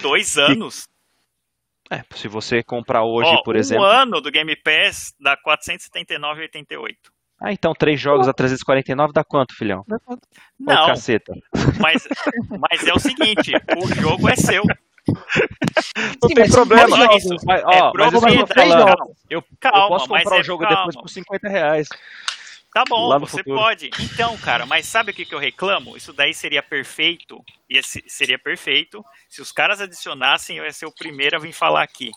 Dois 0.02 0.38
anos? 0.38 0.84
É, 1.90 2.02
se 2.14 2.28
você 2.28 2.62
comprar 2.62 3.04
hoje, 3.04 3.30
Ó, 3.30 3.42
por 3.42 3.56
um 3.56 3.58
exemplo. 3.58 3.84
ano 3.84 4.20
do 4.20 4.30
Game 4.30 4.54
Pass 4.56 5.14
dá 5.20 5.36
479,88. 5.36 6.96
Ah, 7.40 7.52
então 7.52 7.74
três 7.74 8.00
jogos 8.00 8.26
a 8.28 8.32
349 8.32 9.12
dá 9.12 9.22
quanto, 9.24 9.54
filhão? 9.54 9.84
Não, 10.58 10.86
caceta. 10.86 11.34
mas, 11.80 12.06
mas 12.58 12.86
é 12.86 12.92
o 12.94 12.98
seguinte, 12.98 13.52
o 13.76 13.94
jogo 14.00 14.28
é 14.28 14.36
seu. 14.36 14.62
Não 16.22 16.28
Sim, 16.28 16.34
tem 16.34 16.48
problema. 16.50 16.88
Mas, 16.88 17.22
jogos. 17.22 17.44
mas, 17.44 17.60
É 17.60 17.64
ó, 17.66 17.92
mas 17.94 18.12
eu 18.14 18.20
jogos. 18.20 19.16
eu, 19.28 19.38
eu 19.38 19.44
Calma, 19.60 19.88
posso 19.88 20.08
mas 20.08 20.22
comprar 20.22 20.36
é 20.36 20.40
o 20.40 20.44
jogo 20.44 20.62
calma. 20.62 20.76
depois 20.78 20.96
por 20.96 21.08
50 21.10 21.48
reais. 21.48 21.88
Tá 22.74 22.82
bom, 22.88 23.20
você 23.20 23.38
futuro. 23.38 23.56
pode. 23.56 23.88
Então, 24.00 24.36
cara, 24.38 24.66
mas 24.66 24.86
sabe 24.86 25.12
o 25.12 25.14
que, 25.14 25.24
que 25.24 25.32
eu 25.32 25.38
reclamo? 25.38 25.96
Isso 25.96 26.12
daí 26.12 26.34
seria 26.34 26.60
perfeito. 26.60 27.40
E 27.70 27.80
seria 28.08 28.36
perfeito 28.36 29.04
se 29.28 29.40
os 29.40 29.52
caras 29.52 29.80
adicionassem, 29.80 30.58
eu 30.58 30.64
ia 30.64 30.72
ser 30.72 30.84
o 30.84 30.90
primeiro 30.90 31.36
a 31.36 31.38
vir 31.38 31.52
falar 31.52 31.84
aqui. 31.84 32.10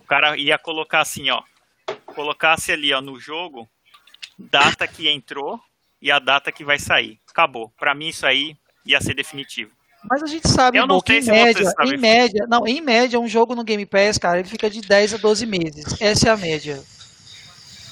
O 0.00 0.06
cara 0.06 0.34
ia 0.38 0.56
colocar 0.56 1.02
assim, 1.02 1.28
ó. 1.28 1.42
Colocasse 2.06 2.72
ali, 2.72 2.90
ó, 2.94 3.02
no 3.02 3.20
jogo, 3.20 3.68
data 4.38 4.88
que 4.88 5.10
entrou 5.10 5.60
e 6.00 6.10
a 6.10 6.18
data 6.18 6.50
que 6.50 6.64
vai 6.64 6.78
sair. 6.78 7.20
Acabou. 7.28 7.70
Pra 7.78 7.94
mim, 7.94 8.08
isso 8.08 8.26
aí 8.26 8.56
ia 8.86 9.02
ser 9.02 9.12
definitivo. 9.12 9.72
Mas 10.08 10.22
a 10.22 10.26
gente 10.26 10.48
sabe, 10.48 10.78
Eu 10.78 10.86
não 10.86 11.02
que 11.02 11.18
em 11.18 11.22
média, 11.22 11.70
em 11.84 11.96
média, 11.98 12.46
não, 12.48 12.66
em 12.66 12.80
média, 12.80 13.20
um 13.20 13.28
jogo 13.28 13.54
no 13.54 13.64
Game 13.64 13.84
Pass, 13.84 14.16
cara, 14.16 14.38
ele 14.38 14.48
fica 14.48 14.70
de 14.70 14.80
10 14.80 15.14
a 15.14 15.16
12 15.18 15.44
meses. 15.44 16.00
Essa 16.00 16.30
é 16.30 16.32
a 16.32 16.36
média. 16.36 16.82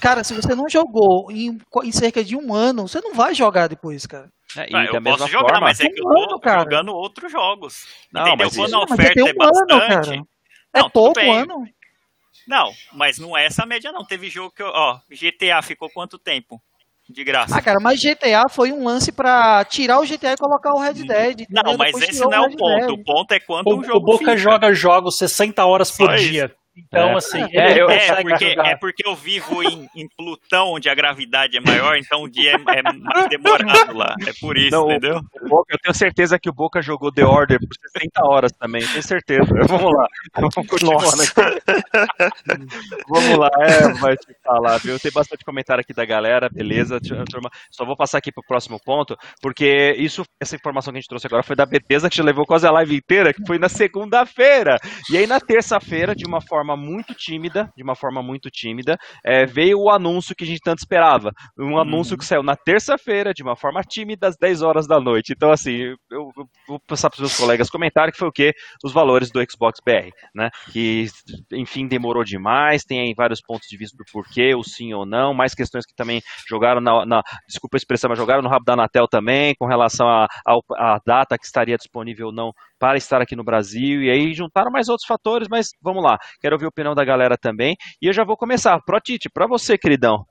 Cara, 0.00 0.22
se 0.24 0.34
você 0.34 0.54
não 0.54 0.68
jogou 0.68 1.30
em, 1.30 1.58
em 1.84 1.92
cerca 1.92 2.22
de 2.24 2.36
um 2.36 2.54
ano, 2.54 2.86
você 2.88 3.00
não 3.00 3.14
vai 3.14 3.34
jogar 3.34 3.66
depois, 3.68 4.06
cara. 4.06 4.28
É, 4.56 4.70
e 4.70 4.74
Ah, 4.76 4.82
da 4.84 4.84
eu 4.98 5.00
mesma 5.00 5.18
posso 5.18 5.30
jogar, 5.30 5.48
forma, 5.48 5.60
mas 5.66 5.80
é 5.80 5.88
que 5.88 6.00
eu 6.00 6.04
Um 6.06 6.18
ano, 6.18 6.28
tô 6.28 6.40
cara. 6.40 6.60
jogando 6.60 6.92
outros 6.94 7.30
jogos. 7.32 7.86
Não, 8.12 8.22
entendeu? 8.28 8.46
mas 8.46 8.56
Quando 8.56 8.66
isso- 8.68 8.76
a 8.76 8.80
Mas 8.80 8.90
é 8.90 8.94
oferta 8.94 9.20
é 9.20 9.24
um 9.24 9.26
ano, 9.28 9.36
bastante. 9.66 10.08
cara. 10.08 10.22
É 10.74 10.78
Não, 10.78 10.90
tudo 10.90 10.92
pouco 10.92 11.14
bem. 11.20 11.32
ano. 11.40 11.64
Não, 12.46 12.70
mas 12.92 13.18
não 13.18 13.36
é 13.36 13.46
essa 13.46 13.66
média, 13.66 13.90
não. 13.90 14.04
Teve 14.04 14.28
jogo 14.30 14.52
que 14.54 14.62
eu. 14.62 14.68
Ó, 14.68 14.98
GTA 15.10 15.60
ficou 15.62 15.90
quanto 15.90 16.18
tempo? 16.18 16.60
De 17.08 17.22
graça. 17.24 17.56
Ah, 17.56 17.62
cara, 17.62 17.78
mas 17.80 18.00
GTA 18.00 18.48
foi 18.48 18.72
um 18.72 18.84
lance 18.84 19.12
pra 19.12 19.64
tirar 19.64 20.00
o 20.00 20.04
GTA 20.06 20.32
e 20.32 20.36
colocar 20.36 20.72
o 20.72 20.80
Red 20.80 20.94
Dead. 20.94 21.40
entendeu? 21.42 21.62
Não, 21.64 21.76
mas 21.76 21.92
Depois 21.92 22.08
esse 22.10 22.20
não 22.20 22.32
é 22.32 22.40
o 22.40 22.50
ponto. 22.50 22.86
Dead. 22.86 22.90
O 22.90 23.04
ponto 23.04 23.32
é 23.32 23.38
quando 23.40 23.66
O, 23.68 23.78
o 23.78 23.84
jogo 23.84 23.98
o 23.98 24.00
Boca 24.00 24.18
fica. 24.18 24.36
joga 24.36 24.72
jogos 24.74 25.16
60 25.18 25.64
horas 25.64 25.90
por 25.92 26.08
Só 26.10 26.14
isso. 26.16 26.50
Então, 26.76 27.10
É. 27.10 27.14
assim, 27.16 27.42
É, 27.52 27.80
eu- 27.80 27.88
É 27.90 28.22
porque, 28.22 28.44
é 28.44 28.76
porque 28.76 29.06
eu 29.08 29.14
vivo 29.16 29.62
em, 29.62 29.88
em 29.96 30.06
Plutão, 30.16 30.72
onde 30.72 30.88
a 30.90 30.94
gravidade 30.94 31.56
é 31.56 31.60
maior, 31.60 31.96
então 31.96 32.22
o 32.22 32.28
dia 32.30 32.52
é, 32.52 32.78
é 32.78 32.82
mais 32.82 33.28
demorado 33.28 33.96
lá. 33.96 34.14
É 34.26 34.32
por 34.40 34.56
isso, 34.58 34.70
Não, 34.72 34.86
o- 34.86 34.90
entendeu? 34.90 35.20
o 35.42 35.48
Boca, 35.48 35.72
eu 35.74 35.78
tenho 35.78 35.94
certeza 35.94 36.38
que 36.38 36.50
o 36.50 36.52
Boca 36.52 36.82
jogou 36.82 37.10
The 37.12 37.24
Order 37.24 37.58
por 37.58 37.68
60 37.92 38.24
horas 38.26 38.52
também, 38.52 38.86
tenho 38.86 39.02
certeza. 39.02 39.46
Vamos 39.68 39.92
lá. 39.94 40.06
Vamos 40.34 40.54
continuar 40.54 40.96
aqui. 40.96 41.16
Vamos 43.08 43.38
lá, 43.38 43.50
é, 43.60 43.92
vai 43.98 44.16
te 44.16 44.26
falar, 44.44 44.78
viu? 44.78 44.98
Tem 44.98 45.12
bastante 45.12 45.44
comentário 45.44 45.80
aqui 45.80 45.94
da 45.94 46.04
galera, 46.04 46.48
beleza, 46.48 47.00
turma. 47.00 47.50
Só 47.70 47.84
vou 47.84 47.96
passar 47.96 48.18
aqui 48.18 48.30
pro 48.32 48.42
próximo 48.46 48.78
ponto, 48.84 49.16
porque 49.40 49.94
isso, 49.98 50.24
essa 50.40 50.56
informação 50.56 50.92
que 50.92 50.98
a 50.98 51.00
gente 51.00 51.08
trouxe 51.08 51.26
agora 51.26 51.42
foi 51.42 51.56
da 51.56 51.64
Bethesda, 51.66 52.10
que 52.10 52.20
levou 52.22 52.44
quase 52.46 52.66
a 52.66 52.70
live 52.70 52.96
inteira, 52.96 53.32
que 53.32 53.44
foi 53.46 53.58
na 53.58 53.68
segunda-feira. 53.68 54.78
E 55.10 55.16
aí 55.16 55.26
na 55.26 55.40
terça-feira, 55.40 56.14
de 56.14 56.26
uma 56.26 56.40
forma 56.40 56.65
muito 56.74 57.14
tímida, 57.14 57.70
de 57.76 57.82
uma 57.82 57.94
forma 57.94 58.22
muito 58.22 58.48
tímida, 58.50 58.96
é, 59.22 59.44
veio 59.44 59.78
o 59.78 59.90
anúncio 59.90 60.34
que 60.34 60.44
a 60.44 60.46
gente 60.46 60.60
tanto 60.64 60.78
esperava. 60.78 61.30
Um 61.58 61.78
anúncio 61.78 62.16
que 62.16 62.24
saiu 62.24 62.42
na 62.42 62.56
terça-feira, 62.56 63.34
de 63.34 63.42
uma 63.42 63.54
forma 63.54 63.82
tímida, 63.82 64.26
às 64.28 64.36
10 64.38 64.62
horas 64.62 64.86
da 64.86 64.98
noite. 64.98 65.32
Então, 65.36 65.52
assim, 65.52 65.72
eu, 65.76 65.96
eu 66.10 66.30
vou 66.66 66.80
passar 66.88 67.10
para 67.10 67.16
os 67.16 67.20
meus 67.20 67.36
colegas 67.36 67.68
comentário 67.68 68.12
que 68.12 68.18
foi 68.18 68.28
o 68.28 68.32
quê? 68.32 68.54
Os 68.82 68.92
valores 68.92 69.30
do 69.30 69.40
Xbox 69.50 69.80
BR, 69.84 70.10
né? 70.34 70.48
Que, 70.72 71.06
enfim, 71.52 71.86
demorou 71.86 72.24
demais, 72.24 72.82
tem 72.84 73.00
aí 73.00 73.14
vários 73.14 73.40
pontos 73.42 73.68
de 73.68 73.76
vista 73.76 73.96
do 73.96 74.04
porquê, 74.10 74.54
o 74.54 74.62
sim 74.62 74.94
ou 74.94 75.04
não, 75.04 75.34
mais 75.34 75.54
questões 75.54 75.84
que 75.84 75.94
também 75.94 76.22
jogaram 76.48 76.80
na, 76.80 77.04
na- 77.04 77.22
desculpa 77.46 77.76
a 77.76 77.78
expressão, 77.78 78.08
mas 78.08 78.18
jogaram 78.18 78.42
no 78.42 78.48
rabo 78.48 78.64
da 78.64 78.72
Anatel 78.72 79.06
também, 79.08 79.54
com 79.58 79.66
relação 79.66 80.08
à 80.08 80.26
data 81.04 81.36
que 81.38 81.44
estaria 81.44 81.76
disponível 81.76 82.28
ou 82.28 82.32
não 82.32 82.52
para 82.78 82.98
estar 82.98 83.20
aqui 83.22 83.34
no 83.34 83.44
Brasil, 83.44 84.02
e 84.02 84.10
aí 84.10 84.34
juntaram 84.34 84.70
mais 84.70 84.88
outros 84.88 85.06
fatores, 85.06 85.48
mas 85.50 85.68
vamos 85.80 86.02
lá, 86.02 86.18
quero 86.40 86.55
ouvir 86.56 86.66
a 86.66 86.68
opinião 86.68 86.94
da 86.94 87.04
galera 87.04 87.36
também, 87.36 87.76
e 88.02 88.08
eu 88.08 88.12
já 88.12 88.24
vou 88.24 88.36
começar. 88.36 88.78
Pro 88.84 89.00
Tite, 89.00 89.28
pra 89.32 89.46
você, 89.46 89.78
queridão, 89.78 90.24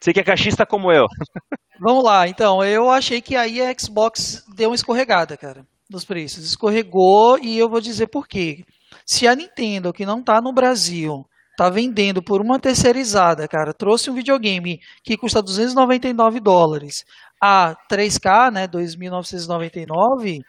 você 0.00 0.12
que 0.12 0.20
é 0.20 0.24
caixista 0.24 0.64
como 0.64 0.92
eu, 0.92 1.06
Vamos 1.78 2.04
lá, 2.04 2.26
então, 2.26 2.64
eu 2.64 2.88
achei 2.90 3.20
que 3.20 3.36
aí 3.36 3.60
a 3.60 3.78
Xbox 3.78 4.42
deu 4.56 4.70
uma 4.70 4.74
escorregada, 4.74 5.36
cara, 5.36 5.66
nos 5.90 6.06
preços. 6.06 6.46
Escorregou 6.46 7.38
e 7.38 7.58
eu 7.58 7.68
vou 7.68 7.82
dizer 7.82 8.06
por 8.06 8.26
quê. 8.26 8.64
Se 9.04 9.28
a 9.28 9.34
Nintendo, 9.34 9.92
que 9.92 10.06
não 10.06 10.22
tá 10.22 10.40
no 10.40 10.54
Brasil, 10.54 11.26
tá 11.56 11.68
vendendo 11.68 12.22
por 12.22 12.40
uma 12.40 12.58
terceirizada, 12.58 13.46
cara, 13.46 13.74
trouxe 13.74 14.10
um 14.10 14.14
videogame 14.14 14.80
que 15.04 15.18
custa 15.18 15.42
299 15.42 16.40
dólares 16.40 17.04
a 17.42 17.76
3K, 17.90 18.50
né, 18.50 18.66
2.999, 18.66 20.40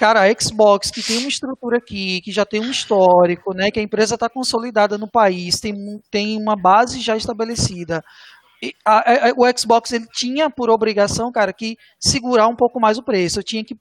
cara, 0.00 0.22
a 0.22 0.40
Xbox 0.42 0.90
que 0.90 1.02
tem 1.02 1.18
uma 1.18 1.28
estrutura 1.28 1.76
aqui, 1.76 2.22
que 2.22 2.32
já 2.32 2.46
tem 2.46 2.58
um 2.60 2.70
histórico, 2.70 3.52
né, 3.52 3.70
que 3.70 3.78
a 3.78 3.82
empresa 3.82 4.14
está 4.14 4.30
consolidada 4.30 4.96
no 4.96 5.06
país, 5.06 5.60
tem, 5.60 5.74
tem 6.10 6.40
uma 6.40 6.56
base 6.56 6.98
já 7.00 7.16
estabelecida, 7.18 8.02
a- 8.84 9.28
a- 9.28 9.32
o 9.36 9.58
Xbox 9.58 9.92
ele 9.92 10.06
tinha 10.12 10.48
por 10.50 10.70
obrigação, 10.70 11.30
cara, 11.30 11.52
que 11.52 11.76
segurar 11.98 12.48
um 12.48 12.56
pouco 12.56 12.80
mais 12.80 12.96
o 12.98 13.02
preço. 13.02 13.38
Eu 13.38 13.42
tinha 13.44 13.62
que 13.64 13.76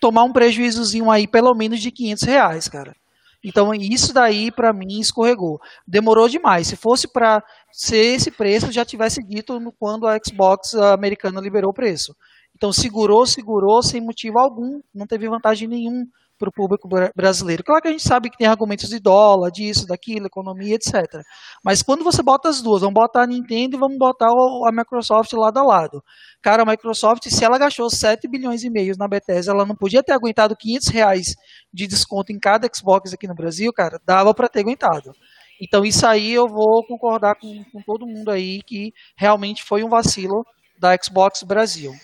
tomar 0.00 0.24
um 0.24 0.32
prejuízozinho 0.32 1.10
aí, 1.10 1.26
pelo 1.26 1.54
menos 1.54 1.80
de 1.80 1.90
500 1.90 2.22
reais, 2.24 2.68
cara. 2.68 2.94
Então 3.42 3.74
isso 3.74 4.12
daí 4.14 4.50
para 4.50 4.72
mim 4.72 5.00
escorregou. 5.00 5.60
Demorou 5.86 6.28
demais. 6.28 6.66
Se 6.66 6.76
fosse 6.76 7.06
para 7.06 7.42
ser 7.70 8.14
esse 8.16 8.30
preço, 8.30 8.72
já 8.72 8.84
tivesse 8.84 9.22
dito 9.22 9.58
quando 9.78 10.06
a 10.06 10.18
Xbox 10.18 10.74
americana 10.74 11.40
liberou 11.40 11.70
o 11.70 11.74
preço. 11.74 12.14
Então 12.56 12.72
segurou, 12.72 13.26
segurou 13.26 13.82
sem 13.82 14.00
motivo 14.00 14.38
algum, 14.38 14.80
não 14.94 15.06
teve 15.06 15.28
vantagem 15.28 15.68
nenhum 15.68 16.06
para 16.38 16.48
o 16.48 16.52
público 16.52 16.88
bra- 16.88 17.12
brasileiro. 17.14 17.62
Claro 17.62 17.80
que 17.80 17.88
a 17.88 17.90
gente 17.90 18.02
sabe 18.02 18.28
que 18.28 18.36
tem 18.36 18.46
argumentos 18.46 18.88
de 18.88 18.98
dólar, 18.98 19.50
disso, 19.50 19.86
daquilo, 19.86 20.26
economia, 20.26 20.74
etc. 20.74 21.22
Mas 21.64 21.82
quando 21.82 22.02
você 22.02 22.22
bota 22.22 22.48
as 22.48 22.60
duas, 22.60 22.80
vamos 22.80 22.94
botar 22.94 23.22
a 23.22 23.26
Nintendo 23.26 23.76
e 23.76 23.78
vamos 23.78 23.98
botar 23.98 24.28
a 24.28 24.72
Microsoft 24.72 25.32
lado 25.32 25.58
a 25.58 25.62
lado. 25.62 26.02
Cara, 26.42 26.62
a 26.62 26.66
Microsoft, 26.66 27.28
se 27.28 27.44
ela 27.44 27.58
gastou 27.58 27.88
7 27.88 28.28
bilhões 28.28 28.64
e 28.64 28.70
meio 28.70 28.94
na 28.98 29.08
Bethesda, 29.08 29.52
ela 29.52 29.64
não 29.64 29.76
podia 29.76 30.02
ter 30.02 30.12
aguentado 30.12 30.56
500 30.56 30.88
reais 30.88 31.34
de 31.72 31.86
desconto 31.86 32.32
em 32.32 32.38
cada 32.38 32.68
Xbox 32.72 33.12
aqui 33.12 33.26
no 33.26 33.34
Brasil, 33.34 33.72
cara, 33.72 34.00
dava 34.04 34.34
para 34.34 34.48
ter 34.48 34.60
aguentado. 34.60 35.12
Então 35.60 35.84
isso 35.84 36.04
aí 36.06 36.32
eu 36.32 36.46
vou 36.48 36.84
concordar 36.86 37.36
com, 37.36 37.64
com 37.72 37.80
todo 37.86 38.06
mundo 38.06 38.30
aí 38.30 38.60
que 38.66 38.92
realmente 39.16 39.62
foi 39.62 39.84
um 39.84 39.88
vacilo 39.88 40.44
da 40.78 40.96
Xbox 41.02 41.42
Brasil. 41.42 41.94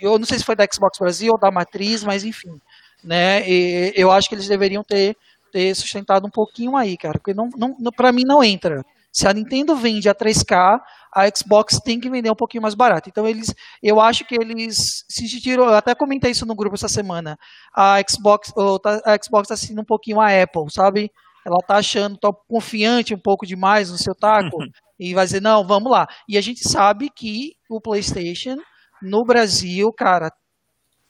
Eu 0.00 0.18
não 0.18 0.26
sei 0.26 0.38
se 0.38 0.44
foi 0.44 0.56
da 0.56 0.66
Xbox 0.70 0.98
Brasil 0.98 1.32
ou 1.32 1.38
da 1.38 1.50
matriz, 1.50 2.02
mas 2.02 2.24
enfim, 2.24 2.60
né? 3.02 3.48
E 3.48 3.92
eu 3.96 4.10
acho 4.10 4.28
que 4.28 4.34
eles 4.34 4.48
deveriam 4.48 4.82
ter, 4.82 5.16
ter 5.52 5.74
sustentado 5.74 6.26
um 6.26 6.30
pouquinho 6.30 6.76
aí, 6.76 6.96
cara, 6.96 7.18
porque 7.18 7.34
não, 7.34 7.48
não, 7.56 7.92
para 7.92 8.12
mim 8.12 8.24
não 8.24 8.42
entra. 8.42 8.84
Se 9.12 9.28
a 9.28 9.32
Nintendo 9.34 9.76
vende 9.76 10.08
a 10.08 10.14
3K, 10.14 10.80
a 11.14 11.28
Xbox 11.36 11.78
tem 11.84 12.00
que 12.00 12.08
vender 12.08 12.30
um 12.30 12.34
pouquinho 12.34 12.62
mais 12.62 12.74
barato. 12.74 13.10
Então 13.10 13.28
eles, 13.28 13.54
eu 13.82 14.00
acho 14.00 14.24
que 14.24 14.34
eles 14.34 15.04
se 15.06 15.28
sentiram, 15.28 15.64
eu 15.64 15.74
até 15.74 15.94
comentei 15.94 16.30
isso 16.30 16.46
no 16.46 16.54
grupo 16.54 16.74
essa 16.76 16.88
semana. 16.88 17.38
A 17.74 17.96
Xbox, 18.08 18.50
tá- 18.82 19.02
a 19.04 19.18
Xbox 19.22 19.50
está 19.50 19.56
sentindo 19.56 19.82
um 19.82 19.84
pouquinho 19.84 20.18
a 20.18 20.28
Apple, 20.42 20.70
sabe? 20.70 21.12
Ela 21.44 21.58
tá 21.66 21.76
achando, 21.76 22.16
tá 22.16 22.32
confiante 22.48 23.14
um 23.14 23.18
pouco 23.18 23.46
demais 23.46 23.90
no 23.90 23.98
seu 23.98 24.14
taco 24.14 24.56
e 24.98 25.14
vai 25.14 25.24
dizer 25.24 25.42
não, 25.42 25.66
vamos 25.66 25.90
lá. 25.90 26.06
E 26.28 26.38
a 26.38 26.40
gente 26.40 26.68
sabe 26.68 27.10
que 27.10 27.54
o 27.68 27.80
PlayStation 27.80 28.56
no 29.02 29.24
Brasil, 29.24 29.92
cara, 29.92 30.30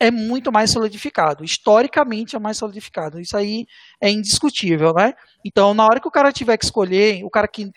é 0.02 0.10
muito 0.10 0.50
mais 0.50 0.70
solidificado. 0.70 1.44
Historicamente 1.44 2.34
é 2.34 2.38
mais 2.38 2.56
solidificado. 2.56 3.20
Isso 3.20 3.36
aí 3.36 3.66
é 4.00 4.10
indiscutível, 4.10 4.92
né? 4.92 5.12
Então, 5.44 5.72
na 5.74 5.84
hora 5.84 6.00
que 6.00 6.08
o 6.08 6.10
cara 6.10 6.32
tiver 6.32 6.56
que 6.56 6.64
escolher, 6.64 7.22
o 7.24 7.30
cara 7.30 7.46
que, 7.46 7.70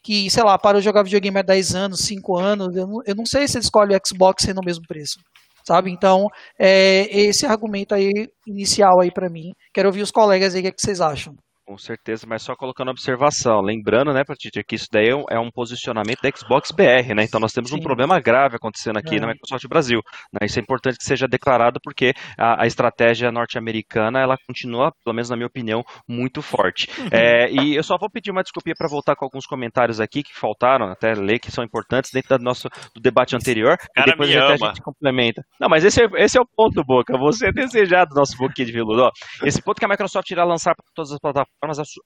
que 0.00 0.30
sei 0.30 0.44
lá, 0.44 0.56
parou 0.58 0.80
de 0.80 0.84
jogar 0.84 1.02
videogame 1.02 1.38
há 1.38 1.42
10 1.42 1.74
anos, 1.74 2.00
5 2.00 2.38
anos, 2.38 2.76
eu 2.76 2.86
não, 2.86 3.02
eu 3.04 3.14
não 3.16 3.26
sei 3.26 3.48
se 3.48 3.56
ele 3.56 3.64
escolhe 3.64 3.96
o 3.96 4.00
Xbox 4.06 4.44
sendo 4.44 4.60
o 4.60 4.64
mesmo 4.64 4.86
preço. 4.86 5.18
Sabe? 5.64 5.90
Então, 5.90 6.28
é 6.58 7.06
esse 7.10 7.46
argumento 7.46 7.94
aí 7.94 8.28
inicial 8.46 9.00
aí 9.00 9.10
para 9.10 9.28
mim. 9.28 9.52
Quero 9.72 9.88
ouvir 9.88 10.02
os 10.02 10.10
colegas 10.10 10.54
aí, 10.54 10.60
o 10.60 10.62
que, 10.62 10.68
é 10.68 10.72
que 10.72 10.80
vocês 10.80 11.00
acham? 11.00 11.34
Com 11.64 11.78
certeza, 11.78 12.26
mas 12.28 12.42
só 12.42 12.56
colocando 12.56 12.90
observação. 12.90 13.60
Lembrando, 13.60 14.12
né, 14.12 14.24
Patrícia, 14.24 14.64
que 14.66 14.74
isso 14.74 14.88
daí 14.90 15.10
é 15.30 15.38
um 15.38 15.50
posicionamento 15.50 16.20
da 16.20 16.30
Xbox 16.30 16.72
BR, 16.72 17.14
né? 17.14 17.22
Então 17.22 17.38
nós 17.38 17.52
temos 17.52 17.70
Sim. 17.70 17.76
um 17.76 17.80
problema 17.80 18.18
grave 18.20 18.56
acontecendo 18.56 18.98
aqui 18.98 19.16
é. 19.16 19.20
na 19.20 19.28
Microsoft 19.28 19.66
Brasil. 19.68 20.00
Né? 20.32 20.46
Isso 20.46 20.58
é 20.58 20.62
importante 20.62 20.98
que 20.98 21.04
seja 21.04 21.28
declarado 21.28 21.78
porque 21.82 22.12
a, 22.36 22.64
a 22.64 22.66
estratégia 22.66 23.30
norte-americana 23.30 24.20
ela 24.20 24.36
continua, 24.46 24.92
pelo 25.04 25.14
menos 25.14 25.30
na 25.30 25.36
minha 25.36 25.46
opinião, 25.46 25.84
muito 26.08 26.42
forte. 26.42 26.88
é, 27.12 27.50
e 27.50 27.76
eu 27.76 27.82
só 27.84 27.96
vou 27.96 28.10
pedir 28.10 28.32
uma 28.32 28.42
desculpinha 28.42 28.74
para 28.76 28.88
voltar 28.88 29.14
com 29.14 29.24
alguns 29.24 29.46
comentários 29.46 30.00
aqui 30.00 30.22
que 30.24 30.34
faltaram, 30.34 30.86
até 30.90 31.14
ler, 31.14 31.38
que 31.38 31.52
são 31.52 31.62
importantes 31.62 32.10
dentro 32.12 32.36
do 32.38 32.44
nosso 32.44 32.68
do 32.92 33.00
debate 33.00 33.36
anterior. 33.36 33.76
Cara 33.94 34.08
e 34.08 34.10
depois 34.10 34.36
a, 34.36 34.46
a 34.48 34.56
gente 34.56 34.82
complementa. 34.82 35.42
Não, 35.60 35.68
mas 35.68 35.84
esse 35.84 36.02
é, 36.02 36.08
esse 36.16 36.36
é 36.36 36.40
o 36.40 36.46
ponto, 36.46 36.82
Boca. 36.84 37.16
Você 37.18 37.48
é 37.48 37.52
desejado, 37.52 38.14
nosso 38.14 38.36
boquinha 38.36 38.66
de 38.66 38.72
veludo. 38.72 39.02
Ó, 39.02 39.10
esse 39.44 39.62
ponto 39.62 39.78
que 39.78 39.84
a 39.84 39.88
Microsoft 39.88 40.28
irá 40.30 40.44
lançar 40.44 40.74
para 40.74 40.84
todas 40.94 41.12
as 41.12 41.18
plataformas, 41.20 41.51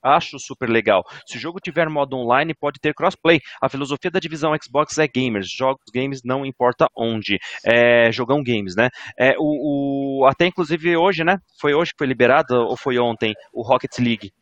acho 0.03 0.39
super 0.39 0.69
legal. 0.69 1.03
Se 1.27 1.37
o 1.37 1.41
jogo 1.41 1.59
tiver 1.61 1.89
modo 1.89 2.17
online, 2.17 2.55
pode 2.55 2.79
ter 2.81 2.95
crossplay. 2.95 3.41
A 3.61 3.69
filosofia 3.69 4.11
da 4.11 4.19
divisão 4.19 4.55
Xbox 4.63 4.99
é 4.99 5.09
gamers. 5.09 5.51
Jogos 5.51 5.85
games 5.95 6.21
não 6.25 6.45
importa 6.45 6.89
onde. 6.97 7.39
É, 7.65 8.11
jogão 8.13 8.43
games, 8.43 8.77
né? 8.77 8.89
É, 9.19 9.35
o, 9.39 10.21
o, 10.21 10.27
até 10.27 10.47
inclusive 10.47 10.97
hoje, 10.97 11.25
né? 11.25 11.39
Foi 11.61 11.75
hoje 11.75 11.93
que 11.93 11.99
foi 11.99 12.07
liberado 12.07 12.55
ou 12.55 12.77
foi 12.77 12.99
ontem 12.99 13.35
o 13.53 13.63
Rocket 13.63 13.99
League? 13.99 14.33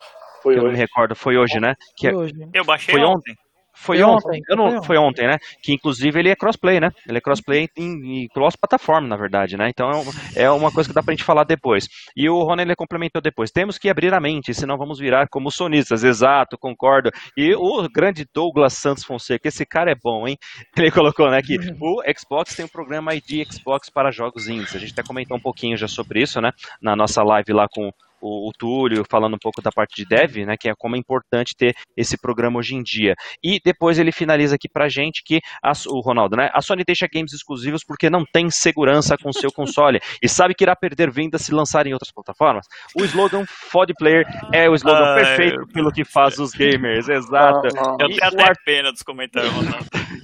Foi 0.43 0.55
que 0.55 0.59
hoje. 0.59 0.59
eu 0.59 0.65
não 0.65 0.73
me 0.73 0.79
recordo, 0.79 1.15
foi 1.15 1.37
hoje, 1.37 1.59
né? 1.59 1.75
Que 1.97 2.09
é, 2.09 2.15
hoje. 2.15 2.35
Eu 2.53 2.65
baixei 2.65 2.95
foi 2.95 3.05
ontem. 3.05 3.35
Foi, 3.75 3.99
foi 3.99 4.05
ontem, 4.05 4.29
ontem. 4.29 4.43
Eu 4.49 4.57
não, 4.57 4.83
foi 4.83 4.97
ontem, 4.97 5.27
né? 5.27 5.39
Que 5.63 5.73
inclusive 5.73 6.19
ele 6.19 6.31
é 6.31 6.37
crossplay, 6.37 6.81
né? 6.81 6.91
Ele 7.09 7.19
é 7.19 7.21
crossplay 7.21 7.69
em, 7.77 8.23
em 8.25 8.29
cross-plataforma, 8.29 9.09
na 9.09 9.17
verdade, 9.17 9.57
né? 9.57 9.69
Então 9.69 9.91
é, 10.35 10.49
uma 10.51 10.71
coisa 10.71 10.89
que 10.89 10.95
dá 10.95 11.03
pra 11.03 11.13
gente 11.13 11.25
falar 11.25 11.45
depois. 11.45 11.89
E 12.17 12.29
o 12.29 12.43
Rony 12.43 12.63
ele 12.63 12.77
complementou 12.77 13.21
depois. 13.21 13.51
Temos 13.51 13.77
que 13.77 13.89
abrir 13.89 14.15
a 14.15 14.21
mente, 14.21 14.55
senão 14.55 14.79
vamos 14.79 14.99
virar 14.99 15.29
como 15.29 15.51
sonistas. 15.51 16.05
Exato, 16.05 16.57
concordo. 16.57 17.11
E 17.37 17.55
o 17.55 17.89
grande 17.89 18.27
Douglas 18.33 18.75
Santos 18.75 19.05
Fonseca, 19.05 19.49
esse 19.49 19.67
cara 19.67 19.91
é 19.91 19.95
bom, 19.95 20.27
hein? 20.27 20.39
Ele 20.77 20.91
colocou, 20.91 21.31
né, 21.31 21.41
que 21.43 21.57
o 21.81 22.03
Xbox 22.17 22.55
tem 22.55 22.65
um 22.65 22.69
programa 22.69 23.15
ID 23.15 23.47
Xbox 23.51 23.91
para 23.91 24.11
jogos 24.11 24.49
indies. 24.49 24.75
A 24.75 24.79
gente 24.79 24.93
até 24.93 25.03
comentou 25.03 25.37
um 25.37 25.41
pouquinho 25.41 25.77
já 25.77 25.89
sobre 25.89 26.23
isso, 26.23 26.41
né? 26.41 26.53
Na 26.81 26.95
nossa 26.95 27.23
live 27.23 27.53
lá 27.53 27.67
com 27.69 27.91
o, 28.25 28.49
o 28.49 28.53
Túlio 28.53 29.05
falando 29.09 29.35
um 29.35 29.39
pouco 29.39 29.61
da 29.61 29.71
parte 29.71 29.97
de 29.97 30.09
dev, 30.09 30.47
né, 30.47 30.57
que 30.59 30.69
é 30.69 30.75
como 30.77 30.97
é 30.97 30.99
importante 30.99 31.55
ter 31.57 31.75
esse 31.97 32.17
programa 32.17 32.59
hoje 32.59 32.75
em 32.75 32.83
dia. 32.83 33.15
E 33.43 33.61
depois 33.63 33.99
ele 33.99 34.11
finaliza 34.11 34.55
aqui 34.55 34.69
pra 34.69 34.89
gente 34.89 35.23
que 35.25 35.41
a, 35.63 35.73
o 35.89 36.01
Ronaldo, 36.01 36.37
né, 36.37 36.51
a 36.53 36.63
Sony 36.63 36.83
deixa 36.85 37.07
games 37.13 37.33
exclusivos 37.33 37.85
porque 37.85 38.09
não 38.09 38.25
tem 38.25 38.51
segurança 38.51 39.17
com 39.17 39.33
seu 39.33 39.53
console 39.53 40.01
e 40.23 40.29
sabe 40.29 40.55
que 40.55 40.65
irá 40.65 40.75
perder 40.75 41.11
vendas 41.11 41.43
se 41.43 41.53
lançar 41.53 41.87
em 41.87 41.93
outras 41.93 42.13
plataformas. 42.13 42.67
O 42.97 43.05
slogan 43.05 43.45
Fod 43.47 43.93
Player 43.99 44.25
é 44.53 44.69
o 44.69 44.75
slogan 44.75 45.05
Ai, 45.05 45.23
perfeito 45.23 45.67
pelo 45.69 45.93
que 45.93 46.05
faz 46.05 46.39
os 46.39 46.53
gamers, 46.53 47.09
exato. 47.09 47.67
Eu 48.01 48.09
tenho 48.09 48.25
até 48.25 48.43
Ar... 48.43 48.57
pena 48.65 48.91
dos 48.91 49.03
comentários, 49.03 49.53
Ronaldo. 49.53 49.87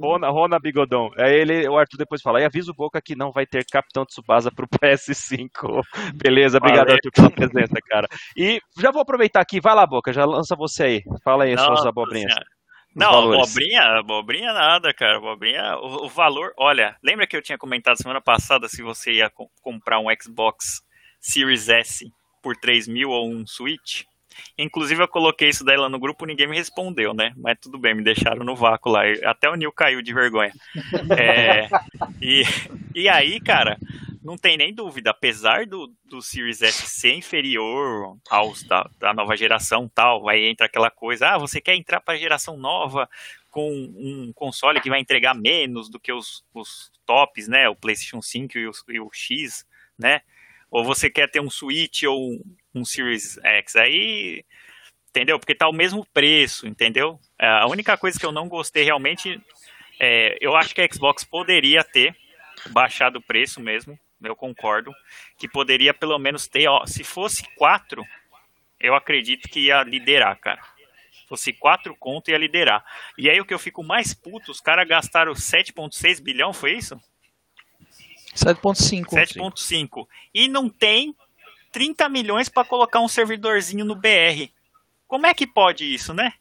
Rona, 0.00 0.28
Rona 0.30 0.58
Bigodão. 0.58 1.10
Aí 1.16 1.34
ele, 1.34 1.68
o 1.68 1.76
Arthur 1.76 1.98
depois 1.98 2.22
fala, 2.22 2.40
e 2.40 2.44
avisa 2.44 2.70
o 2.70 2.74
Boca 2.74 3.00
que 3.00 3.16
não 3.16 3.30
vai 3.30 3.46
ter 3.46 3.64
Capitão 3.70 4.04
Tsubasa 4.04 4.50
pro 4.50 4.68
PS5. 4.78 5.82
Beleza, 6.14 6.58
obrigado 6.58 6.90
Arthur 6.90 7.10
pela 7.12 7.30
presença, 7.30 7.76
cara. 7.88 8.08
E 8.36 8.60
já 8.78 8.90
vou 8.90 9.02
aproveitar 9.02 9.40
aqui, 9.40 9.60
vai 9.60 9.74
lá, 9.74 9.86
Boca, 9.86 10.12
já 10.12 10.24
lança 10.24 10.56
você 10.56 10.82
aí. 10.84 11.02
Fala 11.24 11.44
aí 11.44 11.56
suas 11.56 11.84
abobrinhas. 11.86 12.34
Não, 12.94 13.32
abobrinha, 13.32 13.82
abobrinha 13.98 14.52
nada, 14.52 14.92
cara. 14.92 15.16
Abobrinha, 15.16 15.76
o, 15.78 16.04
o, 16.04 16.08
valor. 16.08 16.52
Olha, 16.58 16.96
lembra 17.02 17.26
que 17.26 17.36
eu 17.36 17.42
tinha 17.42 17.56
comentado 17.56 17.96
semana 17.96 18.20
passada 18.20 18.68
se 18.68 18.82
você 18.82 19.12
ia 19.12 19.30
co 19.30 19.50
comprar 19.62 19.98
um 19.98 20.06
Xbox 20.20 20.82
Series 21.18 21.68
S 21.68 22.04
por 22.42 22.54
3 22.56 22.88
mil 22.88 23.08
ou 23.08 23.30
um 23.30 23.46
Switch? 23.46 24.02
Inclusive 24.58 25.02
eu 25.02 25.08
coloquei 25.08 25.48
isso 25.48 25.64
daí 25.64 25.76
lá 25.76 25.88
no 25.88 25.98
grupo, 25.98 26.26
ninguém 26.26 26.46
me 26.46 26.56
respondeu, 26.56 27.14
né? 27.14 27.32
Mas 27.36 27.58
tudo 27.60 27.78
bem, 27.78 27.94
me 27.94 28.02
deixaram 28.02 28.44
no 28.44 28.56
vácuo 28.56 28.90
lá. 28.90 29.02
Até 29.24 29.48
o 29.48 29.54
Nil 29.54 29.72
caiu 29.72 30.02
de 30.02 30.12
vergonha. 30.12 30.52
É, 31.18 31.68
e, 32.20 32.42
e 32.94 33.08
aí, 33.08 33.40
cara, 33.40 33.78
não 34.22 34.36
tem 34.36 34.56
nem 34.56 34.72
dúvida, 34.72 35.10
apesar 35.10 35.66
do, 35.66 35.92
do 36.04 36.22
Series 36.22 36.62
S 36.62 36.88
ser 36.88 37.14
inferior 37.14 38.16
aos 38.30 38.62
da, 38.62 38.88
da 38.98 39.12
nova 39.12 39.36
geração 39.36 39.90
tal, 39.92 40.28
aí 40.28 40.44
entra 40.44 40.66
aquela 40.66 40.90
coisa, 40.90 41.30
ah, 41.30 41.38
você 41.38 41.60
quer 41.60 41.74
entrar 41.74 42.00
para 42.00 42.14
a 42.14 42.18
geração 42.18 42.56
nova 42.56 43.08
com 43.50 43.70
um 43.70 44.32
console 44.32 44.80
que 44.80 44.88
vai 44.88 45.00
entregar 45.00 45.34
menos 45.34 45.90
do 45.90 46.00
que 46.00 46.12
os, 46.12 46.44
os 46.54 46.90
tops, 47.04 47.48
né? 47.48 47.68
O 47.68 47.76
PlayStation 47.76 48.22
5 48.22 48.58
e 48.58 48.66
o, 48.66 48.72
e 48.88 49.00
o 49.00 49.10
X, 49.12 49.66
né? 49.98 50.22
Ou 50.70 50.82
você 50.82 51.10
quer 51.10 51.30
ter 51.30 51.40
um 51.40 51.50
Switch 51.50 52.04
ou 52.04 52.40
um, 52.74 52.84
Series 52.84 53.38
X. 53.42 53.76
Aí, 53.76 54.44
entendeu? 55.10 55.38
Porque 55.38 55.54
tá 55.54 55.68
o 55.68 55.72
mesmo 55.72 56.06
preço, 56.12 56.66
entendeu? 56.66 57.18
É, 57.38 57.46
a 57.46 57.66
única 57.66 57.96
coisa 57.96 58.18
que 58.18 58.26
eu 58.26 58.32
não 58.32 58.48
gostei 58.48 58.84
realmente, 58.84 59.40
é, 60.00 60.36
eu 60.40 60.56
acho 60.56 60.74
que 60.74 60.80
a 60.80 60.88
Xbox 60.90 61.24
poderia 61.24 61.84
ter 61.84 62.16
baixado 62.70 63.16
o 63.16 63.22
preço 63.22 63.60
mesmo, 63.60 63.98
eu 64.22 64.36
concordo, 64.36 64.92
que 65.36 65.48
poderia 65.48 65.92
pelo 65.92 66.18
menos 66.18 66.46
ter, 66.46 66.68
ó, 66.68 66.86
se 66.86 67.02
fosse 67.02 67.42
4, 67.56 68.04
eu 68.78 68.94
acredito 68.94 69.48
que 69.48 69.66
ia 69.66 69.82
liderar, 69.82 70.38
cara. 70.38 70.60
Se 71.10 71.26
fosse 71.28 71.52
4 71.52 71.96
conto, 71.96 72.30
ia 72.30 72.38
liderar. 72.38 72.84
E 73.18 73.28
aí 73.28 73.40
o 73.40 73.44
que 73.44 73.54
eu 73.54 73.58
fico 73.58 73.82
mais 73.82 74.14
puto, 74.14 74.50
os 74.50 74.60
caras 74.60 74.86
gastaram 74.86 75.32
7,6 75.32 76.22
bilhão, 76.22 76.52
foi 76.52 76.74
isso? 76.74 77.00
7.5. 78.34 79.10
7.5. 79.10 80.06
E 80.32 80.48
não 80.48 80.68
tem 80.68 81.14
30 81.72 82.08
milhões 82.08 82.48
para 82.48 82.64
colocar 82.64 83.00
um 83.00 83.08
servidorzinho 83.08 83.84
no 83.84 83.96
BR. 83.96 84.50
Como 85.08 85.26
é 85.26 85.34
que 85.34 85.46
pode 85.46 85.92
isso, 85.92 86.14
né? 86.14 86.34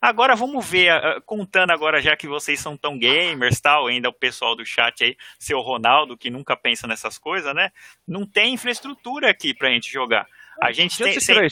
Agora 0.00 0.36
vamos 0.36 0.64
ver, 0.64 0.94
uh, 0.94 1.20
contando 1.22 1.72
agora 1.72 2.00
já 2.00 2.16
que 2.16 2.28
vocês 2.28 2.60
são 2.60 2.76
tão 2.76 2.96
gamers, 2.96 3.60
tal, 3.60 3.88
ainda 3.88 4.08
o 4.08 4.12
pessoal 4.12 4.54
do 4.54 4.64
chat 4.64 5.02
aí, 5.02 5.16
seu 5.38 5.60
Ronaldo 5.60 6.16
que 6.16 6.30
nunca 6.30 6.56
pensa 6.56 6.86
nessas 6.86 7.18
coisas, 7.18 7.52
né? 7.52 7.72
Não 8.06 8.24
tem 8.24 8.54
infraestrutura 8.54 9.28
aqui 9.28 9.52
pra 9.52 9.70
gente 9.70 9.90
jogar. 9.90 10.28
A 10.62 10.70
gente 10.70 10.96
tem, 10.96 11.18
tem 11.18 11.48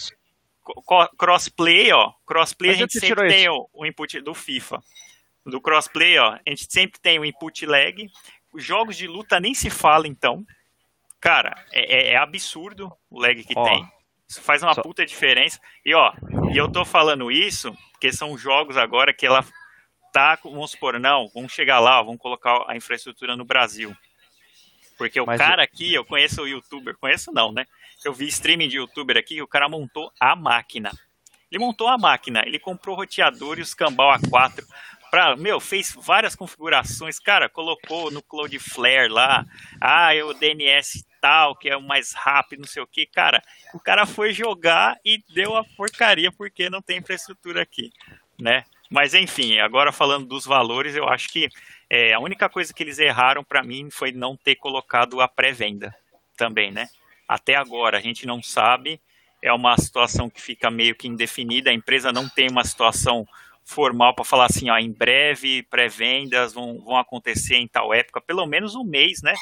crossplay, 1.17 1.93
ó, 1.93 2.13
crossplay 2.25 2.71
a 2.71 2.75
gente 2.75 3.01
sempre 3.01 3.29
tem 3.29 3.49
o, 3.49 3.69
o, 3.73 3.85
input 3.85 4.21
do 4.21 4.35
FIFA. 4.35 4.81
Do 5.45 5.61
crossplay, 5.61 6.19
ó, 6.19 6.35
a 6.35 6.41
gente 6.49 6.67
sempre 6.71 7.01
tem 7.01 7.19
o 7.19 7.25
input 7.25 7.67
lag 7.67 8.09
jogos 8.57 8.97
de 8.97 9.07
luta 9.07 9.39
nem 9.41 9.55
se 9.55 9.71
fala, 9.71 10.07
então. 10.07 10.45
Cara, 11.21 11.65
é, 11.73 12.11
é, 12.11 12.13
é 12.13 12.17
absurdo 12.17 12.93
o 13.11 13.21
lag 13.21 13.43
que 13.43 13.55
tem. 13.55 13.89
Isso 14.29 14.41
faz 14.43 14.63
uma 14.63 14.75
só... 14.75 14.83
puta 14.83 15.07
diferença. 15.07 15.61
E 15.85 15.95
ó, 15.95 16.13
e 16.53 16.57
eu 16.57 16.71
tô 16.71 16.85
falando 16.85 17.31
isso 17.31 17.77
porque 17.93 18.13
são 18.13 18.37
jogos 18.37 18.77
agora 18.77 19.13
que 19.13 19.25
ela 19.25 19.45
tá, 20.13 20.39
vamos 20.43 20.71
supor, 20.71 20.99
não, 20.99 21.29
vamos 21.35 21.53
chegar 21.53 21.79
lá, 21.79 22.03
vamos 22.03 22.21
colocar 22.21 22.65
a 22.69 22.77
infraestrutura 22.77 23.37
no 23.37 23.45
Brasil. 23.45 23.95
Porque 24.97 25.21
o 25.21 25.27
Mas 25.27 25.39
cara 25.39 25.63
aqui, 25.63 25.93
eu 25.93 26.05
conheço 26.05 26.43
o 26.43 26.49
youtuber, 26.49 26.97
conheço 26.97 27.31
não, 27.33 27.53
né? 27.53 27.67
Eu 28.05 28.13
vi 28.13 28.27
streaming 28.29 28.69
de 28.69 28.77
youtuber 28.77 29.17
aqui, 29.17 29.43
o 29.43 29.47
cara 29.47 29.69
montou 29.69 30.11
a 30.19 30.35
máquina. 30.35 30.91
Ele 31.51 31.59
montou 31.59 31.87
a 31.89 31.99
máquina, 31.99 32.43
ele 32.45 32.59
comprou 32.59 32.97
roteador 32.97 33.59
e 33.59 33.63
os 33.63 33.75
cambal 33.75 34.19
A4, 34.19 34.65
meu, 35.37 35.61
fez 35.61 35.97
várias 35.97 36.35
configurações, 36.35 37.19
cara, 37.19 37.49
colocou 37.49 38.11
no 38.11 38.23
Cloudflare 38.23 39.09
lá, 39.09 39.45
ah, 39.81 40.15
é 40.15 40.23
o 40.23 40.35
DNS 40.35 41.05
tal, 41.21 41.57
que 41.57 41.69
é 41.69 41.77
o 41.77 41.83
mais 41.83 42.13
rápido, 42.13 42.61
não 42.61 42.69
sei 42.69 42.83
o 42.83 42.87
que, 42.87 43.07
cara, 43.07 43.43
o 43.73 43.81
cara 43.81 44.07
foi 44.07 44.33
jogar 44.33 44.97
e 45.05 45.23
deu 45.35 45.57
a 45.57 45.65
porcaria 45.77 46.31
porque 46.31 46.69
não 46.69 46.83
tem 46.83 46.99
infraestrutura 46.99 47.63
aqui, 47.63 47.91
né? 48.39 48.65
Mas 48.91 49.15
enfim, 49.15 49.59
agora 49.59 49.91
falando 49.91 50.27
dos 50.27 50.45
valores, 50.45 50.95
eu 50.95 51.09
acho 51.09 51.29
que 51.29 51.49
é, 51.91 52.13
a 52.13 52.21
única 52.21 52.49
coisa 52.49 52.73
que 52.73 52.83
eles 52.83 52.99
erraram 52.99 53.43
para 53.43 53.63
mim 53.63 53.91
foi 53.91 54.13
não 54.13 54.37
ter 54.37 54.57
colocado 54.57 55.21
a 55.21 55.27
pré-venda 55.27 55.95
também, 56.37 56.71
né? 56.71 56.89
Até 57.29 57.57
agora 57.57 57.99
a 57.99 58.01
gente 58.01 58.27
não 58.27 58.43
sabe, 58.43 59.01
é 59.43 59.53
uma 59.53 59.77
situação 59.77 60.31
que 60.31 60.41
fica 60.41 60.71
meio 60.71 60.95
que 60.95 61.09
indefinida, 61.09 61.71
a 61.71 61.75
empresa 61.75 62.13
não 62.13 62.29
tem 62.29 62.49
uma 62.49 62.65
situação 62.65 63.27
formal 63.67 64.15
para 64.15 64.25
falar 64.25 64.47
assim, 64.47 64.71
ó, 64.71 64.79
em 64.79 64.93
breve 64.93 65.65
pré-vendas 65.65 66.55
vão, 66.55 66.81
vão 66.81 66.97
acontecer 66.97 67.57
em 67.57 67.67
tal 67.67 67.93
época, 67.93 68.21
pelo 68.21 68.47
menos 68.47 68.77
um 68.77 68.85
mês, 68.85 69.21
né? 69.23 69.35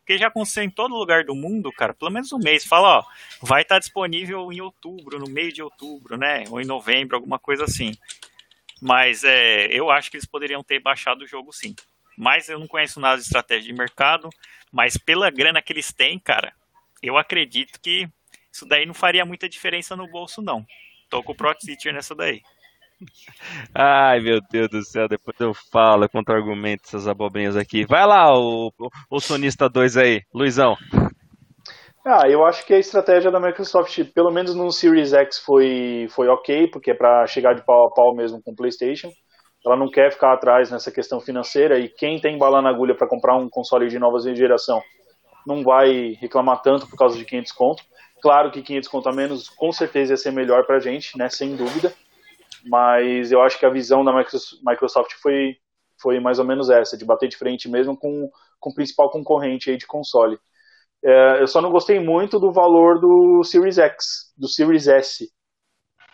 Porque 0.00 0.18
já 0.18 0.26
aconteceu 0.26 0.62
em 0.62 0.68
todo 0.68 0.94
lugar 0.94 1.24
do 1.24 1.34
mundo, 1.34 1.72
cara, 1.72 1.94
pelo 1.94 2.10
menos 2.10 2.30
um 2.30 2.38
mês. 2.38 2.62
Fala, 2.62 2.98
ó, 2.98 3.04
vai 3.40 3.62
estar 3.62 3.76
tá 3.76 3.78
disponível 3.78 4.52
em 4.52 4.60
outubro, 4.60 5.18
no 5.18 5.26
meio 5.30 5.50
de 5.50 5.62
outubro, 5.62 6.18
né? 6.18 6.44
Ou 6.50 6.60
em 6.60 6.66
novembro, 6.66 7.16
alguma 7.16 7.38
coisa 7.38 7.64
assim. 7.64 7.92
Mas 8.82 9.24
é, 9.24 9.66
eu 9.68 9.90
acho 9.90 10.10
que 10.10 10.18
eles 10.18 10.26
poderiam 10.26 10.62
ter 10.62 10.78
baixado 10.78 11.22
o 11.22 11.26
jogo 11.26 11.50
sim. 11.50 11.74
Mas 12.18 12.50
eu 12.50 12.58
não 12.58 12.68
conheço 12.68 13.00
nada 13.00 13.16
de 13.16 13.22
estratégia 13.22 13.72
de 13.72 13.78
mercado. 13.78 14.28
Mas 14.70 14.98
pela 14.98 15.30
grana 15.30 15.62
que 15.62 15.72
eles 15.72 15.90
têm, 15.90 16.18
cara, 16.18 16.52
eu 17.02 17.16
acredito 17.16 17.80
que 17.80 18.06
isso 18.52 18.66
daí 18.66 18.84
não 18.84 18.92
faria 18.92 19.24
muita 19.24 19.48
diferença 19.48 19.96
no 19.96 20.06
bolso, 20.06 20.42
não. 20.42 20.66
Tô 21.08 21.22
com 21.22 21.32
o 21.32 21.34
Pro 21.34 21.54
Teacher 21.54 21.94
nessa 21.94 22.14
daí. 22.14 22.42
Ai, 23.74 24.20
meu 24.20 24.40
Deus 24.50 24.68
do 24.68 24.82
céu, 24.84 25.08
depois 25.08 25.38
eu 25.40 25.52
falo 25.72 26.08
contra 26.08 26.36
argumentos 26.36 26.88
essas 26.88 27.08
abobrinhas 27.08 27.56
aqui. 27.56 27.84
Vai 27.86 28.06
lá, 28.06 28.32
o, 28.32 28.72
o, 28.78 28.88
o 29.10 29.20
sonista 29.20 29.68
2 29.68 29.96
aí, 29.96 30.22
Luizão. 30.32 30.76
Ah, 32.06 32.28
eu 32.28 32.44
acho 32.44 32.66
que 32.66 32.74
a 32.74 32.78
estratégia 32.78 33.30
da 33.30 33.40
Microsoft, 33.40 33.98
pelo 34.14 34.30
menos 34.30 34.54
no 34.54 34.70
Series 34.70 35.14
X, 35.14 35.38
foi, 35.38 36.06
foi 36.10 36.28
ok, 36.28 36.68
porque 36.68 36.90
é 36.90 36.94
para 36.94 37.26
chegar 37.26 37.54
de 37.54 37.64
pau 37.64 37.86
a 37.86 37.90
pau 37.90 38.14
mesmo 38.14 38.42
com 38.42 38.52
o 38.52 38.56
PlayStation. 38.56 39.10
Ela 39.64 39.76
não 39.76 39.90
quer 39.90 40.12
ficar 40.12 40.34
atrás 40.34 40.70
nessa 40.70 40.92
questão 40.92 41.18
financeira 41.18 41.78
e 41.78 41.88
quem 41.88 42.20
tem 42.20 42.36
bala 42.36 42.60
na 42.60 42.68
agulha 42.68 42.94
para 42.94 43.08
comprar 43.08 43.36
um 43.38 43.48
console 43.48 43.88
de 43.88 43.98
nova 43.98 44.18
geração 44.34 44.82
não 45.46 45.62
vai 45.62 46.12
reclamar 46.20 46.60
tanto 46.60 46.86
por 46.86 46.98
causa 46.98 47.16
de 47.16 47.24
500 47.24 47.52
conto. 47.52 47.82
Claro 48.20 48.50
que 48.50 48.62
500 48.62 48.88
conto 48.88 49.08
a 49.08 49.12
menos 49.12 49.48
com 49.48 49.72
certeza 49.72 50.12
ia 50.12 50.16
ser 50.18 50.32
melhor 50.32 50.66
para 50.66 50.76
a 50.76 50.80
gente, 50.80 51.16
né, 51.16 51.30
sem 51.30 51.56
dúvida. 51.56 51.92
Mas 52.64 53.30
eu 53.30 53.42
acho 53.42 53.58
que 53.58 53.66
a 53.66 53.70
visão 53.70 54.04
da 54.04 54.12
Microsoft 54.12 55.12
foi, 55.20 55.56
foi 56.00 56.18
mais 56.18 56.38
ou 56.38 56.44
menos 56.44 56.70
essa, 56.70 56.96
de 56.96 57.04
bater 57.04 57.28
de 57.28 57.36
frente 57.36 57.68
mesmo 57.68 57.96
com, 57.96 58.30
com 58.58 58.70
o 58.70 58.74
principal 58.74 59.10
concorrente 59.10 59.70
aí 59.70 59.76
de 59.76 59.86
console. 59.86 60.38
É, 61.02 61.42
eu 61.42 61.46
só 61.46 61.60
não 61.60 61.70
gostei 61.70 62.00
muito 62.00 62.40
do 62.40 62.50
valor 62.50 62.98
do 62.98 63.44
Series 63.44 63.76
X, 63.76 64.32
do 64.36 64.48
Series 64.48 64.88
S, 64.88 65.30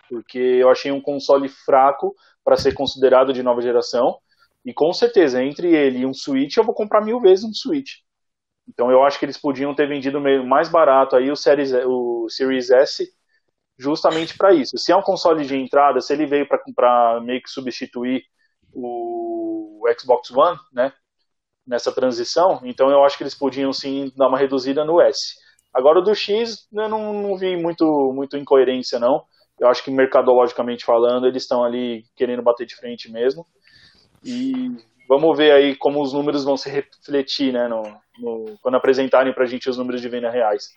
porque 0.09 0.38
eu 0.38 0.68
achei 0.68 0.90
um 0.90 1.01
console 1.01 1.48
fraco 1.48 2.12
para 2.44 2.57
ser 2.57 2.74
considerado 2.74 3.32
de 3.32 3.42
nova 3.42 3.62
geração. 3.62 4.18
E 4.64 4.74
com 4.74 4.92
certeza, 4.92 5.42
entre 5.42 5.74
ele 5.74 6.01
e 6.01 6.07
um 6.07 6.12
Switch, 6.12 6.57
eu 6.57 6.64
vou 6.64 6.74
comprar 6.74 7.01
mil 7.01 7.20
vezes 7.20 7.44
um 7.44 7.55
Switch. 7.55 7.98
Então 8.68 8.90
eu 8.90 9.03
acho 9.05 9.18
que 9.18 9.24
eles 9.24 9.38
podiam 9.38 9.74
ter 9.74 9.88
vendido 9.88 10.20
mais 10.44 10.68
barato 10.68 11.16
aí 11.16 11.30
o 11.30 11.36
Series, 11.36 11.72
o 11.72 12.28
Series 12.28 12.70
S, 12.70 13.09
justamente 13.81 14.37
para 14.37 14.53
isso. 14.53 14.76
Se 14.76 14.93
é 14.93 14.97
um 14.97 15.03
console 15.03 15.45
de 15.47 15.57
entrada, 15.57 16.01
se 16.01 16.12
ele 16.12 16.26
veio 16.26 16.47
para 16.47 17.20
meio 17.22 17.43
que 17.43 17.49
substituir 17.49 18.22
o 18.72 19.83
Xbox 19.99 20.31
One, 20.31 20.59
né, 20.72 20.93
nessa 21.66 21.91
transição, 21.91 22.61
então 22.62 22.91
eu 22.91 23.03
acho 23.05 23.16
que 23.16 23.22
eles 23.22 23.35
podiam 23.35 23.72
sim 23.72 24.12
dar 24.14 24.28
uma 24.28 24.39
reduzida 24.39 24.85
no 24.85 25.01
S. 25.01 25.35
Agora 25.72 25.99
o 25.99 26.03
do 26.03 26.14
X, 26.14 26.68
eu 26.72 26.89
não, 26.89 27.12
não 27.12 27.37
vi 27.37 27.57
muito, 27.57 28.12
muito 28.14 28.37
incoerência 28.37 28.99
não. 28.99 29.24
Eu 29.59 29.68
acho 29.68 29.83
que 29.83 29.91
mercadologicamente 29.91 30.85
falando, 30.85 31.26
eles 31.26 31.43
estão 31.43 31.64
ali 31.64 32.05
querendo 32.16 32.43
bater 32.43 32.66
de 32.66 32.76
frente 32.76 33.11
mesmo. 33.11 33.47
E 34.24 34.53
vamos 35.09 35.37
ver 35.37 35.53
aí 35.53 35.76
como 35.76 36.03
os 36.03 36.12
números 36.12 36.45
vão 36.45 36.57
se 36.57 36.68
refletir, 36.68 37.53
né, 37.53 37.66
no, 37.66 37.83
no, 38.18 38.59
quando 38.61 38.76
apresentarem 38.76 39.33
pra 39.33 39.47
gente 39.47 39.70
os 39.70 39.78
números 39.78 40.03
de 40.03 40.09
venda 40.09 40.31
reais. 40.31 40.68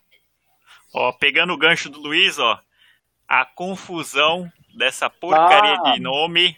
Ó, 0.93 1.11
pegando 1.11 1.53
o 1.53 1.57
gancho 1.57 1.89
do 1.89 1.99
Luiz, 1.99 2.37
ó, 2.37 2.59
a 3.27 3.45
confusão 3.45 4.51
dessa 4.75 5.09
porcaria 5.09 5.77
ah. 5.83 5.91
de 5.91 5.99
nome 5.99 6.57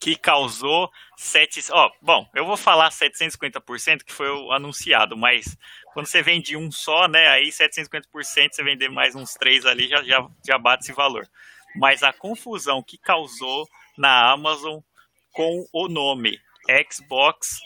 que 0.00 0.16
causou 0.16 0.90
sete, 1.16 1.60
ó, 1.72 1.90
bom, 2.00 2.28
eu 2.34 2.46
vou 2.46 2.56
falar 2.56 2.90
750% 2.90 4.04
que 4.04 4.12
foi 4.12 4.30
o 4.30 4.52
anunciado, 4.52 5.16
mas 5.16 5.56
quando 5.92 6.06
você 6.06 6.22
vende 6.22 6.56
um 6.56 6.70
só, 6.70 7.08
né, 7.08 7.26
aí 7.28 7.48
750% 7.48 8.52
você 8.52 8.62
vender 8.62 8.88
mais 8.88 9.16
uns 9.16 9.34
três 9.34 9.66
ali 9.66 9.88
já, 9.88 10.02
já, 10.04 10.28
já 10.46 10.58
bate 10.58 10.84
esse 10.84 10.92
valor. 10.92 11.28
Mas 11.76 12.02
a 12.02 12.12
confusão 12.12 12.82
que 12.82 12.96
causou 12.96 13.68
na 13.96 14.30
Amazon 14.30 14.80
com 15.32 15.66
o 15.72 15.88
nome 15.88 16.40
Xbox 16.90 17.58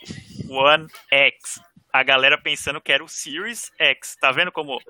One 0.48 0.86
X. 1.10 1.60
A 1.92 2.02
galera 2.02 2.40
pensando 2.40 2.80
que 2.80 2.92
era 2.92 3.04
o 3.04 3.08
Series 3.08 3.70
X. 3.78 4.16
Tá 4.20 4.32
vendo 4.32 4.50
como. 4.50 4.80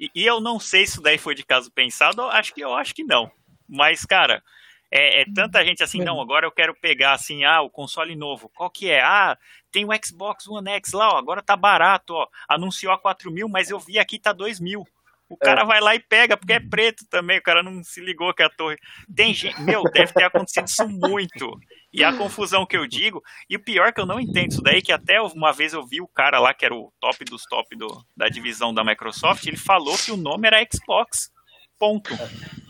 E, 0.00 0.10
e 0.14 0.26
eu 0.26 0.40
não 0.40 0.58
sei 0.58 0.86
se 0.86 0.94
isso 0.94 1.02
daí 1.02 1.16
foi 1.16 1.34
de 1.34 1.44
caso 1.44 1.70
pensado, 1.70 2.22
acho 2.22 2.52
que 2.52 2.60
eu 2.60 2.74
acho 2.74 2.94
que 2.94 3.04
não. 3.04 3.30
Mas, 3.68 4.04
cara, 4.04 4.42
é, 4.90 5.22
é, 5.22 5.24
tanta 5.34 5.64
gente 5.64 5.82
assim, 5.82 6.02
não, 6.02 6.20
agora 6.20 6.46
eu 6.46 6.50
quero 6.50 6.74
pegar 6.74 7.12
assim, 7.12 7.44
ah, 7.44 7.60
o 7.60 7.70
console 7.70 8.16
novo. 8.16 8.50
Qual 8.54 8.70
que 8.70 8.90
é? 8.90 9.02
Ah, 9.02 9.36
tem 9.70 9.84
o 9.84 9.90
Xbox 10.04 10.48
One 10.48 10.70
X 10.70 10.92
lá, 10.92 11.14
ó, 11.14 11.18
agora 11.18 11.42
tá 11.42 11.56
barato, 11.56 12.14
ó. 12.14 12.26
Anunciou 12.48 12.92
a 12.92 12.98
4 12.98 13.30
mil, 13.30 13.48
mas 13.48 13.70
eu 13.70 13.78
vi 13.78 13.98
aqui 13.98 14.18
tá 14.18 14.32
2 14.32 14.58
mil. 14.60 14.86
O 15.28 15.36
cara 15.36 15.60
é. 15.60 15.64
vai 15.64 15.80
lá 15.80 15.94
e 15.94 16.00
pega, 16.00 16.38
porque 16.38 16.54
é 16.54 16.60
preto 16.60 17.06
também, 17.10 17.38
o 17.38 17.42
cara 17.42 17.62
não 17.62 17.84
se 17.84 18.00
ligou 18.00 18.32
que 18.32 18.42
é 18.42 18.46
a 18.46 18.50
torre. 18.50 18.78
Tem 19.14 19.34
gente, 19.34 19.60
meu, 19.60 19.82
deve 19.92 20.12
ter 20.12 20.24
acontecido 20.24 20.66
isso 20.66 20.88
muito. 20.88 21.60
E 21.92 22.04
a 22.04 22.12
confusão 22.12 22.66
que 22.66 22.76
eu 22.76 22.86
digo, 22.86 23.22
e 23.48 23.56
o 23.56 23.62
pior 23.62 23.92
que 23.92 24.00
eu 24.00 24.06
não 24.06 24.20
entendo 24.20 24.52
isso 24.52 24.62
daí, 24.62 24.82
que 24.82 24.92
até 24.92 25.20
uma 25.20 25.52
vez 25.52 25.72
eu 25.72 25.86
vi 25.86 26.00
o 26.00 26.08
cara 26.08 26.38
lá, 26.38 26.52
que 26.52 26.64
era 26.64 26.74
o 26.74 26.92
top 27.00 27.24
dos 27.24 27.44
top 27.44 27.74
do, 27.76 28.04
da 28.14 28.28
divisão 28.28 28.74
da 28.74 28.84
Microsoft, 28.84 29.46
ele 29.46 29.56
falou 29.56 29.96
que 29.96 30.12
o 30.12 30.16
nome 30.16 30.46
era 30.46 30.64
Xbox. 30.70 31.32
Ponto. 31.78 32.12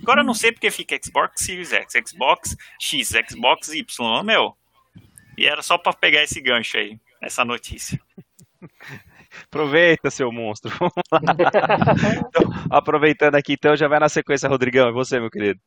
Agora 0.03 0.21
eu 0.21 0.25
não 0.25 0.35
sei 0.35 0.53
porque 0.53 0.71
fica 0.71 0.99
Xbox 1.03 1.45
Series 1.45 1.73
X, 1.73 1.95
Xbox 2.07 2.57
X, 2.81 3.13
Xbox 3.29 3.69
Y, 3.73 4.23
meu. 4.23 4.57
E 5.37 5.47
era 5.47 5.63
só 5.63 5.79
para 5.79 5.93
pegar 5.93 6.23
esse 6.23 6.41
gancho 6.41 6.77
aí, 6.77 6.99
essa 7.21 7.45
notícia. 7.45 8.01
Aproveita, 9.45 10.11
seu 10.11 10.33
monstro. 10.33 10.73
então, 12.29 12.43
aproveitando 12.71 13.35
aqui, 13.35 13.55
então, 13.55 13.77
já 13.77 13.89
vai 13.89 14.01
na 14.01 14.09
sequência, 14.09 14.49
Rodrigão. 14.49 14.89
É 14.89 14.93
você, 14.93 15.21
meu 15.21 15.31
querido. 15.31 15.61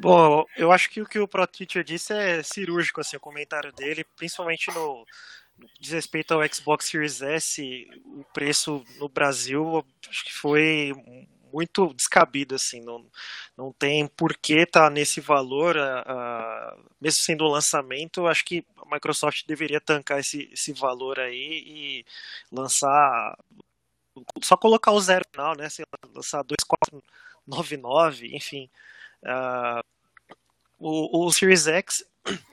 Bom, 0.00 0.46
eu 0.56 0.72
acho 0.72 0.88
que 0.88 1.02
o 1.02 1.06
que 1.06 1.18
o 1.18 1.28
Pro 1.28 1.46
Teacher 1.46 1.84
disse 1.84 2.12
é 2.14 2.42
cirúrgico, 2.42 3.00
assim, 3.02 3.16
o 3.16 3.20
comentário 3.20 3.70
dele, 3.72 4.02
principalmente 4.16 4.70
no, 4.72 5.04
diz 5.78 5.92
respeito 5.92 6.32
ao 6.32 6.40
Xbox 6.48 6.86
Series 6.86 7.20
S, 7.20 7.86
o 8.06 8.24
preço 8.32 8.82
no 8.98 9.08
Brasil 9.10 9.84
acho 10.08 10.24
que 10.24 10.32
foi 10.32 10.92
muito 11.52 11.92
descabido, 11.94 12.54
assim, 12.54 12.80
não, 12.82 13.04
não 13.58 13.72
tem 13.72 14.06
por 14.06 14.34
que 14.36 14.64
tá 14.64 14.88
nesse 14.88 15.20
valor, 15.20 15.76
uh, 15.76 16.82
mesmo 17.00 17.20
sendo 17.22 17.44
um 17.44 17.48
lançamento, 17.48 18.26
acho 18.26 18.44
que 18.44 18.64
a 18.78 18.94
Microsoft 18.94 19.44
deveria 19.46 19.80
tancar 19.80 20.20
esse, 20.20 20.48
esse 20.52 20.72
valor 20.72 21.18
aí 21.20 21.62
e 21.66 22.06
lançar, 22.52 23.36
só 24.42 24.56
colocar 24.56 24.92
o 24.92 25.00
zero 25.00 25.24
final, 25.30 25.56
né, 25.56 25.68
sei 25.68 25.84
lançar 26.14 26.42
2499, 26.42 28.34
enfim, 28.36 28.70
uh, 29.24 29.82
o, 30.78 31.26
o 31.26 31.32
Series 31.32 31.66
X 31.66 32.04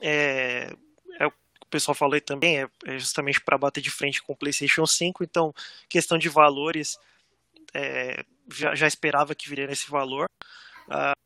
é, 0.01 0.74
é 1.20 1.26
o 1.26 1.32
que 1.32 1.38
o 1.63 1.70
pessoal 1.70 1.95
falou 1.95 2.20
também, 2.22 2.61
é, 2.61 2.70
é 2.86 2.99
justamente 2.99 3.41
para 3.41 3.57
bater 3.57 3.82
de 3.82 3.91
frente 3.91 4.22
com 4.22 4.34
o 4.34 4.36
PlayStation 4.36 4.86
5, 4.86 5.24
então, 5.24 5.53
questão 5.89 6.18
de 6.18 6.30
valores, 6.30 6.97
é, 7.74 8.24
já, 8.51 8.76
já 8.76 8.88
esperava 8.88 9.36
que 9.36 9.49
viria 9.49 9.68
nesse 9.68 9.89
valor. 9.89 10.30
Uh, 10.88 11.18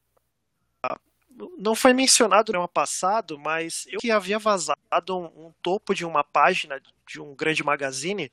não 1.58 1.76
foi 1.76 1.94
mencionado 1.94 2.52
no 2.52 2.60
ano 2.60 2.68
passado, 2.68 3.40
mas 3.40 3.88
eu 3.88 4.00
que 4.00 4.12
havia 4.12 4.38
vazado 4.38 4.76
um, 5.10 5.48
um, 5.48 5.54
topo 5.62 5.94
de 5.94 6.06
uma 6.06 6.24
página 6.24 6.82
de 7.08 7.22
um 7.22 7.34
grande 7.36 7.64
magazine 7.64 8.32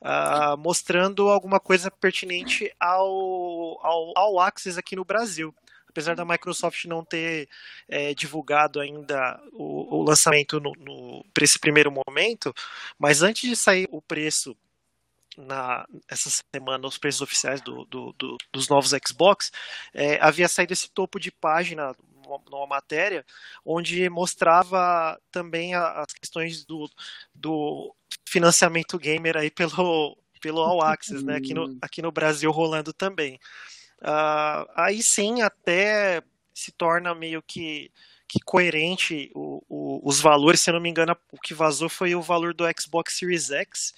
uh, 0.00 0.56
mostrando 0.56 1.28
alguma 1.28 1.60
coisa 1.60 1.90
pertinente 1.90 2.72
ao, 2.78 3.84
ao, 3.84 4.12
ao 4.16 4.40
Axis 4.40 4.78
aqui 4.78 4.96
no 4.96 5.04
Brasil. 5.04 5.54
Apesar 5.96 6.14
da 6.14 6.26
Microsoft 6.26 6.84
não 6.84 7.02
ter 7.02 7.48
é, 7.88 8.12
divulgado 8.12 8.80
ainda 8.80 9.40
o, 9.54 9.96
o 9.96 10.02
lançamento 10.02 10.60
para 11.32 11.42
esse 11.42 11.58
primeiro 11.58 11.90
momento, 11.90 12.54
mas 12.98 13.22
antes 13.22 13.48
de 13.48 13.56
sair 13.56 13.88
o 13.90 14.02
preço 14.02 14.54
na 15.38 15.86
essa 16.06 16.28
semana 16.54 16.86
os 16.86 16.98
preços 16.98 17.22
oficiais 17.22 17.62
do, 17.62 17.86
do, 17.86 18.12
do, 18.12 18.36
dos 18.52 18.68
novos 18.68 18.92
Xbox, 19.06 19.50
é, 19.94 20.18
havia 20.20 20.48
saído 20.48 20.74
esse 20.74 20.90
topo 20.90 21.18
de 21.18 21.30
página 21.30 21.96
numa 22.50 22.66
matéria 22.66 23.24
onde 23.64 24.10
mostrava 24.10 25.18
também 25.30 25.74
as 25.74 26.12
questões 26.12 26.62
do, 26.66 26.90
do 27.34 27.94
financiamento 28.28 28.98
gamer 28.98 29.38
aí 29.38 29.50
pelo, 29.50 30.14
pelo 30.42 30.60
All 30.60 30.82
Access, 30.82 31.24
né, 31.24 31.36
aqui 31.36 31.54
no, 31.54 31.74
aqui 31.80 32.02
no 32.02 32.12
Brasil 32.12 32.50
rolando 32.50 32.92
também. 32.92 33.40
Uh, 34.02 34.68
aí 34.74 35.02
sim 35.02 35.42
até 35.42 36.22
se 36.52 36.72
torna 36.72 37.14
meio 37.14 37.42
que, 37.42 37.90
que 38.28 38.40
coerente 38.40 39.30
o, 39.34 39.62
o, 39.68 40.08
os 40.08 40.20
valores, 40.20 40.60
se 40.60 40.70
eu 40.70 40.74
não 40.74 40.80
me 40.80 40.88
engano, 40.88 41.16
o 41.32 41.40
que 41.40 41.54
vazou 41.54 41.88
foi 41.88 42.14
o 42.14 42.22
valor 42.22 42.54
do 42.54 42.64
Xbox 42.78 43.18
Series 43.18 43.50
X, 43.50 43.94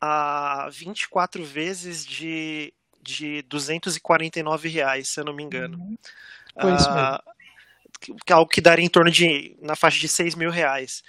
a 0.00 0.68
24 0.70 1.44
vezes 1.44 2.04
de, 2.04 2.72
de 3.02 3.42
249 3.42 4.68
reais, 4.68 5.08
se 5.08 5.20
eu 5.20 5.24
não 5.24 5.32
me 5.34 5.42
engano. 5.42 5.78
Uhum. 5.78 5.96
Uh, 6.56 7.36
algo 8.30 8.50
que 8.50 8.60
daria 8.60 8.84
em 8.84 8.90
torno 8.90 9.10
de, 9.10 9.56
na 9.60 9.74
faixa 9.74 9.98
de 9.98 10.08
6 10.08 10.34
mil 10.34 10.50
reais. 10.50 11.02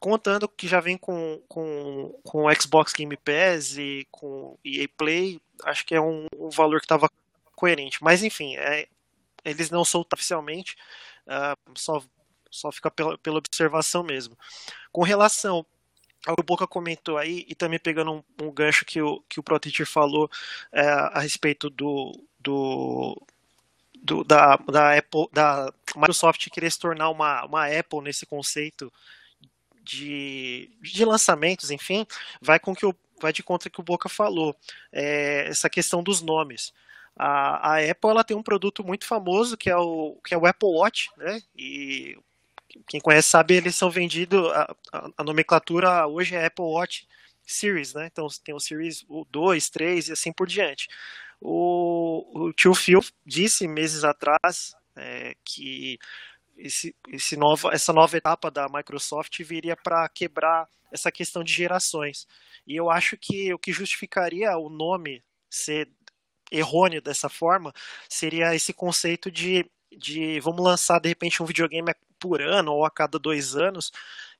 Contando 0.00 0.48
que 0.48 0.68
já 0.68 0.80
vem 0.80 0.98
com, 0.98 1.42
com, 1.48 2.20
com 2.22 2.54
Xbox 2.54 2.92
Game 2.92 3.16
Pass 3.16 3.78
e 3.78 4.06
com 4.10 4.58
EA 4.64 4.88
Play, 4.96 5.40
acho 5.64 5.84
que 5.86 5.94
é 5.94 6.00
um, 6.00 6.26
um 6.36 6.50
valor 6.50 6.78
que 6.80 6.84
estava 6.84 7.10
coerente. 7.56 8.02
Mas 8.02 8.22
enfim, 8.22 8.56
é, 8.56 8.86
eles 9.44 9.70
não 9.70 9.84
soltam 9.84 10.16
oficialmente, 10.16 10.76
uh, 11.26 11.72
só, 11.74 12.02
só 12.50 12.70
fica 12.70 12.90
pela, 12.90 13.16
pela 13.18 13.38
observação 13.38 14.02
mesmo. 14.02 14.36
Com 14.92 15.02
relação 15.02 15.64
o 16.26 16.42
Boca 16.42 16.66
comentou 16.66 17.16
aí, 17.16 17.44
e 17.48 17.54
também 17.54 17.78
pegando 17.78 18.12
um, 18.12 18.22
um 18.42 18.52
gancho 18.52 18.84
que 18.84 19.00
o, 19.00 19.22
que 19.28 19.38
o 19.38 19.42
ProTeacher 19.42 19.86
falou 19.86 20.30
é, 20.72 20.82
a 20.82 21.20
respeito 21.20 21.70
do, 21.70 22.12
do, 22.40 23.22
do, 24.02 24.24
da, 24.24 24.56
da, 24.56 24.98
Apple, 24.98 25.28
da 25.32 25.72
Microsoft 25.94 26.48
querer 26.50 26.70
se 26.70 26.78
tornar 26.78 27.08
uma, 27.10 27.44
uma 27.44 27.66
Apple 27.66 28.02
nesse 28.02 28.26
conceito 28.26 28.92
de, 29.88 30.70
de 30.82 31.04
lançamentos, 31.04 31.70
enfim, 31.70 32.06
vai 32.42 32.60
com 32.60 32.74
que 32.74 32.84
o, 32.84 32.94
vai 33.20 33.32
de 33.32 33.42
conta 33.42 33.70
que 33.70 33.80
o 33.80 33.84
Boca 33.84 34.08
falou, 34.08 34.54
é, 34.92 35.48
essa 35.48 35.70
questão 35.70 36.02
dos 36.02 36.20
nomes. 36.20 36.72
A, 37.16 37.74
a, 37.74 37.90
Apple 37.90 38.10
ela 38.10 38.22
tem 38.22 38.36
um 38.36 38.42
produto 38.42 38.84
muito 38.84 39.06
famoso 39.06 39.56
que 39.56 39.70
é 39.70 39.76
o, 39.76 40.16
que 40.24 40.34
é 40.34 40.38
o 40.38 40.46
Apple 40.46 40.68
Watch, 40.68 41.10
né? 41.16 41.42
E 41.56 42.16
quem 42.86 43.00
conhece 43.00 43.28
sabe, 43.28 43.54
eles 43.54 43.74
são 43.74 43.90
vendidos, 43.90 44.46
a, 44.52 44.76
a, 44.92 45.10
a 45.16 45.24
nomenclatura 45.24 46.06
hoje 46.06 46.36
é 46.36 46.46
Apple 46.46 46.64
Watch 46.64 47.08
Series, 47.44 47.94
né? 47.94 48.06
Então 48.06 48.26
tem 48.44 48.54
o 48.54 48.60
Series 48.60 49.04
2, 49.30 49.70
3 49.70 50.08
e 50.08 50.12
assim 50.12 50.32
por 50.32 50.46
diante. 50.46 50.88
O, 51.40 52.46
o 52.46 52.52
tio 52.52 52.74
Phil 52.74 53.00
disse 53.24 53.66
meses 53.66 54.04
atrás 54.04 54.74
é, 54.94 55.34
que 55.44 55.98
esse, 56.58 56.94
esse 57.08 57.36
nova, 57.36 57.70
essa 57.72 57.92
nova 57.92 58.16
etapa 58.16 58.50
da 58.50 58.68
Microsoft 58.68 59.40
viria 59.42 59.76
para 59.76 60.08
quebrar 60.08 60.68
essa 60.92 61.10
questão 61.10 61.44
de 61.44 61.52
gerações. 61.52 62.26
E 62.66 62.76
eu 62.76 62.90
acho 62.90 63.16
que 63.16 63.52
o 63.54 63.58
que 63.58 63.72
justificaria 63.72 64.56
o 64.58 64.68
nome 64.68 65.22
ser 65.50 65.88
errôneo 66.50 67.00
dessa 67.00 67.28
forma 67.28 67.72
seria 68.08 68.54
esse 68.54 68.72
conceito 68.72 69.30
de, 69.30 69.70
de 69.96 70.40
vamos 70.40 70.64
lançar 70.64 70.98
de 71.00 71.08
repente 71.08 71.42
um 71.42 71.46
videogame 71.46 71.92
por 72.18 72.42
ano 72.42 72.72
ou 72.72 72.84
a 72.84 72.90
cada 72.90 73.18
dois 73.18 73.54
anos. 73.54 73.92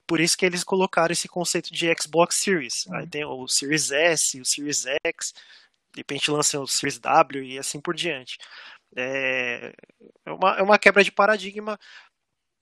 Por 0.06 0.20
isso 0.20 0.36
que 0.36 0.46
eles 0.46 0.64
colocaram 0.64 1.12
esse 1.12 1.28
conceito 1.28 1.72
de 1.72 1.86
Xbox 2.00 2.36
Series. 2.36 2.86
Uhum. 2.86 2.94
Aí 2.96 3.06
tem 3.06 3.24
o 3.24 3.46
Series 3.46 3.90
S, 3.90 4.40
o 4.40 4.44
Series 4.44 4.84
X, 5.04 5.34
de 5.92 6.00
repente 6.00 6.30
lançam 6.30 6.62
o 6.62 6.68
Series 6.68 6.98
W 6.98 7.44
e 7.44 7.58
assim 7.58 7.80
por 7.80 7.94
diante. 7.94 8.38
É, 8.96 9.72
é 10.24 10.32
uma, 10.32 10.56
é 10.58 10.62
uma 10.62 10.78
quebra 10.78 11.04
de 11.04 11.12
paradigma. 11.12 11.78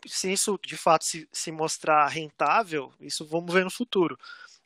Se 0.07 0.33
isso 0.33 0.59
de 0.65 0.77
fato 0.77 1.05
se, 1.05 1.29
se 1.33 1.51
mostrar 1.53 2.07
rentável, 2.09 2.93
isso 3.01 3.25
vamos 3.25 3.53
ver 3.53 3.65
no 3.65 3.71
futuro. 3.71 4.19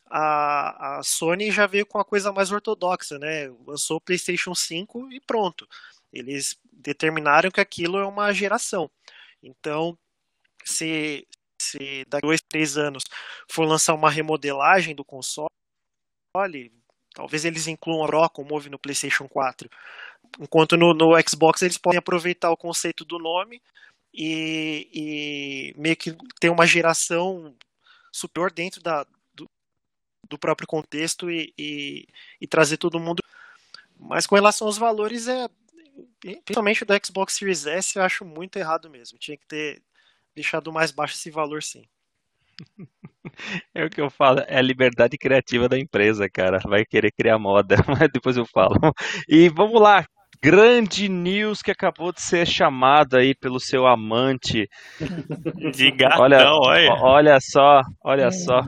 A, 0.07 0.99
a 0.99 1.03
Sony 1.03 1.51
já 1.51 1.67
veio 1.67 1.87
com 1.87 1.99
a 1.99 2.05
coisa 2.05 2.33
mais 2.33 2.51
ortodoxa, 2.51 3.19
né? 3.19 3.49
Lançou 3.67 3.99
o 3.99 4.01
PlayStation 4.01 4.55
5 4.55 5.13
e 5.13 5.21
pronto. 5.21 5.69
Eles 6.13 6.59
determinaram 6.73 7.51
que 7.51 7.61
aquilo 7.61 7.99
é 7.99 8.07
uma 8.07 8.33
geração. 8.33 8.91
Então, 9.43 9.97
se, 10.65 11.27
se 11.61 12.05
daqui 12.09 12.27
a 12.27 12.29
dois, 12.29 12.41
três 12.41 12.77
anos 12.77 13.05
for 13.49 13.65
lançar 13.65 13.95
uma 13.95 14.11
remodelagem 14.11 14.95
do 14.95 15.05
console, 15.05 15.51
talvez 17.15 17.45
eles 17.45 17.67
incluam 17.67 18.05
a 18.05 18.07
Pro 18.07 18.31
como 18.31 18.55
houve 18.55 18.71
no 18.71 18.79
PlayStation 18.79 19.29
4. 19.29 19.71
Enquanto 20.41 20.77
no, 20.77 20.95
no 20.95 21.11
Xbox 21.29 21.63
eles 21.63 21.79
podem 21.79 21.99
aproveitar 21.99 22.51
o 22.51 22.57
conceito 22.57 23.05
do 23.05 23.19
nome 23.19 23.63
e, 24.13 24.89
e 24.93 25.81
meio 25.81 25.97
que 25.97 26.17
ter 26.41 26.51
uma 26.51 26.67
geração 26.67 27.55
superior 28.13 28.53
dentro 28.53 28.83
da, 28.83 29.07
do, 29.35 29.49
do 30.29 30.39
próprio 30.39 30.67
contexto 30.67 31.31
e, 31.31 31.53
e, 31.57 32.07
e, 32.41 32.47
trazer 32.47 32.77
todo 32.77 33.01
mundo. 33.01 33.23
Mas 33.99 34.27
com 34.27 34.35
relação 34.35 34.67
aos 34.67 34.79
valores, 34.79 35.29
é 35.29 35.49
principalmente 36.21 36.85
do 36.85 37.07
Xbox 37.07 37.35
Series 37.35 37.67
S, 37.67 37.97
eu 37.97 38.03
acho 38.03 38.25
muito 38.25 38.57
errado 38.59 38.91
mesmo. 38.91 39.19
Tinha 39.19 39.37
que 39.37 39.47
ter 39.47 39.83
deixado 40.35 40.73
mais 40.73 40.91
baixo 40.91 41.15
esse 41.15 41.31
valor, 41.31 41.63
sim. 41.63 41.85
É 43.75 43.85
o 43.85 43.91
que 43.91 44.01
eu 44.01 44.11
falo, 44.11 44.41
é 44.41 44.59
a 44.59 44.63
liberdade 44.63 45.17
criativa 45.17 45.69
da 45.69 45.79
empresa, 45.79 46.29
cara. 46.29 46.59
Vai 46.67 46.85
querer 46.85 47.13
criar 47.13 47.39
moda, 47.39 47.77
mas 47.87 48.11
depois 48.13 48.37
eu 48.37 48.47
falo. 48.47 48.75
E 49.29 49.49
vamos 49.49 49.81
lá, 49.81 50.07
grande 50.43 51.09
news 51.09 51.63
que 51.63 51.71
acabou 51.71 52.13
de 52.13 52.23
ser 52.23 52.47
chamado 52.47 53.17
aí 53.17 53.35
pelo 53.35 53.61
seu 53.61 53.87
amante. 53.87 54.69
De 55.73 55.91
gatão, 55.91 56.23
olha, 56.23 56.51
olha. 56.51 56.93
Olha 57.03 57.39
só, 57.41 57.81
olha 58.05 58.27
é. 58.27 58.31
só. 58.31 58.61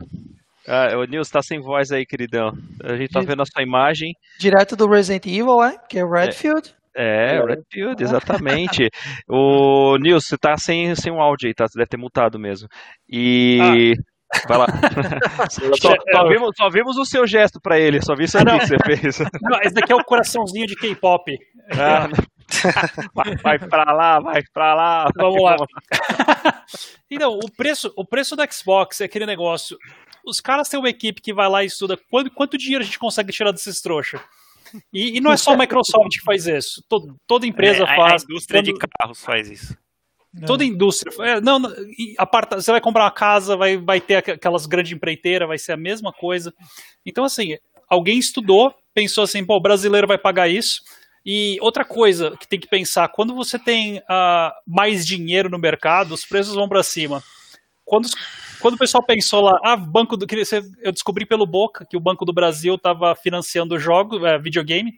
Ah, 0.67 0.97
o 0.97 1.03
Nils 1.03 1.29
tá 1.29 1.41
sem 1.41 1.59
voz 1.59 1.91
aí, 1.91 2.05
queridão. 2.05 2.53
A 2.83 2.95
gente 2.95 3.11
tá 3.11 3.19
vendo 3.19 3.41
a 3.41 3.45
sua 3.45 3.61
imagem. 3.61 4.13
Direto 4.39 4.75
do 4.75 4.87
Resident 4.87 5.25
Evil, 5.25 5.61
é? 5.61 5.77
Que 5.89 5.99
é 5.99 6.05
Redfield. 6.05 6.73
É, 6.95 7.35
é, 7.35 7.45
Redfield, 7.45 8.01
exatamente. 8.01 8.89
o 9.27 9.97
Nils, 9.97 10.25
você 10.25 10.37
tá 10.37 10.55
sem, 10.55 10.95
sem 10.95 11.11
um 11.11 11.21
áudio 11.21 11.47
aí, 11.47 11.53
tá? 11.53 11.67
Você 11.67 11.77
deve 11.77 11.89
ter 11.89 11.97
mutado 11.97 12.39
mesmo. 12.39 12.69
E. 13.09 13.59
Ah. 13.97 14.12
Vai 14.47 14.57
lá. 14.57 14.67
só, 15.49 15.95
só, 16.11 16.27
vimos, 16.27 16.51
só, 16.55 16.69
vimos, 16.69 16.97
o 16.97 17.05
seu 17.05 17.25
gesto 17.25 17.59
pra 17.61 17.79
ele, 17.79 18.01
só 18.01 18.15
vi 18.15 18.25
isso 18.25 18.37
aqui 18.37 18.59
que 18.59 18.67
você 18.67 18.77
fez. 18.85 19.19
Não, 19.41 19.59
esse 19.61 19.73
daqui 19.73 19.91
é 19.91 19.95
o 19.95 20.03
coraçãozinho 20.03 20.67
de 20.67 20.75
K-pop. 20.75 21.37
Ah, 21.71 22.09
vai, 23.13 23.35
vai 23.37 23.59
pra 23.59 23.91
lá, 23.91 24.19
vai 24.19 24.41
pra 24.53 24.73
lá. 24.73 25.09
Vamos 25.15 25.41
lá. 25.41 25.57
então, 27.09 27.39
o 27.41 27.51
preço, 27.51 27.91
o 27.95 28.05
preço 28.05 28.35
do 28.35 28.43
Xbox 28.51 29.01
é 29.01 29.05
aquele 29.05 29.25
negócio. 29.25 29.77
Os 30.25 30.39
caras 30.39 30.69
têm 30.69 30.79
uma 30.79 30.89
equipe 30.89 31.21
que 31.21 31.33
vai 31.33 31.49
lá 31.49 31.63
e 31.63 31.67
estuda 31.67 31.97
quanto, 32.09 32.31
quanto 32.31 32.57
dinheiro 32.57 32.83
a 32.83 32.85
gente 32.85 32.99
consegue 32.99 33.31
tirar 33.31 33.51
desses 33.51 33.81
trouxas. 33.81 34.21
E, 34.91 35.17
e, 35.17 35.21
não 35.21 35.31
é 35.31 35.37
só 35.37 35.53
a 35.53 35.57
Microsoft 35.57 36.17
que 36.17 36.23
faz 36.23 36.47
isso. 36.47 36.83
Todo, 36.89 37.15
toda 37.27 37.45
empresa 37.45 37.83
é, 37.83 37.95
faz. 37.95 38.23
A 38.23 38.25
indústria 38.25 38.63
de 38.63 38.73
carros 38.73 39.23
faz 39.23 39.49
isso. 39.49 39.77
Toda 40.47 40.65
indústria. 40.65 41.13
É, 41.19 41.41
não, 41.41 41.59
aparta, 42.17 42.59
você 42.59 42.71
vai 42.71 42.81
comprar 42.81 43.03
uma 43.03 43.11
casa, 43.11 43.55
vai, 43.55 43.77
vai 43.77 44.01
ter 44.01 44.15
aquelas 44.15 44.65
grandes 44.65 44.91
empreiteiras, 44.91 45.47
vai 45.47 45.59
ser 45.59 45.73
a 45.73 45.77
mesma 45.77 46.11
coisa. 46.11 46.51
Então, 47.05 47.23
assim, 47.23 47.55
alguém 47.87 48.17
estudou, 48.17 48.73
pensou 48.93 49.23
assim, 49.23 49.45
pô, 49.45 49.57
o 49.57 49.61
brasileiro 49.61 50.07
vai 50.07 50.17
pagar 50.17 50.47
isso. 50.47 50.81
E 51.23 51.57
outra 51.61 51.85
coisa 51.85 52.35
que 52.37 52.47
tem 52.47 52.59
que 52.59 52.67
pensar, 52.67 53.07
quando 53.09 53.35
você 53.35 53.59
tem 53.59 53.99
uh, 53.99 54.51
mais 54.67 55.05
dinheiro 55.05 55.49
no 55.49 55.59
mercado, 55.59 56.13
os 56.13 56.25
preços 56.25 56.55
vão 56.55 56.67
para 56.67 56.81
cima. 56.83 57.23
Quando, 57.85 58.09
quando 58.59 58.73
o 58.73 58.79
pessoal 58.79 59.03
pensou 59.03 59.41
lá, 59.41 59.59
ah, 59.63 59.77
banco 59.77 60.17
do. 60.17 60.25
Eu 60.81 60.91
descobri 60.91 61.25
pelo 61.25 61.45
Boca 61.45 61.85
que 61.85 61.95
o 61.95 62.01
Banco 62.01 62.25
do 62.25 62.33
Brasil 62.33 62.75
estava 62.75 63.15
financiando 63.15 63.79
jogo, 63.79 64.25
é, 64.25 64.39
videogame. 64.39 64.93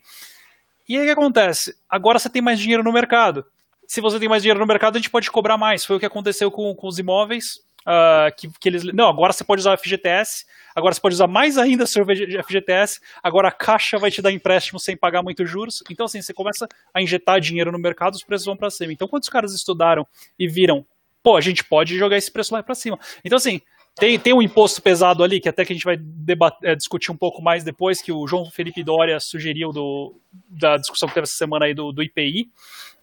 E 0.87 0.95
aí 0.95 1.03
o 1.03 1.05
que 1.05 1.11
acontece? 1.11 1.75
Agora 1.89 2.17
você 2.17 2.29
tem 2.29 2.41
mais 2.41 2.59
dinheiro 2.59 2.83
no 2.83 2.93
mercado 2.93 3.45
se 3.87 4.01
você 4.01 4.19
tem 4.19 4.29
mais 4.29 4.41
dinheiro 4.41 4.59
no 4.59 4.65
mercado, 4.65 4.95
a 4.95 4.99
gente 4.99 5.09
pode 5.09 5.29
cobrar 5.31 5.57
mais. 5.57 5.85
Foi 5.85 5.95
o 5.95 5.99
que 5.99 6.05
aconteceu 6.05 6.51
com, 6.51 6.73
com 6.75 6.87
os 6.87 6.99
imóveis. 6.99 7.63
Uh, 7.85 8.33
que, 8.35 8.49
que, 8.59 8.69
eles. 8.69 8.83
Não, 8.83 9.07
agora 9.07 9.31
você 9.31 9.43
pode 9.43 9.59
usar 9.59 9.73
o 9.73 9.77
FGTS, 9.77 10.45
agora 10.75 10.91
você 10.93 10.99
pode 10.99 11.13
usar 11.13 11.27
mais 11.27 11.55
ainda 11.55 11.85
seu 11.87 12.03
FGTS, 12.03 12.99
agora 13.21 13.49
a 13.49 13.51
Caixa 13.51 13.99
vai 13.99 14.09
te 14.09 14.23
dar 14.23 14.31
empréstimo 14.31 14.79
sem 14.79 14.97
pagar 14.97 15.21
muitos 15.21 15.47
juros. 15.47 15.83
Então, 15.89 16.07
assim, 16.07 16.19
você 16.19 16.33
começa 16.33 16.67
a 16.91 17.01
injetar 17.01 17.39
dinheiro 17.39 17.71
no 17.71 17.77
mercado, 17.77 18.15
os 18.15 18.23
preços 18.23 18.45
vão 18.45 18.57
para 18.57 18.71
cima. 18.71 18.91
Então, 18.91 19.07
quando 19.07 19.21
os 19.21 19.29
caras 19.29 19.53
estudaram 19.53 20.05
e 20.39 20.47
viram, 20.47 20.83
pô, 21.21 21.37
a 21.37 21.41
gente 21.41 21.63
pode 21.63 21.95
jogar 21.95 22.17
esse 22.17 22.31
preço 22.31 22.55
lá 22.55 22.63
para 22.63 22.73
cima. 22.73 22.99
Então, 23.23 23.37
assim, 23.37 23.61
tem, 23.95 24.19
tem 24.19 24.33
um 24.33 24.41
imposto 24.41 24.81
pesado 24.81 25.23
ali, 25.23 25.39
que 25.39 25.49
até 25.49 25.63
que 25.63 25.71
a 25.71 25.75
gente 25.75 25.85
vai 25.85 25.97
debater, 25.97 26.69
é, 26.69 26.75
discutir 26.75 27.11
um 27.11 27.17
pouco 27.17 27.41
mais 27.41 27.63
depois, 27.63 28.01
que 28.01 28.11
o 28.11 28.27
João 28.27 28.49
Felipe 28.51 28.83
Dória 28.83 29.19
sugeriu 29.19 29.71
do, 29.71 30.19
da 30.49 30.77
discussão 30.77 31.07
que 31.07 31.13
teve 31.13 31.23
essa 31.23 31.35
semana 31.35 31.65
aí 31.65 31.73
do, 31.73 31.91
do 31.91 32.03
IPI, 32.03 32.49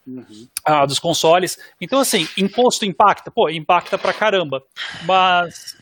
Uhum. 0.04 0.48
Ah, 0.64 0.84
dos 0.84 0.98
consoles. 0.98 1.56
Então, 1.80 2.00
assim, 2.00 2.26
imposto 2.36 2.84
impacta? 2.84 3.30
Pô, 3.30 3.48
impacta 3.48 3.96
pra 3.96 4.12
caramba. 4.12 4.60
Mas 5.04 5.76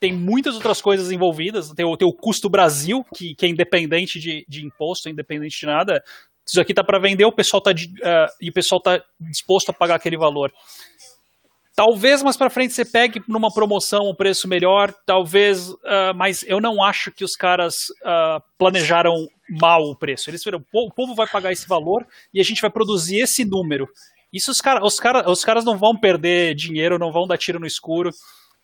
tem 0.00 0.12
muitas 0.12 0.54
outras 0.54 0.80
coisas 0.80 1.12
envolvidas. 1.12 1.70
Tem 1.70 1.84
o, 1.84 1.96
tem 1.96 2.08
o 2.08 2.12
custo 2.12 2.48
Brasil, 2.48 3.04
que, 3.14 3.34
que 3.34 3.46
é 3.46 3.48
independente 3.48 4.18
de, 4.18 4.44
de 4.48 4.64
imposto, 4.64 5.08
independente 5.08 5.60
de 5.60 5.66
nada. 5.66 6.02
Isso 6.46 6.60
aqui 6.60 6.74
tá 6.74 6.82
para 6.82 6.98
vender, 6.98 7.24
o 7.24 7.32
pessoal 7.32 7.60
tá 7.60 7.70
uh, 7.70 8.32
e 8.40 8.50
o 8.50 8.52
pessoal 8.52 8.80
tá 8.80 9.02
disposto 9.20 9.70
a 9.70 9.72
pagar 9.72 9.94
aquele 9.94 10.16
valor. 10.16 10.52
Talvez 11.74 12.22
mais 12.22 12.36
para 12.36 12.50
frente 12.50 12.74
você 12.74 12.84
pegue 12.84 13.22
numa 13.26 13.52
promoção 13.52 14.10
um 14.10 14.14
preço 14.14 14.46
melhor, 14.46 14.92
talvez, 15.06 15.70
uh, 15.70 16.14
mas 16.14 16.42
eu 16.46 16.60
não 16.60 16.82
acho 16.84 17.10
que 17.10 17.24
os 17.24 17.34
caras 17.34 17.88
uh, 18.02 18.42
planejaram 18.58 19.26
mal 19.48 19.82
o 19.84 19.96
preço. 19.96 20.28
Eles 20.28 20.44
viram, 20.44 20.62
o 20.72 20.92
povo 20.92 21.14
vai 21.14 21.26
pagar 21.26 21.50
esse 21.50 21.66
valor 21.66 22.06
e 22.32 22.40
a 22.40 22.44
gente 22.44 22.60
vai 22.60 22.70
produzir 22.70 23.20
esse 23.20 23.42
número. 23.42 23.88
Isso 24.30 24.50
os, 24.50 24.60
cara, 24.60 24.84
os, 24.84 25.00
cara, 25.00 25.30
os 25.30 25.44
caras 25.44 25.64
não 25.64 25.78
vão 25.78 25.96
perder 25.96 26.54
dinheiro, 26.54 26.98
não 26.98 27.10
vão 27.10 27.26
dar 27.26 27.38
tiro 27.38 27.58
no 27.58 27.66
escuro. 27.66 28.10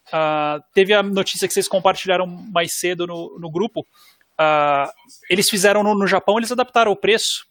Uh, 0.09 0.63
teve 0.75 0.93
a 0.93 1.03
notícia 1.03 1.49
que 1.49 1.55
vocês 1.55 1.69
compartilharam 1.69 2.27
mais 2.27 2.75
cedo 2.75 3.07
no, 3.07 3.39
no 3.39 3.51
grupo. 3.51 3.87
eles 5.31 5.49
fizeram 5.49 5.83
no, 5.83 5.95
no, 5.95 6.07
Japão, 6.07 6.37
eles 6.37 6.53
adaptaram 6.53 6.93
o 6.93 6.97
preço 6.97 7.47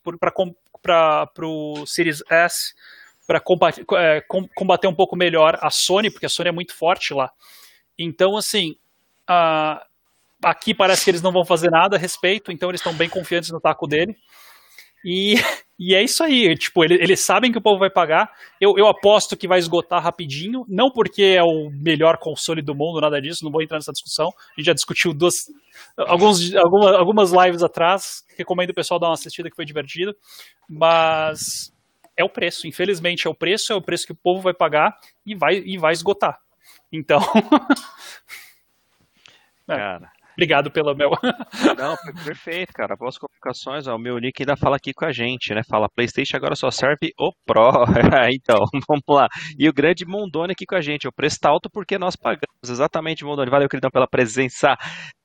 para 0.84 1.48
o 1.48 1.84
Series 1.88 2.22
S 2.30 2.76
para 3.28 3.42
combater, 3.42 3.86
é, 3.96 4.24
combater 4.56 4.88
um 4.88 4.96
pouco 4.96 5.18
melhor 5.18 5.60
a 5.62 5.70
Sony, 5.70 6.10
porque 6.10 6.26
a 6.26 6.30
Sony 6.30 6.48
é 6.48 6.54
muito 6.54 6.74
forte 6.74 7.14
lá. 7.14 7.30
Então, 8.00 8.38
assim, 8.38 8.76
aqui 10.42 10.74
parece 10.74 11.04
que 11.04 11.12
eles 11.12 11.22
não 11.22 11.34
vão 11.34 11.44
fazer 11.44 11.70
nada 11.70 11.98
a 11.98 12.00
respeito, 12.00 12.52
então 12.52 12.70
eles 12.70 12.80
estão 12.80 12.94
bem 12.94 13.10
confiantes 13.10 13.52
no 13.52 13.60
taco 13.60 13.86
dele. 13.86 14.16
E, 15.04 15.36
e 15.78 15.94
é 15.94 16.02
isso 16.02 16.24
aí, 16.24 16.56
tipo, 16.56 16.86
eles, 16.86 17.02
eles 17.02 17.20
sabem 17.20 17.52
que 17.52 17.58
o 17.58 17.62
povo 17.62 17.80
vai 17.80 17.90
pagar. 17.90 18.32
Eu, 18.62 18.78
eu 18.78 18.88
aposto 18.88 19.36
que 19.36 19.48
vai 19.48 19.60
esgotar 19.60 20.02
rapidinho, 20.02 20.66
não 20.70 20.90
porque 20.90 21.36
é 21.38 21.44
o 21.44 21.70
melhor 21.70 22.18
console 22.18 22.62
do 22.62 22.74
mundo, 22.74 23.02
nada 23.02 23.22
disso, 23.22 23.44
não 23.44 23.52
vou 23.52 23.62
entrar 23.62 23.78
nessa 23.78 23.92
discussão. 23.92 24.28
A 24.30 24.60
gente 24.60 24.68
já 24.68 24.74
discutiu 24.74 25.14
duas, 25.14 25.52
alguns, 25.98 26.56
algumas, 26.56 26.96
algumas 26.96 27.32
lives 27.32 27.62
atrás, 27.62 28.24
recomendo 28.38 28.70
o 28.70 28.76
pessoal 28.76 29.02
dar 29.02 29.08
uma 29.08 29.16
assistida 29.16 29.50
que 29.50 29.56
foi 29.56 29.66
divertido. 29.66 30.16
Mas 30.70 31.74
é 32.18 32.24
o 32.24 32.30
preço. 32.30 32.68
Infelizmente 32.68 33.28
é 33.28 33.30
o 33.30 33.36
preço, 33.36 33.72
é 33.72 33.76
o 33.76 33.82
preço 33.82 34.06
que 34.06 34.12
o 34.12 34.18
povo 34.18 34.42
vai 34.42 34.54
pagar 34.54 34.98
e 35.26 35.36
vai, 35.36 35.58
e 35.58 35.78
vai 35.78 35.94
esgotar. 35.94 36.40
Então. 36.92 37.20
é. 39.70 39.76
Cara, 39.76 40.12
Obrigado 40.38 40.70
pelo 40.70 40.94
meu. 40.94 41.10
Não, 41.76 41.96
perfeito, 42.24 42.72
cara. 42.72 42.96
Boas 42.96 43.18
comunicações. 43.18 43.88
Ó, 43.88 43.96
o 43.96 44.00
meu 44.00 44.20
nick 44.20 44.44
ainda 44.44 44.56
fala 44.56 44.76
aqui 44.76 44.94
com 44.94 45.04
a 45.04 45.12
gente, 45.12 45.52
né? 45.52 45.62
Fala, 45.68 45.90
PlayStation 45.90 46.38
agora 46.38 46.56
só 46.56 46.70
serve 46.70 47.12
o 47.20 47.34
Pro. 47.44 47.72
então, 48.32 48.64
vamos 48.88 49.04
lá. 49.10 49.28
E 49.58 49.68
o 49.68 49.74
grande 49.74 50.06
Mondoni 50.06 50.52
aqui 50.52 50.68
com 50.68 50.76
a 50.76 50.82
gente. 50.82 51.08
O 51.08 51.12
preço 51.12 51.40
tá 51.40 51.50
alto 51.50 51.72
porque 51.72 51.98
nós 51.98 52.16
pagamos. 52.16 52.46
Exatamente, 52.64 53.26
Mondoni. 53.26 53.50
Valeu, 53.50 53.68
queridão, 53.68 53.90
pela 53.90 54.08
presença. 54.08 54.78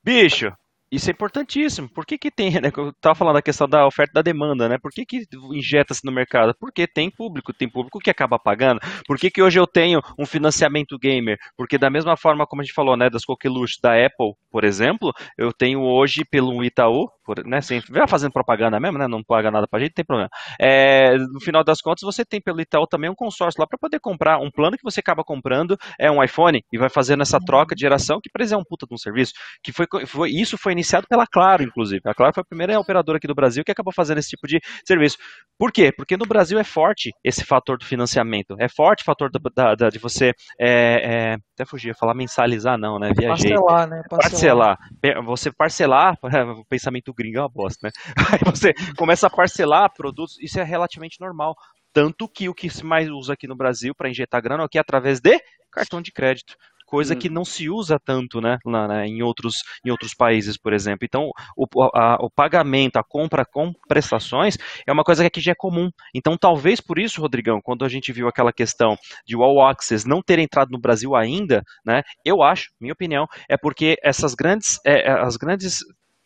Bicho, 0.02 0.50
isso 0.92 1.08
é 1.08 1.12
importantíssimo. 1.12 1.88
Por 1.88 2.04
que, 2.04 2.18
que 2.18 2.30
tem, 2.30 2.50
né? 2.60 2.70
Eu 2.76 2.90
estava 2.90 3.14
falando 3.14 3.36
da 3.36 3.42
questão 3.42 3.66
da 3.66 3.86
oferta 3.86 4.12
e 4.12 4.14
da 4.14 4.22
demanda, 4.22 4.68
né? 4.68 4.76
Por 4.78 4.90
que, 4.90 5.06
que 5.06 5.24
injeta-se 5.54 6.04
no 6.04 6.12
mercado? 6.12 6.54
Porque 6.60 6.86
tem 6.86 7.10
público, 7.10 7.54
tem 7.54 7.68
público 7.68 7.98
que 7.98 8.10
acaba 8.10 8.38
pagando. 8.38 8.78
Por 9.06 9.16
que, 9.18 9.30
que 9.30 9.42
hoje 9.42 9.58
eu 9.58 9.66
tenho 9.66 10.02
um 10.18 10.26
financiamento 10.26 10.98
gamer? 10.98 11.38
Porque 11.56 11.78
da 11.78 11.88
mesma 11.88 12.14
forma 12.14 12.46
como 12.46 12.60
a 12.60 12.64
gente 12.64 12.74
falou, 12.74 12.94
né, 12.94 13.08
das 13.08 13.24
coqueluches 13.24 13.78
da 13.80 13.92
Apple, 13.94 14.34
por 14.50 14.64
exemplo, 14.64 15.12
eu 15.38 15.50
tenho 15.50 15.80
hoje 15.80 16.24
pelo 16.24 16.62
Itaú, 16.62 17.08
por, 17.24 17.44
né, 17.44 17.60
sem, 17.60 17.80
vai 17.90 18.06
fazendo 18.06 18.32
propaganda 18.32 18.78
mesmo, 18.78 18.98
né? 18.98 19.06
Não 19.08 19.22
paga 19.22 19.50
nada 19.50 19.66
pra 19.66 19.80
gente, 19.80 19.90
não 19.90 19.94
tem 19.94 20.04
problema. 20.04 20.30
É, 20.60 21.16
no 21.16 21.40
final 21.40 21.64
das 21.64 21.80
contas, 21.80 22.02
você 22.02 22.24
tem 22.24 22.40
pelo 22.40 22.60
Itaú 22.60 22.86
também 22.86 23.10
um 23.10 23.14
consórcio 23.14 23.60
lá 23.60 23.66
para 23.66 23.78
poder 23.78 24.00
comprar 24.00 24.38
um 24.38 24.50
plano 24.50 24.76
que 24.76 24.82
você 24.82 25.00
acaba 25.00 25.24
comprando, 25.24 25.76
é 25.98 26.10
um 26.10 26.22
iPhone, 26.22 26.62
e 26.72 26.78
vai 26.78 26.88
fazendo 26.88 27.22
essa 27.22 27.38
troca 27.38 27.74
de 27.74 27.80
geração, 27.80 28.20
que 28.22 28.30
para 28.30 28.42
é 28.42 28.56
um 28.56 28.64
puta 28.64 28.86
de 28.86 28.94
um 28.94 28.98
serviço. 28.98 29.32
Que 29.62 29.72
foi, 29.72 29.86
foi, 30.06 30.30
isso 30.30 30.58
foi 30.58 30.72
iniciado 30.72 31.06
pela 31.08 31.26
Claro, 31.26 31.62
inclusive. 31.62 32.02
A 32.04 32.14
Claro 32.14 32.34
foi 32.34 32.42
a 32.42 32.44
primeira 32.44 32.78
operadora 32.78 33.18
aqui 33.18 33.26
do 33.26 33.34
Brasil 33.34 33.64
que 33.64 33.70
acabou 33.70 33.92
fazendo 33.92 34.18
esse 34.18 34.30
tipo 34.30 34.46
de 34.46 34.60
serviço. 34.84 35.16
Por 35.58 35.72
quê? 35.72 35.92
Porque 35.92 36.16
no 36.16 36.26
Brasil 36.26 36.58
é 36.58 36.64
forte 36.64 37.10
esse 37.24 37.44
fator 37.44 37.78
do 37.78 37.84
financiamento. 37.84 38.56
É 38.58 38.68
forte 38.68 39.02
o 39.02 39.04
fator 39.04 39.30
da, 39.30 39.74
da, 39.74 39.88
de 39.88 39.98
você. 39.98 40.32
É, 40.58 41.32
é, 41.32 41.36
até 41.54 41.64
fugir, 41.64 41.94
falar 41.94 42.14
mensalizar, 42.14 42.76
não, 42.76 42.98
né? 42.98 43.12
Viajei. 43.16 43.50
Parcelar, 43.50 43.88
né? 43.88 44.02
Parcelar. 44.08 44.78
parcelar. 45.00 45.24
Você 45.24 45.52
parcelar, 45.52 46.18
o 47.10 47.11
pensamento 47.12 47.14
gringo 47.14 47.38
é 47.38 47.40
uma 47.40 47.48
bosta, 47.48 47.86
né? 47.86 47.90
Aí 48.32 48.40
você 48.44 48.72
começa 48.96 49.26
a 49.26 49.30
parcelar 49.30 49.92
produtos, 49.94 50.38
isso 50.40 50.58
é 50.58 50.64
relativamente 50.64 51.20
normal. 51.20 51.54
Tanto 51.92 52.26
que 52.28 52.48
o 52.48 52.54
que 52.54 52.70
se 52.70 52.84
mais 52.84 53.08
usa 53.10 53.34
aqui 53.34 53.46
no 53.46 53.56
Brasil 53.56 53.94
para 53.94 54.08
injetar 54.08 54.42
grana 54.42 54.64
aqui 54.64 54.78
é 54.78 54.80
através 54.80 55.20
de 55.20 55.38
cartão 55.70 56.00
de 56.00 56.10
crédito 56.10 56.56
coisa 56.92 57.14
hum. 57.14 57.18
que 57.18 57.30
não 57.30 57.42
se 57.42 57.70
usa 57.70 57.98
tanto 57.98 58.38
né, 58.38 58.58
lá, 58.66 58.86
né, 58.86 59.06
em, 59.06 59.22
outros, 59.22 59.62
em 59.82 59.90
outros 59.90 60.12
países, 60.12 60.58
por 60.58 60.74
exemplo. 60.74 61.06
Então, 61.06 61.30
o, 61.56 61.66
a, 61.94 62.18
o 62.20 62.28
pagamento, 62.28 62.98
a 62.98 63.02
compra 63.02 63.46
com 63.46 63.72
prestações 63.88 64.58
é 64.86 64.92
uma 64.92 65.02
coisa 65.02 65.22
que 65.22 65.28
aqui 65.28 65.40
já 65.40 65.52
é 65.52 65.54
comum. 65.54 65.88
Então, 66.14 66.36
talvez 66.36 66.82
por 66.82 66.98
isso, 66.98 67.22
Rodrigão, 67.22 67.62
quando 67.62 67.82
a 67.82 67.88
gente 67.88 68.12
viu 68.12 68.28
aquela 68.28 68.52
questão 68.52 68.94
de 69.26 69.34
o 69.34 69.42
All 69.42 69.66
Access 69.66 70.06
não 70.06 70.20
ter 70.20 70.38
entrado 70.38 70.68
no 70.70 70.78
Brasil 70.78 71.16
ainda, 71.16 71.62
né, 71.82 72.02
eu 72.26 72.42
acho, 72.42 72.70
minha 72.78 72.92
opinião, 72.92 73.26
é 73.48 73.56
porque 73.56 73.96
essas 74.04 74.34
grandes, 74.34 74.78
é, 74.84 75.08
é 75.08 75.12
as 75.12 75.38
grandes 75.38 75.78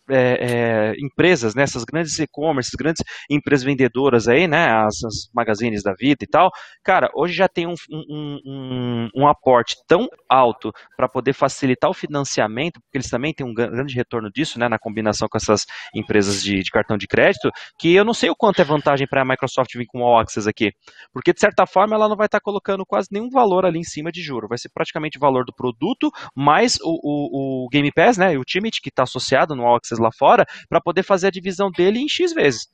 é, 0.09 0.93
é, 0.93 0.95
empresas, 0.99 1.55
né, 1.55 1.63
essas 1.63 1.85
grandes 1.85 2.19
e-commerce, 2.19 2.77
grandes 2.77 3.03
empresas 3.31 3.65
vendedoras 3.65 4.29
aí, 4.29 4.47
né, 4.47 4.69
as, 4.71 5.03
as, 5.05 5.31
magazines 5.35 5.83
da 5.83 5.93
vida 5.93 6.19
e 6.23 6.27
tal, 6.27 6.51
cara, 6.83 7.11
hoje 7.15 7.35
já 7.35 7.49
tem 7.49 7.67
um, 7.67 7.75
um, 7.91 8.41
um, 8.47 9.09
um 9.15 9.29
aporte 9.29 9.77
tão 9.87 10.09
alto 10.29 10.73
para 10.97 11.09
poder 11.09 11.33
facilitar 11.33 11.91
o 11.91 11.95
financiamento, 11.95 12.81
porque 12.81 12.99
eles 12.99 13.11
também 13.11 13.33
têm 13.35 13.47
um 13.47 13.55
grande 13.55 13.95
retorno 13.95 14.31
disso, 14.31 14.59
né, 14.59 14.69
na 14.69 14.79
combinação 14.79 15.29
com 15.29 15.37
essas 15.37 15.65
empresas 15.95 16.43
de, 16.43 16.63
de 16.63 16.71
cartão 16.71 16.97
de 16.97 17.07
crédito, 17.07 17.51
que 17.79 17.95
eu 17.95 18.05
não 18.05 18.15
sei 18.15 18.31
o 18.31 18.37
quanto 18.37 18.61
é 18.61 18.65
vantagem 18.65 19.07
para 19.07 19.23
a 19.23 19.25
Microsoft 19.25 19.73
vir 19.75 19.87
com 19.87 20.01
o 20.01 20.05
All 20.05 20.21
Access 20.21 20.49
aqui, 20.49 20.73
porque 21.13 21.33
de 21.33 21.41
certa 21.41 21.67
forma 21.67 21.95
ela 21.95 22.09
não 22.09 22.17
vai 22.17 22.27
estar 22.27 22.39
tá 22.39 22.45
colocando 22.45 22.85
quase 22.87 23.09
nenhum 23.11 23.29
valor 23.29 23.65
ali 23.65 23.79
em 23.79 23.85
cima 23.85 24.13
de 24.13 24.23
juro, 24.23 24.49
vai 24.49 24.59
ser 24.59 24.71
praticamente 24.73 25.19
o 25.19 25.21
valor 25.21 25.45
do 25.45 25.55
produto 25.55 26.11
mais 26.35 26.77
o, 26.83 27.01
o, 27.03 27.65
o 27.65 27.69
Game 27.69 27.91
Pass, 27.93 28.17
né, 28.17 28.35
o 28.37 28.39
Ultimate 28.39 28.81
que 28.81 28.89
está 28.89 29.03
associado 29.03 29.55
no 29.55 29.65
All 29.65 29.77
Access 29.77 29.96
lá 29.99 30.11
fora 30.13 30.45
para 30.69 30.81
poder 30.81 31.03
fazer 31.03 31.29
a 31.29 31.31
divisão 31.31 31.71
dele 31.71 31.99
em 31.99 32.09
X 32.09 32.33
vezes. 32.33 32.69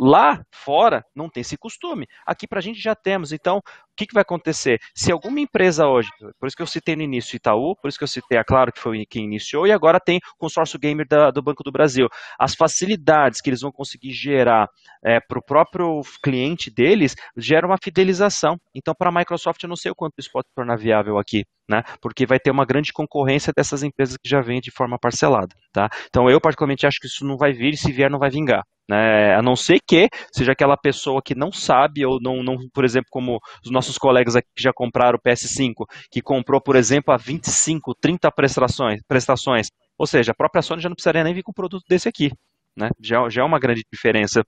Lá 0.00 0.40
fora 0.52 1.04
não 1.12 1.28
tem 1.28 1.40
esse 1.40 1.58
costume. 1.58 2.06
Aqui 2.24 2.46
para 2.46 2.60
a 2.60 2.62
gente 2.62 2.80
já 2.80 2.94
temos. 2.94 3.32
Então, 3.32 3.58
o 3.58 3.62
que, 3.96 4.06
que 4.06 4.14
vai 4.14 4.22
acontecer? 4.22 4.78
Se 4.94 5.10
alguma 5.10 5.40
empresa 5.40 5.88
hoje, 5.88 6.08
por 6.38 6.46
isso 6.46 6.56
que 6.56 6.62
eu 6.62 6.68
citei 6.68 6.94
no 6.94 7.02
início 7.02 7.34
Itaú, 7.34 7.74
por 7.74 7.88
isso 7.88 7.98
que 7.98 8.04
eu 8.04 8.08
citei 8.08 8.38
a 8.38 8.44
Claro, 8.44 8.72
que 8.72 8.78
foi 8.78 9.04
quem 9.06 9.24
iniciou, 9.24 9.66
e 9.66 9.72
agora 9.72 9.98
tem 9.98 10.18
o 10.18 10.38
consórcio 10.38 10.78
gamer 10.78 11.04
da, 11.08 11.32
do 11.32 11.42
Banco 11.42 11.64
do 11.64 11.72
Brasil. 11.72 12.08
As 12.38 12.54
facilidades 12.54 13.40
que 13.40 13.50
eles 13.50 13.60
vão 13.60 13.72
conseguir 13.72 14.12
gerar 14.12 14.68
é, 15.02 15.18
para 15.18 15.38
o 15.40 15.42
próprio 15.42 16.00
cliente 16.22 16.70
deles 16.70 17.16
gera 17.36 17.66
uma 17.66 17.76
fidelização. 17.82 18.56
Então, 18.72 18.94
para 18.96 19.08
a 19.08 19.12
Microsoft, 19.12 19.60
eu 19.64 19.68
não 19.68 19.76
sei 19.76 19.90
o 19.90 19.96
quanto 19.96 20.14
isso 20.18 20.30
pode 20.30 20.46
tornar 20.54 20.76
viável 20.76 21.18
aqui 21.18 21.44
né? 21.68 21.82
Porque 22.00 22.26
vai 22.26 22.38
ter 22.38 22.50
uma 22.50 22.64
grande 22.64 22.92
concorrência 22.92 23.52
dessas 23.54 23.82
empresas 23.82 24.16
que 24.16 24.28
já 24.28 24.40
vêm 24.40 24.60
de 24.60 24.70
forma 24.70 24.98
parcelada, 24.98 25.54
tá? 25.72 25.88
Então 26.08 26.30
eu 26.30 26.40
particularmente 26.40 26.86
acho 26.86 26.98
que 27.00 27.06
isso 27.06 27.26
não 27.26 27.36
vai 27.36 27.52
vir 27.52 27.74
e 27.74 27.76
se 27.76 27.92
vier 27.92 28.10
não 28.10 28.18
vai 28.18 28.30
vingar. 28.30 28.62
Né, 28.90 29.34
a 29.34 29.42
não 29.42 29.54
ser 29.54 29.80
que 29.86 30.08
seja 30.32 30.52
aquela 30.52 30.74
pessoa 30.74 31.20
que 31.22 31.34
não 31.34 31.52
sabe, 31.52 32.06
ou 32.06 32.18
não, 32.22 32.42
não, 32.42 32.56
por 32.72 32.86
exemplo, 32.86 33.08
como 33.10 33.38
os 33.62 33.70
nossos 33.70 33.98
colegas 33.98 34.34
aqui 34.34 34.48
que 34.56 34.62
já 34.62 34.72
compraram 34.72 35.18
o 35.18 35.20
PS5, 35.20 35.84
que 36.10 36.22
comprou, 36.22 36.58
por 36.58 36.74
exemplo, 36.74 37.12
a 37.12 37.18
25, 37.18 37.94
30 38.00 38.32
prestações, 38.32 39.02
prestações. 39.06 39.68
Ou 39.98 40.06
seja, 40.06 40.32
a 40.32 40.34
própria 40.34 40.62
Sony 40.62 40.80
já 40.80 40.88
não 40.88 40.94
precisaria 40.94 41.22
nem 41.22 41.34
vir 41.34 41.42
com 41.42 41.50
um 41.50 41.54
produto 41.54 41.84
desse 41.86 42.08
aqui. 42.08 42.30
Né? 42.74 42.88
Já, 42.98 43.28
já 43.28 43.42
é 43.42 43.44
uma 43.44 43.58
grande 43.58 43.82
diferença. 43.92 44.42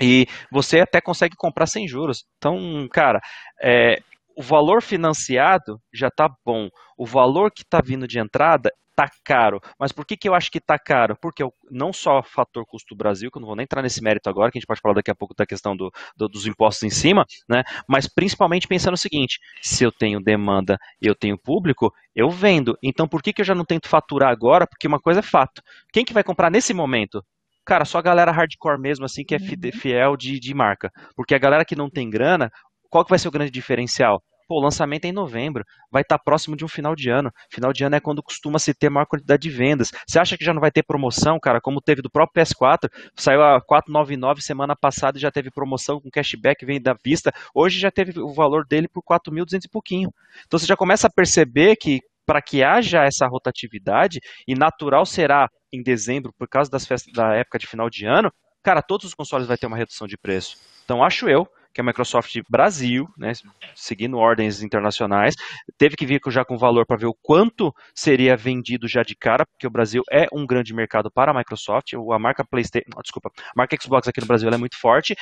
E 0.00 0.26
você 0.50 0.80
até 0.80 1.00
consegue 1.00 1.36
comprar 1.36 1.66
sem 1.66 1.86
juros. 1.86 2.24
Então, 2.38 2.88
cara, 2.90 3.20
é, 3.62 4.00
o 4.36 4.42
valor 4.42 4.82
financiado 4.82 5.80
já 5.92 6.08
está 6.08 6.28
bom. 6.44 6.68
O 6.96 7.06
valor 7.06 7.50
que 7.50 7.62
está 7.62 7.80
vindo 7.80 8.06
de 8.06 8.18
entrada 8.18 8.70
está 8.92 9.10
caro. 9.24 9.60
Mas 9.78 9.90
por 9.90 10.06
que, 10.06 10.16
que 10.16 10.28
eu 10.28 10.34
acho 10.34 10.50
que 10.50 10.58
está 10.58 10.78
caro? 10.78 11.16
Porque 11.20 11.42
não 11.70 11.92
só 11.92 12.20
o 12.20 12.22
fator 12.22 12.64
custo 12.66 12.94
Brasil, 12.94 13.30
que 13.30 13.38
eu 13.38 13.40
não 13.40 13.46
vou 13.46 13.56
nem 13.56 13.64
entrar 13.64 13.82
nesse 13.82 14.02
mérito 14.02 14.28
agora, 14.28 14.50
que 14.50 14.58
a 14.58 14.60
gente 14.60 14.66
pode 14.66 14.80
falar 14.80 14.94
daqui 14.94 15.10
a 15.10 15.14
pouco 15.14 15.34
da 15.34 15.46
questão 15.46 15.76
do, 15.76 15.90
do, 16.16 16.28
dos 16.28 16.46
impostos 16.46 16.82
em 16.84 16.90
cima, 16.90 17.24
né? 17.48 17.62
mas 17.88 18.06
principalmente 18.06 18.68
pensando 18.68 18.94
o 18.94 18.98
seguinte: 18.98 19.38
se 19.62 19.82
eu 19.84 19.90
tenho 19.90 20.20
demanda 20.20 20.78
e 21.00 21.06
eu 21.06 21.14
tenho 21.14 21.38
público, 21.38 21.92
eu 22.14 22.30
vendo. 22.30 22.76
Então 22.82 23.08
por 23.08 23.22
que, 23.22 23.32
que 23.32 23.40
eu 23.40 23.46
já 23.46 23.54
não 23.54 23.64
tento 23.64 23.88
faturar 23.88 24.30
agora? 24.30 24.66
Porque 24.66 24.86
uma 24.86 25.00
coisa 25.00 25.20
é 25.20 25.22
fato. 25.22 25.62
Quem 25.92 26.04
que 26.04 26.12
vai 26.12 26.22
comprar 26.22 26.50
nesse 26.50 26.74
momento? 26.74 27.24
Cara, 27.64 27.84
só 27.84 27.98
a 27.98 28.02
galera 28.02 28.32
hardcore 28.32 28.80
mesmo, 28.80 29.04
assim, 29.04 29.24
que 29.24 29.36
é 29.36 29.38
uhum. 29.38 29.72
fiel 29.72 30.16
de, 30.16 30.40
de 30.40 30.52
marca. 30.52 30.90
Porque 31.14 31.32
a 31.32 31.38
galera 31.38 31.64
que 31.64 31.76
não 31.76 31.88
tem 31.88 32.10
grana, 32.10 32.50
qual 32.92 33.06
que 33.06 33.08
vai 33.08 33.18
ser 33.18 33.26
o 33.26 33.30
grande 33.30 33.50
diferencial? 33.50 34.22
Pô, 34.46 34.58
o 34.58 34.62
lançamento 34.62 35.06
é 35.06 35.08
em 35.08 35.12
novembro, 35.12 35.64
vai 35.90 36.02
estar 36.02 36.18
tá 36.18 36.22
próximo 36.22 36.54
de 36.54 36.62
um 36.62 36.68
final 36.68 36.94
de 36.94 37.08
ano. 37.08 37.32
Final 37.50 37.72
de 37.72 37.84
ano 37.84 37.96
é 37.96 38.00
quando 38.00 38.22
costuma 38.22 38.58
se 38.58 38.74
ter 38.74 38.90
maior 38.90 39.06
quantidade 39.06 39.40
de 39.40 39.48
vendas. 39.48 39.90
Você 40.06 40.18
acha 40.18 40.36
que 40.36 40.44
já 40.44 40.52
não 40.52 40.60
vai 40.60 40.70
ter 40.70 40.82
promoção, 40.82 41.40
cara, 41.40 41.58
como 41.58 41.80
teve 41.80 42.02
do 42.02 42.10
próprio 42.10 42.44
PS4? 42.44 42.90
Saiu 43.16 43.42
a 43.42 43.62
499 43.62 44.42
semana 44.42 44.76
passada 44.76 45.16
e 45.16 45.20
já 45.22 45.30
teve 45.30 45.50
promoção 45.50 46.02
com 46.02 46.10
cashback 46.10 46.66
vem 46.66 46.82
da 46.82 46.94
vista. 47.02 47.32
Hoje 47.54 47.80
já 47.80 47.90
teve 47.90 48.20
o 48.20 48.34
valor 48.34 48.66
dele 48.66 48.88
por 48.88 49.02
4.200 49.02 49.64
e 49.64 49.68
pouquinho. 49.70 50.12
Então 50.46 50.58
você 50.58 50.66
já 50.66 50.76
começa 50.76 51.06
a 51.06 51.10
perceber 51.10 51.76
que 51.76 52.00
para 52.26 52.42
que 52.42 52.62
haja 52.62 53.04
essa 53.04 53.26
rotatividade 53.26 54.20
e 54.46 54.54
natural 54.54 55.06
será 55.06 55.48
em 55.72 55.82
dezembro 55.82 56.30
por 56.38 56.46
causa 56.46 56.70
das 56.70 56.86
festas 56.86 57.10
da 57.14 57.34
época 57.36 57.58
de 57.58 57.66
final 57.66 57.88
de 57.88 58.04
ano, 58.04 58.30
cara, 58.62 58.82
todos 58.82 59.06
os 59.06 59.14
consoles 59.14 59.48
vai 59.48 59.56
ter 59.56 59.66
uma 59.66 59.78
redução 59.78 60.06
de 60.06 60.18
preço. 60.18 60.58
Então 60.84 61.02
acho 61.02 61.26
eu 61.26 61.48
que 61.72 61.80
a 61.80 61.84
Microsoft 61.84 62.36
Brasil, 62.48 63.06
né, 63.16 63.32
seguindo 63.74 64.18
ordens 64.18 64.62
internacionais, 64.62 65.34
teve 65.78 65.96
que 65.96 66.06
vir 66.06 66.20
já 66.28 66.44
com 66.44 66.56
valor 66.56 66.86
para 66.86 66.96
ver 66.96 67.06
o 67.06 67.14
quanto 67.22 67.72
seria 67.94 68.36
vendido 68.36 68.86
já 68.86 69.02
de 69.02 69.16
cara, 69.16 69.46
porque 69.46 69.66
o 69.66 69.70
Brasil 69.70 70.02
é 70.10 70.26
um 70.32 70.46
grande 70.46 70.74
mercado 70.74 71.10
para 71.10 71.32
a 71.32 71.34
Microsoft, 71.34 71.92
a 71.94 72.18
marca 72.18 72.44
PlayStation, 72.44 72.88
desculpa, 73.02 73.30
a 73.36 73.52
marca 73.56 73.76
Xbox 73.80 74.08
aqui 74.08 74.20
no 74.20 74.26
Brasil 74.26 74.48
é 74.48 74.56
muito 74.56 74.78
forte. 74.78 75.14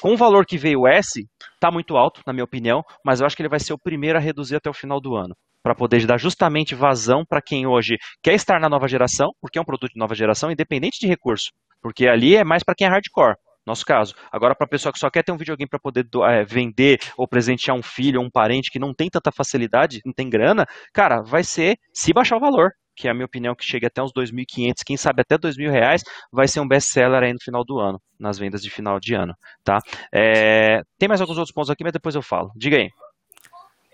Com 0.00 0.14
o 0.14 0.16
valor 0.16 0.44
que 0.46 0.58
veio 0.58 0.86
S, 0.86 1.26
está 1.54 1.70
muito 1.70 1.96
alto, 1.96 2.20
na 2.26 2.32
minha 2.32 2.44
opinião, 2.44 2.82
mas 3.04 3.20
eu 3.20 3.26
acho 3.26 3.36
que 3.36 3.42
ele 3.42 3.48
vai 3.48 3.60
ser 3.60 3.72
o 3.72 3.78
primeiro 3.78 4.18
a 4.18 4.20
reduzir 4.20 4.56
até 4.56 4.68
o 4.68 4.74
final 4.74 5.00
do 5.00 5.16
ano 5.16 5.34
para 5.62 5.74
poder 5.76 6.04
dar 6.06 6.18
justamente 6.18 6.74
vazão 6.74 7.24
para 7.24 7.40
quem 7.40 7.66
hoje 7.66 7.96
quer 8.20 8.34
estar 8.34 8.58
na 8.58 8.68
nova 8.68 8.88
geração, 8.88 9.30
porque 9.40 9.58
é 9.58 9.62
um 9.62 9.64
produto 9.64 9.92
de 9.92 9.98
nova 9.98 10.14
geração, 10.14 10.50
independente 10.50 10.98
de 10.98 11.06
recurso, 11.06 11.52
porque 11.80 12.08
ali 12.08 12.34
é 12.34 12.42
mais 12.42 12.64
para 12.64 12.74
quem 12.74 12.86
é 12.86 12.90
hardcore 12.90 13.36
nosso 13.66 13.84
caso. 13.84 14.14
Agora, 14.30 14.54
para 14.54 14.64
a 14.64 14.68
pessoa 14.68 14.92
que 14.92 14.98
só 14.98 15.10
quer 15.10 15.22
ter 15.22 15.32
um 15.32 15.36
videogame 15.36 15.68
para 15.68 15.78
poder 15.78 16.06
é, 16.28 16.44
vender 16.44 16.98
ou 17.16 17.26
presentear 17.28 17.76
um 17.76 17.82
filho 17.82 18.20
ou 18.20 18.26
um 18.26 18.30
parente 18.30 18.70
que 18.70 18.78
não 18.78 18.92
tem 18.94 19.08
tanta 19.08 19.30
facilidade, 19.32 20.00
não 20.04 20.12
tem 20.12 20.28
grana, 20.28 20.66
cara, 20.92 21.22
vai 21.22 21.44
ser 21.44 21.78
se 21.92 22.12
baixar 22.12 22.36
o 22.36 22.40
valor. 22.40 22.72
Que 22.94 23.08
é 23.08 23.10
a 23.10 23.14
minha 23.14 23.24
opinião 23.24 23.54
que 23.54 23.64
chega 23.64 23.86
até 23.86 24.02
uns 24.02 24.12
2.500, 24.12 24.82
quem 24.84 24.98
sabe 24.98 25.22
até 25.22 25.38
2.000 25.38 25.70
reais, 25.70 26.02
vai 26.30 26.46
ser 26.46 26.60
um 26.60 26.68
best-seller 26.68 27.22
aí 27.22 27.32
no 27.32 27.40
final 27.42 27.64
do 27.64 27.78
ano, 27.78 27.98
nas 28.20 28.38
vendas 28.38 28.62
de 28.62 28.68
final 28.68 29.00
de 29.00 29.14
ano, 29.14 29.34
tá? 29.64 29.78
É, 30.12 30.82
tem 30.98 31.08
mais 31.08 31.20
alguns 31.22 31.38
outros 31.38 31.54
pontos 31.54 31.70
aqui, 31.70 31.82
mas 31.82 31.92
depois 31.94 32.14
eu 32.14 32.20
falo. 32.20 32.52
Diga 32.54 32.76
aí. 32.76 32.90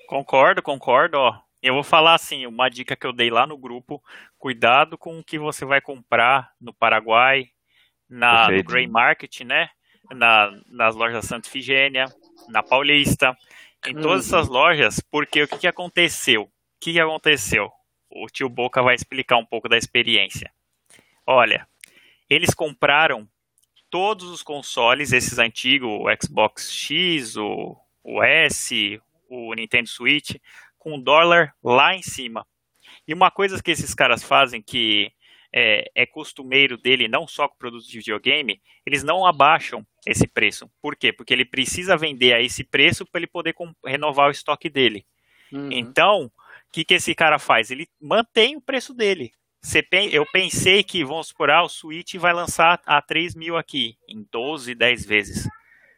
Concordo, 0.08 0.62
concordo, 0.62 1.16
ó. 1.16 1.38
Eu 1.62 1.74
vou 1.74 1.84
falar 1.84 2.14
assim, 2.14 2.46
uma 2.46 2.68
dica 2.68 2.96
que 2.96 3.06
eu 3.06 3.12
dei 3.12 3.30
lá 3.30 3.46
no 3.46 3.58
grupo, 3.58 4.02
cuidado 4.36 4.98
com 4.98 5.18
o 5.18 5.24
que 5.24 5.38
você 5.38 5.64
vai 5.64 5.80
comprar 5.80 6.50
no 6.60 6.72
Paraguai, 6.72 7.46
na, 8.08 8.50
no 8.50 8.62
Grey 8.62 8.86
Market, 8.86 9.40
né? 9.40 9.70
Na, 10.10 10.50
nas 10.66 10.94
lojas 10.94 11.26
Santa 11.26 11.48
Figênia, 11.48 12.06
na 12.48 12.62
Paulista, 12.62 13.36
em 13.86 13.94
todas 13.94 14.26
essas 14.26 14.48
lojas, 14.48 15.00
porque 15.00 15.42
o 15.42 15.48
que, 15.48 15.58
que 15.58 15.66
aconteceu? 15.66 16.42
O 16.44 16.50
que, 16.80 16.92
que 16.92 17.00
aconteceu? 17.00 17.70
o 18.10 18.26
tio 18.26 18.48
Boca 18.48 18.82
vai 18.82 18.94
explicar 18.94 19.36
um 19.36 19.44
pouco 19.44 19.68
da 19.68 19.76
experiência. 19.76 20.50
Olha, 21.26 21.66
eles 22.28 22.54
compraram 22.54 23.28
todos 23.90 24.28
os 24.28 24.42
consoles, 24.42 25.12
esses 25.12 25.38
antigos, 25.38 25.88
o 25.88 26.06
Xbox 26.22 26.72
X, 26.72 27.36
o, 27.36 27.76
o 28.02 28.22
S, 28.22 29.00
o 29.28 29.54
Nintendo 29.54 29.88
Switch, 29.88 30.36
com 30.78 31.00
dólar 31.00 31.54
lá 31.62 31.94
em 31.94 32.02
cima. 32.02 32.46
E 33.06 33.14
uma 33.14 33.30
coisa 33.30 33.62
que 33.62 33.70
esses 33.70 33.94
caras 33.94 34.22
fazem 34.22 34.62
que 34.62 35.12
é, 35.52 35.90
é, 35.94 36.06
costumeiro 36.06 36.76
dele, 36.76 37.08
não 37.08 37.26
só 37.26 37.48
com 37.48 37.56
produtos 37.56 37.88
de 37.88 37.98
videogame, 37.98 38.60
eles 38.84 39.02
não 39.02 39.24
abaixam 39.24 39.86
esse 40.06 40.26
preço. 40.26 40.70
Por 40.80 40.94
quê? 40.94 41.12
Porque 41.12 41.32
ele 41.32 41.44
precisa 41.44 41.96
vender 41.96 42.34
a 42.34 42.40
esse 42.40 42.62
preço 42.64 43.06
para 43.06 43.20
ele 43.20 43.26
poder 43.26 43.54
renovar 43.84 44.28
o 44.28 44.32
estoque 44.32 44.68
dele. 44.68 45.06
Uhum. 45.52 45.70
Então, 45.72 46.24
o 46.26 46.72
que, 46.72 46.84
que 46.84 46.94
esse 46.94 47.14
cara 47.14 47.38
faz? 47.38 47.70
Ele 47.70 47.88
mantém 48.00 48.56
o 48.56 48.60
preço 48.60 48.92
dele. 48.92 49.32
eu 50.12 50.26
pensei 50.26 50.84
que, 50.84 51.04
vamos 51.04 51.28
supor, 51.28 51.50
ah, 51.50 51.62
o 51.62 51.68
Switch 51.68 52.14
vai 52.16 52.32
lançar 52.32 52.80
a 52.86 53.00
3 53.00 53.34
mil 53.34 53.56
aqui, 53.56 53.96
em 54.06 54.26
12, 54.30 54.74
10 54.74 55.06
vezes. 55.06 55.48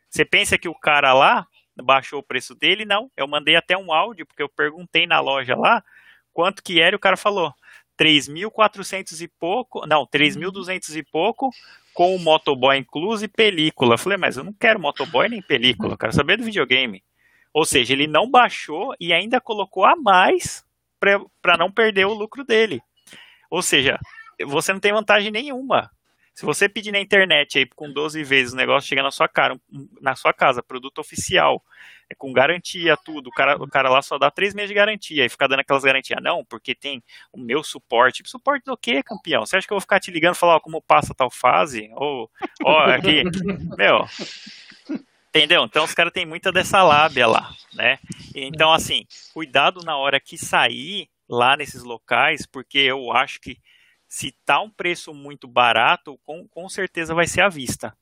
Você 0.09 0.25
pensa 0.25 0.59
que 0.59 0.69
o 0.69 0.75
cara 0.75 1.13
lá 1.13 1.47
baixou 1.83 2.21
o 2.21 2.23
preço 2.23 2.55
dele? 2.55 2.85
Não, 2.85 3.11
eu 3.17 3.27
mandei 3.27 3.57
até 3.57 3.77
um 3.77 3.93
áudio, 3.93 4.27
porque 4.27 4.43
eu 4.43 4.49
perguntei 4.49 5.07
na 5.07 5.21
loja 5.21 5.57
lá 5.57 5.85
quanto 6.33 6.63
que 6.63 6.81
era 6.81 6.95
e 6.95 6.97
o 6.97 7.01
cara 7.01 7.17
falou 7.17 7.55
3.400 8.01 9.21
e 9.21 9.29
pouco, 9.29 9.87
não, 9.87 10.07
3.200 10.07 10.97
e 10.97 11.03
pouco 11.03 11.51
com 11.93 12.17
o 12.17 12.19
motoboy 12.19 12.79
incluso 12.79 13.25
e 13.27 13.29
película. 13.29 13.95
Eu 13.95 13.99
falei, 13.99 14.17
mas 14.17 14.39
eu 14.39 14.45
não 14.45 14.55
quero 14.55 14.81
motoboy 14.81 15.29
nem 15.29 15.43
película, 15.43 15.93
eu 15.93 15.99
quero 15.99 16.13
saber 16.13 16.39
do 16.39 16.45
videogame. 16.45 17.05
Ou 17.53 17.67
seja, 17.67 17.93
ele 17.93 18.07
não 18.07 18.31
baixou 18.31 18.95
e 18.99 19.13
ainda 19.13 19.41
colocou 19.41 19.85
a 19.85 19.95
mais 19.97 20.65
para 20.99 21.59
não 21.59 21.71
perder 21.71 22.07
o 22.07 22.15
lucro 22.15 22.45
dele. 22.45 22.81
Ou 23.51 23.61
seja, 23.61 23.99
você 24.47 24.73
não 24.73 24.81
tem 24.81 24.93
vantagem 24.93 25.31
nenhuma. 25.31 25.91
Se 26.33 26.47
você 26.47 26.69
pedir 26.69 26.93
na 26.93 27.01
internet 27.01 27.59
aí 27.59 27.67
com 27.67 27.93
12 27.93 28.23
vezes 28.25 28.53
o 28.55 28.57
negócio 28.57 28.89
chega 28.89 29.03
na 29.03 29.11
sua 29.11 29.29
cara, 29.29 29.61
na 30.01 30.15
sua 30.15 30.33
casa, 30.33 30.63
produto 30.63 31.01
oficial, 31.01 31.63
é 32.11 32.15
com 32.15 32.33
garantia, 32.33 32.97
tudo, 32.97 33.29
o 33.29 33.31
cara, 33.31 33.57
o 33.57 33.69
cara 33.69 33.89
lá 33.89 34.03
só 34.03 34.19
dá 34.19 34.31
três 34.31 34.53
meses 34.53 34.69
de 34.69 34.75
garantia 34.75 35.25
e 35.25 35.29
fica 35.29 35.47
dando 35.47 35.61
aquelas 35.61 35.85
garantias. 35.85 36.21
Não, 36.21 36.45
porque 36.45 36.75
tem 36.75 37.03
o 37.33 37.39
meu 37.39 37.63
suporte. 37.63 38.23
Suporte 38.27 38.65
do 38.65 38.77
quê, 38.77 39.03
campeão? 39.03 39.47
Você 39.47 39.57
acha 39.57 39.67
que 39.67 39.73
eu 39.73 39.77
vou 39.77 39.81
ficar 39.81 40.01
te 40.01 40.11
ligando 40.11 40.35
e 40.35 40.39
falar 40.39 40.57
ó, 40.57 40.61
como 40.61 40.83
passa 40.83 41.15
tal 41.15 41.31
fase? 41.31 41.89
Ou, 41.95 42.29
ó, 42.65 42.81
aqui, 42.91 43.23
meu, 43.79 44.07
Entendeu? 45.31 45.65
Então 45.65 45.85
os 45.85 45.95
caras 45.95 46.13
têm 46.13 46.27
muita 46.27 46.51
dessa 46.51 46.83
lábia 46.83 47.25
lá, 47.25 47.55
né? 47.73 48.01
Então, 48.35 48.73
assim, 48.73 49.07
cuidado 49.33 49.81
na 49.85 49.97
hora 49.97 50.19
que 50.19 50.37
sair 50.37 51.09
lá 51.29 51.57
nesses 51.57 51.85
locais, 51.85 52.47
porque 52.47 52.79
eu 52.79 53.13
acho 53.13 53.41
que 53.41 53.57
se 54.09 54.33
tá 54.45 54.61
um 54.61 54.69
preço 54.69 55.15
muito 55.15 55.47
barato, 55.47 56.19
com, 56.25 56.49
com 56.49 56.69
certeza 56.69 57.15
vai 57.15 57.29
ser 57.29 57.43
à 57.43 57.49
vista. 57.49 57.97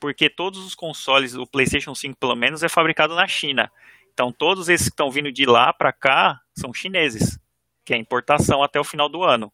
Porque 0.00 0.30
todos 0.30 0.64
os 0.64 0.74
consoles, 0.74 1.34
o 1.34 1.46
PlayStation 1.46 1.94
5 1.94 2.16
pelo 2.18 2.34
menos, 2.34 2.62
é 2.62 2.68
fabricado 2.68 3.14
na 3.14 3.28
China. 3.28 3.70
Então 4.12 4.32
todos 4.32 4.68
esses 4.68 4.88
que 4.88 4.94
estão 4.94 5.10
vindo 5.10 5.30
de 5.30 5.46
lá 5.46 5.72
para 5.72 5.92
cá 5.92 6.40
são 6.56 6.72
chineses, 6.72 7.38
que 7.84 7.94
é 7.94 7.96
importação 7.96 8.62
até 8.62 8.80
o 8.80 8.84
final 8.84 9.08
do 9.08 9.22
ano. 9.22 9.52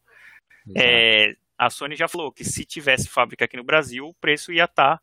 É, 0.75 1.37
a 1.59 1.71
Sony 1.71 1.97
já 1.97 2.09
falou 2.09 2.33
que 2.33 2.45
se 2.45 2.65
tivesse 2.65 3.09
fábrica 3.09 3.45
aqui 3.45 3.57
no 3.57 3.65
Brasil, 3.65 4.09
o 4.09 4.15
preço 4.15 4.53
ia 4.53 4.65
estar 4.65 4.99
tá, 4.99 5.03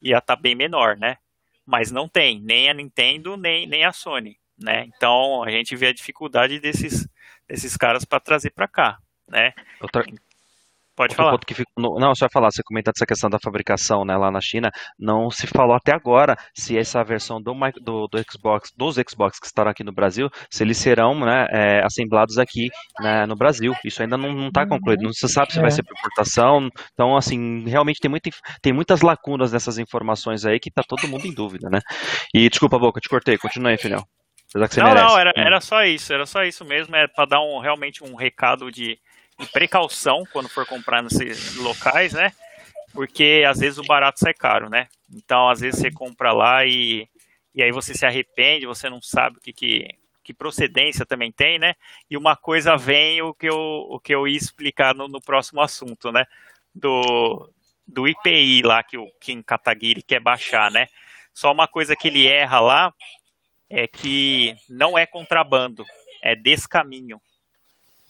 ia 0.00 0.20
tá 0.20 0.36
bem 0.36 0.54
menor, 0.54 0.96
né? 0.96 1.18
Mas 1.64 1.90
não 1.90 2.08
tem, 2.08 2.40
nem 2.40 2.70
a 2.70 2.74
Nintendo, 2.74 3.36
nem, 3.36 3.66
nem 3.66 3.84
a 3.84 3.92
Sony, 3.92 4.38
né? 4.58 4.84
Então 4.86 5.42
a 5.42 5.50
gente 5.50 5.76
vê 5.76 5.88
a 5.88 5.92
dificuldade 5.92 6.60
desses, 6.60 7.08
desses 7.46 7.76
caras 7.76 8.04
para 8.04 8.20
trazer 8.20 8.50
para 8.50 8.68
cá, 8.68 8.98
né? 9.28 9.52
Outra, 9.80 10.04
Pode 10.98 11.14
falar. 11.14 11.38
Que 11.38 11.54
fica, 11.54 11.70
não, 11.78 12.12
só 12.12 12.26
falar, 12.28 12.50
você 12.50 12.60
comentando 12.64 12.94
essa 12.96 13.06
questão 13.06 13.30
da 13.30 13.38
fabricação 13.38 14.04
né, 14.04 14.16
lá 14.16 14.32
na 14.32 14.40
China, 14.40 14.68
não 14.98 15.30
se 15.30 15.46
falou 15.46 15.76
até 15.76 15.92
agora 15.92 16.36
se 16.52 16.76
essa 16.76 17.04
versão 17.04 17.40
do, 17.40 17.54
do, 17.80 18.08
do 18.08 18.24
Xbox, 18.28 18.72
dos 18.76 18.96
Xbox 19.08 19.38
que 19.38 19.46
estarão 19.46 19.70
aqui 19.70 19.84
no 19.84 19.92
Brasil, 19.92 20.28
se 20.50 20.64
eles 20.64 20.76
serão 20.76 21.14
né, 21.20 21.46
é, 21.52 21.84
assemblados 21.84 22.36
aqui 22.36 22.68
né, 22.98 23.26
no 23.26 23.36
Brasil. 23.36 23.72
Isso 23.84 24.02
ainda 24.02 24.16
não 24.16 24.48
está 24.48 24.66
concluído. 24.66 25.02
Não 25.04 25.12
se 25.12 25.28
sabe 25.28 25.52
se 25.52 25.60
é. 25.60 25.62
vai 25.62 25.70
ser 25.70 25.84
por 25.84 25.96
importação. 25.96 26.68
Então, 26.94 27.16
assim, 27.16 27.62
realmente 27.68 28.00
tem, 28.00 28.10
muito, 28.10 28.28
tem 28.60 28.72
muitas 28.72 29.00
lacunas 29.00 29.52
nessas 29.52 29.78
informações 29.78 30.44
aí 30.44 30.58
que 30.58 30.68
está 30.68 30.82
todo 30.82 31.06
mundo 31.06 31.28
em 31.28 31.32
dúvida, 31.32 31.70
né? 31.70 31.78
E 32.34 32.48
desculpa, 32.50 32.76
Boca, 32.76 33.00
te 33.00 33.08
cortei. 33.08 33.38
Continua 33.38 33.70
aí, 33.70 33.78
filhão. 33.78 34.02
não, 34.52 34.60
merece. 34.62 34.80
não, 34.80 35.16
era, 35.16 35.32
era 35.36 35.60
só 35.60 35.84
isso, 35.84 36.12
era 36.12 36.26
só 36.26 36.42
isso 36.42 36.64
mesmo, 36.64 36.96
é 36.96 37.06
para 37.06 37.24
dar 37.24 37.40
um, 37.40 37.60
realmente 37.60 38.02
um 38.02 38.16
recado 38.16 38.68
de 38.72 38.98
precaução 39.46 40.24
quando 40.32 40.48
for 40.48 40.66
comprar 40.66 41.02
nesses 41.02 41.56
locais, 41.56 42.12
né? 42.12 42.32
Porque 42.92 43.44
às 43.46 43.58
vezes 43.58 43.78
o 43.78 43.84
barato 43.84 44.20
sai 44.20 44.34
caro, 44.34 44.68
né? 44.68 44.88
Então, 45.12 45.48
às 45.48 45.60
vezes 45.60 45.80
você 45.80 45.90
compra 45.90 46.32
lá 46.32 46.64
e, 46.66 47.08
e 47.54 47.62
aí 47.62 47.70
você 47.70 47.94
se 47.94 48.04
arrepende, 48.04 48.66
você 48.66 48.90
não 48.90 49.00
sabe 49.00 49.38
o 49.38 49.40
que, 49.40 49.52
que, 49.52 49.88
que 50.24 50.34
procedência 50.34 51.06
também 51.06 51.30
tem, 51.30 51.58
né? 51.58 51.74
E 52.10 52.16
uma 52.16 52.36
coisa 52.36 52.76
vem 52.76 53.22
o 53.22 53.32
que 53.32 53.48
eu, 53.48 53.56
o 53.56 54.00
que 54.00 54.14
eu 54.14 54.26
ia 54.26 54.36
explicar 54.36 54.94
no, 54.94 55.08
no 55.08 55.20
próximo 55.20 55.60
assunto, 55.60 56.10
né? 56.10 56.24
Do, 56.74 57.50
do 57.86 58.06
IPI 58.06 58.62
lá 58.62 58.82
que 58.82 58.98
o 58.98 59.10
Kim 59.20 59.42
Kataguiri 59.42 60.02
quer 60.02 60.20
baixar, 60.20 60.70
né? 60.70 60.88
Só 61.32 61.52
uma 61.52 61.68
coisa 61.68 61.94
que 61.94 62.08
ele 62.08 62.26
erra 62.26 62.60
lá 62.60 62.94
é 63.70 63.86
que 63.86 64.56
não 64.68 64.98
é 64.98 65.06
contrabando, 65.06 65.84
é 66.22 66.34
descaminho. 66.34 67.20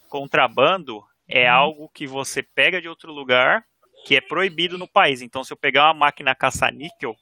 Contrabando 0.08 1.04
é 1.28 1.50
uhum. 1.50 1.56
algo 1.56 1.90
que 1.90 2.06
você 2.06 2.42
pega 2.42 2.80
de 2.80 2.88
outro 2.88 3.12
lugar 3.12 3.64
que 4.06 4.16
é 4.16 4.20
proibido 4.20 4.78
no 4.78 4.88
país. 4.88 5.20
Então, 5.20 5.44
se 5.44 5.52
eu 5.52 5.56
pegar 5.56 5.86
uma 5.86 5.94
máquina 5.94 6.34
caça-níquel 6.34 7.14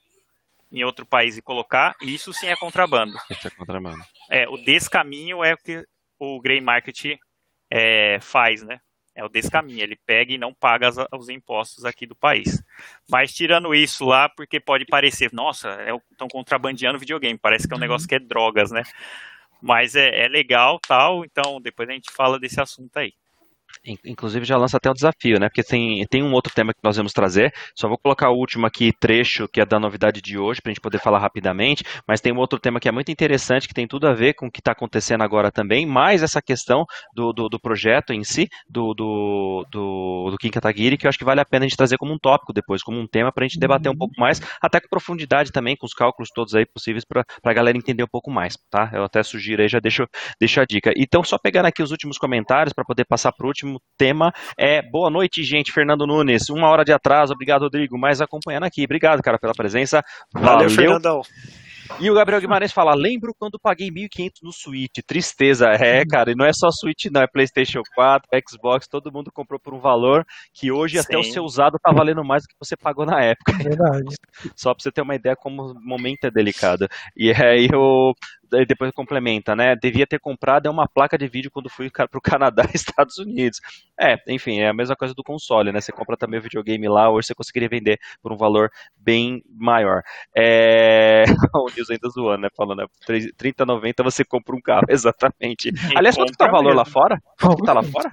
em 0.71 0.85
outro 0.85 1.07
país 1.07 1.37
e 1.37 1.43
colocar, 1.43 1.95
isso 2.03 2.33
sim 2.33 2.47
é 2.49 2.57
contrabando. 2.57 3.17
Isso 3.31 3.49
é 3.49 3.51
contrabando. 3.51 4.03
É, 4.31 4.49
o 4.49 4.57
descaminho 4.57 5.43
é 5.43 5.55
o 5.55 5.59
que 5.59 5.85
o 6.19 6.41
Grey 6.41 6.61
Market 6.61 7.19
é, 7.71 8.19
faz, 8.21 8.63
né? 8.63 8.81
É 9.15 9.25
o 9.25 9.31
descaminho, 9.31 9.83
ele 9.83 9.97
pega 10.05 10.35
e 10.35 10.39
não 10.39 10.53
paga 10.53 10.89
as, 10.89 10.97
os 11.13 11.31
impostos 11.31 11.87
aqui 11.87 12.05
do 12.07 12.15
país. 12.15 12.63
Mas 13.09 13.33
tirando 13.33 13.75
isso 13.75 14.05
lá, 14.05 14.29
porque 14.29 14.61
pode 14.61 14.85
parecer, 14.85 15.33
nossa, 15.33 15.71
estão 16.11 16.27
é, 16.27 16.31
contrabandeando 16.31 16.99
videogame, 16.99 17.39
parece 17.39 17.67
que 17.67 17.73
é 17.73 17.77
um 17.77 17.81
negócio 17.81 18.05
uhum. 18.05 18.09
que 18.09 18.15
é 18.17 18.19
drogas, 18.19 18.71
né? 18.71 18.83
Mas 19.63 19.97
é, 19.97 20.25
é 20.25 20.29
legal 20.29 20.79
tal, 20.79 21.25
então 21.25 21.61
depois 21.63 21.89
a 21.89 21.93
gente 21.93 22.13
fala 22.13 22.39
desse 22.39 22.61
assunto 22.61 22.95
aí. 22.99 23.15
Inclusive 24.05 24.45
já 24.45 24.57
lança 24.57 24.77
até 24.77 24.91
o 24.91 24.95
desafio, 24.95 25.39
né? 25.39 25.49
Porque 25.49 25.63
tem, 25.63 26.05
tem 26.07 26.23
um 26.23 26.33
outro 26.33 26.53
tema 26.53 26.73
que 26.73 26.81
nós 26.83 26.97
vamos 26.97 27.13
trazer. 27.13 27.53
Só 27.75 27.89
vou 27.89 27.99
colocar 27.99 28.31
o 28.31 28.37
último 28.37 28.67
aqui, 28.67 28.93
trecho, 28.99 29.49
que 29.49 29.61
é 29.61 29.67
da 29.67 29.79
novidade 29.79 30.21
de 30.21 30.39
hoje, 30.39 30.61
para 30.61 30.71
a 30.71 30.73
gente 30.75 30.81
poder 30.81 30.99
falar 30.99 31.19
rapidamente. 31.19 31.85
Mas 32.07 32.21
tem 32.21 32.33
um 32.33 32.39
outro 32.39 32.59
tema 32.59 32.81
que 32.81 32.89
é 32.89 32.93
muito 32.93 33.11
interessante, 33.11 33.69
que 33.69 33.75
tem 33.75 33.87
tudo 33.87 34.09
a 34.09 34.13
ver 34.13 34.35
com 34.35 34.47
o 34.47 34.51
que 34.51 34.61
está 34.61 34.73
acontecendo 34.73 35.23
agora 35.23 35.53
também, 35.53 35.87
mais 35.87 36.23
essa 36.23 36.43
questão 36.43 36.85
do, 37.15 37.33
do, 37.33 37.49
do 37.49 37.61
projeto 37.61 38.13
em 38.13 38.25
si, 38.25 38.49
do, 38.69 38.93
do, 38.95 39.67
do, 39.71 40.31
do 40.31 40.37
Kim 40.39 40.51
Kataguiri, 40.51 40.97
que 40.97 41.07
eu 41.07 41.09
acho 41.09 41.19
que 41.19 41.25
vale 41.25 41.41
a 41.41 41.45
pena 41.45 41.65
a 41.65 41.69
gente 41.69 41.77
trazer 41.77 41.97
como 41.97 42.13
um 42.13 42.19
tópico 42.19 42.53
depois, 42.53 42.83
como 42.83 42.99
um 42.99 43.07
tema, 43.07 43.33
para 43.33 43.45
a 43.45 43.49
gente 43.49 43.59
debater 43.59 43.89
um 43.89 43.93
uhum. 43.93 43.99
pouco 43.99 44.15
mais, 44.19 44.41
até 44.61 44.81
com 44.81 44.89
profundidade 44.89 45.53
também, 45.53 45.77
com 45.77 45.87
os 45.87 45.95
cálculos 45.95 46.31
todos 46.31 46.55
aí 46.55 46.67
possíveis, 46.67 47.05
para 47.05 47.25
a 47.45 47.53
galera 47.53 47.79
entender 47.79 48.03
um 48.03 48.09
pouco 48.09 48.31
mais, 48.31 48.57
tá? 48.71 48.91
Eu 48.93 49.05
até 49.05 49.23
sugiro 49.23 49.63
aí, 49.63 49.69
já 49.69 49.79
deixo, 49.79 50.07
deixo 50.41 50.61
a 50.61 50.65
dica. 50.65 50.93
Então, 50.97 51.23
só 51.23 51.39
pegando 51.39 51.67
aqui 51.67 51.83
os 51.83 51.91
últimos 51.91 52.19
comentários, 52.19 52.73
para 52.73 52.85
poder 52.85 53.05
passar 53.05 53.33
para 53.33 53.45
o 53.45 53.49
último 53.49 53.66
próximo 53.67 53.81
tema 53.99 54.33
é 54.59 54.81
boa 54.83 55.11
noite, 55.11 55.43
gente. 55.43 55.73
Fernando 55.73 56.07
Nunes, 56.07 56.49
uma 56.49 56.69
hora 56.69 56.85
de 56.85 56.93
atraso, 56.93 57.33
obrigado, 57.33 57.63
Rodrigo, 57.63 57.99
mas 57.99 58.21
acompanhando 58.21 58.65
aqui. 58.65 58.85
Obrigado, 58.85 59.23
cara, 59.23 59.39
pela 59.39 59.53
presença. 59.53 60.03
Valeu, 60.33 60.51
Valeu 60.51 60.71
Fernandão. 60.71 61.23
E 62.01 62.11
o 62.11 62.15
Gabriel 62.15 62.41
Guimarães 62.41 62.73
fala: 62.73 62.95
lembro 62.95 63.33
quando 63.39 63.61
paguei 63.61 63.89
1.500 63.89 64.31
no 64.43 64.53
Switch. 64.53 64.99
Tristeza. 65.07 65.69
É, 65.71 66.05
cara, 66.05 66.33
e 66.33 66.35
não 66.35 66.45
é 66.45 66.53
só 66.53 66.69
Switch, 66.71 67.07
não. 67.13 67.23
É 67.23 67.27
PlayStation 67.27 67.81
4, 67.95 68.29
Xbox, 68.49 68.89
todo 68.89 69.13
mundo 69.13 69.31
comprou 69.33 69.59
por 69.59 69.73
um 69.73 69.81
valor 69.81 70.25
que 70.53 70.73
hoje 70.73 70.97
Sim. 70.97 71.05
até 71.05 71.19
o 71.19 71.23
seu 71.23 71.45
usado 71.45 71.79
tá 71.81 71.93
valendo 71.93 72.25
mais 72.25 72.43
do 72.43 72.49
que 72.49 72.57
você 72.61 72.77
pagou 72.77 73.07
na 73.07 73.23
época. 73.23 73.53
Verdade. 73.53 74.17
Só 74.57 74.75
pra 74.75 74.83
você 74.83 74.91
ter 74.91 75.03
uma 75.03 75.15
ideia 75.15 75.37
como 75.37 75.63
o 75.63 75.81
momento 75.81 76.25
é 76.25 76.31
delicado. 76.31 76.89
E 77.17 77.33
aí 77.33 77.69
o 77.73 78.13
depois 78.67 78.93
complementa, 78.93 79.55
né? 79.55 79.75
Devia 79.77 80.07
ter 80.07 80.19
comprado 80.19 80.67
é 80.67 80.71
uma 80.71 80.89
placa 80.89 81.17
de 81.17 81.27
vídeo 81.29 81.51
quando 81.51 81.69
fui 81.69 81.91
para 82.11 82.19
o 82.19 82.21
Canadá 82.21 82.65
e 82.73 82.77
Estados 82.77 83.19
Unidos. 83.19 83.61
É, 83.99 84.17
enfim, 84.29 84.61
é 84.61 84.69
a 84.69 84.75
mesma 84.75 84.97
coisa 84.97 85.15
do 85.15 85.23
console, 85.23 85.73
né? 85.73 85.81
Você 85.81 85.93
compra 85.93 86.17
também 86.17 86.41
o 86.41 86.43
videogame 86.43 86.89
lá, 86.89 87.11
hoje 87.11 87.29
você 87.29 87.35
conseguiria 87.35 87.69
vender 87.69 87.99
por 88.23 88.33
um 88.33 88.37
valor 88.37 88.71
bem 88.97 89.43
maior. 89.49 90.03
É... 90.35 91.25
o 91.55 91.71
Nils 91.75 91.91
ainda 91.91 92.09
zoando, 92.09 92.43
né? 92.43 92.49
Falando, 92.57 92.79
né? 92.79 92.87
30,90 93.09 94.05
você 94.05 94.25
compra 94.25 94.55
um 94.55 94.61
carro, 94.61 94.87
exatamente. 94.91 95.69
E 95.69 95.97
Aliás, 95.97 96.17
quanto 96.17 96.33
tá 96.37 96.47
o 96.47 96.51
valor 96.51 96.65
mesmo. 96.65 96.79
lá 96.79 96.85
fora? 96.85 97.23
Quanto 97.41 97.65
tá 97.65 97.73
lá 97.73 97.83
fora? 97.83 98.11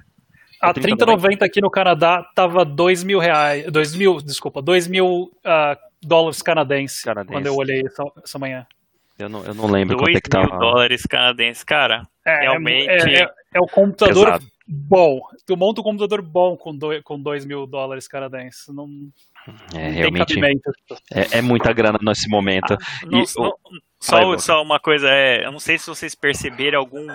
A 0.60 0.72
30,90 0.72 1.42
aqui 1.42 1.60
no 1.60 1.70
Canadá 1.70 2.22
tava 2.34 2.64
2 2.64 3.04
mil 3.04 3.18
reais, 3.18 3.70
2 3.70 3.96
mil, 3.96 4.16
desculpa, 4.16 4.62
2 4.62 4.88
mil 4.88 5.30
uh, 5.44 5.76
dólares 6.02 6.40
canadenses, 6.40 7.02
canadense. 7.02 7.32
quando 7.32 7.46
eu 7.46 7.54
olhei 7.54 7.82
essa, 7.84 8.02
essa 8.22 8.38
manhã. 8.38 8.66
Eu 9.18 9.28
não, 9.28 9.44
eu 9.44 9.54
não 9.54 9.66
lembro 9.70 9.96
quanto 9.96 10.16
é 10.16 10.20
que 10.20 10.28
tava. 10.28 10.46
mil 10.48 10.58
dólares 10.58 11.02
canadenses, 11.02 11.62
cara. 11.64 12.06
É, 12.26 12.40
realmente. 12.40 12.88
É, 12.88 13.22
é, 13.22 13.30
é 13.54 13.60
o 13.60 13.66
computador 13.66 14.40
bom. 14.66 15.20
Tu 15.46 15.56
monta 15.56 15.80
um 15.80 15.84
computador 15.84 16.20
bom 16.22 16.56
com 16.56 16.76
2 16.76 17.02
com 17.02 17.20
dois 17.20 17.44
mil 17.44 17.66
dólares 17.66 18.08
canadenses. 18.08 18.66
Não, 18.68 18.88
É, 19.74 19.88
não 19.88 19.90
realmente 19.92 20.34
é, 21.12 21.38
é 21.38 21.42
muita 21.42 21.72
grana 21.72 21.98
nesse 22.02 22.28
momento. 22.28 22.76
Não- 23.04 23.20
E, 23.20 23.24
não- 23.36 23.48
o- 23.48 23.58
só, 24.00 24.28
Vai, 24.30 24.38
só 24.38 24.62
uma 24.62 24.80
coisa, 24.80 25.08
é, 25.08 25.46
eu 25.46 25.52
não 25.52 25.60
sei 25.60 25.78
se 25.78 25.86
vocês 25.86 26.14
perceberam 26.14 26.78
algum 26.80 27.06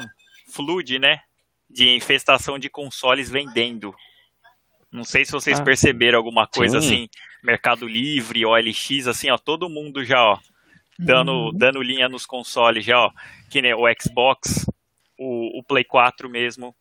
flood, 0.52 0.98
né? 1.00 1.20
De 1.70 1.96
infestação 1.96 2.58
de 2.58 2.70
consoles 2.70 3.30
vendendo. 3.30 3.94
Não 4.92 5.04
sei 5.04 5.24
se 5.26 5.32
vocês 5.32 5.60
Ah. 5.60 5.64
perceberam 5.64 6.18
alguma 6.18 6.48
coisa 6.48 6.80
Sim. 6.82 6.88
assim, 6.88 7.10
Mercado 7.44 7.88
Livre, 7.88 8.44
OLX, 8.46 9.06
assim, 9.08 9.30
ó, 9.30 9.38
todo 9.38 9.70
mundo 9.70 10.04
já, 10.04 10.20
ó, 10.24 10.40
dando, 11.00 11.32
Uhum. 11.32 11.52
dando 11.54 11.82
linha 11.82 12.10
nos 12.10 12.26
consoles 12.26 12.84
já, 12.86 13.00
ó, 13.00 13.12
que 13.50 13.62
nem 13.62 13.74
o 13.74 13.84
Xbox, 14.00 14.66
o, 15.18 15.60
o 15.60 15.64
Play 15.64 15.84
4 15.84 16.30
mesmo, 16.30 16.76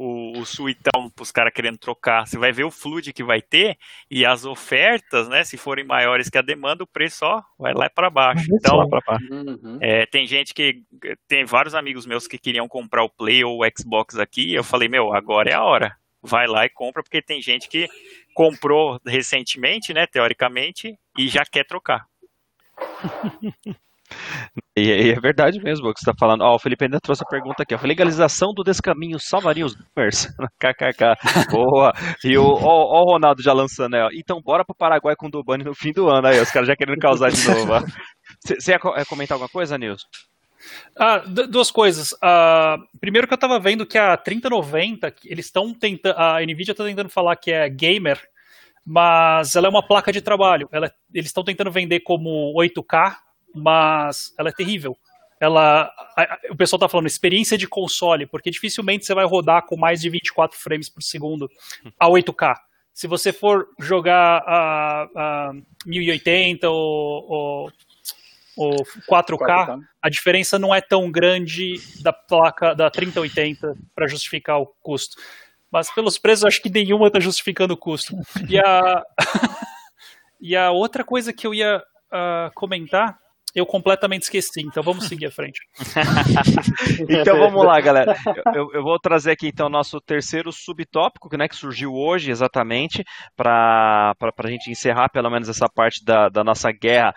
o, 0.00 0.38
o 0.38 0.46
Suitão, 0.46 1.10
pros 1.10 1.32
caras 1.32 1.52
querendo 1.52 1.76
trocar. 1.76 2.24
Você 2.26 2.38
vai 2.38 2.52
ver 2.52 2.62
o 2.62 2.70
flood 2.70 3.12
que 3.12 3.24
vai 3.24 3.42
ter 3.42 3.76
e 4.08 4.24
as 4.24 4.44
ofertas, 4.44 5.28
né, 5.28 5.42
se 5.42 5.56
forem 5.56 5.84
maiores 5.84 6.28
que 6.30 6.38
a 6.38 6.42
demanda, 6.42 6.84
o 6.84 6.86
preço, 6.86 7.24
ó, 7.24 7.42
vai 7.58 7.74
lá 7.74 7.90
para 7.90 8.08
baixo. 8.08 8.46
Então, 8.54 8.76
lá 8.76 8.88
pra 8.88 9.02
cá. 9.02 9.18
Uhum. 9.30 9.78
é, 9.80 10.06
tem 10.06 10.24
gente 10.26 10.54
que. 10.54 10.82
Tem 11.26 11.44
vários 11.44 11.74
amigos 11.74 12.06
meus 12.06 12.28
que 12.28 12.38
queriam 12.38 12.68
comprar 12.68 13.02
o 13.02 13.10
Play 13.10 13.42
ou 13.42 13.60
o 13.60 13.68
Xbox 13.76 14.16
aqui. 14.18 14.50
E 14.50 14.54
eu 14.54 14.62
falei, 14.62 14.88
meu, 14.88 15.12
agora 15.12 15.50
é 15.50 15.54
a 15.54 15.64
hora. 15.64 15.96
Vai 16.22 16.46
lá 16.46 16.64
e 16.64 16.68
compra, 16.68 17.02
porque 17.02 17.20
tem 17.20 17.42
gente 17.42 17.68
que 17.68 17.88
comprou 18.34 19.00
recentemente, 19.04 19.92
né, 19.92 20.06
teoricamente, 20.06 20.96
e 21.16 21.26
já 21.28 21.44
quer 21.44 21.64
trocar. 21.64 22.06
E, 24.76 24.80
e 24.80 25.10
é 25.10 25.20
verdade 25.20 25.60
mesmo 25.62 25.86
o 25.88 25.92
que 25.92 26.00
você 26.00 26.08
está 26.10 26.18
falando. 26.18 26.40
Ó, 26.40 26.54
o 26.54 26.58
Felipe 26.58 26.84
ainda 26.84 26.98
trouxe 27.00 27.22
a 27.22 27.26
pergunta 27.28 27.62
aqui. 27.62 27.74
ó. 27.74 27.78
legalização 27.82 28.54
do 28.54 28.64
descaminho 28.64 29.18
salvaria 29.18 29.66
os 29.66 29.74
boomers? 29.74 30.28
KKK. 30.58 31.14
Boa. 31.50 31.92
E 32.24 32.36
o, 32.38 32.44
ó, 32.44 33.02
o 33.02 33.12
Ronaldo 33.12 33.42
já 33.42 33.52
lançando 33.52 33.96
ó. 33.96 34.08
Então 34.14 34.40
bora 34.40 34.64
pro 34.64 34.74
Paraguai 34.74 35.14
com 35.14 35.26
o 35.26 35.30
Dubani 35.30 35.64
no 35.64 35.74
fim 35.74 35.92
do 35.92 36.08
ano 36.08 36.26
aí. 36.28 36.40
Os 36.40 36.50
caras 36.50 36.68
já 36.68 36.74
querendo 36.76 36.98
causar 36.98 37.30
de 37.30 37.46
novo. 37.48 37.84
Você 38.46 38.70
ia 38.72 38.78
co- 38.78 38.96
ia 38.96 39.04
comentar 39.04 39.34
alguma 39.34 39.48
coisa, 39.50 39.76
Nilson? 39.76 40.06
Ah, 40.98 41.18
du- 41.18 41.46
duas 41.46 41.70
coisas. 41.70 42.14
Ah, 42.22 42.76
primeiro 43.00 43.28
que 43.28 43.34
eu 43.34 43.38
tava 43.38 43.60
vendo 43.60 43.84
que 43.86 43.98
a 43.98 44.16
3090, 44.16 45.10
que 45.10 45.30
eles 45.30 45.46
estão 45.46 45.74
tentando. 45.74 46.16
A 46.18 46.40
Nvidia 46.40 46.74
tá 46.74 46.84
tentando 46.84 47.10
falar 47.10 47.36
que 47.36 47.52
é 47.52 47.68
gamer, 47.68 48.18
mas 48.90 49.54
ela 49.54 49.66
é 49.66 49.70
uma 49.70 49.86
placa 49.86 50.10
de 50.10 50.22
trabalho. 50.22 50.66
Ela, 50.72 50.90
eles 51.12 51.28
estão 51.28 51.44
tentando 51.44 51.70
vender 51.70 52.00
como 52.00 52.54
8K, 52.58 53.16
mas 53.54 54.32
ela 54.38 54.48
é 54.48 54.52
terrível. 54.52 54.96
Ela, 55.38 55.82
a- 56.16 56.22
a- 56.22 56.38
o 56.50 56.56
pessoal 56.56 56.80
tá 56.80 56.88
falando 56.88 57.06
experiência 57.06 57.58
de 57.58 57.68
console, 57.68 58.26
porque 58.26 58.50
dificilmente 58.50 59.04
você 59.04 59.14
vai 59.14 59.26
rodar 59.26 59.66
com 59.66 59.76
mais 59.76 60.00
de 60.00 60.08
24 60.08 60.58
frames 60.58 60.88
por 60.88 61.02
segundo 61.02 61.50
a 62.00 62.08
8K. 62.08 62.54
Se 62.94 63.06
você 63.06 63.30
for 63.30 63.66
jogar 63.78 64.42
a, 64.46 65.02
a 65.14 65.52
1080 65.84 66.68
ou, 66.70 67.30
ou, 67.30 67.72
ou 68.56 68.84
4K, 69.06 69.46
a 70.02 70.08
diferença 70.08 70.58
não 70.58 70.74
é 70.74 70.80
tão 70.80 71.10
grande 71.10 71.74
da 72.02 72.12
placa 72.12 72.74
da 72.74 72.90
3080 72.90 73.76
para 73.94 74.08
justificar 74.08 74.58
o 74.60 74.66
custo. 74.82 75.16
Mas 75.70 75.92
pelos 75.94 76.18
preços, 76.18 76.44
acho 76.44 76.62
que 76.62 76.70
nenhuma 76.70 77.08
está 77.08 77.20
justificando 77.20 77.74
o 77.74 77.76
custo. 77.76 78.14
E 78.48 78.58
a, 78.58 79.02
e 80.40 80.56
a 80.56 80.70
outra 80.70 81.04
coisa 81.04 81.32
que 81.32 81.46
eu 81.46 81.52
ia 81.52 81.82
ah, 82.10 82.50
comentar, 82.54 83.18
eu 83.54 83.66
completamente 83.66 84.22
esqueci. 84.22 84.60
Então 84.62 84.82
vamos 84.82 85.06
seguir 85.06 85.26
à 85.26 85.30
frente. 85.30 85.60
Então 87.08 87.38
vamos 87.38 87.64
lá, 87.64 87.80
galera. 87.80 88.16
Eu, 88.54 88.72
eu- 88.72 88.82
vou 88.82 88.98
trazer 88.98 89.32
aqui 89.32 89.48
então 89.48 89.66
o 89.66 89.70
nosso 89.70 90.00
terceiro 90.00 90.52
subtópico, 90.52 91.34
né, 91.36 91.48
que 91.48 91.56
surgiu 91.56 91.94
hoje 91.94 92.30
exatamente, 92.30 93.04
para 93.36 94.14
a 94.20 94.48
gente 94.48 94.70
encerrar 94.70 95.08
pelo 95.10 95.30
menos 95.30 95.48
essa 95.48 95.68
parte 95.68 96.04
da, 96.04 96.28
da 96.28 96.44
nossa 96.44 96.70
guerra 96.72 97.14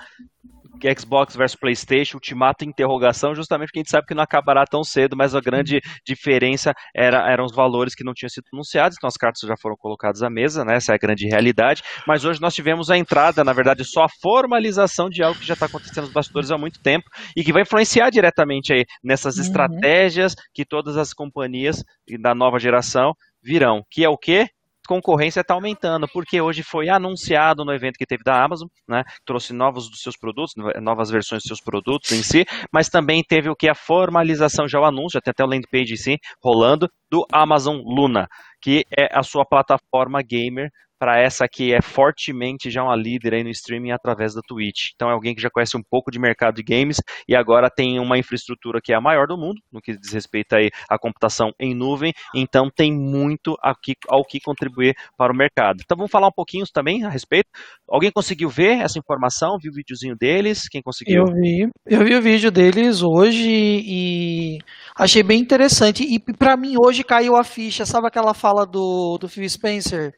Xbox 0.97 1.35
versus 1.35 1.55
PlayStation, 1.59 2.17
ultimato 2.17 2.63
interrogação, 2.65 3.33
justamente 3.35 3.67
porque 3.67 3.79
a 3.79 3.81
gente 3.81 3.91
sabe 3.91 4.07
que 4.07 4.13
não 4.13 4.23
acabará 4.23 4.65
tão 4.65 4.83
cedo, 4.83 5.15
mas 5.15 5.35
a 5.35 5.41
grande 5.41 5.79
diferença 6.05 6.73
era, 6.95 7.29
eram 7.31 7.45
os 7.45 7.55
valores 7.55 7.93
que 7.95 8.03
não 8.03 8.13
tinham 8.13 8.29
sido 8.29 8.45
anunciados, 8.53 8.97
então 8.97 9.07
as 9.07 9.17
cartas 9.17 9.41
já 9.47 9.55
foram 9.61 9.75
colocadas 9.77 10.21
à 10.23 10.29
mesa, 10.29 10.63
né? 10.65 10.75
Essa 10.75 10.93
é 10.93 10.95
a 10.95 10.97
grande 10.99 11.27
realidade. 11.27 11.81
Mas 12.07 12.25
hoje 12.25 12.41
nós 12.41 12.53
tivemos 12.53 12.89
a 12.89 12.97
entrada, 12.97 13.43
na 13.43 13.53
verdade, 13.53 13.83
só 13.85 14.03
a 14.03 14.09
formalização 14.21 15.09
de 15.09 15.23
algo 15.23 15.37
que 15.37 15.47
já 15.47 15.53
está 15.53 15.65
acontecendo 15.65 16.03
nos 16.03 16.11
bastidores 16.13 16.51
há 16.51 16.57
muito 16.57 16.79
tempo 16.81 17.05
e 17.35 17.43
que 17.43 17.53
vai 17.53 17.63
influenciar 17.63 18.09
diretamente 18.09 18.73
aí 18.73 18.85
nessas 19.03 19.37
Uhum. 19.37 19.41
estratégias 19.41 20.35
que 20.53 20.65
todas 20.65 20.97
as 20.97 21.13
companhias 21.13 21.83
da 22.19 22.33
nova 22.35 22.59
geração 22.59 23.13
virão, 23.43 23.83
que 23.89 24.03
é 24.03 24.09
o 24.09 24.17
quê? 24.17 24.47
Concorrência 24.87 25.41
está 25.41 25.53
aumentando, 25.53 26.07
porque 26.07 26.41
hoje 26.41 26.63
foi 26.63 26.89
anunciado 26.89 27.63
no 27.63 27.73
evento 27.73 27.97
que 27.97 28.05
teve 28.05 28.23
da 28.23 28.43
Amazon, 28.43 28.67
né, 28.87 29.03
trouxe 29.25 29.53
novos 29.53 29.89
dos 29.89 30.01
seus 30.01 30.17
produtos, 30.17 30.53
novas 30.81 31.09
versões 31.09 31.41
dos 31.41 31.47
seus 31.47 31.61
produtos 31.61 32.11
em 32.11 32.23
si, 32.23 32.45
mas 32.71 32.89
também 32.89 33.23
teve 33.23 33.49
o 33.49 33.55
que? 33.55 33.69
A 33.69 33.75
formalização 33.75 34.67
já 34.67 34.79
o 34.79 34.85
anúncio, 34.85 35.21
tem 35.21 35.31
até 35.31 35.43
o 35.43 35.47
landing 35.47 35.67
page 35.71 35.93
em 35.93 35.97
si 35.97 36.17
rolando 36.43 36.89
do 37.09 37.25
Amazon 37.31 37.77
Luna, 37.83 38.27
que 38.61 38.85
é 38.97 39.07
a 39.11 39.23
sua 39.23 39.45
plataforma 39.45 40.21
gamer 40.21 40.69
para 41.01 41.19
essa 41.19 41.47
que 41.47 41.73
é 41.73 41.81
fortemente 41.81 42.69
já 42.69 42.83
uma 42.83 42.95
líder 42.95 43.33
aí 43.33 43.43
no 43.43 43.49
streaming 43.49 43.89
através 43.89 44.35
da 44.35 44.41
Twitch. 44.47 44.91
Então 44.93 45.09
é 45.09 45.13
alguém 45.13 45.33
que 45.33 45.41
já 45.41 45.49
conhece 45.49 45.75
um 45.75 45.81
pouco 45.81 46.11
de 46.11 46.19
mercado 46.19 46.53
de 46.53 46.61
games 46.61 46.97
e 47.27 47.35
agora 47.35 47.71
tem 47.71 47.99
uma 47.99 48.19
infraestrutura 48.19 48.79
que 48.79 48.93
é 48.93 48.95
a 48.95 49.01
maior 49.01 49.25
do 49.25 49.35
mundo, 49.35 49.59
no 49.71 49.81
que 49.81 49.97
diz 49.97 50.13
respeito 50.13 50.53
aí 50.53 50.69
à 50.87 50.99
computação 50.99 51.51
em 51.59 51.73
nuvem, 51.73 52.13
então 52.35 52.69
tem 52.69 52.93
muito 52.93 53.57
aqui, 53.63 53.95
ao 54.07 54.23
que 54.23 54.39
contribuir 54.39 54.93
para 55.17 55.33
o 55.33 55.35
mercado. 55.35 55.79
Então 55.83 55.97
vamos 55.97 56.11
falar 56.11 56.27
um 56.27 56.35
pouquinho 56.35 56.65
também 56.71 57.03
a 57.03 57.09
respeito. 57.09 57.49
Alguém 57.89 58.11
conseguiu 58.11 58.47
ver 58.47 58.81
essa 58.81 58.99
informação? 58.99 59.57
Viu 59.59 59.71
o 59.71 59.75
videozinho 59.75 60.15
deles? 60.15 60.69
Quem 60.69 60.83
conseguiu? 60.83 61.25
Eu 61.25 61.33
vi, 61.33 61.69
eu 61.87 62.05
vi 62.05 62.15
o 62.15 62.21
vídeo 62.21 62.51
deles 62.51 63.01
hoje 63.01 63.49
e 63.49 64.59
achei 64.95 65.23
bem 65.23 65.41
interessante. 65.41 66.03
E 66.03 66.19
para 66.19 66.55
mim 66.55 66.75
hoje 66.79 67.03
caiu 67.03 67.35
a 67.35 67.43
ficha, 67.43 67.87
sabe 67.87 68.05
aquela 68.05 68.35
fala 68.35 68.67
do, 68.67 69.17
do 69.17 69.27
Phil 69.27 69.49
Spencer 69.49 70.13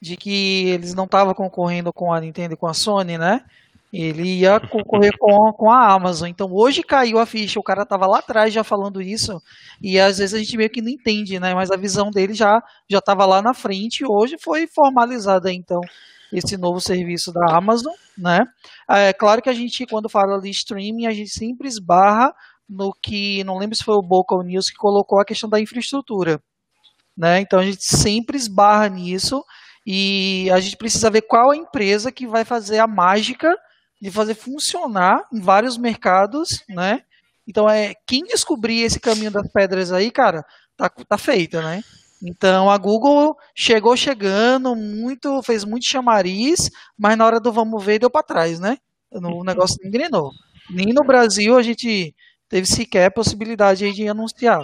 de 0.00 0.16
que 0.16 0.68
eles 0.68 0.94
não 0.94 1.04
estavam 1.04 1.34
concorrendo 1.34 1.92
com 1.92 2.12
a 2.12 2.20
Nintendo 2.20 2.54
e 2.54 2.56
com 2.56 2.66
a 2.66 2.74
Sony, 2.74 3.16
né? 3.18 3.44
Ele 3.92 4.40
ia 4.40 4.60
concorrer 4.60 5.16
com, 5.18 5.52
com 5.52 5.70
a 5.70 5.92
Amazon. 5.92 6.28
Então 6.28 6.52
hoje 6.52 6.82
caiu 6.82 7.18
a 7.18 7.24
ficha. 7.24 7.58
O 7.58 7.62
cara 7.62 7.82
estava 7.82 8.06
lá 8.06 8.18
atrás 8.18 8.52
já 8.52 8.62
falando 8.64 9.00
isso. 9.00 9.40
E 9.80 9.98
às 9.98 10.18
vezes 10.18 10.34
a 10.34 10.38
gente 10.38 10.56
meio 10.56 10.68
que 10.68 10.82
não 10.82 10.90
entende, 10.90 11.38
né? 11.40 11.54
Mas 11.54 11.70
a 11.70 11.76
visão 11.76 12.10
dele 12.10 12.34
já 12.34 12.62
já 12.90 12.98
estava 12.98 13.24
lá 13.24 13.40
na 13.40 13.54
frente. 13.54 14.00
E 14.00 14.06
hoje 14.06 14.36
foi 14.38 14.66
formalizada 14.66 15.52
então 15.52 15.80
esse 16.32 16.56
novo 16.56 16.80
serviço 16.80 17.32
da 17.32 17.56
Amazon, 17.56 17.94
né? 18.18 18.40
É 18.88 19.12
claro 19.12 19.40
que 19.40 19.48
a 19.48 19.54
gente 19.54 19.86
quando 19.86 20.08
fala 20.08 20.40
de 20.40 20.50
streaming 20.50 21.06
a 21.06 21.12
gente 21.12 21.30
sempre 21.30 21.68
esbarra 21.68 22.34
no 22.68 22.92
que 22.92 23.44
não 23.44 23.58
lembro 23.58 23.76
se 23.76 23.84
foi 23.84 23.94
o 23.94 24.02
Boca 24.02 24.36
News 24.42 24.68
que 24.68 24.76
colocou 24.76 25.20
a 25.20 25.24
questão 25.24 25.48
da 25.48 25.60
infraestrutura, 25.60 26.42
né? 27.16 27.40
Então 27.40 27.60
a 27.60 27.64
gente 27.64 27.84
sempre 27.84 28.36
esbarra 28.36 28.88
nisso 28.88 29.42
e 29.86 30.50
a 30.50 30.58
gente 30.58 30.76
precisa 30.76 31.08
ver 31.08 31.22
qual 31.22 31.52
a 31.52 31.56
empresa 31.56 32.10
que 32.10 32.26
vai 32.26 32.44
fazer 32.44 32.80
a 32.80 32.88
mágica 32.88 33.56
de 34.02 34.10
fazer 34.10 34.34
funcionar 34.34 35.22
em 35.32 35.40
vários 35.40 35.78
mercados, 35.78 36.64
né? 36.68 37.02
Então 37.46 37.70
é 37.70 37.94
quem 38.06 38.24
descobrir 38.24 38.82
esse 38.82 38.98
caminho 38.98 39.30
das 39.30 39.48
pedras 39.52 39.92
aí, 39.92 40.10
cara, 40.10 40.44
tá, 40.76 40.88
tá 40.88 41.16
feita, 41.16 41.62
né? 41.62 41.84
Então 42.20 42.68
a 42.68 42.76
Google 42.76 43.36
chegou 43.54 43.96
chegando 43.96 44.74
muito, 44.74 45.40
fez 45.42 45.64
muito 45.64 45.86
chamariz, 45.86 46.68
mas 46.98 47.16
na 47.16 47.24
hora 47.24 47.38
do 47.38 47.52
vamos 47.52 47.82
ver 47.84 48.00
deu 48.00 48.10
para 48.10 48.24
trás, 48.24 48.58
né? 48.58 48.78
O 49.10 49.44
negócio 49.44 49.78
não 49.80 49.88
engrenou. 49.88 50.32
Nem 50.68 50.92
no 50.92 51.04
Brasil 51.04 51.56
a 51.56 51.62
gente 51.62 52.12
teve 52.48 52.66
sequer 52.66 53.12
possibilidade 53.12 53.92
de 53.92 54.08
anunciar. 54.08 54.62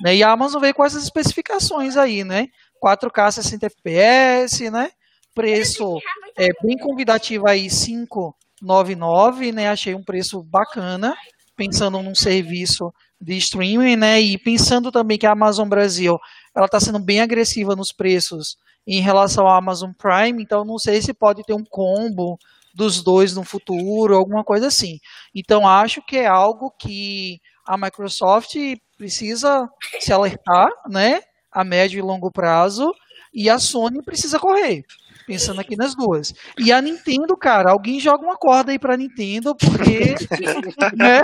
Né? 0.00 0.16
E 0.16 0.22
a 0.22 0.30
Amazon 0.30 0.60
veio 0.60 0.74
com 0.74 0.84
essas 0.84 1.02
especificações 1.02 1.96
aí, 1.96 2.24
né? 2.24 2.48
4K 2.82 3.30
60 3.32 3.66
FPS, 3.66 4.70
né? 4.70 4.90
Preço 5.34 5.98
é 6.36 6.48
bem 6.62 6.76
convidativo 6.76 7.48
aí, 7.48 7.68
599, 7.68 9.52
né? 9.52 9.68
Achei 9.68 9.94
um 9.94 10.02
preço 10.02 10.42
bacana, 10.42 11.14
pensando 11.56 12.02
num 12.02 12.14
serviço 12.14 12.92
de 13.20 13.36
streaming, 13.36 13.96
né? 13.96 14.20
E 14.20 14.36
pensando 14.36 14.90
também 14.90 15.16
que 15.16 15.26
a 15.26 15.32
Amazon 15.32 15.68
Brasil, 15.68 16.18
ela 16.54 16.66
está 16.66 16.80
sendo 16.80 16.98
bem 16.98 17.20
agressiva 17.20 17.76
nos 17.76 17.92
preços 17.92 18.56
em 18.86 19.00
relação 19.00 19.46
à 19.46 19.56
Amazon 19.56 19.92
Prime, 19.96 20.42
então 20.42 20.64
não 20.64 20.76
sei 20.76 21.00
se 21.00 21.14
pode 21.14 21.42
ter 21.44 21.54
um 21.54 21.64
combo 21.64 22.36
dos 22.74 23.02
dois 23.02 23.34
no 23.34 23.44
futuro, 23.44 24.16
alguma 24.16 24.42
coisa 24.42 24.66
assim. 24.66 24.98
Então 25.34 25.66
acho 25.66 26.02
que 26.02 26.16
é 26.16 26.26
algo 26.26 26.70
que 26.78 27.38
a 27.66 27.76
Microsoft 27.76 28.56
precisa 28.98 29.68
se 30.00 30.12
alertar, 30.12 30.68
né? 30.88 31.20
A 31.52 31.64
médio 31.64 31.98
e 31.98 32.02
longo 32.02 32.30
prazo, 32.30 32.94
e 33.32 33.48
a 33.50 33.58
Sony 33.58 34.02
precisa 34.02 34.38
correr. 34.38 34.84
Pensando 35.26 35.60
aqui 35.60 35.76
nas 35.76 35.94
duas. 35.94 36.34
E 36.58 36.72
a 36.72 36.80
Nintendo, 36.82 37.36
cara, 37.36 37.70
alguém 37.70 38.00
joga 38.00 38.24
uma 38.24 38.36
corda 38.36 38.72
aí 38.72 38.78
pra 38.78 38.96
Nintendo, 38.96 39.54
porque. 39.54 40.14
né, 40.96 41.22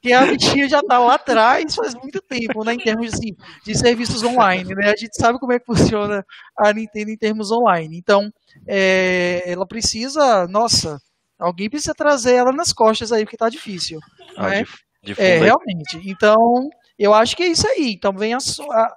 que 0.00 0.12
a 0.12 0.26
bichinha 0.26 0.68
já 0.68 0.82
tá 0.82 0.98
lá 0.98 1.14
atrás 1.14 1.74
faz 1.74 1.94
muito 1.94 2.20
tempo, 2.22 2.64
né? 2.64 2.74
Em 2.74 2.78
termos 2.78 3.12
assim, 3.12 3.36
de 3.64 3.76
serviços 3.76 4.22
online, 4.22 4.74
né? 4.74 4.90
A 4.90 4.96
gente 4.96 5.14
sabe 5.16 5.38
como 5.38 5.52
é 5.52 5.58
que 5.58 5.66
funciona 5.66 6.24
a 6.56 6.72
Nintendo 6.72 7.10
em 7.10 7.16
termos 7.16 7.50
online. 7.50 7.96
Então, 7.96 8.32
é, 8.66 9.42
ela 9.46 9.66
precisa. 9.66 10.46
Nossa, 10.48 10.98
alguém 11.38 11.68
precisa 11.68 11.94
trazer 11.94 12.34
ela 12.34 12.52
nas 12.52 12.72
costas 12.72 13.12
aí, 13.12 13.24
porque 13.24 13.36
tá 13.36 13.48
difícil. 13.48 13.98
Ah, 14.36 14.48
né? 14.48 14.64
de, 15.02 15.14
de 15.14 15.20
É, 15.20 15.34
aí. 15.34 15.40
realmente. 15.40 16.00
Então, 16.04 16.68
eu 16.98 17.14
acho 17.14 17.36
que 17.36 17.42
é 17.42 17.48
isso 17.48 17.66
aí. 17.68 17.92
Então, 17.92 18.12
vem 18.12 18.34
a, 18.34 18.38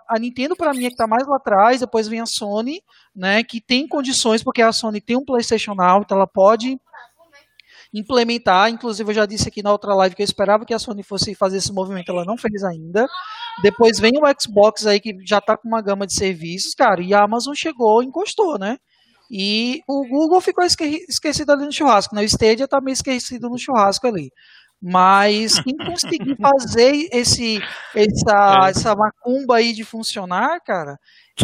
a, 0.09 0.19
Nintendo, 0.19 0.55
para 0.55 0.73
mim, 0.73 0.85
é 0.85 0.89
que 0.89 0.95
tá 0.95 1.07
mais 1.07 1.27
lá 1.27 1.37
atrás. 1.37 1.79
Depois 1.81 2.07
vem 2.07 2.19
a 2.19 2.25
Sony, 2.25 2.81
né? 3.15 3.43
Que 3.43 3.61
tem 3.61 3.87
condições, 3.87 4.43
porque 4.43 4.61
a 4.61 4.71
Sony 4.71 4.99
tem 5.01 5.17
um 5.17 5.25
PlayStation 5.25 5.75
Now, 5.75 6.01
então 6.01 6.17
ela 6.17 6.27
pode 6.27 6.79
implementar. 7.93 8.69
Inclusive, 8.69 9.09
eu 9.09 9.15
já 9.15 9.25
disse 9.25 9.47
aqui 9.47 9.61
na 9.61 9.71
outra 9.71 9.93
live 9.95 10.15
que 10.15 10.21
eu 10.21 10.25
esperava 10.25 10.65
que 10.65 10.73
a 10.73 10.79
Sony 10.79 11.03
fosse 11.03 11.35
fazer 11.35 11.57
esse 11.57 11.71
movimento, 11.73 12.11
ela 12.11 12.25
não 12.25 12.37
fez 12.37 12.63
ainda. 12.63 13.07
Depois 13.61 13.99
vem 13.99 14.13
o 14.17 14.41
Xbox 14.41 14.85
aí, 14.85 14.99
que 14.99 15.15
já 15.25 15.41
tá 15.41 15.57
com 15.57 15.67
uma 15.67 15.81
gama 15.81 16.07
de 16.07 16.13
serviços, 16.13 16.73
cara, 16.73 17.01
e 17.01 17.13
a 17.13 17.23
Amazon 17.23 17.53
chegou, 17.55 18.01
encostou, 18.03 18.57
né? 18.57 18.77
E 19.29 19.81
o 19.87 20.05
Google 20.07 20.41
ficou 20.41 20.63
esque- 20.65 21.05
esquecido 21.07 21.51
ali 21.51 21.65
no 21.65 21.71
churrasco, 21.71 22.13
né? 22.15 22.21
O 22.21 22.25
Stadia 22.25 22.67
tá 22.67 22.81
meio 22.81 22.93
esquecido 22.93 23.49
no 23.49 23.57
churrasco 23.57 24.07
ali. 24.07 24.29
Mas 24.81 25.59
quem 25.61 25.77
conseguir 25.77 26.35
fazer 26.37 27.07
esse, 27.11 27.59
essa, 27.95 28.69
essa 28.69 28.95
macumba 28.95 29.57
aí 29.57 29.73
de 29.73 29.83
funcionar, 29.83 30.59
cara, 30.61 30.97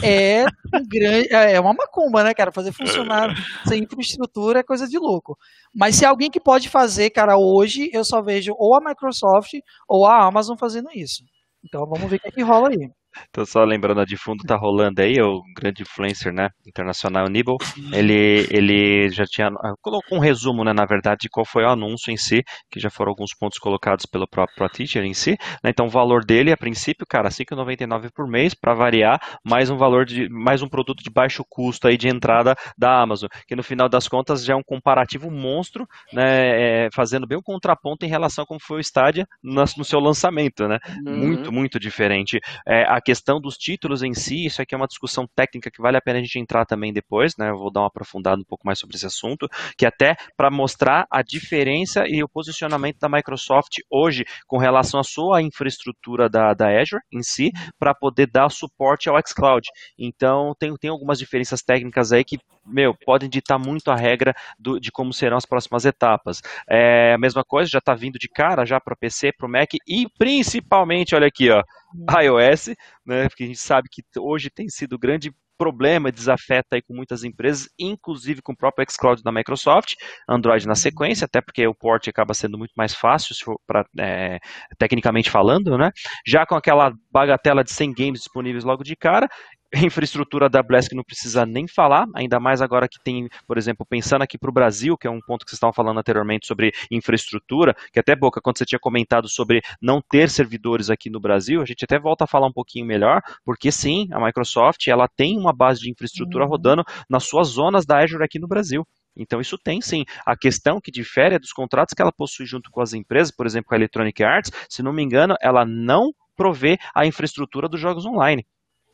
é 0.03 0.45
um 0.73 0.88
grande, 0.88 1.27
é 1.31 1.59
uma 1.59 1.73
macumba, 1.73 2.23
né, 2.23 2.34
cara? 2.34 2.51
Fazer 2.51 2.72
funcionar 2.72 3.35
sem 3.68 3.84
infraestrutura 3.84 4.59
é 4.59 4.64
coisa 4.64 4.88
de 4.88 4.97
louco. 4.97 5.38
Mas 5.73 5.97
se 5.97 6.05
alguém 6.05 6.31
que 6.31 6.39
pode 6.39 6.68
fazer, 6.69 7.11
cara, 7.11 7.38
hoje 7.38 7.89
eu 7.93 8.03
só 8.03 8.22
vejo 8.22 8.55
ou 8.57 8.76
a 8.76 8.81
Microsoft 8.81 9.53
ou 9.88 10.05
a 10.05 10.26
Amazon 10.26 10.57
fazendo 10.57 10.89
isso. 10.93 11.23
Então 11.64 11.85
vamos 11.85 12.09
ver 12.09 12.18
o 12.18 12.19
que, 12.19 12.31
que 12.31 12.41
rola 12.41 12.69
aí. 12.69 12.89
Então, 13.30 13.45
só 13.45 13.64
lembrando, 13.64 14.02
a 14.02 14.06
de 14.06 14.18
fundo 14.18 14.44
tá 14.44 14.56
rolando 14.56 15.02
aí, 15.02 15.22
o 15.22 15.41
grande 15.56 15.84
influencer, 15.84 16.34
né, 16.34 16.49
internacional, 16.65 17.27
Nibble, 17.27 17.57
ele, 17.91 18.48
ele 18.49 19.10
já 19.10 19.26
tinha, 19.26 19.48
ah, 19.48 19.73
colocou 19.81 20.18
um 20.18 20.22
resumo, 20.22 20.64
né, 20.64 20.73
na 20.73 20.85
verdade, 20.85 21.19
de 21.22 21.30
qual 21.30 21.45
foi 21.45 21.64
o 21.64 21.69
anúncio 21.69 22.11
em 22.11 22.18
si, 22.18 22.44
que 22.72 22.80
já 22.80 22.89
foram 22.89 23.11
alguns 23.11 23.31
pontos 23.38 23.57
colocados 23.57 24.06
pelo 24.06 24.27
próprio 24.27 24.56
ProTeacher 24.56 25.03
em 25.03 25.14
si, 25.14 25.31
né, 25.64 25.69
então 25.69 25.88
o 25.88 25.89
valor 25.89 26.23
dele, 26.26 26.52
a 26.52 26.57
princípio, 26.57 27.06
cara, 27.07 27.30
R$ 27.30 27.35
5,99 27.35 28.10
por 28.14 28.27
mês, 28.27 28.53
para 28.53 28.73
variar, 28.73 29.19
mais 29.44 29.69
um 29.69 29.77
valor 29.77 30.06
de, 30.06 30.30
mais 30.30 30.61
um 30.61 30.68
produto 30.68 31.03
de 31.03 31.10
baixo 31.10 31.44
custo 31.49 31.88
aí 31.88 31.98
de 31.98 32.07
entrada 32.07 32.56
da 32.77 33.02
Amazon, 33.02 33.30
que 33.48 33.56
no 33.56 33.64
final 33.64 33.89
das 33.89 34.07
contas 34.07 34.44
já 34.44 34.53
é 34.53 34.56
um 34.56 34.64
comparativo 34.64 35.30
monstro, 35.30 35.88
né, 36.14 36.85
é, 36.85 36.89
fazendo 36.94 37.27
bem 37.27 37.38
um 37.38 37.44
contraponto 37.44 38.06
em 38.06 38.10
relação 38.10 38.44
a 38.44 38.48
como 38.48 38.60
foi 38.60 38.77
o 38.77 38.81
Stadia 38.81 39.26
no, 39.44 39.64
no 39.77 39.85
seu 39.85 39.99
lançamento, 39.99 40.68
né, 40.68 40.77
muito, 41.03 41.52
muito 41.52 41.80
diferente. 41.80 42.39
É, 42.68 42.84
a 42.84 43.02
questão 43.08 43.40
dos 43.40 43.56
títulos 43.58 44.04
em 44.04 44.14
si, 44.14 44.46
isso 44.46 44.62
aqui 44.62 44.76
é 44.76 44.78
uma 44.78 44.86
discussão 44.86 45.26
técnica 45.34 45.72
que 45.72 45.82
vale 45.82 45.96
a 45.96 46.02
pena 46.02 46.20
a 46.20 46.22
gente 46.22 46.38
entrar 46.40 46.66
também 46.66 46.92
depois, 46.92 47.38
né? 47.38 47.50
Eu 47.50 47.58
vou 47.58 47.72
dar 47.72 47.80
uma 47.80 47.88
aprofundada 47.88 48.42
um 48.42 48.44
pouco 48.44 48.66
mais 48.68 48.80
sobre 48.80 48.98
esse 48.98 49.06
assunto, 49.06 49.48
que 49.78 49.86
até 49.86 50.18
para 50.36 50.52
mostrar 50.52 51.08
a 51.10 51.22
diferença 51.22 52.04
e 52.06 52.22
o 52.22 52.28
posicionamento 52.28 53.00
da 53.00 53.08
Microsoft 53.08 53.78
hoje 53.90 54.26
com 54.46 54.58
relação 54.58 55.00
à 55.00 55.04
sua 55.06 55.42
infraestrutura 55.42 56.28
da, 56.30 56.54
da 56.54 56.68
Azure 56.68 57.02
em 57.10 57.24
si, 57.24 57.50
para 57.80 57.96
poder 57.96 58.28
dar 58.30 58.50
suporte 58.50 59.08
ao 59.08 59.16
xCloud. 59.26 59.66
Então, 59.98 60.54
tem, 60.60 60.76
tem 60.76 60.90
algumas 60.90 61.18
diferenças 61.18 61.62
técnicas 61.62 62.12
aí 62.12 62.26
que, 62.26 62.38
meu, 62.66 62.94
podem 63.06 63.30
ditar 63.30 63.58
muito 63.58 63.90
a 63.90 63.96
regra 63.96 64.34
do- 64.60 64.80
de 64.80 64.92
como 64.92 65.14
serão 65.14 65.38
as 65.38 65.46
próximas 65.46 65.86
etapas. 65.86 66.42
É, 66.70 67.14
a 67.14 67.18
mesma 67.18 67.44
coisa, 67.44 67.70
já 67.70 67.80
está 67.80 67.94
vindo 67.96 68.20
de 68.20 68.28
cara 68.28 68.66
já 68.66 68.80
para 68.80 68.96
PC, 68.96 69.32
para 69.32 69.48
o 69.48 69.50
Mac 69.50 69.70
e 69.88 70.08
principalmente, 70.18 71.16
olha 71.16 71.28
aqui, 71.28 71.50
ó, 71.50 71.64
iOS, 72.23 72.76
né? 73.05 73.27
Porque 73.30 73.43
a 73.43 73.47
gente 73.47 73.59
sabe 73.59 73.88
que 73.91 74.03
hoje 74.19 74.49
tem 74.49 74.68
sido 74.69 74.97
grande 74.97 75.31
problema, 75.57 76.11
desafeta 76.11 76.76
aí 76.76 76.81
com 76.81 76.93
muitas 76.93 77.23
empresas, 77.23 77.68
inclusive 77.80 78.41
com 78.41 78.51
o 78.51 78.55
próprio 78.55 78.85
xCloud 78.89 79.23
da 79.23 79.31
Microsoft, 79.31 79.95
Android 80.30 80.68
na 80.68 80.76
sequência, 80.76 81.26
até 81.26 81.41
porque 81.41 81.65
o 81.65 81.73
port 81.73 82.07
acaba 82.07 82.34
sendo 82.34 82.57
muito 82.57 82.73
mais 82.77 82.93
fácil, 82.93 83.34
pra, 83.65 83.84
é, 83.99 84.38
tecnicamente 84.77 85.31
falando, 85.31 85.77
né? 85.77 85.91
Já 86.26 86.45
com 86.45 86.55
aquela 86.55 86.93
bagatela 87.11 87.64
de 87.64 87.72
100 87.72 87.93
games 87.93 88.19
disponíveis 88.19 88.64
logo 88.64 88.84
de 88.84 88.95
cara, 88.95 89.27
infraestrutura 89.76 90.49
da 90.49 90.60
AWS 90.60 90.88
que 90.88 90.95
não 90.95 91.03
precisa 91.03 91.45
nem 91.45 91.68
falar, 91.68 92.06
ainda 92.15 92.39
mais 92.39 92.61
agora 92.61 92.88
que 92.88 92.99
tem, 93.03 93.27
por 93.45 93.57
exemplo, 93.57 93.85
pensando 93.85 94.22
aqui 94.22 94.38
para 94.38 94.49
o 94.49 94.53
Brasil, 94.53 94.98
que 94.98 95.07
é 95.07 95.10
um 95.10 95.19
ponto 95.22 95.45
que 95.45 95.52
vocês 95.52 95.57
estavam 95.57 95.73
falando 95.73 95.99
anteriormente 95.99 96.48
sobre 96.48 96.72
infraestrutura, 96.91 97.76
que 97.91 97.99
até 97.99 98.15
Boca, 98.15 98.41
quando 98.41 98.57
você 98.57 98.65
tinha 98.65 98.80
comentado 98.80 99.27
sobre 99.27 99.61
não 99.81 100.02
ter 100.02 100.30
servidores 100.30 100.89
aqui 100.89 101.10
no 101.10 101.19
Brasil, 101.19 101.61
a 101.61 101.65
gente 101.65 101.84
até 101.84 101.99
volta 101.99 102.23
a 102.23 102.27
falar 102.27 102.48
um 102.48 102.53
pouquinho 102.53 102.85
melhor, 102.85 103.22
porque 103.45 103.72
sim, 103.72 104.07
a 104.11 104.19
Microsoft 104.23 104.88
ela 104.88 105.07
tem 105.07 105.38
uma 105.38 105.53
base 105.53 105.81
de 105.81 105.91
infraestrutura 105.91 106.45
Uhum. 106.45 106.49
rodando 106.49 106.84
nas 107.10 107.23
suas 107.26 107.49
zonas 107.49 107.85
da 107.85 107.99
Azure 107.99 108.23
aqui 108.23 108.39
no 108.39 108.48
Brasil. 108.48 108.85
Então 109.15 109.41
isso 109.41 109.57
tem 109.57 109.81
sim. 109.81 110.03
A 110.26 110.35
questão 110.38 110.80
que 110.80 110.91
difere 110.91 111.35
é 111.35 111.39
dos 111.39 111.52
contratos 111.52 111.94
que 111.94 112.02
ela 112.02 112.11
possui 112.11 112.45
junto 112.45 112.69
com 112.72 112.81
as 112.81 112.94
empresas, 112.94 113.31
por 113.35 113.45
exemplo, 113.45 113.69
com 113.69 113.76
a 113.76 113.77
Electronic 113.77 114.23
Arts, 114.23 114.52
se 114.69 114.84
não 114.84 114.94
me 114.94 115.03
engano, 115.03 115.35
ela 115.41 115.65
não 115.65 116.11
provê 116.35 116.77
a 116.94 117.06
infraestrutura 117.06 117.68
dos 117.68 117.80
jogos 117.81 118.06
online. 118.06 118.45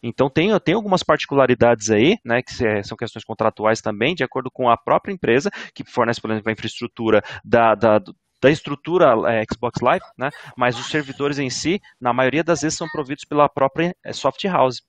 Então 0.03 0.29
tem, 0.29 0.57
tem 0.59 0.75
algumas 0.75 1.01
particularidades 1.01 1.89
aí, 1.89 2.17
né, 2.25 2.41
que 2.41 2.53
são 2.83 2.97
questões 2.97 3.23
contratuais 3.23 3.81
também, 3.81 4.13
de 4.13 4.23
acordo 4.23 4.51
com 4.51 4.69
a 4.69 4.75
própria 4.75 5.13
empresa, 5.13 5.49
que 5.73 5.83
fornece, 5.89 6.19
por 6.19 6.29
exemplo, 6.29 6.49
a 6.49 6.53
infraestrutura 6.53 7.23
da, 7.43 7.73
da, 7.73 8.01
da 8.41 8.51
estrutura 8.51 9.15
é, 9.31 9.43
Xbox 9.49 9.79
Live, 9.81 10.05
né, 10.17 10.29
mas 10.57 10.77
os 10.77 10.87
servidores 10.87 11.39
em 11.39 11.49
si, 11.49 11.81
na 11.99 12.11
maioria 12.11 12.43
das 12.43 12.61
vezes, 12.61 12.77
são 12.77 12.87
providos 12.89 13.23
pela 13.23 13.47
própria 13.47 13.95
é, 14.03 14.11
soft 14.11 14.43
house. 14.43 14.81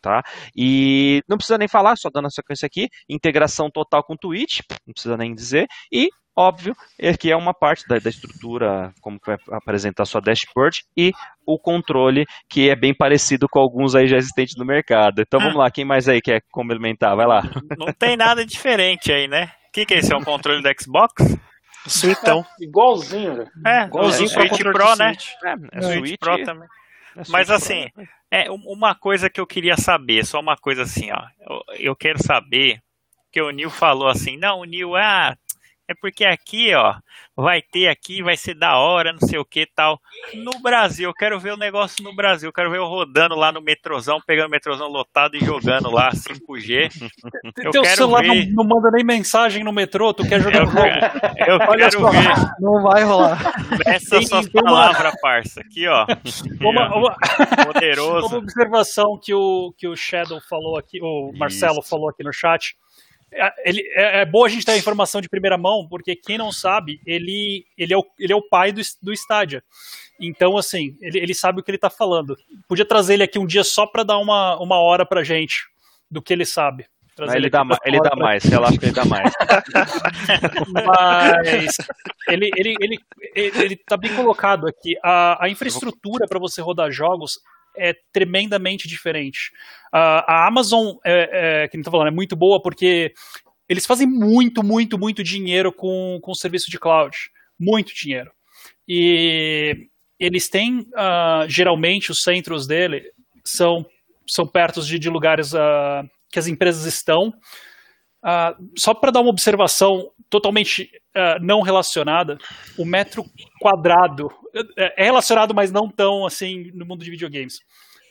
Tá? 0.00 0.22
E 0.56 1.22
não 1.28 1.36
precisa 1.36 1.58
nem 1.58 1.68
falar, 1.68 1.96
só 1.96 2.08
dando 2.12 2.26
a 2.26 2.30
sequência 2.30 2.66
aqui, 2.66 2.88
integração 3.08 3.70
total 3.70 4.02
com 4.04 4.14
o 4.14 4.18
Twitch, 4.18 4.60
não 4.86 4.92
precisa 4.92 5.16
nem 5.16 5.34
dizer, 5.34 5.66
e 5.92 6.08
óbvio, 6.38 6.72
é 7.00 7.16
que 7.16 7.32
é 7.32 7.36
uma 7.36 7.52
parte 7.52 7.84
da, 7.88 7.98
da 7.98 8.08
estrutura, 8.08 8.92
como 9.00 9.18
que 9.18 9.26
vai 9.26 9.36
apresentar 9.50 10.04
sua 10.04 10.20
dashboard, 10.20 10.82
e 10.96 11.10
o 11.44 11.58
controle, 11.58 12.24
que 12.48 12.70
é 12.70 12.76
bem 12.76 12.94
parecido 12.94 13.48
com 13.50 13.58
alguns 13.58 13.96
aí 13.96 14.06
já 14.06 14.16
existentes 14.16 14.54
no 14.56 14.64
mercado. 14.64 15.20
Então 15.20 15.40
vamos 15.40 15.56
lá, 15.56 15.68
quem 15.68 15.84
mais 15.84 16.08
aí 16.08 16.20
quer 16.20 16.40
complementar? 16.52 17.16
Vai 17.16 17.26
lá. 17.26 17.42
Não 17.76 17.92
tem 17.92 18.16
nada 18.16 18.46
diferente 18.46 19.12
aí, 19.12 19.26
né? 19.26 19.50
O 19.68 19.72
que, 19.72 19.84
que 19.84 19.94
é 19.94 19.98
esse? 19.98 20.12
É 20.12 20.16
um 20.16 20.22
controle 20.22 20.62
do 20.62 20.68
Xbox? 20.80 21.12
Suitão. 21.86 22.44
Igualzinho, 22.60 23.34
velho. 23.36 23.50
É, 23.66 23.84
Igualzinho 23.84 24.26
é, 24.26 24.32
Switch 24.32 24.62
Pro, 24.62 24.96
né? 24.96 25.14
Switch. 25.14 25.28
É, 25.44 25.78
é 25.78 25.82
Switch 25.82 25.98
Switch, 25.98 26.18
Pro 26.20 26.44
também. 26.44 26.68
é 27.16 27.22
Mas 27.28 27.50
assim, 27.50 27.86
né? 27.96 28.06
É, 28.30 28.50
um- 28.50 28.62
uma 28.66 28.94
coisa 28.94 29.30
que 29.30 29.40
eu 29.40 29.46
queria 29.46 29.76
saber, 29.76 30.24
só 30.26 30.40
uma 30.40 30.56
coisa 30.56 30.82
assim, 30.82 31.10
ó. 31.10 31.26
Eu, 31.40 31.62
eu 31.78 31.96
quero 31.96 32.22
saber 32.22 32.80
que 33.32 33.40
o 33.40 33.50
Nil 33.50 33.70
falou 33.70 34.08
assim, 34.08 34.36
não, 34.36 34.60
o 34.60 34.64
Nil, 34.64 34.96
ah, 34.96 35.36
é 35.88 35.94
porque 35.94 36.24
aqui, 36.24 36.74
ó, 36.74 36.94
vai 37.40 37.62
ter 37.62 37.86
aqui, 37.88 38.20
vai 38.20 38.36
ser 38.36 38.54
da 38.54 38.76
hora, 38.78 39.12
não 39.12 39.20
sei 39.20 39.38
o 39.38 39.44
que 39.44 39.64
tal. 39.74 40.00
No 40.34 40.50
Brasil, 40.60 41.08
eu 41.08 41.14
quero 41.14 41.38
ver 41.38 41.52
o 41.52 41.56
negócio 41.56 42.02
no 42.02 42.12
Brasil, 42.14 42.48
eu 42.48 42.52
quero 42.52 42.68
ver 42.70 42.78
eu 42.78 42.84
rodando 42.86 43.36
lá 43.36 43.52
no 43.52 43.60
metrozão, 43.62 44.20
pegando 44.26 44.48
o 44.48 44.50
metrozão 44.50 44.88
lotado 44.88 45.36
e 45.36 45.40
jogando 45.44 45.88
lá 45.90 46.10
5G. 46.10 46.90
Eu 47.64 47.70
Teu 47.70 47.82
quero 47.82 47.96
celular 47.96 48.22
não, 48.24 48.34
ver. 48.34 48.46
não 48.52 48.64
manda 48.64 48.90
nem 48.92 49.04
mensagem 49.04 49.62
no 49.62 49.72
metrô, 49.72 50.12
tu 50.12 50.28
quer 50.28 50.40
jogar 50.40 50.62
Eu, 50.62 50.66
jogo. 50.66 50.78
eu 51.46 51.56
Olha 51.68 51.88
quero 51.88 52.00
só, 52.00 52.10
ver 52.10 52.50
não 52.60 52.82
vai 52.82 53.04
rolar. 53.04 53.38
tem 54.10 54.28
uma- 54.32 54.62
palavras, 54.64 55.14
parça. 55.20 55.60
Aqui, 55.60 55.86
ó. 55.86 56.06
Uma, 56.60 56.88
uma- 56.88 56.96
uma 56.98 57.16
Poderoso. 57.72 58.36
observação 58.36 59.18
que 59.22 59.32
o, 59.32 59.72
que 59.78 59.86
o 59.86 59.94
Shadow 59.96 60.40
falou 60.48 60.76
aqui, 60.76 60.98
o 61.00 61.32
Marcelo 61.36 61.78
Isso. 61.80 61.88
falou 61.88 62.08
aqui 62.08 62.24
no 62.24 62.32
chat. 62.32 62.74
É, 63.32 63.52
ele, 63.64 63.82
é, 63.94 64.20
é 64.20 64.24
boa 64.24 64.46
a 64.46 64.50
gente 64.50 64.64
ter 64.64 64.72
a 64.72 64.78
informação 64.78 65.20
de 65.20 65.28
primeira 65.28 65.58
mão, 65.58 65.86
porque 65.88 66.16
quem 66.16 66.38
não 66.38 66.50
sabe, 66.50 67.00
ele, 67.04 67.64
ele, 67.76 67.92
é, 67.92 67.96
o, 67.96 68.04
ele 68.18 68.32
é 68.32 68.36
o 68.36 68.48
pai 68.48 68.72
do, 68.72 68.80
do 69.02 69.12
Stadia. 69.12 69.62
Então, 70.20 70.56
assim, 70.56 70.96
ele, 71.00 71.18
ele 71.18 71.34
sabe 71.34 71.60
o 71.60 71.62
que 71.62 71.70
ele 71.70 71.78
tá 71.78 71.90
falando. 71.90 72.36
Podia 72.66 72.84
trazer 72.84 73.14
ele 73.14 73.22
aqui 73.22 73.38
um 73.38 73.46
dia 73.46 73.62
só 73.62 73.86
pra 73.86 74.02
dar 74.02 74.18
uma, 74.18 74.56
uma 74.60 74.80
hora 74.80 75.06
pra 75.06 75.22
gente 75.22 75.68
do 76.10 76.22
que 76.22 76.32
ele 76.32 76.44
sabe. 76.44 76.86
Ele 77.20 77.46
aqui 77.46 77.50
dá, 77.50 77.64
ele 77.84 78.00
dá 78.00 78.14
mais, 78.14 78.44
relaxa 78.44 78.78
que 78.78 78.84
ele 78.84 78.92
dá 78.92 79.04
mais. 79.04 79.32
mas 80.72 81.76
ele, 82.28 82.48
ele, 82.56 82.74
ele, 82.80 82.98
ele, 83.34 83.58
ele 83.58 83.76
tá 83.76 83.96
bem 83.96 84.14
colocado 84.14 84.68
aqui. 84.68 84.96
A, 85.02 85.44
a 85.44 85.48
infraestrutura 85.48 86.28
para 86.28 86.38
você 86.38 86.60
rodar 86.60 86.92
jogos 86.92 87.40
é 87.78 87.94
tremendamente 88.12 88.88
diferente. 88.88 89.50
A, 89.92 90.44
a 90.44 90.48
Amazon, 90.48 90.96
é, 91.04 91.64
é, 91.64 91.68
que 91.68 91.76
não 91.76 91.84
tô 91.84 91.90
falando, 91.90 92.08
é 92.08 92.14
muito 92.14 92.36
boa 92.36 92.60
porque 92.62 93.12
eles 93.68 93.86
fazem 93.86 94.06
muito, 94.06 94.62
muito, 94.64 94.98
muito 94.98 95.22
dinheiro 95.22 95.72
com, 95.72 96.18
com 96.22 96.32
o 96.32 96.36
serviço 96.36 96.70
de 96.70 96.78
cloud. 96.78 97.16
Muito 97.58 97.94
dinheiro. 97.94 98.30
E 98.88 99.88
eles 100.18 100.48
têm, 100.48 100.86
ah, 100.96 101.44
geralmente, 101.48 102.10
os 102.10 102.22
centros 102.22 102.66
dele 102.66 103.02
são, 103.44 103.84
são 104.26 104.46
perto 104.46 104.80
de, 104.82 104.98
de 104.98 105.10
lugares 105.10 105.54
ah, 105.54 106.02
que 106.32 106.38
as 106.38 106.46
empresas 106.46 106.86
estão. 106.86 107.32
Uh, 108.24 108.70
só 108.76 108.92
para 108.92 109.12
dar 109.12 109.20
uma 109.20 109.30
observação 109.30 110.10
totalmente 110.28 110.90
uh, 111.16 111.42
não 111.42 111.60
relacionada, 111.62 112.36
o 112.76 112.84
metro 112.84 113.24
quadrado 113.60 114.28
é, 114.76 115.02
é 115.02 115.04
relacionado, 115.04 115.54
mas 115.54 115.70
não 115.70 115.88
tão 115.88 116.26
assim 116.26 116.70
no 116.74 116.84
mundo 116.84 117.04
de 117.04 117.10
videogames. 117.10 117.60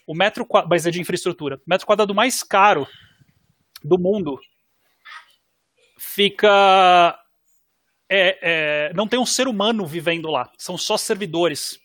O 0.06 0.16
metro 0.16 0.48
mas 0.70 0.88
é 0.88 0.92
de 0.92 1.02
infraestrutura. 1.02 1.58
O 1.58 1.70
metro 1.70 1.86
quadrado 1.86 2.16
mais 2.16 2.42
caro 2.42 2.88
do 3.84 4.00
mundo 4.00 4.40
fica 6.00 7.20
é, 8.10 8.40
é, 8.90 8.94
não 8.94 9.08
tem 9.08 9.20
um 9.20 9.26
ser 9.26 9.48
humano 9.48 9.86
vivendo 9.86 10.30
lá, 10.30 10.50
são 10.58 10.78
só 10.78 10.98
servidores. 10.98 11.80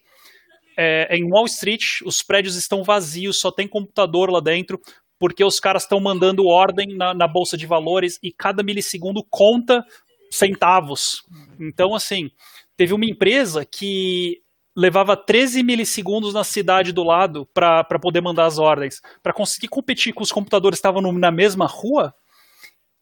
É, 0.76 1.14
em 1.14 1.28
Wall 1.30 1.44
Street, 1.46 2.00
os 2.04 2.22
prédios 2.22 2.56
estão 2.56 2.82
vazios, 2.82 3.40
só 3.40 3.50
tem 3.50 3.68
computador 3.68 4.30
lá 4.30 4.40
dentro, 4.40 4.80
porque 5.22 5.44
os 5.44 5.60
caras 5.60 5.84
estão 5.84 6.00
mandando 6.00 6.48
ordem 6.48 6.96
na, 6.96 7.14
na, 7.14 7.28
bolsa 7.28 7.56
de 7.56 7.64
valores 7.64 8.18
e 8.20 8.32
cada 8.32 8.60
milissegundo 8.60 9.24
conta 9.30 9.86
centavos. 10.32 11.22
Então, 11.60 11.94
assim, 11.94 12.28
teve 12.76 12.92
uma 12.92 13.04
empresa 13.04 13.64
que 13.64 14.42
levava 14.74 15.16
13 15.16 15.62
milissegundos 15.62 16.34
na 16.34 16.42
cidade 16.42 16.90
do 16.90 17.04
lado 17.04 17.46
para 17.54 17.84
poder 18.00 18.20
mandar 18.20 18.46
as 18.46 18.58
ordens. 18.58 19.00
Para 19.22 19.32
conseguir 19.32 19.68
competir 19.68 20.12
com 20.12 20.24
os 20.24 20.32
computadores 20.32 20.80
que 20.80 20.88
estavam 20.88 21.12
na 21.12 21.30
mesma 21.30 21.66
rua, 21.66 22.12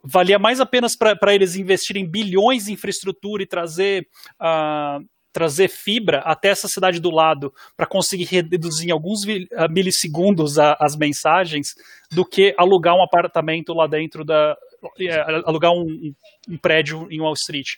valia 0.04 0.38
mais 0.38 0.60
apenas 0.60 0.94
para 0.94 1.34
eles 1.34 1.56
investirem 1.56 2.06
bilhões 2.06 2.68
em 2.68 2.74
infraestrutura 2.74 3.42
e 3.42 3.46
trazer, 3.46 4.06
uh, 4.38 5.02
trazer 5.32 5.68
fibra 5.68 6.18
até 6.20 6.48
essa 6.48 6.68
cidade 6.68 7.00
do 7.00 7.10
lado 7.10 7.52
para 7.76 7.86
conseguir 7.86 8.24
reduzir 8.24 8.88
em 8.88 8.90
alguns 8.90 9.22
ah, 9.56 9.68
milissegundos 9.68 10.58
a, 10.58 10.76
as 10.80 10.96
mensagens 10.96 11.74
do 12.10 12.24
que 12.24 12.54
alugar 12.58 12.94
um 12.94 13.02
apartamento 13.02 13.72
lá 13.72 13.86
dentro 13.86 14.24
da. 14.24 14.56
É, 14.98 15.20
alugar 15.44 15.72
um, 15.72 16.14
um, 16.48 16.56
prédio 16.56 17.06
em 17.10 17.20
Wall 17.20 17.34
Street. 17.34 17.74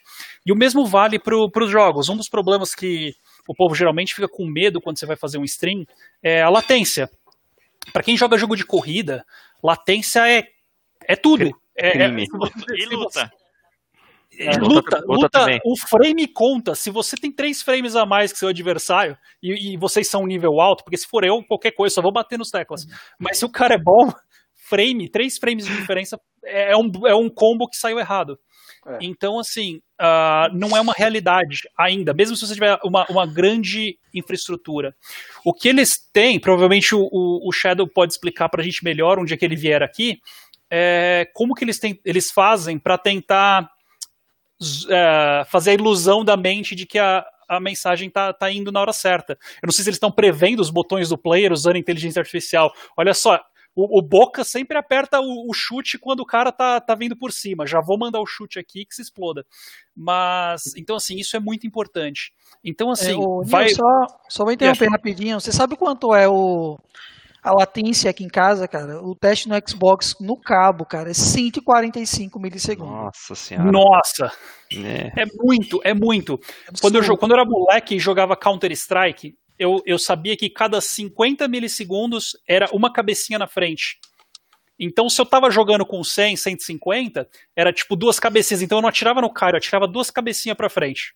E 0.46 0.52
o 0.52 0.56
mesmo 0.56 0.86
vale 0.86 1.18
para 1.18 1.34
os 1.36 1.70
jogos. 1.70 2.08
Um 2.08 2.16
dos 2.16 2.28
problemas 2.28 2.76
que 2.76 3.12
o 3.48 3.54
povo 3.54 3.74
geralmente 3.74 4.14
fica 4.14 4.28
com 4.28 4.46
medo 4.46 4.80
quando 4.80 4.98
você 4.98 5.06
vai 5.06 5.16
fazer 5.16 5.36
um 5.36 5.44
stream 5.44 5.84
é 6.22 6.42
a 6.42 6.48
latência. 6.48 7.10
Para 7.92 8.04
quem 8.04 8.16
joga 8.16 8.38
jogo 8.38 8.54
de 8.54 8.64
corrida, 8.64 9.26
latência 9.60 10.28
é, 10.28 10.46
é 11.08 11.16
tudo. 11.16 11.50
É, 11.76 12.04
é, 12.04 12.08
e 12.08 12.86
luta. 12.86 13.32
É, 14.38 14.56
luta, 14.56 15.02
luta, 15.06 15.44
luta 15.44 15.60
o 15.64 15.76
frame 15.76 16.26
conta. 16.26 16.74
Se 16.74 16.90
você 16.90 17.16
tem 17.16 17.30
três 17.30 17.62
frames 17.62 17.94
a 17.94 18.06
mais 18.06 18.32
que 18.32 18.38
seu 18.38 18.48
adversário 18.48 19.16
e, 19.42 19.72
e, 19.72 19.76
vocês 19.76 20.08
são 20.08 20.22
um 20.22 20.26
nível 20.26 20.60
alto, 20.60 20.84
porque 20.84 20.96
se 20.96 21.06
for 21.06 21.22
eu, 21.24 21.42
qualquer 21.44 21.72
coisa, 21.72 21.94
só 21.94 22.02
vou 22.02 22.12
bater 22.12 22.38
nos 22.38 22.50
teclas. 22.50 22.86
Mas 23.18 23.38
se 23.38 23.44
o 23.44 23.50
cara 23.50 23.74
é 23.74 23.78
bom, 23.78 24.10
frame, 24.54 25.08
três 25.08 25.36
frames 25.36 25.66
de 25.66 25.76
diferença 25.76 26.18
é 26.44 26.76
um, 26.76 26.90
é 27.06 27.14
um 27.14 27.28
combo 27.28 27.68
que 27.68 27.76
saiu 27.76 27.98
errado. 27.98 28.38
É. 28.86 28.98
Então, 29.02 29.38
assim, 29.38 29.80
uh, 30.00 30.52
não 30.54 30.76
é 30.76 30.80
uma 30.80 30.92
realidade 30.92 31.68
ainda, 31.78 32.12
mesmo 32.12 32.34
se 32.34 32.46
você 32.46 32.54
tiver 32.54 32.78
uma, 32.82 33.06
uma 33.08 33.26
grande 33.26 33.98
infraestrutura. 34.12 34.94
O 35.44 35.52
que 35.52 35.68
eles 35.68 35.98
têm, 36.12 36.40
provavelmente 36.40 36.94
o, 36.94 37.08
o 37.12 37.52
Shadow 37.52 37.86
pode 37.86 38.12
explicar 38.12 38.48
para 38.48 38.60
a 38.60 38.64
gente 38.64 38.82
melhor 38.82 39.18
um 39.18 39.24
dia 39.24 39.36
que 39.36 39.44
ele 39.44 39.56
vier 39.56 39.82
aqui, 39.82 40.20
é, 40.70 41.30
como 41.34 41.54
que 41.54 41.64
eles, 41.64 41.78
tem, 41.78 42.00
eles 42.04 42.30
fazem 42.30 42.78
para 42.78 42.96
tentar 42.96 43.70
é, 44.88 45.44
fazer 45.46 45.70
a 45.70 45.74
ilusão 45.74 46.24
da 46.24 46.36
mente 46.36 46.74
de 46.74 46.86
que 46.86 46.98
a, 46.98 47.24
a 47.48 47.60
mensagem 47.60 48.08
tá, 48.08 48.32
tá 48.32 48.50
indo 48.50 48.72
na 48.72 48.80
hora 48.80 48.92
certa. 48.92 49.34
Eu 49.62 49.66
não 49.66 49.72
sei 49.72 49.82
se 49.84 49.90
eles 49.90 49.96
estão 49.96 50.10
prevendo 50.10 50.60
os 50.60 50.70
botões 50.70 51.08
do 51.08 51.18
player 51.18 51.52
usando 51.52 51.76
inteligência 51.76 52.20
artificial. 52.20 52.72
Olha 52.96 53.14
só, 53.14 53.40
o, 53.74 53.98
o 53.98 54.02
Boca 54.02 54.44
sempre 54.44 54.76
aperta 54.76 55.20
o, 55.20 55.48
o, 55.48 55.54
chute 55.54 55.98
quando 55.98 56.20
o 56.20 56.26
cara 56.26 56.52
tá, 56.52 56.80
tá 56.80 56.94
vindo 56.94 57.16
por 57.16 57.32
cima. 57.32 57.66
Já 57.66 57.80
vou 57.80 57.98
mandar 57.98 58.20
o 58.20 58.26
chute 58.26 58.58
aqui 58.58 58.84
que 58.84 58.94
se 58.94 59.02
exploda. 59.02 59.46
Mas, 59.96 60.74
então, 60.76 60.96
assim, 60.96 61.16
isso 61.16 61.36
é 61.36 61.40
muito 61.40 61.66
importante. 61.66 62.32
Então, 62.62 62.90
é, 62.90 62.92
assim, 62.92 63.12
é, 63.12 63.44
vai. 63.44 63.70
Só, 63.70 64.06
só 64.28 64.44
vou 64.44 64.52
interromper 64.52 64.90
rapidinho. 64.90 65.40
Você 65.40 65.52
sabe 65.52 65.76
quanto 65.76 66.14
é 66.14 66.28
o 66.28 66.78
a 67.42 67.52
latência 67.52 68.08
aqui 68.08 68.22
em 68.22 68.28
casa, 68.28 68.68
cara, 68.68 69.02
o 69.02 69.16
teste 69.16 69.48
no 69.48 69.56
Xbox 69.66 70.14
no 70.20 70.40
cabo, 70.40 70.86
cara, 70.86 71.10
é 71.10 71.14
145 71.14 72.38
milissegundos. 72.38 72.92
Nossa 72.92 73.34
senhora. 73.34 73.72
Nossa! 73.72 74.32
É, 74.72 75.22
é 75.22 75.26
muito, 75.34 75.80
é 75.82 75.92
muito. 75.92 76.38
É 76.68 76.80
quando, 76.80 77.02
eu, 77.02 77.16
quando 77.16 77.32
eu 77.32 77.38
era 77.38 77.48
moleque 77.48 77.96
e 77.96 77.98
jogava 77.98 78.36
Counter-Strike, 78.36 79.34
eu, 79.58 79.82
eu 79.84 79.98
sabia 79.98 80.36
que 80.36 80.48
cada 80.48 80.80
50 80.80 81.48
milissegundos 81.48 82.36
era 82.48 82.68
uma 82.72 82.92
cabecinha 82.92 83.38
na 83.38 83.48
frente. 83.48 83.98
Então, 84.78 85.08
se 85.08 85.20
eu 85.20 85.26
tava 85.26 85.50
jogando 85.50 85.84
com 85.84 86.02
100, 86.02 86.36
150, 86.36 87.28
era 87.56 87.72
tipo 87.72 87.96
duas 87.96 88.18
cabecinhas. 88.18 88.62
Então, 88.62 88.78
eu 88.78 88.82
não 88.82 88.88
atirava 88.88 89.20
no 89.20 89.32
cara, 89.32 89.54
eu 89.54 89.58
atirava 89.58 89.86
duas 89.86 90.10
cabecinhas 90.10 90.56
pra 90.56 90.68
frente. 90.70 91.14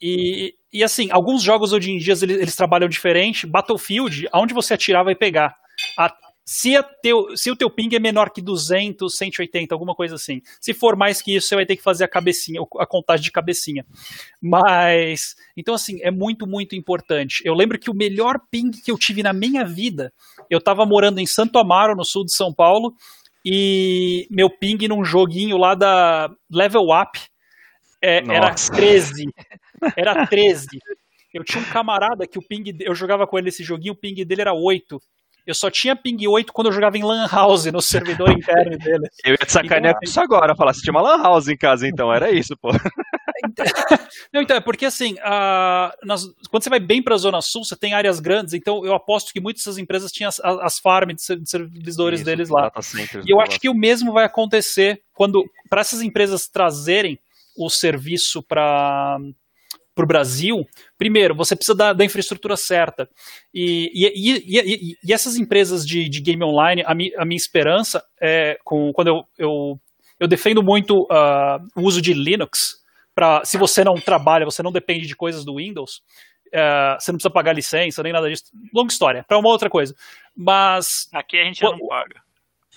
E, 0.00 0.54
e 0.72 0.82
assim, 0.82 1.08
alguns 1.10 1.42
jogos 1.42 1.72
hoje 1.72 1.90
em 1.90 1.98
dia 1.98 2.14
eles, 2.14 2.22
eles 2.22 2.56
trabalham 2.56 2.88
diferente. 2.88 3.46
Battlefield, 3.46 4.28
aonde 4.32 4.54
você 4.54 4.74
atirar 4.74 5.04
vai 5.04 5.14
pegar. 5.14 5.54
A, 5.98 6.14
se, 6.52 6.72
teu, 7.00 7.36
se, 7.36 7.48
o 7.48 7.54
teu 7.54 7.70
ping 7.70 7.94
é 7.94 8.00
menor 8.00 8.30
que 8.30 8.42
200, 8.42 9.14
180, 9.14 9.72
alguma 9.72 9.94
coisa 9.94 10.16
assim. 10.16 10.42
Se 10.60 10.74
for 10.74 10.96
mais 10.96 11.22
que 11.22 11.36
isso, 11.36 11.46
você 11.46 11.54
vai 11.54 11.64
ter 11.64 11.76
que 11.76 11.82
fazer 11.82 12.02
a 12.02 12.08
cabecinha, 12.08 12.60
a 12.78 12.86
contagem 12.86 13.22
de 13.22 13.30
cabecinha. 13.30 13.86
Mas, 14.42 15.36
então 15.56 15.74
assim, 15.74 16.00
é 16.02 16.10
muito, 16.10 16.48
muito 16.48 16.74
importante. 16.74 17.40
Eu 17.44 17.54
lembro 17.54 17.78
que 17.78 17.88
o 17.88 17.94
melhor 17.94 18.40
ping 18.50 18.72
que 18.72 18.90
eu 18.90 18.98
tive 18.98 19.22
na 19.22 19.32
minha 19.32 19.64
vida, 19.64 20.12
eu 20.50 20.58
estava 20.58 20.84
morando 20.84 21.20
em 21.20 21.26
Santo 21.26 21.56
Amaro, 21.56 21.94
no 21.94 22.04
sul 22.04 22.24
de 22.24 22.34
São 22.34 22.52
Paulo, 22.52 22.94
e 23.44 24.26
meu 24.28 24.50
ping 24.50 24.88
num 24.88 25.04
joguinho 25.04 25.56
lá 25.56 25.76
da 25.76 26.30
Level 26.50 26.86
Up, 26.90 27.18
é, 28.02 28.18
era 28.18 28.54
13. 28.54 29.24
Era 29.96 30.26
13. 30.28 30.66
Eu 31.32 31.44
tinha 31.44 31.62
um 31.62 31.66
camarada 31.66 32.26
que 32.26 32.38
o 32.38 32.42
ping. 32.42 32.76
Eu 32.80 32.94
jogava 32.94 33.26
com 33.26 33.38
ele 33.38 33.48
esse 33.48 33.62
joguinho, 33.62 33.92
o 33.92 33.96
ping 33.96 34.24
dele 34.24 34.40
era 34.40 34.52
8. 34.52 35.00
Eu 35.46 35.54
só 35.54 35.70
tinha 35.70 35.96
ping 35.96 36.26
8 36.26 36.52
quando 36.52 36.68
eu 36.68 36.72
jogava 36.72 36.98
em 36.98 37.02
Lan 37.02 37.26
House, 37.26 37.64
no 37.66 37.80
servidor 37.80 38.30
interno 38.30 38.76
dele. 38.78 39.08
Eu 39.24 39.32
ia 39.32 39.38
te 39.38 39.50
sacanear 39.50 39.94
com 39.94 40.04
isso 40.04 40.20
agora, 40.20 40.54
falar, 40.54 40.74
você 40.74 40.82
tinha 40.82 40.92
uma 40.92 41.00
Lan 41.00 41.22
House 41.22 41.48
em 41.48 41.56
casa, 41.56 41.88
então, 41.88 42.12
era 42.12 42.30
isso, 42.30 42.56
pô. 42.56 42.70
Não, 44.32 44.42
então, 44.42 44.56
é 44.56 44.60
porque 44.60 44.84
assim, 44.84 45.16
a, 45.22 45.94
nas, 46.04 46.24
quando 46.50 46.62
você 46.62 46.68
vai 46.68 46.78
bem 46.78 47.02
para 47.02 47.14
a 47.14 47.18
Zona 47.18 47.40
Sul, 47.40 47.64
você 47.64 47.74
tem 47.74 47.94
áreas 47.94 48.20
grandes, 48.20 48.52
então 48.52 48.84
eu 48.84 48.94
aposto 48.94 49.32
que 49.32 49.40
muitas 49.40 49.62
dessas 49.62 49.78
empresas 49.78 50.12
tinham 50.12 50.28
as, 50.28 50.38
as 50.40 50.78
farms 50.78 51.16
de, 51.26 51.48
servidores 51.48 52.20
isso, 52.20 52.26
deles 52.26 52.50
lá. 52.50 52.70
E 53.26 53.32
eu 53.32 53.40
acho 53.40 53.58
que 53.58 53.68
o 53.68 53.74
mesmo 53.74 54.12
vai 54.12 54.26
acontecer 54.26 55.02
quando, 55.14 55.42
para 55.70 55.80
essas 55.80 56.02
empresas 56.02 56.46
trazerem 56.48 57.18
o 57.66 57.70
serviço 57.70 58.42
para 58.42 59.18
para 59.94 60.04
o 60.04 60.06
Brasil, 60.06 60.66
primeiro, 60.96 61.34
você 61.34 61.54
precisa 61.54 61.76
da, 61.76 61.92
da 61.92 62.04
infraestrutura 62.04 62.56
certa. 62.56 63.08
E, 63.52 63.90
e, 63.92 64.40
e, 64.46 64.96
e, 65.04 65.12
essas 65.12 65.36
empresas 65.36 65.84
de, 65.84 66.08
de 66.08 66.20
game 66.20 66.42
online, 66.42 66.82
a, 66.86 66.94
mi, 66.94 67.12
a 67.16 67.24
minha 67.24 67.36
esperança 67.36 68.02
é, 68.20 68.58
com, 68.64 68.92
quando 68.92 69.08
eu, 69.08 69.24
eu, 69.36 69.80
eu 70.18 70.28
defendo 70.28 70.62
muito 70.62 71.02
uh, 71.02 71.60
o 71.76 71.82
uso 71.82 72.00
de 72.00 72.14
Linux, 72.14 72.80
para 73.14 73.44
se 73.44 73.58
você 73.58 73.84
não 73.84 73.94
trabalha, 73.94 74.46
você 74.46 74.62
não 74.62 74.72
depende 74.72 75.06
de 75.06 75.16
coisas 75.16 75.44
do 75.44 75.56
Windows, 75.56 75.96
uh, 76.48 76.98
você 76.98 77.12
não 77.12 77.18
precisa 77.18 77.30
pagar 77.30 77.52
licença, 77.52 78.02
nem 78.02 78.12
nada 78.12 78.30
disso. 78.30 78.44
Longa 78.72 78.92
história, 78.92 79.24
para 79.26 79.38
uma 79.38 79.50
outra 79.50 79.68
coisa. 79.68 79.94
Mas. 80.34 81.08
Aqui 81.12 81.38
a 81.38 81.44
gente 81.44 81.60
já 81.60 81.70
não 81.70 81.86
paga. 81.86 82.22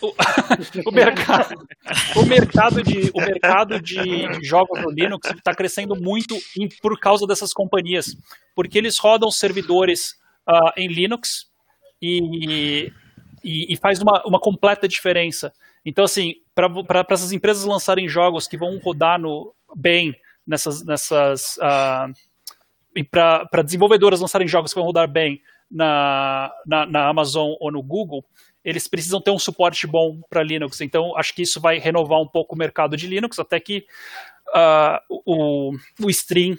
O, 0.85 0.91
mercado, 0.91 1.67
o 2.15 2.25
mercado, 2.25 2.83
de, 2.83 3.11
o 3.13 3.19
mercado 3.19 3.79
de, 3.79 4.43
jogos 4.43 4.81
no 4.81 4.89
Linux 4.89 5.29
está 5.31 5.53
crescendo 5.53 5.95
muito 5.95 6.35
em, 6.57 6.67
por 6.81 6.99
causa 6.99 7.25
dessas 7.25 7.53
companhias, 7.53 8.15
porque 8.55 8.77
eles 8.77 8.97
rodam 8.99 9.31
servidores 9.31 10.11
uh, 10.47 10.71
em 10.77 10.87
Linux 10.87 11.47
e, 12.01 12.91
e, 13.43 13.73
e, 13.73 13.77
faz 13.77 14.01
uma, 14.01 14.21
uma 14.25 14.39
completa 14.39 14.87
diferença. 14.87 15.53
Então, 15.85 16.05
assim, 16.05 16.35
para 16.53 17.05
essas 17.09 17.31
empresas 17.31 17.65
lançarem 17.65 18.07
jogos 18.07 18.47
que 18.47 18.57
vão 18.57 18.77
rodar 18.79 19.19
no, 19.19 19.53
bem 19.75 20.15
nessas. 20.45 20.83
nessas 20.83 21.57
uh, 21.57 22.13
e 22.95 23.03
para 23.03 23.63
desenvolvedoras 23.63 24.21
lançarem 24.21 24.47
jogos 24.47 24.71
que 24.71 24.79
vão 24.79 24.85
rodar 24.85 25.07
bem 25.07 25.41
na, 25.69 26.51
na, 26.65 26.85
na 26.85 27.07
Amazon 27.07 27.55
ou 27.59 27.71
no 27.71 27.81
Google, 27.81 28.23
eles 28.63 28.87
precisam 28.87 29.21
ter 29.21 29.31
um 29.31 29.39
suporte 29.39 29.85
bom 29.85 30.21
para 30.29 30.43
Linux. 30.43 30.81
Então, 30.81 31.15
acho 31.17 31.33
que 31.33 31.41
isso 31.41 31.59
vai 31.59 31.79
renovar 31.79 32.21
um 32.21 32.27
pouco 32.27 32.55
o 32.55 32.57
mercado 32.57 32.95
de 32.95 33.07
Linux, 33.07 33.39
até 33.39 33.59
que 33.59 33.85
uh, 34.49 34.99
o, 35.25 35.73
o 36.01 36.09
stream 36.09 36.53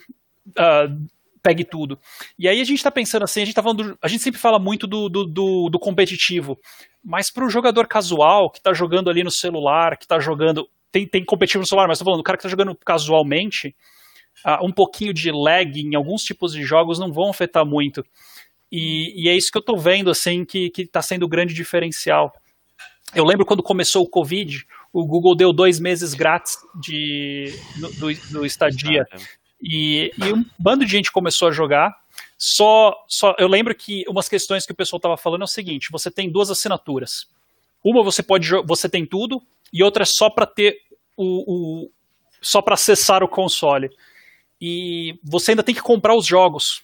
uh, 0.51 1.09
pegue 1.43 1.65
tudo. 1.65 1.99
E 2.39 2.49
aí 2.49 2.61
a 2.61 2.65
gente 2.65 2.79
está 2.79 2.91
pensando 2.91 3.25
assim, 3.25 3.43
a 3.43 3.45
gente 3.45 3.55
tá 3.55 3.63
a 4.03 4.09
gente 4.09 4.23
sempre 4.23 4.41
fala 4.41 4.59
muito 4.59 4.87
do, 4.87 5.09
do, 5.09 5.25
do, 5.27 5.69
do 5.69 5.79
competitivo, 5.79 6.59
mas 7.03 7.31
para 7.31 7.45
o 7.45 7.51
jogador 7.51 7.87
casual 7.87 8.51
que 8.51 8.59
está 8.59 8.73
jogando 8.73 9.11
ali 9.11 9.23
no 9.23 9.31
celular, 9.31 9.97
que 9.99 10.05
está 10.05 10.19
jogando, 10.19 10.67
tem, 10.91 11.07
tem 11.07 11.25
competitivo 11.25 11.61
no 11.61 11.67
celular, 11.67 11.87
mas 11.87 11.99
estou 11.99 12.07
falando, 12.07 12.21
o 12.21 12.25
cara 12.25 12.39
que 12.39 12.47
está 12.47 12.49
jogando 12.49 12.75
casualmente, 12.75 13.77
uh, 14.47 14.65
um 14.65 14.73
pouquinho 14.73 15.13
de 15.13 15.31
lag 15.31 15.71
em 15.79 15.95
alguns 15.95 16.23
tipos 16.23 16.53
de 16.53 16.63
jogos 16.63 16.99
não 16.99 17.13
vão 17.13 17.29
afetar 17.29 17.65
muito. 17.67 18.03
E, 18.71 19.25
e 19.25 19.29
é 19.29 19.37
isso 19.37 19.51
que 19.51 19.59
eu 19.59 19.61
estou 19.61 19.79
vendo, 19.79 20.11
assim, 20.11 20.45
que 20.45 20.73
está 20.77 21.01
sendo 21.01 21.25
o 21.25 21.29
grande 21.29 21.55
diferencial. 21.55 22.33
Eu 23.15 23.25
lembro 23.25 23.47
quando 23.47 23.63
começou 23.63 24.03
o 24.03 24.09
Covid, 24.09 24.67
o 24.93 25.05
Google 25.07 25.35
deu 25.35 25.53
dois 25.53 25.79
meses 25.79 26.15
grátis 26.15 26.57
de, 26.81 27.53
do, 27.99 28.15
do 28.31 28.47
estadia. 28.47 29.07
E, 29.61 30.13
e, 30.19 30.33
um 30.33 30.45
bando 30.59 30.85
de 30.85 30.91
gente 30.91 31.13
começou 31.13 31.49
a 31.49 31.53
jogar. 31.53 31.95
Só, 32.37 32.95
só 33.09 33.35
eu 33.39 33.49
lembro 33.49 33.75
que 33.75 34.05
umas 34.09 34.29
questões 34.29 34.67
que 34.67 34.73
o 34.73 34.77
pessoal 34.77 34.99
estava 34.99 35.17
falando 35.17 35.43
é 35.43 35.45
o 35.45 35.49
seguinte: 35.49 35.89
você 35.91 36.11
tem 36.11 36.31
duas 36.31 36.51
assinaturas. 36.51 37.27
Uma 37.83 38.03
você 38.03 38.23
pode 38.23 38.49
você 38.65 38.89
tem 38.89 39.07
tudo 39.07 39.43
e 39.73 39.83
outra 39.83 40.03
é 40.03 40.07
só 40.07 40.31
para 40.31 40.47
ter 40.47 40.79
o, 41.17 41.85
o 41.85 41.91
só 42.41 42.61
para 42.61 42.75
acessar 42.75 43.23
o 43.23 43.29
console. 43.29 43.91
E 44.61 45.19
você 45.23 45.53
ainda 45.53 45.63
tem 45.63 45.75
que 45.75 45.83
comprar 45.83 46.15
os 46.15 46.27
jogos. 46.27 46.83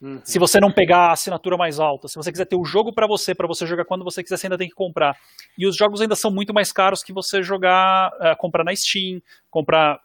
Uhum. 0.00 0.20
Se 0.24 0.38
você 0.38 0.58
não 0.58 0.72
pegar 0.72 1.08
a 1.08 1.12
assinatura 1.12 1.56
mais 1.56 1.78
alta, 1.78 2.08
se 2.08 2.16
você 2.16 2.32
quiser 2.32 2.46
ter 2.46 2.56
o 2.56 2.64
jogo 2.64 2.92
para 2.92 3.06
você, 3.06 3.34
para 3.34 3.46
você 3.46 3.66
jogar 3.66 3.84
quando 3.84 4.02
você 4.02 4.22
quiser, 4.22 4.38
você 4.38 4.46
ainda 4.46 4.56
tem 4.56 4.68
que 4.68 4.74
comprar. 4.74 5.16
E 5.58 5.66
os 5.66 5.76
jogos 5.76 6.00
ainda 6.00 6.16
são 6.16 6.30
muito 6.30 6.54
mais 6.54 6.72
caros 6.72 7.02
que 7.02 7.12
você 7.12 7.42
jogar, 7.42 8.10
uh, 8.14 8.36
comprar 8.38 8.64
na 8.64 8.74
Steam, 8.74 9.20
comprar 9.50 10.00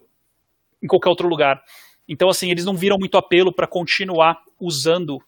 em 0.83 0.87
qualquer 0.87 1.09
outro 1.09 1.27
lugar. 1.29 1.63
Então, 2.07 2.29
assim, 2.29 2.51
eles 2.51 2.65
não 2.65 2.75
viram 2.75 2.97
muito 2.99 3.17
apelo 3.17 3.53
para 3.53 3.65
continuar 3.65 4.39
usando 4.59 5.19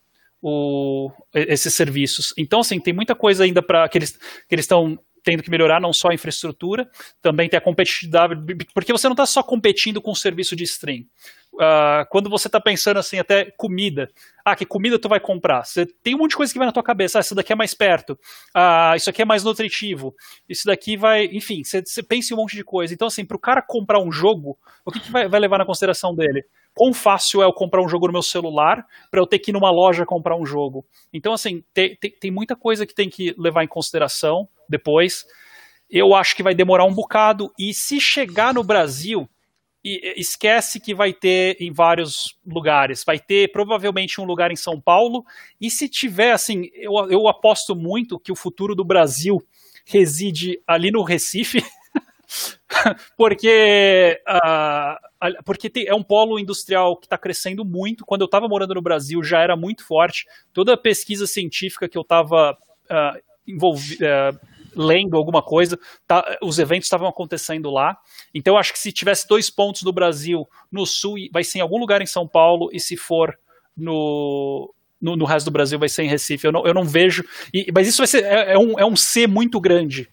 o, 0.41 1.11
esses 1.34 1.73
serviços. 1.73 2.34
Então, 2.38 2.60
assim, 2.60 2.80
tem 2.80 2.94
muita 2.94 3.15
coisa 3.15 3.44
ainda 3.44 3.61
para 3.61 3.88
que 3.89 3.98
eles 3.98 4.11
que 4.48 4.53
eles 4.53 4.65
estão 4.65 4.99
tendo 5.27 5.43
que 5.43 5.51
melhorar 5.51 5.81
não 5.81 5.91
só 5.91 6.07
a 6.07 6.13
infraestrutura, 6.13 6.89
também 7.21 7.49
tem 7.49 7.57
a 7.57 7.61
competitividade, 7.61 8.33
porque 8.73 8.93
você 8.93 9.09
não 9.09 9.13
está 9.13 9.25
só 9.25 9.43
competindo 9.43 10.01
com 10.01 10.11
o 10.11 10.15
serviço 10.15 10.55
de 10.55 10.63
stream. 10.63 11.01
Uh, 11.53 12.07
quando 12.09 12.29
você 12.29 12.47
está 12.47 12.61
pensando 12.61 12.97
assim, 12.97 13.19
até 13.19 13.51
comida. 13.57 14.09
Ah, 14.45 14.55
que 14.55 14.65
comida 14.65 14.97
tu 14.97 15.09
vai 15.09 15.19
comprar? 15.19 15.65
Você 15.65 15.85
tem 15.85 16.15
um 16.15 16.19
monte 16.19 16.29
de 16.29 16.37
coisa 16.37 16.53
que 16.53 16.57
vai 16.57 16.65
na 16.65 16.71
tua 16.71 16.83
cabeça. 16.83 17.17
Ah, 17.17 17.21
isso 17.21 17.35
daqui 17.35 17.51
é 17.51 17.57
mais 17.57 17.73
perto. 17.73 18.17
Ah, 18.55 18.93
isso 18.95 19.09
aqui 19.09 19.21
é 19.21 19.25
mais 19.25 19.43
nutritivo. 19.43 20.15
Isso 20.47 20.65
daqui 20.65 20.95
vai. 20.95 21.25
Enfim, 21.25 21.61
você, 21.61 21.83
pensa 22.01 22.33
em 22.33 22.37
um 22.37 22.39
monte 22.39 22.55
de 22.55 22.63
coisa. 22.63 22.93
Então, 22.93 23.09
assim, 23.09 23.25
para 23.25 23.35
o 23.35 23.39
cara 23.39 23.61
comprar 23.61 23.99
um 24.01 24.09
jogo, 24.09 24.57
o 24.85 24.91
que, 24.91 25.01
que 25.01 25.11
vai, 25.11 25.27
vai 25.27 25.41
levar 25.41 25.57
na 25.57 25.65
consideração 25.65 26.15
dele? 26.15 26.45
quão 26.77 26.93
fácil 26.93 27.41
é 27.41 27.45
eu 27.45 27.51
comprar 27.51 27.83
um 27.83 27.89
jogo 27.89 28.05
no 28.05 28.13
meu 28.13 28.21
celular 28.21 28.85
para 29.09 29.19
eu 29.19 29.25
ter 29.25 29.39
que 29.39 29.49
ir 29.49 29.53
numa 29.53 29.71
loja 29.71 30.05
comprar 30.05 30.37
um 30.37 30.45
jogo. 30.45 30.85
Então, 31.11 31.33
assim, 31.33 31.63
tem, 31.73 31.97
muita 32.31 32.55
coisa 32.55 32.85
que 32.85 32.93
tem 32.93 33.09
que 33.09 33.33
levar 33.35 33.63
em 33.63 33.67
consideração 33.67 34.47
depois. 34.69 35.26
Eu 35.89 36.14
acho 36.14 36.35
que 36.35 36.44
vai 36.44 36.53
demorar 36.53 36.85
um 36.85 36.94
bocado. 36.94 37.52
E 37.57 37.73
se 37.73 37.99
chegar 37.99 38.53
no 38.53 38.64
Brasil, 38.64 39.30
esquece 39.84 40.80
que 40.80 40.94
vai 40.94 41.14
ter 41.14 41.57
em 41.60 41.72
vários 41.72 42.38
lugares. 42.45 43.03
Vai 43.06 43.19
ter 43.19 43.52
provavelmente 43.52 44.19
um 44.19 44.26
lugar 44.26 44.52
em 44.52 44.56
São 44.56 44.80
Paulo. 44.80 45.23
E 45.61 45.69
se 45.69 45.88
tiver, 45.88 46.31
assim, 46.31 46.69
eu, 46.73 46.94
eu 47.10 47.27
aposto 47.27 47.76
muito 47.76 48.19
que 48.19 48.31
o 48.31 48.35
futuro 48.35 48.76
do 48.76 48.84
Brasil 48.84 49.38
reside 49.85 50.61
ali 50.68 50.91
no 50.91 51.03
Recife. 51.03 51.64
porque 53.18 54.19
uh, 54.27 55.44
porque 55.44 55.69
tem, 55.69 55.88
é 55.88 55.95
um 55.95 56.03
polo 56.03 56.38
industrial 56.38 56.98
que 56.98 57.06
está 57.06 57.18
crescendo 57.18 57.64
muito. 57.64 58.06
Quando 58.06 58.22
eu 58.22 58.26
estava 58.26 58.48
morando 58.48 58.73
no 58.73 58.81
Brasil 58.81 59.23
já 59.23 59.41
era 59.41 59.56
muito 59.56 59.85
forte. 59.85 60.26
Toda 60.53 60.77
pesquisa 60.77 61.26
científica 61.26 61.88
que 61.88 61.98
eu 61.98 62.02
estava 62.02 62.52
uh, 62.52 63.22
envolvido, 63.48 64.03
uh, 64.03 64.56
lendo 64.77 65.17
alguma 65.17 65.41
coisa, 65.41 65.77
tá, 66.05 66.37
os 66.41 66.59
eventos 66.59 66.85
estavam 66.85 67.07
acontecendo 67.07 67.69
lá. 67.71 67.97
Então 68.33 68.53
eu 68.53 68.59
acho 68.59 68.71
que 68.71 68.79
se 68.79 68.91
tivesse 68.91 69.27
dois 69.27 69.49
pontos 69.49 69.81
no 69.81 69.91
Brasil, 69.91 70.47
no 70.71 70.85
sul, 70.85 71.15
vai 71.31 71.43
ser 71.43 71.59
em 71.59 71.61
algum 71.61 71.79
lugar 71.79 72.01
em 72.01 72.05
São 72.05 72.27
Paulo, 72.27 72.69
e 72.71 72.79
se 72.79 72.95
for 72.95 73.37
no, 73.75 74.73
no, 75.01 75.15
no, 75.15 75.25
resto 75.25 75.45
do 75.45 75.51
Brasil 75.51 75.77
vai 75.77 75.89
ser 75.89 76.03
em 76.03 76.09
Recife. 76.09 76.45
Eu 76.45 76.51
não, 76.51 76.65
eu 76.65 76.73
não 76.73 76.83
vejo. 76.83 77.23
E, 77.53 77.71
mas 77.73 77.87
isso 77.87 77.97
vai 77.97 78.07
ser 78.07 78.23
é, 78.23 78.53
é, 78.53 78.57
um, 78.57 78.79
é 78.79 78.85
um 78.85 78.95
C 78.95 79.27
muito 79.27 79.59
grande. 79.59 80.09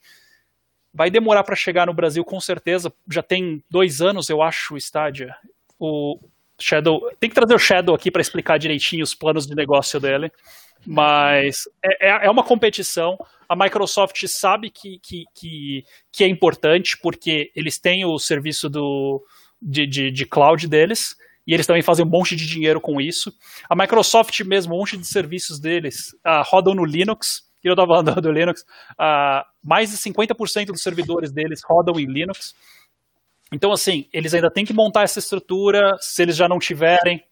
Vai 0.93 1.11
demorar 1.11 1.43
para 1.43 1.57
chegar 1.57 1.87
no 1.87 1.95
Brasil, 1.95 2.25
com 2.25 2.41
certeza. 2.41 2.93
Já 3.11 3.23
tem 3.23 3.63
dois 3.71 4.01
anos, 4.01 4.29
eu 4.29 4.41
acho, 4.41 4.75
o 4.75 4.79
Stadia. 4.79 5.35
O 5.79 6.21
Shadow. 6.61 7.11
Tem 7.19 7.29
que 7.29 7.35
trazer 7.35 7.55
o 7.55 7.59
Shadow 7.59 7.95
aqui 7.95 8.11
para 8.11 8.23
explicar 8.23 8.59
direitinho 8.59 9.03
os 9.03 9.15
planos 9.15 9.47
de 9.47 9.55
negócio 9.55 9.99
dele. 9.99 10.31
Mas 10.87 11.65
é, 11.83 12.09
é, 12.09 12.27
é 12.27 12.31
uma 12.31 12.45
competição. 12.45 13.17
A 13.49 13.57
Microsoft 13.57 14.23
sabe 14.27 14.71
que, 14.71 14.99
que, 15.01 15.25
que, 15.35 15.85
que, 16.13 16.25
é 16.25 16.29
importante, 16.29 16.99
porque 17.03 17.51
eles 17.55 17.79
têm 17.79 18.05
o 18.05 18.19
serviço 18.19 18.69
do, 18.69 19.25
de, 19.61 19.87
de, 19.87 20.11
de 20.11 20.27
cloud 20.27 20.67
deles 20.67 21.17
e 21.47 21.53
eles 21.53 21.67
também 21.67 21.83
fazem 21.83 22.05
um 22.05 22.09
monte 22.09 22.35
de 22.37 22.47
dinheiro 22.47 22.81
com 22.81 23.01
isso. 23.01 23.33
A 23.69 23.77
Microsoft 23.77 24.41
mesmo, 24.41 24.75
um 24.75 24.79
monte 24.79 24.97
de 24.97 25.07
serviços 25.07 25.61
deles 25.61 26.15
uh, 26.27 26.43
rodam 26.45 26.75
no 26.75 26.85
Linux 26.85 27.45
que 27.65 27.69
eu 27.71 27.73
estava 27.73 27.95
falando 27.95 28.21
do 28.21 28.31
Linux, 28.31 28.61
uh, 28.61 29.43
mais 29.63 29.91
de 29.91 29.97
50% 29.97 30.67
dos 30.67 30.83
servidores 30.83 31.33
deles 31.33 31.63
rodam 31.65 31.99
em 31.99 32.05
Linux. 32.05 32.55
Então, 33.51 33.73
assim, 33.73 34.07
eles 34.13 34.35
ainda 34.35 34.51
têm 34.51 34.67
que 34.67 34.75
montar 34.75 35.05
essa 35.05 35.19
estrutura, 35.19 35.97
se 35.99 36.21
eles 36.21 36.37
já 36.37 36.47
não 36.47 36.59
tiverem, 36.59 37.25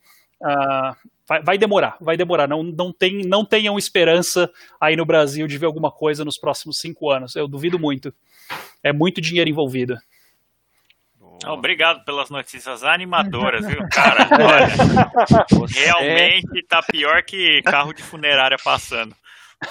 uh, 0.42 0.96
vai, 1.26 1.42
vai, 1.42 1.58
demorar, 1.58 1.96
vai 2.00 2.16
demorar. 2.16 2.48
Não, 2.48 2.62
não, 2.62 2.92
tem, 2.92 3.22
não 3.24 3.44
tenham 3.44 3.78
esperança 3.78 4.50
aí 4.80 4.96
no 4.96 5.06
Brasil 5.06 5.46
de 5.46 5.58
ver 5.58 5.66
alguma 5.66 5.90
coisa 5.90 6.24
nos 6.24 6.38
próximos 6.38 6.78
cinco 6.78 7.10
anos. 7.10 7.34
Eu 7.36 7.48
duvido 7.48 7.78
muito. 7.78 8.12
É 8.82 8.92
muito 8.92 9.20
dinheiro 9.20 9.48
envolvido. 9.48 9.96
Obrigado 11.46 12.04
pelas 12.04 12.30
notícias 12.30 12.84
animadoras, 12.84 13.66
viu, 13.66 13.80
cara? 13.90 14.28
Olha, 14.30 15.66
realmente 15.74 16.64
tá 16.68 16.82
pior 16.82 17.22
que 17.22 17.60
carro 17.62 17.92
de 17.92 18.02
funerária 18.02 18.56
passando. 18.62 19.14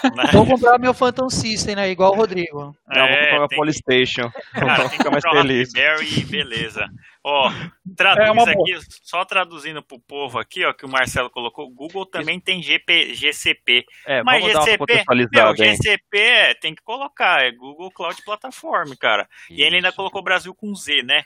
Né? 0.04 0.24
Vou 0.32 0.46
comprar 0.46 0.80
meu 0.80 0.94
Phantom 0.94 1.30
System, 1.30 1.76
né? 1.76 1.90
Igual 1.90 2.14
o 2.14 2.16
Rodrigo. 2.16 2.76
É, 2.90 3.00
Não, 3.00 3.08
vou 3.08 3.18
comprar 3.18 3.40
meu 3.40 3.50
Polystation. 3.50 4.32
Cara, 4.54 4.90
tem 4.90 5.00
que 5.00 5.10
mais 5.10 5.24
feliz. 5.24 5.74
e 5.74 6.24
beleza. 6.26 6.90
Ó, 7.24 7.52
traduz 7.96 8.48
é 8.48 8.52
aqui, 8.52 8.80
só 9.04 9.24
traduzindo 9.24 9.84
pro 9.84 10.00
povo 10.00 10.40
aqui, 10.40 10.66
ó, 10.66 10.74
que 10.74 10.86
o 10.86 10.90
Marcelo 10.90 11.30
colocou, 11.30 11.70
Google 11.70 12.04
também 12.06 12.40
tem 12.40 12.64
GP, 12.64 13.14
GCP. 13.14 13.86
É, 14.08 14.24
mas 14.24 14.44
GCP, 14.44 15.04
meu, 15.32 15.56
GCP 15.56 16.58
tem 16.60 16.74
que 16.74 16.82
colocar, 16.82 17.46
é 17.46 17.52
Google 17.52 17.92
Cloud 17.92 18.20
Platform, 18.26 18.94
cara. 19.00 19.28
Isso. 19.50 19.60
E 19.60 19.64
ele 19.64 19.76
ainda 19.76 19.92
colocou 19.92 20.24
Brasil 20.24 20.54
com 20.56 20.74
Z, 20.74 21.04
né? 21.04 21.24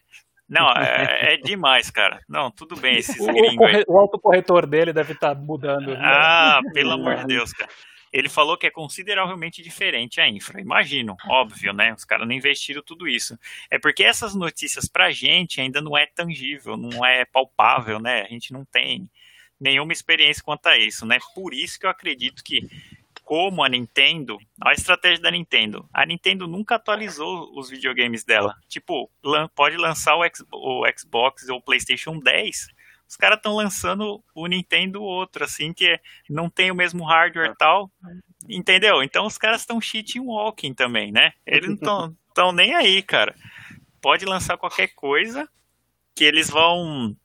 Não, 0.49 0.69
é, 0.71 1.33
é, 1.33 1.37
demais, 1.43 1.89
cara. 1.89 2.19
Não, 2.27 2.51
tudo 2.51 2.75
bem, 2.75 2.97
esses 2.97 3.19
o, 3.19 3.27
gringos 3.27 3.65
aí. 3.65 3.83
O 3.87 3.97
autocorretor 3.97 4.67
dele 4.67 4.91
deve 4.91 5.13
estar 5.13 5.33
tá 5.33 5.41
mudando. 5.41 5.87
Né? 5.87 5.99
Ah, 6.01 6.59
pelo 6.73 6.91
amor 6.99 7.15
de 7.19 7.27
Deus, 7.27 7.53
cara 7.53 7.71
ele 8.15 8.29
falou 8.29 8.57
que 8.57 8.65
é 8.65 8.71
consideravelmente 8.71 9.61
diferente 9.61 10.21
a 10.21 10.29
infra. 10.29 10.61
Imagino, 10.61 11.17
óbvio, 11.27 11.73
né? 11.73 11.93
Os 11.93 12.05
caras 12.05 12.25
não 12.25 12.33
investiram 12.33 12.81
tudo 12.81 13.09
isso. 13.09 13.37
É 13.69 13.77
porque 13.77 14.05
essas 14.05 14.33
notícias 14.33 14.87
pra 14.87 15.11
gente 15.11 15.59
ainda 15.59 15.81
não 15.81 15.97
é 15.97 16.05
tangível, 16.05 16.77
não 16.77 17.05
é 17.05 17.25
palpável, 17.25 17.99
né? 17.99 18.21
A 18.21 18.29
gente 18.29 18.53
não 18.53 18.63
tem 18.63 19.09
nenhuma 19.59 19.91
experiência 19.91 20.41
quanto 20.41 20.67
a 20.67 20.77
isso, 20.77 21.05
né? 21.05 21.17
Por 21.35 21.53
isso 21.53 21.77
que 21.77 21.85
eu 21.85 21.89
acredito 21.89 22.41
que 22.41 22.65
como 23.25 23.61
a 23.61 23.67
Nintendo, 23.67 24.37
a 24.61 24.71
estratégia 24.71 25.21
da 25.21 25.31
Nintendo, 25.31 25.89
a 25.93 26.05
Nintendo 26.05 26.47
nunca 26.47 26.75
atualizou 26.75 27.51
os 27.53 27.69
videogames 27.69 28.23
dela. 28.23 28.55
Tipo, 28.69 29.11
pode 29.53 29.75
lançar 29.75 30.15
o 30.15 30.83
Xbox 30.97 31.49
ou 31.49 31.57
o 31.57 31.61
PlayStation 31.61 32.17
10 32.17 32.67
os 33.07 33.15
caras 33.15 33.37
estão 33.37 33.55
lançando 33.55 34.23
o 34.33 34.47
Nintendo 34.47 35.01
outro, 35.01 35.43
assim, 35.43 35.73
que 35.73 35.99
não 36.29 36.49
tem 36.49 36.71
o 36.71 36.75
mesmo 36.75 37.03
hardware 37.03 37.49
e 37.49 37.51
é. 37.51 37.55
tal. 37.55 37.91
Entendeu? 38.47 39.03
Então 39.03 39.25
os 39.25 39.37
caras 39.37 39.61
estão 39.61 39.81
cheating 39.81 40.19
walking 40.19 40.73
também, 40.73 41.11
né? 41.11 41.33
Eles 41.45 41.79
não 41.79 42.15
estão 42.27 42.51
nem 42.53 42.73
aí, 42.73 43.01
cara. 43.01 43.35
Pode 44.01 44.25
lançar 44.25 44.57
qualquer 44.57 44.89
coisa 44.89 45.47
que 46.15 46.23
eles 46.23 46.49
vão 46.49 47.15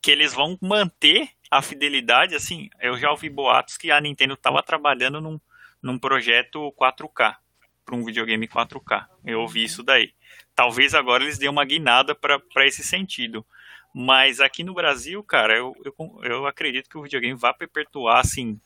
que 0.00 0.10
eles 0.10 0.32
vão 0.32 0.56
manter 0.60 1.28
a 1.50 1.62
fidelidade, 1.62 2.34
assim, 2.34 2.68
eu 2.80 2.96
já 2.98 3.10
ouvi 3.10 3.28
boatos 3.28 3.76
que 3.76 3.90
a 3.90 4.00
Nintendo 4.00 4.34
estava 4.34 4.62
trabalhando 4.62 5.20
num, 5.20 5.40
num 5.82 5.98
projeto 5.98 6.72
4K, 6.72 7.36
para 7.84 7.96
um 7.96 8.04
videogame 8.04 8.46
4K. 8.46 9.06
Eu 9.24 9.40
ouvi 9.40 9.64
isso 9.64 9.82
daí. 9.82 10.12
Talvez 10.54 10.94
agora 10.94 11.24
eles 11.24 11.38
dêem 11.38 11.50
uma 11.50 11.64
guinada 11.64 12.14
para 12.14 12.66
esse 12.66 12.82
sentido. 12.82 13.44
Mas 13.94 14.40
aqui 14.40 14.62
no 14.62 14.74
Brasil, 14.74 15.22
cara, 15.22 15.56
eu, 15.56 15.74
eu, 15.84 16.20
eu 16.22 16.46
acredito 16.46 16.88
que 16.88 16.98
o 16.98 17.02
videogame 17.02 17.38
vai 17.38 17.54
perpetuar, 17.54 18.20
assim, 18.20 18.60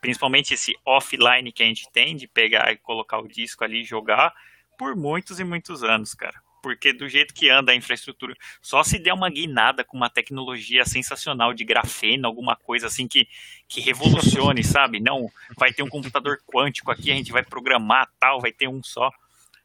principalmente 0.00 0.54
esse 0.54 0.74
offline 0.84 1.52
que 1.52 1.62
a 1.62 1.66
gente 1.66 1.90
tem, 1.92 2.16
de 2.16 2.26
pegar 2.26 2.72
e 2.72 2.76
colocar 2.76 3.18
o 3.18 3.28
disco 3.28 3.62
ali 3.62 3.82
e 3.82 3.84
jogar, 3.84 4.34
por 4.76 4.96
muitos 4.96 5.38
e 5.38 5.44
muitos 5.44 5.84
anos, 5.84 6.14
cara. 6.14 6.40
Porque 6.62 6.92
do 6.92 7.08
jeito 7.08 7.34
que 7.34 7.50
anda 7.50 7.72
a 7.72 7.74
infraestrutura, 7.74 8.34
só 8.60 8.84
se 8.84 8.98
der 8.98 9.12
uma 9.12 9.28
guinada 9.28 9.84
com 9.84 9.96
uma 9.96 10.08
tecnologia 10.08 10.84
sensacional 10.84 11.52
de 11.52 11.64
grafeno, 11.64 12.26
alguma 12.26 12.54
coisa 12.54 12.86
assim 12.86 13.08
que, 13.08 13.28
que 13.68 13.80
revolucione, 13.80 14.62
sabe? 14.64 15.00
Não, 15.00 15.28
vai 15.56 15.72
ter 15.72 15.82
um 15.82 15.88
computador 15.88 16.38
quântico 16.46 16.90
aqui, 16.90 17.10
a 17.10 17.14
gente 17.14 17.32
vai 17.32 17.44
programar 17.44 18.08
tal, 18.18 18.40
vai 18.40 18.52
ter 18.52 18.68
um 18.68 18.82
só. 18.82 19.10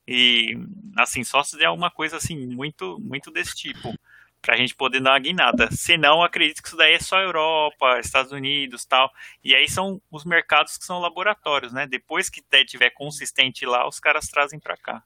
E 0.08 0.58
assim, 0.98 1.24
só 1.24 1.44
se 1.44 1.58
der 1.58 1.66
alguma 1.66 1.92
coisa 1.92 2.18
assim 2.18 2.48
muito 2.48 3.00
muito 3.00 3.30
desse 3.30 3.56
tipo 3.56 3.94
para 4.42 4.56
a 4.56 4.58
gente 4.58 4.76
poder 4.76 5.02
dar 5.02 5.12
uma 5.12 5.20
guinada. 5.20 5.70
Senão, 5.72 6.24
acredito 6.24 6.62
que 6.62 6.68
isso 6.68 6.78
daí 6.78 6.94
é 6.94 7.00
só 7.00 7.20
Europa, 7.20 8.00
Estados 8.00 8.32
Unidos 8.32 8.86
tal. 8.86 9.12
E 9.44 9.56
aí 9.56 9.68
são 9.68 10.02
os 10.12 10.26
mercados 10.26 10.78
que 10.78 10.86
são 10.86 11.00
laboratórios, 11.00 11.74
né? 11.74 11.88
Depois 11.88 12.30
que 12.30 12.42
tiver 12.66 12.92
consistente 12.92 13.66
lá, 13.66 13.88
os 13.88 14.00
caras 14.00 14.28
trazem 14.28 14.60
para 14.60 14.78
cá. 14.78 15.04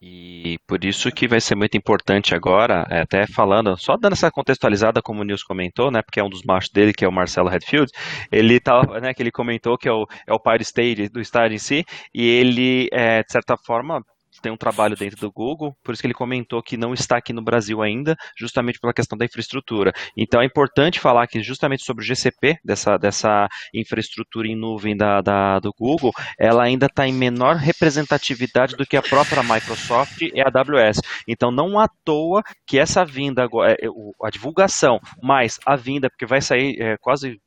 E 0.00 0.58
por 0.66 0.84
isso 0.84 1.10
que 1.10 1.26
vai 1.26 1.40
ser 1.40 1.54
muito 1.54 1.76
importante 1.76 2.34
agora, 2.34 2.86
é, 2.90 3.00
até 3.00 3.26
falando, 3.26 3.76
só 3.78 3.96
dando 3.96 4.12
essa 4.12 4.30
contextualizada 4.30 5.00
como 5.00 5.22
o 5.22 5.24
Nils 5.24 5.42
comentou, 5.42 5.90
né, 5.90 6.02
porque 6.02 6.20
é 6.20 6.24
um 6.24 6.28
dos 6.28 6.42
machos 6.42 6.70
dele, 6.70 6.92
que 6.92 7.04
é 7.04 7.08
o 7.08 7.12
Marcelo 7.12 7.48
Redfield, 7.48 7.90
ele 8.30 8.60
tá, 8.60 8.82
né, 9.00 9.14
que 9.14 9.22
ele 9.22 9.32
comentou 9.32 9.78
que 9.78 9.88
é 9.88 9.92
o, 9.92 10.06
é 10.26 10.34
o 10.34 10.38
pai 10.38 10.58
do 10.58 10.62
Stage, 10.62 11.08
do 11.08 11.20
Stage 11.20 11.54
em 11.54 11.58
si, 11.58 11.84
e 12.14 12.28
ele, 12.28 12.88
é, 12.92 13.22
de 13.22 13.32
certa 13.32 13.56
forma, 13.56 14.04
tem 14.46 14.52
um 14.52 14.56
trabalho 14.56 14.94
dentro 14.94 15.18
do 15.18 15.32
Google, 15.32 15.76
por 15.82 15.92
isso 15.92 16.00
que 16.00 16.06
ele 16.06 16.14
comentou 16.14 16.62
que 16.62 16.76
não 16.76 16.94
está 16.94 17.16
aqui 17.16 17.32
no 17.32 17.42
Brasil 17.42 17.82
ainda, 17.82 18.14
justamente 18.38 18.78
pela 18.78 18.94
questão 18.94 19.18
da 19.18 19.24
infraestrutura. 19.24 19.92
Então 20.16 20.40
é 20.40 20.44
importante 20.44 21.00
falar 21.00 21.26
que 21.26 21.42
justamente 21.42 21.82
sobre 21.82 22.04
o 22.04 22.06
GCP, 22.06 22.56
dessa, 22.64 22.96
dessa 22.96 23.48
infraestrutura 23.74 24.46
em 24.46 24.54
nuvem 24.54 24.96
da, 24.96 25.20
da 25.20 25.58
do 25.58 25.72
Google, 25.76 26.12
ela 26.38 26.62
ainda 26.62 26.86
está 26.86 27.08
em 27.08 27.12
menor 27.12 27.56
representatividade 27.56 28.76
do 28.76 28.86
que 28.86 28.96
a 28.96 29.02
própria 29.02 29.42
Microsoft 29.42 30.22
e 30.22 30.40
a 30.40 30.46
AWS. 30.46 31.00
Então 31.26 31.50
não 31.50 31.76
à 31.76 31.88
toa 32.04 32.44
que 32.64 32.78
essa 32.78 33.04
vinda, 33.04 33.48
é, 33.68 33.88
a 34.22 34.30
divulgação, 34.30 35.00
mais 35.20 35.58
a 35.66 35.74
vinda, 35.74 36.08
porque 36.08 36.24
vai 36.24 36.40
sair 36.40 36.80
é, 36.80 36.96
quase 36.98 37.40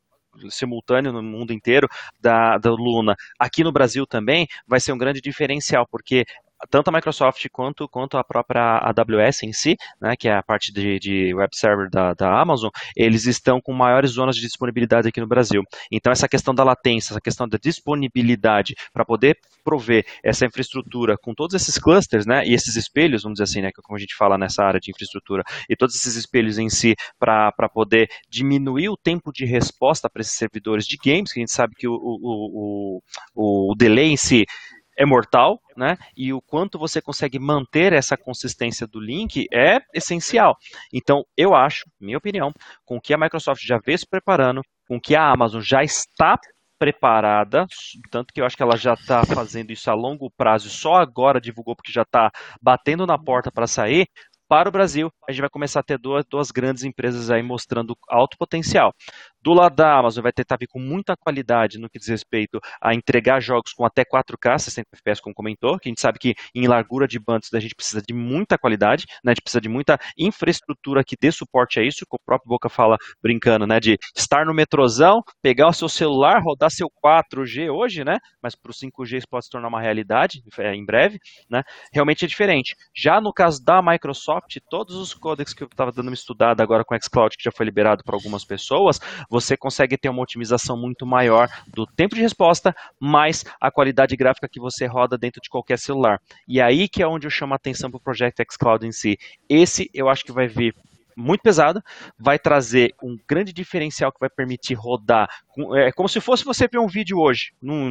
simultâneo 0.49 1.11
no 1.11 1.23
mundo 1.23 1.51
inteiro 1.51 1.87
da, 2.19 2.57
da 2.57 2.69
Luna, 2.69 3.15
aqui 3.37 3.63
no 3.63 3.71
Brasil 3.71 4.05
também, 4.05 4.47
vai 4.67 4.79
ser 4.79 4.93
um 4.93 4.97
grande 4.97 5.21
diferencial, 5.21 5.85
porque 5.89 6.25
tanto 6.69 6.89
a 6.89 6.91
Microsoft 6.91 7.45
quanto, 7.51 7.87
quanto 7.87 8.17
a 8.17 8.23
própria 8.23 8.79
AWS 8.79 9.43
em 9.43 9.53
si, 9.53 9.77
né, 10.01 10.15
que 10.15 10.27
é 10.27 10.33
a 10.33 10.43
parte 10.43 10.73
de, 10.73 10.99
de 10.99 11.33
web 11.33 11.55
server 11.55 11.89
da, 11.89 12.13
da, 12.13 12.39
Amazon, 12.39 12.69
eles 12.95 13.25
estão 13.25 13.61
com 13.61 13.73
maiores 13.73 14.11
zonas 14.11 14.35
de 14.35 14.41
disponibilidade 14.41 15.07
aqui 15.07 15.19
no 15.19 15.27
Brasil. 15.27 15.63
Então, 15.91 16.11
essa 16.11 16.27
questão 16.27 16.53
da 16.53 16.63
latência, 16.63 17.13
essa 17.13 17.21
questão 17.21 17.47
da 17.47 17.57
disponibilidade 17.61 18.75
para 18.93 19.05
poder 19.05 19.37
prover 19.63 20.05
essa 20.23 20.45
infraestrutura 20.45 21.17
com 21.17 21.33
todos 21.33 21.55
esses 21.55 21.77
clusters, 21.77 22.25
né, 22.25 22.45
e 22.45 22.53
esses 22.53 22.75
espelhos, 22.75 23.23
vamos 23.23 23.37
dizer 23.37 23.43
assim, 23.43 23.61
né, 23.61 23.69
como 23.83 23.97
a 23.97 23.99
gente 23.99 24.15
fala 24.15 24.37
nessa 24.37 24.63
área 24.63 24.79
de 24.79 24.91
infraestrutura, 24.91 25.43
e 25.69 25.75
todos 25.75 25.95
esses 25.95 26.15
espelhos 26.15 26.57
em 26.57 26.69
si 26.69 26.95
para 27.19 27.51
poder 27.73 28.09
diminuir 28.29 28.89
o 28.89 28.97
tempo 28.97 29.31
de 29.31 29.45
resposta 29.45 30.09
para 30.09 30.21
esses 30.21 30.33
servidores 30.33 30.85
de 30.85 30.97
games, 30.97 31.31
que 31.31 31.39
a 31.39 31.41
gente 31.41 31.51
sabe 31.51 31.75
que 31.75 31.87
o, 31.87 31.93
o, 31.93 33.01
o, 33.35 33.71
o 33.71 33.75
delay 33.75 34.07
em 34.07 34.17
si 34.17 34.45
é 34.99 35.05
mortal, 35.05 35.61
né? 35.77 35.97
E 36.15 36.33
o 36.33 36.41
quanto 36.41 36.77
você 36.77 37.01
consegue 37.01 37.39
manter 37.39 37.93
essa 37.93 38.17
consistência 38.17 38.85
do 38.85 38.99
link 38.99 39.47
é 39.51 39.79
essencial. 39.93 40.57
Então, 40.93 41.23
eu 41.37 41.55
acho, 41.55 41.85
minha 41.97 42.17
opinião, 42.17 42.51
com 42.83 42.97
o 42.97 43.01
que 43.01 43.13
a 43.13 43.17
Microsoft 43.17 43.65
já 43.65 43.79
vê 43.79 43.97
se 43.97 44.05
preparando, 44.05 44.61
com 44.85 44.97
o 44.97 45.01
que 45.01 45.15
a 45.15 45.31
Amazon 45.31 45.61
já 45.61 45.81
está 45.85 46.37
preparada, 46.77 47.65
tanto 48.09 48.33
que 48.33 48.41
eu 48.41 48.45
acho 48.45 48.55
que 48.55 48.63
ela 48.63 48.77
já 48.77 48.93
está 48.93 49.25
fazendo 49.25 49.71
isso 49.71 49.91
a 49.91 49.93
longo 49.93 50.31
prazo 50.31 50.69
só 50.69 50.95
agora 50.95 51.41
divulgou 51.41 51.75
porque 51.75 51.91
já 51.91 52.03
está 52.03 52.31
batendo 52.61 53.05
na 53.05 53.17
porta 53.17 53.51
para 53.51 53.67
sair. 53.67 54.07
Para 54.49 54.67
o 54.67 54.71
Brasil, 54.71 55.11
a 55.27 55.31
gente 55.31 55.41
vai 55.41 55.49
começar 55.49 55.81
a 55.81 55.83
ter 55.83 55.99
duas, 55.99 56.25
duas 56.25 56.49
grandes 56.49 56.83
empresas 56.83 57.29
aí 57.29 57.43
mostrando 57.43 57.95
alto 58.09 58.35
potencial. 58.35 58.91
Do 59.41 59.53
lado 59.53 59.75
da 59.75 59.97
Amazon 59.97 60.23
vai 60.23 60.33
tentar 60.33 60.57
vir 60.59 60.67
com 60.67 60.79
muita 60.79 61.15
qualidade 61.15 61.77
no 61.77 61.87
que 61.87 61.99
diz 61.99 62.07
respeito 62.07 62.59
a 62.81 62.95
entregar 62.95 63.39
jogos 63.39 63.71
com 63.73 63.85
até 63.85 64.03
4K, 64.03 64.57
60 64.57 64.87
FPS, 64.93 65.21
como 65.21 65.35
comentou, 65.35 65.77
que 65.77 65.87
a 65.87 65.91
gente 65.91 66.01
sabe 66.01 66.17
que 66.17 66.33
em 66.53 66.67
largura 66.67 67.07
de 67.07 67.19
bandas 67.19 67.53
a 67.53 67.59
gente 67.59 67.75
precisa 67.75 68.01
de 68.01 68.11
muita 68.11 68.57
qualidade, 68.57 69.05
né, 69.23 69.31
a 69.31 69.35
gente 69.35 69.43
precisa 69.43 69.61
de 69.61 69.69
muita 69.69 69.99
infraestrutura 70.17 71.03
que 71.03 71.15
dê 71.19 71.31
suporte 71.31 71.79
a 71.79 71.83
isso, 71.83 71.99
que 71.99 72.15
o 72.15 72.19
próprio 72.25 72.49
Boca 72.49 72.69
fala 72.69 72.97
brincando, 73.21 73.67
né, 73.67 73.79
de 73.79 73.97
estar 74.17 74.45
no 74.47 74.53
metrozão, 74.53 75.21
pegar 75.43 75.67
o 75.67 75.73
seu 75.73 75.87
celular, 75.87 76.41
rodar 76.41 76.71
seu 76.71 76.89
4G 77.01 77.69
hoje, 77.69 78.03
né, 78.03 78.17
mas 78.41 78.55
para 78.55 78.71
o 78.71 78.73
5G 78.73 79.19
isso 79.19 79.27
pode 79.29 79.45
se 79.45 79.51
tornar 79.51 79.67
uma 79.67 79.79
realidade 79.79 80.41
é, 80.57 80.73
em 80.73 80.83
breve, 80.83 81.19
né, 81.49 81.61
realmente 81.93 82.25
é 82.25 82.27
diferente. 82.27 82.75
Já 82.95 83.21
no 83.21 83.31
caso 83.31 83.63
da 83.63 83.81
Microsoft, 83.81 84.38
todos 84.69 84.95
os 84.95 85.13
códex 85.13 85.53
que 85.53 85.63
eu 85.63 85.67
estava 85.67 85.91
dando 85.91 86.07
uma 86.07 86.13
estudada 86.13 86.63
agora 86.63 86.83
com 86.83 86.95
o 86.95 86.97
xCloud, 87.01 87.35
que 87.37 87.43
já 87.43 87.51
foi 87.51 87.65
liberado 87.65 88.03
para 88.03 88.15
algumas 88.15 88.45
pessoas, 88.45 88.99
você 89.29 89.57
consegue 89.57 89.97
ter 89.97 90.09
uma 90.09 90.21
otimização 90.21 90.77
muito 90.77 91.05
maior 91.05 91.49
do 91.67 91.85
tempo 91.85 92.15
de 92.15 92.21
resposta, 92.21 92.75
mais 92.99 93.43
a 93.59 93.71
qualidade 93.71 94.15
gráfica 94.15 94.47
que 94.47 94.59
você 94.59 94.85
roda 94.85 95.17
dentro 95.17 95.41
de 95.41 95.49
qualquer 95.49 95.77
celular. 95.77 96.19
E 96.47 96.61
aí 96.61 96.87
que 96.87 97.03
é 97.03 97.07
onde 97.07 97.27
eu 97.27 97.31
chamo 97.31 97.53
a 97.53 97.57
atenção 97.57 97.89
para 97.89 97.97
o 97.97 98.01
Project 98.01 98.43
xCloud 98.51 98.85
em 98.85 98.91
si. 98.91 99.17
Esse 99.47 99.89
eu 99.93 100.09
acho 100.09 100.23
que 100.23 100.31
vai 100.31 100.47
vir 100.47 100.75
muito 101.19 101.41
pesado, 101.41 101.81
vai 102.17 102.39
trazer 102.39 102.93
um 103.03 103.17
grande 103.27 103.51
diferencial 103.51 104.11
que 104.11 104.19
vai 104.19 104.29
permitir 104.29 104.73
rodar. 104.73 105.27
É 105.75 105.91
como 105.91 106.07
se 106.07 106.21
fosse 106.21 106.45
você 106.45 106.67
ver 106.67 106.79
um 106.79 106.87
vídeo 106.87 107.17
hoje 107.19 107.51
no 107.61 107.89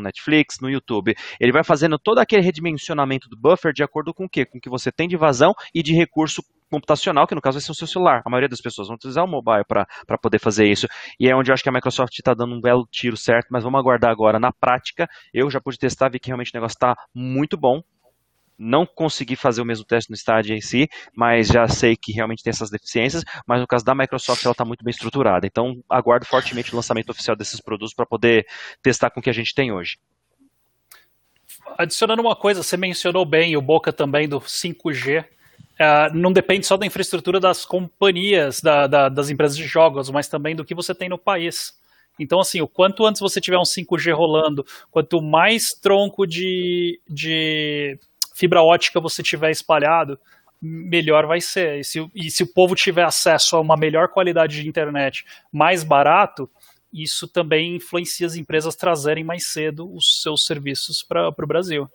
Netflix, 0.00 0.58
no 0.60 0.70
YouTube. 0.70 1.14
Ele 1.38 1.52
vai 1.52 1.62
fazendo 1.62 1.98
todo 1.98 2.18
aquele 2.18 2.42
redimensionamento 2.42 3.28
do 3.28 3.36
buffer 3.36 3.72
de 3.72 3.82
acordo 3.82 4.14
com 4.14 4.24
o 4.24 4.28
quê? 4.28 4.46
Com 4.46 4.58
o 4.58 4.60
que 4.60 4.70
você 4.70 4.90
tem 4.90 5.06
de 5.06 5.16
vazão 5.16 5.52
e 5.74 5.82
de 5.82 5.92
recurso 5.94 6.42
computacional, 6.70 7.26
que 7.26 7.34
no 7.34 7.40
caso 7.42 7.58
vai 7.58 7.62
ser 7.62 7.72
o 7.72 7.74
seu 7.74 7.86
celular. 7.86 8.22
A 8.24 8.30
maioria 8.30 8.48
das 8.48 8.62
pessoas 8.62 8.88
vão 8.88 8.94
utilizar 8.94 9.22
o 9.22 9.28
mobile 9.28 9.64
para 9.66 9.86
poder 10.18 10.38
fazer 10.38 10.66
isso. 10.66 10.88
E 11.20 11.28
é 11.28 11.36
onde 11.36 11.50
eu 11.50 11.54
acho 11.54 11.62
que 11.62 11.68
a 11.68 11.72
Microsoft 11.72 12.14
está 12.18 12.32
dando 12.32 12.54
um 12.54 12.60
belo 12.62 12.88
tiro 12.90 13.16
certo, 13.16 13.48
mas 13.50 13.62
vamos 13.62 13.78
aguardar 13.78 14.10
agora 14.10 14.40
na 14.40 14.50
prática. 14.50 15.06
Eu 15.34 15.50
já 15.50 15.60
pude 15.60 15.78
testar, 15.78 16.08
vi 16.08 16.18
que 16.18 16.28
realmente 16.28 16.50
o 16.50 16.56
negócio 16.56 16.76
está 16.76 16.96
muito 17.14 17.58
bom. 17.58 17.82
Não 18.64 18.86
consegui 18.86 19.34
fazer 19.34 19.60
o 19.60 19.64
mesmo 19.64 19.84
teste 19.84 20.08
no 20.08 20.14
estádio 20.14 20.54
em 20.54 20.60
si, 20.60 20.88
mas 21.16 21.48
já 21.48 21.66
sei 21.66 21.96
que 21.96 22.12
realmente 22.12 22.44
tem 22.44 22.50
essas 22.50 22.70
deficiências. 22.70 23.24
Mas 23.44 23.60
no 23.60 23.66
caso 23.66 23.84
da 23.84 23.94
Microsoft, 23.94 24.44
ela 24.44 24.52
está 24.52 24.64
muito 24.64 24.84
bem 24.84 24.92
estruturada. 24.92 25.44
Então, 25.46 25.82
aguardo 25.88 26.24
fortemente 26.26 26.72
o 26.72 26.76
lançamento 26.76 27.10
oficial 27.10 27.34
desses 27.34 27.60
produtos 27.60 27.92
para 27.92 28.06
poder 28.06 28.46
testar 28.80 29.10
com 29.10 29.18
o 29.18 29.22
que 29.22 29.30
a 29.30 29.34
gente 29.34 29.52
tem 29.52 29.72
hoje. 29.72 29.98
Adicionando 31.76 32.22
uma 32.22 32.36
coisa, 32.36 32.62
você 32.62 32.76
mencionou 32.76 33.24
bem 33.24 33.56
o 33.56 33.62
Boca 33.62 33.92
também 33.92 34.28
do 34.28 34.40
5G. 34.40 35.24
Uh, 35.24 36.14
não 36.14 36.32
depende 36.32 36.64
só 36.64 36.76
da 36.76 36.86
infraestrutura 36.86 37.40
das 37.40 37.64
companhias, 37.64 38.60
da, 38.60 38.86
da, 38.86 39.08
das 39.08 39.30
empresas 39.30 39.56
de 39.56 39.64
jogos, 39.66 40.08
mas 40.10 40.28
também 40.28 40.54
do 40.54 40.64
que 40.64 40.74
você 40.74 40.94
tem 40.94 41.08
no 41.08 41.18
país. 41.18 41.76
Então, 42.18 42.40
assim, 42.40 42.60
o 42.60 42.68
quanto 42.68 43.04
antes 43.06 43.20
você 43.20 43.40
tiver 43.40 43.58
um 43.58 43.62
5G 43.62 44.14
rolando, 44.14 44.64
quanto 44.90 45.20
mais 45.20 45.70
tronco 45.70 46.26
de, 46.26 47.00
de 47.08 47.98
fibra 48.42 48.60
ótica 48.60 49.00
você 49.00 49.22
tiver 49.22 49.52
espalhado, 49.52 50.18
melhor 50.60 51.26
vai 51.26 51.40
ser. 51.40 51.78
E 51.78 51.84
se, 51.84 52.10
e 52.12 52.28
se 52.28 52.42
o 52.42 52.52
povo 52.52 52.74
tiver 52.74 53.04
acesso 53.04 53.56
a 53.56 53.60
uma 53.60 53.76
melhor 53.76 54.08
qualidade 54.08 54.60
de 54.60 54.68
internet 54.68 55.24
mais 55.52 55.84
barato, 55.84 56.50
isso 56.92 57.28
também 57.28 57.76
influencia 57.76 58.26
as 58.26 58.34
empresas 58.34 58.74
trazerem 58.74 59.22
mais 59.22 59.46
cedo 59.46 59.88
os 59.94 60.20
seus 60.20 60.44
serviços 60.44 61.04
para 61.08 61.28
o 61.28 61.46
Brasil. 61.46 61.88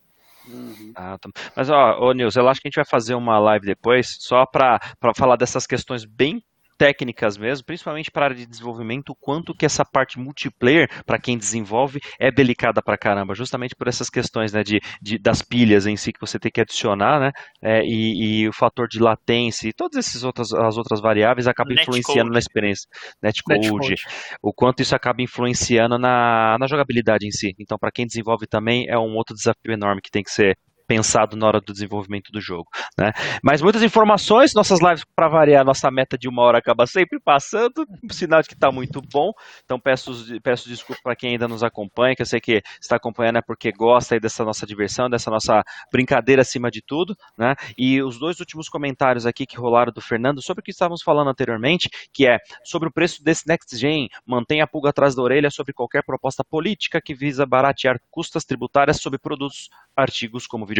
Uhum. 0.47 0.93
Ah, 0.95 1.17
tá. 1.19 1.29
Mas, 1.53 1.69
ó, 1.69 1.99
ô 1.99 2.13
Nils, 2.13 2.37
eu 2.37 2.47
acho 2.47 2.61
que 2.61 2.67
a 2.67 2.69
gente 2.69 2.77
vai 2.77 2.85
fazer 2.85 3.13
uma 3.13 3.37
live 3.37 3.65
depois 3.65 4.15
só 4.21 4.45
para 4.45 4.79
falar 5.17 5.35
dessas 5.35 5.67
questões 5.67 6.05
bem 6.05 6.41
técnicas 6.77 7.37
mesmo, 7.37 7.65
principalmente 7.65 8.11
para 8.11 8.25
a 8.25 8.27
área 8.27 8.37
de 8.37 8.45
desenvolvimento, 8.45 9.09
o 9.09 9.15
quanto 9.15 9.53
que 9.53 9.65
essa 9.65 9.83
parte 9.83 10.19
multiplayer, 10.19 10.89
para 11.05 11.19
quem 11.19 11.37
desenvolve, 11.37 11.99
é 12.19 12.31
delicada 12.31 12.81
para 12.81 12.97
caramba, 12.97 13.33
justamente 13.33 13.75
por 13.75 13.87
essas 13.87 14.09
questões 14.09 14.53
né, 14.53 14.63
de, 14.63 14.79
de, 15.01 15.17
das 15.17 15.41
pilhas 15.41 15.85
em 15.87 15.95
si 15.95 16.13
que 16.13 16.19
você 16.19 16.39
tem 16.39 16.51
que 16.51 16.61
adicionar, 16.61 17.19
né? 17.19 17.31
É, 17.61 17.81
e, 17.83 18.41
e, 18.41 18.47
o 18.47 18.53
fator 18.53 18.87
de 18.87 18.99
latência 18.99 19.67
e 19.67 19.73
todas 19.73 19.97
essas 19.97 20.23
outras, 20.23 20.53
as 20.53 20.77
outras 20.77 21.01
variáveis 21.01 21.47
acabam 21.47 21.73
influenciando 21.73 22.31
na 22.31 22.39
experiência. 22.39 22.87
Netcode, 23.21 23.59
Netcode, 23.59 23.95
o 24.41 24.53
quanto 24.53 24.81
isso 24.81 24.95
acaba 24.95 25.21
influenciando 25.21 25.97
na, 25.97 26.57
na 26.59 26.67
jogabilidade 26.67 27.25
em 27.25 27.31
si. 27.31 27.53
Então, 27.59 27.77
para 27.77 27.91
quem 27.91 28.05
desenvolve 28.05 28.45
também, 28.47 28.87
é 28.87 28.97
um 28.97 29.15
outro 29.15 29.35
desafio 29.35 29.71
enorme 29.71 30.01
que 30.01 30.11
tem 30.11 30.23
que 30.23 30.31
ser 30.31 30.57
pensado 30.87 31.35
na 31.35 31.45
hora 31.45 31.59
do 31.59 31.73
desenvolvimento 31.73 32.31
do 32.31 32.39
jogo. 32.39 32.69
Né? 32.97 33.11
Mas 33.43 33.61
muitas 33.61 33.83
informações, 33.83 34.53
nossas 34.53 34.79
lives, 34.81 35.03
para 35.15 35.27
variar, 35.27 35.65
nossa 35.65 35.91
meta 35.91 36.17
de 36.17 36.27
uma 36.27 36.41
hora 36.43 36.57
acaba 36.57 36.87
sempre 36.87 37.19
passando, 37.19 37.85
sinal 38.11 38.41
de 38.41 38.47
que 38.47 38.53
está 38.53 38.71
muito 38.71 39.01
bom. 39.01 39.31
Então 39.65 39.79
peço, 39.79 40.11
peço 40.41 40.69
desculpa 40.69 41.01
para 41.03 41.15
quem 41.15 41.31
ainda 41.31 41.47
nos 41.47 41.63
acompanha, 41.63 42.15
que 42.15 42.21
eu 42.21 42.25
sei 42.25 42.39
que 42.39 42.61
está 42.81 42.95
acompanhando 42.95 43.37
é 43.37 43.41
porque 43.41 43.71
gosta 43.71 44.19
dessa 44.19 44.43
nossa 44.43 44.65
diversão, 44.65 45.09
dessa 45.09 45.29
nossa 45.29 45.61
brincadeira 45.91 46.41
acima 46.41 46.71
de 46.71 46.81
tudo. 46.81 47.15
Né? 47.37 47.53
E 47.77 48.01
os 48.01 48.17
dois 48.17 48.39
últimos 48.39 48.69
comentários 48.69 49.25
aqui 49.25 49.45
que 49.45 49.57
rolaram 49.57 49.91
do 49.91 50.01
Fernando 50.01 50.41
sobre 50.41 50.61
o 50.61 50.63
que 50.63 50.71
estávamos 50.71 51.01
falando 51.01 51.29
anteriormente, 51.29 51.89
que 52.13 52.25
é 52.25 52.37
sobre 52.63 52.87
o 52.87 52.91
preço 52.91 53.23
desse 53.23 53.47
Next 53.47 53.75
Gen, 53.77 54.07
mantém 54.25 54.61
a 54.61 54.67
pulga 54.67 54.89
atrás 54.89 55.15
da 55.15 55.21
orelha 55.21 55.51
sobre 55.51 55.73
qualquer 55.73 56.03
proposta 56.03 56.43
política 56.43 57.01
que 57.01 57.13
visa 57.13 57.45
baratear 57.45 57.99
custas 58.09 58.45
tributárias 58.45 59.01
sobre 59.01 59.19
produtos, 59.19 59.69
artigos 59.95 60.47
como 60.47 60.65
videogames, 60.65 60.76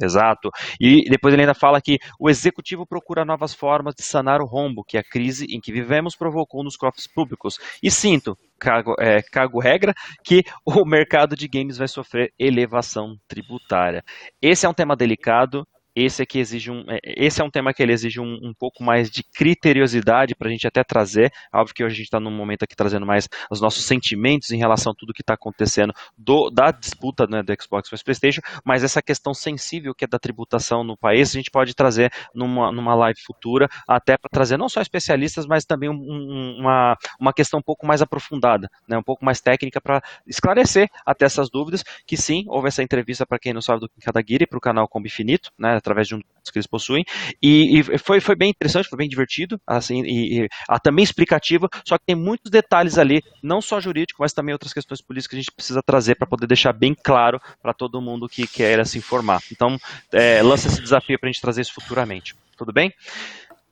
exato. 0.00 0.50
E 0.80 1.08
depois 1.08 1.32
ele 1.32 1.42
ainda 1.42 1.54
fala 1.54 1.80
que 1.80 1.98
o 2.18 2.28
executivo 2.28 2.86
procura 2.86 3.24
novas 3.24 3.54
formas 3.54 3.94
de 3.94 4.02
sanar 4.02 4.40
o 4.40 4.46
rombo 4.46 4.84
que 4.84 4.98
a 4.98 5.02
crise 5.02 5.46
em 5.50 5.60
que 5.60 5.72
vivemos 5.72 6.14
provocou 6.14 6.62
nos 6.62 6.76
cofres 6.76 7.06
públicos. 7.06 7.58
E 7.82 7.90
sinto, 7.90 8.36
cago, 8.58 8.94
é, 8.98 9.22
cago 9.22 9.60
regra, 9.60 9.94
que 10.24 10.42
o 10.64 10.84
mercado 10.84 11.36
de 11.36 11.48
games 11.48 11.78
vai 11.78 11.88
sofrer 11.88 12.32
elevação 12.38 13.16
tributária. 13.26 14.02
Esse 14.40 14.66
é 14.66 14.68
um 14.68 14.74
tema 14.74 14.96
delicado, 14.96 15.66
esse 15.94 16.22
aqui 16.22 16.38
exige 16.38 16.70
um, 16.70 16.84
é, 16.88 16.98
esse 17.02 17.40
é 17.40 17.44
um 17.44 17.50
tema 17.50 17.72
que 17.72 17.82
ele 17.82 17.92
exige 17.92 18.20
um, 18.20 18.38
um 18.42 18.52
pouco 18.58 18.82
mais 18.82 19.10
de 19.10 19.22
criteriosidade 19.22 20.34
para 20.34 20.48
a 20.48 20.50
gente 20.50 20.66
até 20.66 20.82
trazer. 20.82 21.30
Óbvio 21.52 21.74
que 21.74 21.84
hoje 21.84 21.94
a 21.94 21.96
gente 21.96 22.06
está 22.06 22.20
num 22.20 22.30
momento 22.30 22.62
aqui 22.62 22.74
trazendo 22.74 23.06
mais 23.06 23.28
os 23.50 23.60
nossos 23.60 23.84
sentimentos 23.84 24.50
em 24.50 24.58
relação 24.58 24.92
a 24.92 24.94
tudo 24.94 25.12
que 25.12 25.22
está 25.22 25.34
acontecendo 25.34 25.92
do, 26.16 26.50
da 26.50 26.70
disputa 26.70 27.26
né, 27.26 27.42
do 27.42 27.52
Xbox 27.60 27.88
versus 27.90 28.02
PlayStation, 28.02 28.40
mas 28.64 28.82
essa 28.82 29.02
questão 29.02 29.34
sensível 29.34 29.94
que 29.94 30.04
é 30.04 30.08
da 30.08 30.18
tributação 30.18 30.82
no 30.82 30.96
país 30.96 31.30
a 31.30 31.38
gente 31.38 31.50
pode 31.50 31.74
trazer 31.74 32.12
numa, 32.34 32.72
numa 32.72 32.94
live 32.94 33.20
futura, 33.20 33.68
até 33.86 34.16
para 34.16 34.30
trazer 34.30 34.56
não 34.56 34.68
só 34.68 34.80
especialistas, 34.80 35.46
mas 35.46 35.64
também 35.64 35.88
um, 35.90 36.56
uma, 36.58 36.96
uma 37.20 37.32
questão 37.32 37.60
um 37.60 37.62
pouco 37.62 37.86
mais 37.86 38.00
aprofundada, 38.00 38.68
né, 38.88 38.96
um 38.96 39.02
pouco 39.02 39.24
mais 39.24 39.40
técnica 39.40 39.80
para 39.80 40.02
esclarecer 40.26 40.88
até 41.04 41.24
essas 41.24 41.50
dúvidas. 41.50 41.82
Que 42.06 42.16
sim, 42.16 42.44
houve 42.48 42.68
essa 42.68 42.82
entrevista 42.82 43.26
para 43.26 43.38
quem 43.38 43.52
não 43.52 43.60
sabe 43.60 43.80
do 43.80 43.90
Kadaguiri 44.02 44.46
para 44.46 44.58
o 44.58 44.60
canal 44.60 44.88
Combo 44.88 45.06
Infinito, 45.06 45.50
né, 45.58 45.80
através 45.82 46.08
de 46.08 46.14
um 46.14 46.20
que 46.52 46.58
eles 46.58 46.66
possuem. 46.66 47.04
E, 47.42 47.80
e, 47.80 47.98
foi, 47.98 48.20
foi 48.20 48.36
bem 48.36 48.50
interessante, 48.50 48.88
foi 48.88 48.98
bem 48.98 49.08
divertido, 49.08 49.60
assim, 49.66 50.02
e, 50.02 50.42
e 50.42 50.48
a, 50.68 50.78
também 50.78 51.02
explicativo, 51.02 51.68
só 51.86 51.96
que 51.96 52.04
tem 52.04 52.16
muitos 52.16 52.50
detalhes 52.50 52.98
ali, 52.98 53.22
não 53.42 53.60
só 53.60 53.80
jurídico, 53.80 54.20
mas 54.20 54.32
também 54.32 54.52
outras 54.52 54.72
questões 54.72 55.00
políticas 55.00 55.30
que 55.30 55.36
a 55.36 55.40
gente 55.40 55.52
precisa 55.52 55.82
trazer 55.82 56.16
para 56.16 56.26
poder 56.26 56.46
deixar 56.46 56.72
bem 56.72 56.94
claro 56.94 57.40
para 57.62 57.72
todo 57.72 58.00
mundo 58.02 58.28
que 58.28 58.46
quer 58.46 58.84
se 58.86 58.98
informar. 58.98 59.42
Então, 59.50 59.78
é, 60.12 60.42
lança 60.42 60.68
esse 60.68 60.80
desafio 60.80 61.18
para 61.18 61.28
a 61.28 61.32
gente 61.32 61.40
trazer 61.40 61.62
isso 61.62 61.74
futuramente. 61.74 62.34
Tudo 62.56 62.72
bem? 62.72 62.92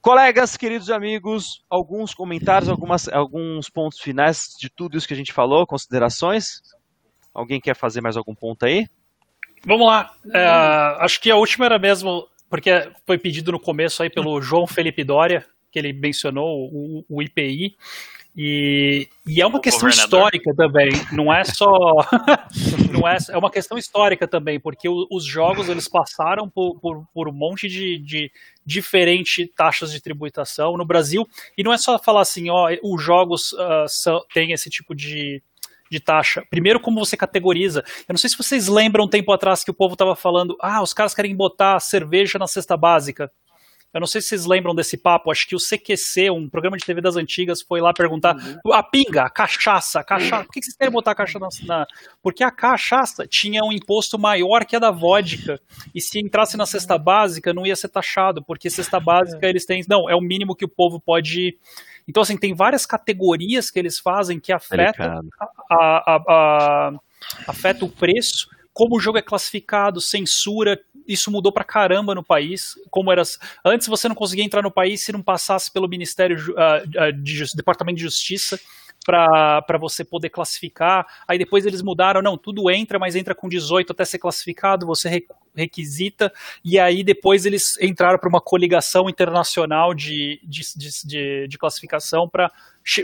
Colegas, 0.01 0.57
queridos 0.57 0.91
amigos, 0.91 1.63
alguns 1.69 2.15
comentários, 2.15 2.71
algumas, 2.71 3.07
alguns 3.09 3.69
pontos 3.69 4.01
finais 4.01 4.57
de 4.59 4.71
tudo 4.71 4.97
isso 4.97 5.07
que 5.07 5.13
a 5.13 5.17
gente 5.17 5.33
falou, 5.33 5.67
considerações? 5.67 6.63
Alguém 7.35 7.61
quer 7.61 7.77
fazer 7.77 8.01
mais 8.01 8.17
algum 8.17 8.35
ponto 8.35 8.65
aí? 8.65 8.87
Vamos 9.65 9.87
lá. 9.87 10.11
É, 10.33 10.45
acho 11.05 11.21
que 11.21 11.31
a 11.31 11.37
última 11.37 11.67
era 11.67 11.79
mesmo, 11.79 12.27
porque 12.49 12.91
foi 13.07 13.19
pedido 13.19 13.53
no 13.53 13.61
começo 13.61 14.03
aí 14.03 14.11
pelo 14.11 14.41
João 14.41 14.67
Felipe 14.67 15.05
Dória, 15.05 15.45
que 15.71 15.79
ele 15.79 15.93
mencionou 15.93 16.69
o, 16.73 17.05
o 17.09 17.23
IPI. 17.23 17.77
E, 18.37 19.09
e, 19.27 19.41
é 19.41 19.47
uma 19.47 19.59
o 19.59 19.61
questão 19.61 19.89
histórica 19.89 20.55
também, 20.55 20.91
não 21.13 21.33
é 21.35 21.43
só. 21.43 21.67
não 22.93 23.07
é, 23.07 23.19
é 23.29 23.37
uma 23.37 23.51
questão 23.51 23.77
histórica 23.77 24.27
também, 24.27 24.59
porque 24.61 24.89
o, 24.89 25.07
os 25.11 25.25
jogos 25.25 25.69
eles 25.69 25.89
passaram 25.89 26.49
por, 26.49 26.79
por, 26.81 27.05
por 27.13 27.29
um 27.29 27.33
monte 27.33 27.69
de, 27.69 27.99
de 27.99 28.31
diferentes 28.65 29.49
taxas 29.57 29.91
de 29.91 30.01
tributação 30.01 30.77
no 30.77 30.85
Brasil. 30.85 31.27
E 31.59 31.65
não 31.65 31.73
é 31.73 31.79
só 31.79 31.99
falar 31.99 32.21
assim, 32.21 32.49
ó, 32.51 32.71
os 32.85 33.03
jogos 33.03 33.53
uh, 33.53 33.87
são, 33.89 34.25
têm 34.33 34.53
esse 34.53 34.71
tipo 34.71 34.95
de, 34.95 35.43
de 35.91 36.01
taxa. 36.01 36.43
Primeiro, 36.49 36.81
como 36.81 37.05
você 37.05 37.17
categoriza. 37.17 37.83
Eu 38.09 38.13
não 38.13 38.19
sei 38.19 38.31
se 38.31 38.37
vocês 38.37 38.69
lembram 38.69 39.05
um 39.05 39.09
tempo 39.09 39.33
atrás 39.33 39.65
que 39.65 39.71
o 39.71 39.75
povo 39.75 39.95
estava 39.95 40.15
falando, 40.15 40.57
ah, 40.61 40.83
os 40.83 40.93
caras 40.93 41.15
querem 41.15 41.35
botar 41.35 41.81
cerveja 41.81 42.39
na 42.39 42.47
cesta 42.47 42.77
básica. 42.77 43.31
Eu 43.93 43.99
não 43.99 44.07
sei 44.07 44.21
se 44.21 44.29
vocês 44.29 44.47
lembram 44.47 44.73
desse 44.73 44.97
papo, 44.97 45.33
acho 45.33 45.49
que 45.49 45.57
o 45.57 45.59
CQC, 45.59 46.31
um 46.31 46.49
programa 46.49 46.77
de 46.77 46.85
TV 46.85 47.01
das 47.01 47.17
antigas, 47.17 47.61
foi 47.61 47.81
lá 47.81 47.93
perguntar 47.93 48.37
uhum. 48.37 48.73
a 48.73 48.85
pinga, 48.85 49.25
a 49.25 49.31
cachaça, 49.31 49.99
a 49.99 50.05
cachaça, 50.05 50.45
por 50.45 50.53
que 50.53 50.63
vocês 50.63 50.77
querem 50.77 50.93
botar 50.93 51.11
a 51.11 51.15
cachaça 51.15 51.67
na, 51.67 51.85
Porque 52.23 52.45
a 52.45 52.53
cachaça 52.53 53.27
tinha 53.27 53.65
um 53.65 53.73
imposto 53.73 54.17
maior 54.17 54.65
que 54.65 54.77
a 54.77 54.79
da 54.79 54.93
vodka, 54.93 55.61
e 55.93 56.01
se 56.01 56.21
entrasse 56.21 56.57
na 56.57 56.67
cesta 56.67 56.97
básica 56.97 57.53
não 57.53 57.67
ia 57.67 57.75
ser 57.75 57.89
taxado, 57.89 58.45
porque 58.45 58.71
cesta 58.71 59.01
básica 59.01 59.49
eles 59.49 59.67
têm... 59.67 59.83
Não, 59.89 60.09
é 60.09 60.15
o 60.15 60.21
mínimo 60.21 60.55
que 60.55 60.65
o 60.65 60.69
povo 60.69 61.01
pode... 61.01 61.59
Então, 62.11 62.25
assim, 62.25 62.37
tem 62.37 62.53
várias 62.53 62.85
categorias 62.85 63.71
que 63.71 63.79
eles 63.79 64.01
fazem 64.01 64.41
que 64.41 64.53
afetam 64.53 65.21
a, 65.71 65.77
a, 65.77 66.23
a, 66.29 66.93
afeta 67.47 67.85
o 67.85 67.89
preço, 67.89 68.49
como 68.73 68.97
o 68.97 69.01
jogo 69.01 69.17
é 69.17 69.23
classificado, 69.23 70.01
censura, 70.01 70.77
isso 71.07 71.31
mudou 71.31 71.53
pra 71.53 71.63
caramba 71.63 72.13
no 72.13 72.25
país. 72.25 72.75
Como 72.91 73.13
era 73.13 73.23
antes 73.65 73.87
você 73.87 74.09
não 74.09 74.15
conseguia 74.17 74.45
entrar 74.45 74.61
no 74.61 74.73
país 74.73 75.05
se 75.05 75.13
não 75.13 75.23
passasse 75.23 75.73
pelo 75.73 75.89
Ministério 75.89 76.37
uh, 76.37 77.13
de 77.23 77.45
Departamento 77.55 77.99
de 77.99 78.03
Justiça 78.03 78.59
para 79.05 79.79
você 79.79 80.05
poder 80.05 80.31
classificar. 80.31 81.07
Aí 81.27 81.39
depois 81.39 81.65
eles 81.67 81.83
mudaram, 81.83 82.23
não, 82.23 82.37
tudo 82.37 82.71
entra, 82.71 82.99
mas 82.99 83.17
entra 83.17 83.35
com 83.35 83.49
18 83.49 83.93
até 83.93 84.05
ser 84.05 84.19
classificado, 84.19 84.87
você 84.87 85.25
requisita. 85.55 86.33
E 86.65 86.79
aí 86.79 87.03
depois 87.03 87.47
eles 87.47 87.79
entraram 87.81 88.19
para 88.19 88.29
uma 88.29 88.41
coligação 88.41 89.09
internacional 89.09 89.95
de, 89.95 90.41
de, 90.45 90.63
de, 91.05 91.49
de 91.49 91.59
classificação 91.59 92.29
para 92.29 92.51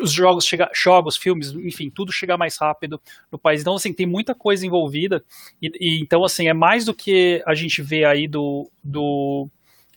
os 0.01 0.13
jogos 0.13 0.45
chegar, 0.45 0.71
jogos, 0.75 1.17
filmes, 1.17 1.53
enfim, 1.53 1.91
tudo 1.91 2.13
chegar 2.13 2.37
mais 2.37 2.57
rápido 2.57 3.01
no 3.31 3.39
país. 3.39 3.61
Então, 3.61 3.75
assim, 3.75 3.93
tem 3.93 4.07
muita 4.07 4.35
coisa 4.35 4.67
envolvida. 4.67 5.25
E, 5.61 5.71
e 5.81 6.01
então, 6.01 6.25
assim, 6.25 6.49
é 6.49 6.55
mais 6.55 6.85
do 6.85 6.95
que 6.95 7.43
a 7.47 7.55
gente 7.55 7.83
vê 7.83 8.05
aí 8.05 8.27
do, 8.27 8.71
do 8.83 9.49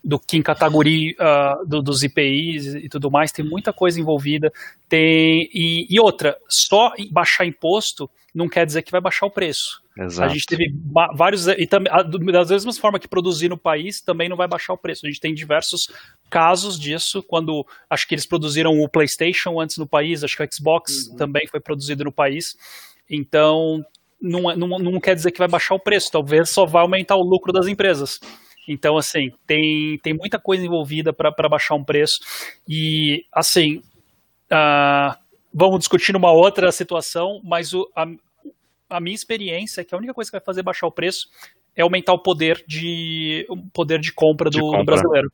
do 0.04 0.20
Kim 0.20 0.42
Kataguri, 0.42 1.12
uh, 1.14 1.66
do, 1.68 1.82
dos 1.82 2.04
IPIs 2.04 2.74
e 2.76 2.88
tudo 2.88 3.12
mais, 3.12 3.32
tem 3.32 3.44
muita 3.46 3.74
coisa 3.74 4.00
envolvida. 4.00 4.52
Tem 4.88 5.50
e, 5.54 5.88
e, 5.90 6.00
outra, 6.00 6.38
só 6.48 6.94
baixar 7.12 7.46
imposto 7.46 8.10
não 8.34 8.48
quer 8.48 8.66
dizer 8.66 8.84
que 8.84 8.92
vai 8.92 9.02
baixar 9.02 9.26
o 9.26 9.32
preço. 9.32 9.82
Exato. 9.98 10.30
A 10.30 10.34
gente 10.34 10.46
teve 10.46 10.74
vários 11.14 11.48
e 11.48 11.68
também 11.68 11.92
das 12.32 12.50
mesmas 12.50 12.78
formas 12.78 13.02
que 13.02 13.08
produzir 13.08 13.50
no 13.50 13.58
país 13.58 14.00
também 14.02 14.30
não 14.30 14.38
vai 14.38 14.48
baixar 14.48 14.74
o 14.74 14.78
preço. 14.78 15.06
A 15.06 15.10
gente 15.10 15.20
tem 15.20 15.34
diversos 15.34 15.90
casos 16.30 16.80
disso 16.80 17.22
quando 17.24 17.66
acho 17.90 18.08
que 18.08 18.16
eles 18.16 18.26
produziram 18.26 18.80
o 18.80 18.88
PlayStation 18.88 19.60
antes 19.60 19.78
no 19.78 19.88
país, 19.88 20.24
acho 20.24 20.38
que 20.38 20.44
o 20.44 20.48
Xbox 20.50 21.08
uhum. 21.08 21.18
também 21.18 21.48
foi 21.48 21.60
produzido 21.60 22.04
no 22.04 22.12
país. 22.12 22.56
Então 23.10 23.84
não, 24.22 24.52
é, 24.52 24.56
não, 24.56 24.68
não 24.68 25.00
quer 25.00 25.16
dizer 25.16 25.32
que 25.32 25.40
vai 25.40 25.48
baixar 25.48 25.76
o 25.76 25.80
preço, 25.80 26.12
talvez 26.12 26.50
só 26.50 26.66
vai 26.66 26.82
aumentar 26.82 27.16
o 27.16 27.24
lucro 27.24 27.52
das 27.52 27.68
empresas. 27.68 28.20
Então, 28.72 28.98
assim, 28.98 29.32
tem, 29.48 29.98
tem 29.98 30.14
muita 30.14 30.40
coisa 30.40 30.64
envolvida 30.64 31.12
para 31.12 31.50
baixar 31.50 31.74
um 31.74 31.84
preço. 31.84 32.20
E, 32.68 33.26
assim, 33.34 33.78
uh, 34.52 35.18
vamos 35.52 35.80
discutir 35.80 36.14
numa 36.14 36.32
outra 36.32 36.72
situação, 36.72 37.42
mas 37.44 37.74
o, 37.74 37.90
a, 37.96 38.06
a 38.88 39.00
minha 39.00 39.16
experiência 39.16 39.82
é 39.82 39.84
que 39.84 39.96
a 39.96 39.98
única 39.98 40.14
coisa 40.14 40.30
que 40.30 40.38
vai 40.38 40.46
fazer 40.46 40.62
baixar 40.62 40.86
o 40.86 40.92
preço 40.92 41.30
é 41.76 41.82
aumentar 41.82 42.14
o 42.14 42.20
poder 42.20 42.64
de, 42.68 43.44
o 43.50 43.58
poder 43.58 44.00
de 44.00 44.14
compra 44.14 44.52
do, 44.52 44.58
de 44.58 44.62
compra. 44.62 44.78
do 44.78 44.86
brasileiro. 44.86 45.32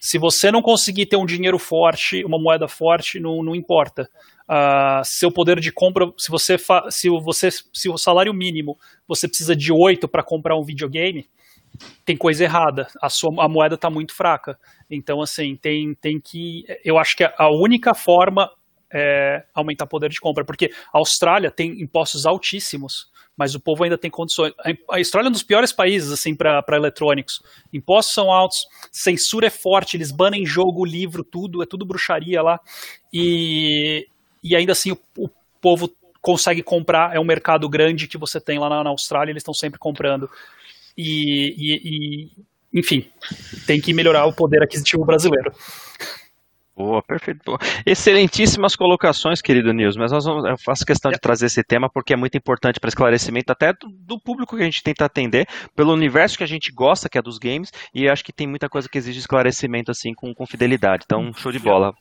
Se 0.00 0.18
você 0.18 0.50
não 0.50 0.60
conseguir 0.60 1.06
ter 1.06 1.16
um 1.16 1.24
dinheiro 1.24 1.60
forte, 1.60 2.24
uma 2.24 2.40
moeda 2.40 2.66
forte, 2.66 3.20
não, 3.20 3.40
não 3.40 3.54
importa. 3.54 4.10
Uh, 4.48 5.04
seu 5.04 5.30
poder 5.30 5.60
de 5.60 5.70
compra, 5.70 6.12
se 6.18 6.28
você, 6.28 6.56
se 6.90 7.08
você 7.08 7.50
se 7.50 7.88
o 7.88 7.96
salário 7.96 8.34
mínimo 8.34 8.76
você 9.06 9.28
precisa 9.28 9.54
de 9.54 9.72
8 9.72 10.08
para 10.08 10.24
comprar 10.24 10.56
um 10.56 10.64
videogame, 10.64 11.28
tem 12.04 12.16
coisa 12.16 12.44
errada, 12.44 12.86
a, 13.00 13.08
sua, 13.08 13.44
a 13.44 13.48
moeda 13.48 13.74
está 13.74 13.90
muito 13.90 14.14
fraca. 14.14 14.58
Então, 14.90 15.20
assim, 15.20 15.56
tem, 15.56 15.94
tem 15.94 16.20
que. 16.20 16.64
Eu 16.84 16.98
acho 16.98 17.16
que 17.16 17.24
a 17.24 17.48
única 17.50 17.94
forma 17.94 18.50
é 18.92 19.44
aumentar 19.52 19.86
poder 19.86 20.08
de 20.08 20.20
compra, 20.20 20.44
porque 20.44 20.70
a 20.92 20.98
Austrália 20.98 21.50
tem 21.50 21.82
impostos 21.82 22.26
altíssimos, 22.26 23.08
mas 23.36 23.54
o 23.54 23.60
povo 23.60 23.82
ainda 23.82 23.98
tem 23.98 24.10
condições. 24.10 24.52
A 24.88 24.98
Austrália 24.98 25.26
é 25.26 25.30
um 25.30 25.32
dos 25.32 25.42
piores 25.42 25.72
países, 25.72 26.12
assim, 26.12 26.34
para 26.34 26.64
eletrônicos. 26.72 27.42
Impostos 27.72 28.14
são 28.14 28.30
altos, 28.30 28.58
censura 28.92 29.48
é 29.48 29.50
forte, 29.50 29.96
eles 29.96 30.12
banem 30.12 30.46
jogo, 30.46 30.84
livro, 30.84 31.24
tudo, 31.24 31.62
é 31.62 31.66
tudo 31.66 31.84
bruxaria 31.84 32.40
lá. 32.40 32.60
E, 33.12 34.06
e 34.42 34.54
ainda 34.54 34.72
assim 34.72 34.92
o, 34.92 34.98
o 35.18 35.28
povo 35.60 35.90
consegue 36.20 36.62
comprar, 36.62 37.14
é 37.14 37.20
um 37.20 37.24
mercado 37.24 37.68
grande 37.68 38.08
que 38.08 38.16
você 38.16 38.40
tem 38.40 38.58
lá 38.58 38.68
na, 38.70 38.84
na 38.84 38.90
Austrália, 38.90 39.30
eles 39.30 39.42
estão 39.42 39.52
sempre 39.52 39.78
comprando 39.78 40.30
e, 40.96 41.54
e, 41.56 41.80
e 41.84 42.80
enfim, 42.80 43.06
tem 43.66 43.80
que 43.80 43.94
melhorar 43.94 44.26
o 44.26 44.32
poder 44.32 44.62
aquisitivo 44.62 45.04
brasileiro. 45.04 45.52
Boa, 46.76 47.00
perfeito. 47.00 47.40
Boa. 47.44 47.58
Excelentíssimas 47.86 48.74
colocações, 48.74 49.40
querido 49.40 49.72
Nils, 49.72 49.96
mas 49.96 50.10
nós 50.10 50.24
vamos, 50.24 50.44
eu 50.44 50.56
faço 50.58 50.84
questão 50.84 51.12
de 51.12 51.20
trazer 51.20 51.46
esse 51.46 51.62
tema 51.62 51.88
porque 51.88 52.12
é 52.12 52.16
muito 52.16 52.36
importante 52.36 52.80
para 52.80 52.88
esclarecimento 52.88 53.52
até 53.52 53.72
do, 53.72 53.88
do, 53.88 54.20
público 54.20 54.56
que 54.56 54.62
a 54.62 54.64
gente 54.64 54.82
tenta 54.82 55.04
atender, 55.04 55.46
pelo 55.76 55.92
universo 55.92 56.36
que 56.36 56.42
a 56.42 56.48
gente 56.48 56.72
gosta, 56.72 57.08
que 57.08 57.16
é 57.16 57.22
dos 57.22 57.38
games, 57.38 57.70
e 57.94 58.08
acho 58.08 58.24
que 58.24 58.32
tem 58.32 58.48
muita 58.48 58.68
coisa 58.68 58.88
que 58.88 58.98
exige 58.98 59.20
esclarecimento 59.20 59.92
assim 59.92 60.12
com, 60.14 60.34
com 60.34 60.44
fidelidade. 60.46 61.04
Então, 61.06 61.32
show 61.34 61.52
de 61.52 61.60
bola. 61.60 61.94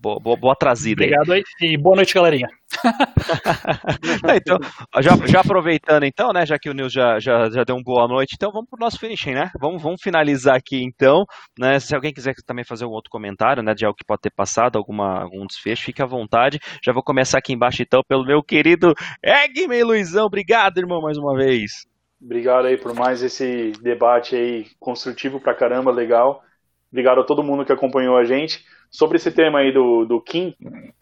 Boa, 0.00 0.18
boa, 0.18 0.36
boa 0.36 0.56
trazida 0.56 1.02
Obrigado 1.02 1.30
aí. 1.32 1.44
E 1.60 1.76
boa 1.76 1.96
noite, 1.96 2.14
galerinha. 2.14 2.48
então, 4.34 4.58
já, 5.02 5.14
já, 5.26 5.40
aproveitando 5.40 6.04
então, 6.04 6.32
né, 6.32 6.46
já 6.46 6.58
que 6.58 6.70
o 6.70 6.72
Nils 6.72 6.92
já, 6.92 7.18
já, 7.18 7.50
já 7.50 7.64
deu 7.64 7.76
uma 7.76 7.82
boa 7.82 8.08
noite, 8.08 8.34
então 8.34 8.50
vamos 8.50 8.70
para 8.70 8.78
o 8.78 8.80
nosso 8.80 8.98
finishing, 8.98 9.34
né? 9.34 9.50
Vamos, 9.60 9.82
vamos 9.82 10.00
finalizar 10.00 10.56
aqui 10.56 10.82
então, 10.82 11.26
né? 11.58 11.78
Se 11.78 11.94
alguém 11.94 12.14
quiser 12.14 12.34
também 12.46 12.64
fazer 12.64 12.86
um 12.86 12.90
outro 12.90 13.10
comentário, 13.10 13.62
né, 13.62 13.74
de 13.74 13.84
algo 13.84 13.96
que 13.96 14.04
pode 14.04 14.22
ter 14.22 14.30
passado, 14.30 14.78
alguma, 14.78 15.20
algum 15.20 15.46
desfecho, 15.46 15.84
fique 15.84 16.00
à 16.00 16.06
vontade. 16.06 16.58
Já 16.82 16.92
vou 16.92 17.02
começar 17.02 17.36
aqui 17.36 17.52
embaixo 17.52 17.82
então 17.82 18.02
pelo 18.08 18.24
meu 18.24 18.42
querido 18.42 18.94
Egme 19.22 19.82
Luizão. 19.82 20.24
Obrigado, 20.24 20.78
irmão, 20.78 21.02
mais 21.02 21.18
uma 21.18 21.36
vez. 21.36 21.86
Obrigado 22.22 22.66
aí 22.66 22.78
por 22.78 22.94
mais 22.94 23.22
esse 23.22 23.72
debate 23.82 24.34
aí 24.34 24.66
construtivo 24.78 25.40
pra 25.40 25.54
caramba, 25.54 25.90
legal. 25.90 26.42
Obrigado 26.90 27.20
a 27.20 27.24
todo 27.24 27.42
mundo 27.42 27.66
que 27.66 27.72
acompanhou 27.72 28.16
a 28.16 28.24
gente. 28.24 28.64
Sobre 28.90 29.16
esse 29.18 29.30
tema 29.30 29.60
aí 29.60 29.72
do, 29.72 30.04
do 30.04 30.20
Kim, 30.20 30.54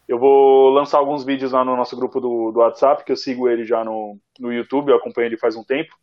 eu 0.07 0.19
vou 0.19 0.69
lançar 0.69 0.99
alguns 0.99 1.23
vídeos 1.23 1.51
lá 1.51 1.65
no 1.65 1.75
nosso 1.75 1.95
grupo 1.95 2.19
do, 2.19 2.51
do 2.51 2.59
WhatsApp, 2.59 3.03
que 3.03 3.11
eu 3.11 3.15
sigo 3.15 3.49
ele 3.49 3.65
já 3.65 3.83
no, 3.83 4.17
no 4.39 4.53
YouTube, 4.53 4.89
eu 4.89 4.97
acompanho 4.97 5.27
ele 5.27 5.37
faz 5.37 5.55
um 5.55 5.63
tempo. 5.63 5.95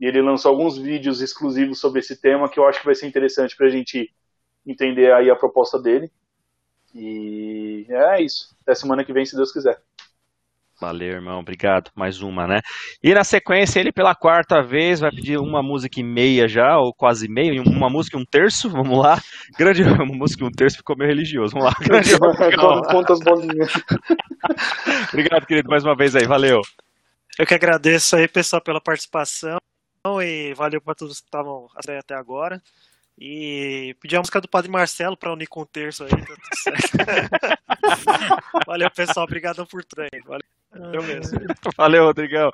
e 0.00 0.06
ele 0.06 0.22
lançou 0.22 0.50
alguns 0.50 0.78
vídeos 0.78 1.20
exclusivos 1.20 1.80
sobre 1.80 2.00
esse 2.00 2.20
tema 2.20 2.48
que 2.48 2.60
eu 2.60 2.66
acho 2.66 2.78
que 2.78 2.86
vai 2.86 2.94
ser 2.94 3.06
interessante 3.06 3.56
para 3.56 3.66
a 3.66 3.70
gente 3.70 4.12
entender 4.66 5.12
aí 5.12 5.30
a 5.30 5.36
proposta 5.36 5.80
dele. 5.80 6.10
E 6.94 7.86
é 7.88 8.22
isso. 8.22 8.54
Até 8.62 8.74
semana 8.74 9.04
que 9.04 9.12
vem, 9.12 9.24
se 9.24 9.34
Deus 9.34 9.52
quiser. 9.52 9.82
Valeu, 10.82 11.12
irmão. 11.12 11.38
Obrigado. 11.38 11.92
Mais 11.94 12.20
uma, 12.20 12.44
né? 12.44 12.58
E 13.00 13.14
na 13.14 13.22
sequência, 13.22 13.78
ele 13.78 13.92
pela 13.92 14.16
quarta 14.16 14.60
vez 14.60 14.98
vai 14.98 15.12
pedir 15.12 15.38
uma 15.38 15.62
música 15.62 16.00
e 16.00 16.02
meia 16.02 16.48
já, 16.48 16.76
ou 16.76 16.92
quase 16.92 17.28
meia, 17.28 17.62
uma 17.64 17.88
música 17.88 18.18
e 18.18 18.20
um 18.20 18.24
terço. 18.24 18.66
Vamos 18.82 18.98
lá. 18.98 19.16
Grande 19.56 19.84
uma 19.86 20.04
música 20.04 20.42
e 20.42 20.46
um 20.48 20.50
terço 20.50 20.78
ficou 20.78 20.96
meio 20.98 21.08
religioso. 21.08 21.54
Vamos 21.54 21.68
lá. 21.68 21.74
Grande 21.86 22.18
Conta 22.18 23.12
as 23.12 23.20
bolinhas. 23.20 23.72
Obrigado, 25.12 25.46
querido, 25.46 25.68
mais 25.70 25.84
uma 25.84 25.94
vez 25.94 26.16
aí. 26.16 26.26
Valeu. 26.26 26.60
Eu 27.38 27.46
que 27.46 27.54
agradeço 27.54 28.16
aí, 28.16 28.26
pessoal, 28.26 28.60
pela 28.60 28.80
participação 28.80 29.60
e 30.20 30.52
valeu 30.54 30.80
para 30.80 30.96
todos 30.96 31.20
que 31.20 31.26
estavam 31.26 31.68
até 31.76 32.16
agora. 32.16 32.60
E 33.16 33.94
pedir 34.00 34.16
a 34.16 34.18
música 34.18 34.40
do 34.40 34.48
Padre 34.48 34.68
Marcelo 34.68 35.16
para 35.16 35.32
unir 35.32 35.46
com 35.46 35.60
o 35.60 35.66
terço 35.66 36.02
aí, 36.02 36.10
tá 36.10 36.16
tudo 36.16 36.56
certo. 36.56 36.98
valeu, 38.66 38.90
pessoal. 38.90 39.26
Obrigadão 39.26 39.64
por 39.64 39.84
trem. 39.84 40.10
Valeu. 40.26 40.42
Eu 40.74 41.02
mesmo. 41.02 41.38
Valeu, 41.76 42.04
Rodrigão. 42.04 42.50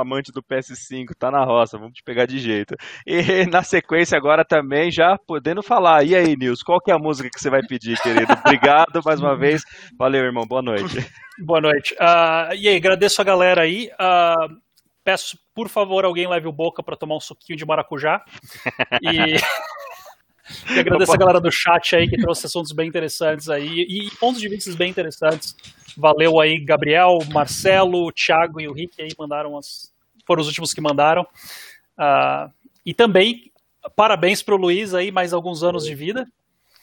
Amante 0.00 0.30
do 0.30 0.42
PS5, 0.42 1.14
tá 1.18 1.30
na 1.30 1.44
roça, 1.44 1.78
vamos 1.78 1.94
te 1.94 2.02
pegar 2.02 2.26
de 2.26 2.38
jeito. 2.38 2.74
E 3.06 3.46
na 3.50 3.62
sequência 3.62 4.18
agora 4.18 4.44
também, 4.44 4.90
já 4.90 5.16
podendo 5.26 5.62
falar. 5.62 6.04
E 6.04 6.14
aí, 6.14 6.36
Nils, 6.36 6.62
qual 6.62 6.80
que 6.80 6.90
é 6.90 6.94
a 6.94 6.98
música 6.98 7.30
que 7.32 7.40
você 7.40 7.48
vai 7.48 7.62
pedir, 7.62 7.98
querido? 8.00 8.32
Obrigado 8.44 9.00
mais 9.04 9.20
uma 9.20 9.36
vez. 9.36 9.62
Valeu, 9.98 10.24
irmão. 10.24 10.46
Boa 10.46 10.62
noite. 10.62 11.06
Boa 11.40 11.60
noite. 11.60 11.94
Uh, 11.94 12.54
e 12.54 12.68
aí, 12.68 12.76
agradeço 12.76 13.20
a 13.20 13.24
galera 13.24 13.62
aí. 13.62 13.88
Uh, 13.94 14.56
peço, 15.04 15.38
por 15.54 15.68
favor, 15.68 16.04
alguém 16.04 16.28
leve 16.28 16.48
o 16.48 16.52
Boca 16.52 16.82
para 16.82 16.96
tomar 16.96 17.16
um 17.16 17.20
suquinho 17.20 17.56
de 17.56 17.64
maracujá. 17.64 18.22
E... 19.00 19.36
E 20.74 20.78
agradeço 20.78 21.12
a 21.12 21.16
galera 21.16 21.40
do 21.40 21.50
chat 21.50 21.94
aí 21.96 22.08
que 22.08 22.16
trouxe 22.16 22.46
assuntos 22.46 22.72
bem 22.72 22.88
interessantes 22.88 23.48
aí 23.48 23.82
e 23.88 24.10
pontos 24.16 24.40
de 24.40 24.48
vista 24.48 24.72
bem 24.74 24.90
interessantes. 24.90 25.54
Valeu 25.96 26.40
aí, 26.40 26.58
Gabriel, 26.58 27.18
Marcelo, 27.32 28.12
Thiago 28.12 28.60
e 28.60 28.68
o 28.68 28.72
Rick 28.72 29.00
aí 29.02 29.10
mandaram 29.18 29.56
as. 29.56 29.92
Foram 30.26 30.42
os 30.42 30.46
últimos 30.46 30.72
que 30.72 30.80
mandaram. 30.80 31.22
Uh, 31.98 32.52
e 32.84 32.94
também, 32.94 33.50
parabéns 33.96 34.42
pro 34.42 34.56
Luiz 34.56 34.94
aí, 34.94 35.10
mais 35.10 35.32
alguns 35.32 35.62
anos 35.62 35.84
de 35.84 35.94
vida. 35.94 36.26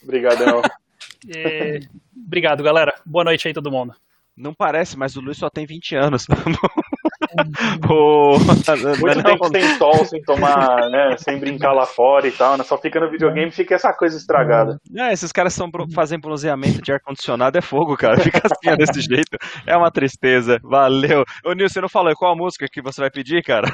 Obrigadão. 0.03 0.61
e... 1.25 1.79
Obrigado, 2.15 2.63
galera. 2.63 2.93
Boa 3.05 3.23
noite 3.23 3.47
aí, 3.47 3.53
todo 3.53 3.71
mundo. 3.71 3.95
Não 4.35 4.53
parece, 4.53 4.97
mas 4.97 5.15
o 5.15 5.21
Luiz 5.21 5.37
só 5.37 5.49
tem 5.49 5.65
20 5.65 5.95
anos. 5.95 6.25
Pô, 7.87 8.37
Muito 8.39 9.23
tempo 9.23 9.47
sem 9.49 9.77
sol, 9.77 10.05
sem 10.05 10.21
tomar, 10.21 10.89
né, 10.89 11.15
sem 11.17 11.39
brincar 11.39 11.73
lá 11.73 11.85
fora 11.85 12.27
e 12.27 12.31
tal, 12.31 12.57
né? 12.57 12.63
Só 12.63 12.77
fica 12.77 12.99
no 12.99 13.09
videogame 13.09 13.49
e 13.49 13.51
fica 13.51 13.75
essa 13.75 13.93
coisa 13.93 14.17
estragada. 14.17 14.79
É, 14.95 15.13
esses 15.13 15.31
caras 15.31 15.53
estão 15.53 15.69
fazendo 15.93 16.21
bronzeamento 16.21 16.81
de 16.81 16.91
ar-condicionado, 16.91 17.57
é 17.57 17.61
fogo, 17.61 17.95
cara. 17.95 18.19
Fica 18.25 18.41
assim, 18.43 18.75
desse 18.77 19.01
jeito. 19.01 19.37
É 19.65 19.75
uma 19.75 19.91
tristeza. 19.91 20.59
Valeu. 20.63 21.23
Ô, 21.43 21.53
Nilson, 21.53 21.73
você 21.73 21.81
não 21.81 21.89
falou 21.89 22.15
qual 22.15 22.33
a 22.33 22.35
música 22.35 22.67
que 22.67 22.81
você 22.81 23.01
vai 23.01 23.11
pedir, 23.11 23.43
cara? 23.43 23.67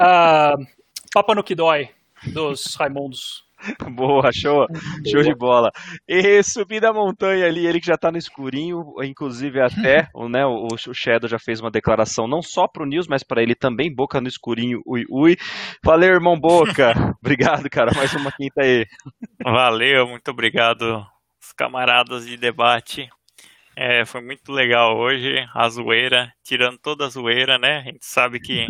Uh, 0.00 0.66
Papa 1.14 1.34
no 1.34 1.44
que 1.44 1.54
dói, 1.54 1.90
dos 2.32 2.74
Raimundos. 2.74 3.43
Boa, 3.94 4.30
show, 4.32 4.66
show 5.06 5.22
de 5.22 5.34
bola. 5.34 5.70
E 6.08 6.42
subir 6.42 6.84
a 6.84 6.92
montanha 6.92 7.46
ali, 7.46 7.66
ele 7.66 7.80
que 7.80 7.86
já 7.86 7.96
tá 7.96 8.10
no 8.10 8.18
escurinho, 8.18 8.84
inclusive 9.02 9.60
até, 9.60 10.08
né, 10.30 10.44
o, 10.46 10.66
o 10.66 10.94
Shadow 10.94 11.28
já 11.28 11.38
fez 11.38 11.60
uma 11.60 11.70
declaração 11.70 12.26
não 12.26 12.42
só 12.42 12.66
pro 12.68 12.86
News, 12.86 13.06
mas 13.06 13.22
para 13.22 13.42
ele 13.42 13.54
também, 13.54 13.94
boca 13.94 14.20
no 14.20 14.28
escurinho, 14.28 14.80
ui 14.86 15.04
ui. 15.10 15.36
Valeu, 15.82 16.14
irmão 16.14 16.38
Boca. 16.38 16.92
obrigado, 17.22 17.68
cara, 17.70 17.92
mais 17.94 18.12
uma 18.14 18.30
quinta 18.32 18.62
aí. 18.62 18.86
Valeu, 19.42 20.06
muito 20.06 20.30
obrigado, 20.30 21.04
os 21.40 21.52
camaradas 21.52 22.26
de 22.26 22.36
debate. 22.36 23.08
É, 23.76 24.04
foi 24.04 24.20
muito 24.20 24.52
legal 24.52 24.96
hoje, 24.96 25.34
a 25.52 25.68
zoeira, 25.68 26.32
tirando 26.44 26.78
toda 26.78 27.06
a 27.06 27.08
zoeira, 27.08 27.58
né? 27.58 27.78
A 27.78 27.82
gente 27.82 28.06
sabe 28.06 28.38
que 28.38 28.66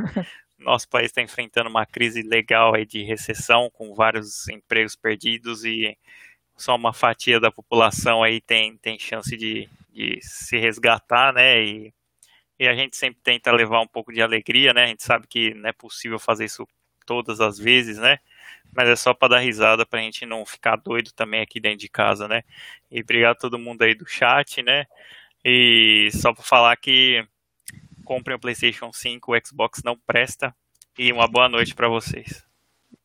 nosso 0.59 0.89
país 0.89 1.07
está 1.07 1.23
enfrentando 1.23 1.69
uma 1.69 1.87
crise 1.87 2.23
legal 2.23 2.75
aí 2.75 2.87
de 2.87 3.03
recessão, 3.03 3.71
com 3.71 3.95
vários 3.95 4.49
empregos 4.49 4.97
perdidos 4.97 5.65
e 5.65 5.97
só 6.57 6.77
uma 6.77 6.93
fatia 6.93 7.41
da 7.41 7.51
população 7.51 8.23
aí 8.23 8.41
tem, 8.41 8.77
tem 8.77 8.99
chance 8.99 9.37
de, 9.37 9.69
de 9.93 10.19
se 10.23 10.57
resgatar, 10.57 11.33
né? 11.33 11.63
E, 11.63 11.95
e 12.59 12.69
a 12.69 12.75
gente 12.75 12.97
sempre 12.97 13.21
tenta 13.23 13.51
levar 13.53 13.81
um 13.81 13.87
pouco 13.87 14.13
de 14.13 14.23
alegria, 14.23 14.73
né? 14.73 14.85
A 14.85 14.87
gente 14.87 15.03
sabe 15.05 15.27
que 15.27 15.53
não 15.55 15.69
é 15.69 15.73
possível 15.73 16.19
fazer 16.19 16.45
isso 16.45 16.67
todas 17.07 17.41
as 17.41 17.59
vezes, 17.59 17.99
né? 17.99 18.19
Mas 18.73 18.89
é 18.89 18.97
só 18.97 19.15
para 19.15 19.37
dar 19.37 19.39
risada 19.41 19.85
para 19.87 20.01
a 20.01 20.03
gente 20.03 20.25
não 20.27 20.45
ficar 20.47 20.77
doido 20.77 21.13
também 21.13 21.41
aqui 21.41 21.61
dentro 21.61 21.79
de 21.79 21.89
casa, 21.89 22.29
né? 22.29 22.43
E 22.91 23.01
obrigado 23.01 23.33
a 23.33 23.41
todo 23.41 23.59
mundo 23.59 23.83
aí 23.83 23.95
do 23.95 24.07
chat, 24.07 24.63
né? 24.63 24.87
E 25.45 26.09
só 26.13 26.33
para 26.33 26.43
falar 26.43 26.77
que 26.77 27.27
comprem 28.05 28.37
o 28.37 28.41
PlayStation 28.41 28.93
5, 28.93 29.33
o 29.33 29.39
Xbox 29.45 29.83
não 29.85 29.97
presta. 30.07 30.55
E 30.97 31.13
uma 31.13 31.27
boa 31.27 31.49
noite 31.49 31.75
para 31.75 31.89
vocês. 31.89 32.45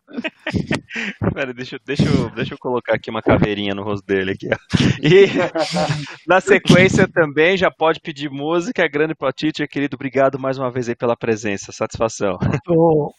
Pera, 1.34 1.54
deixa, 1.54 1.80
deixa, 1.86 2.04
eu, 2.04 2.30
deixa 2.32 2.54
eu 2.54 2.58
colocar 2.58 2.96
aqui 2.96 3.10
uma 3.10 3.22
caveirinha 3.22 3.74
no 3.74 3.84
rosto 3.84 4.06
dele 4.06 4.32
aqui. 4.32 4.48
Ó. 4.52 4.58
E 5.02 5.26
na 6.28 6.42
sequência 6.42 7.08
também 7.08 7.58
já 7.58 7.72
pode 7.72 8.00
pedir 8.00 8.30
música. 8.30 8.88
Grande 8.88 9.16
Teacher, 9.36 9.68
querido, 9.68 9.96
obrigado 9.96 10.40
mais 10.40 10.58
uma 10.58 10.72
vez 10.72 10.90
aí 10.90 10.96
pela 10.96 11.16
presença. 11.16 11.72
Satisfação. 11.72 12.38
Oh, 12.68 13.12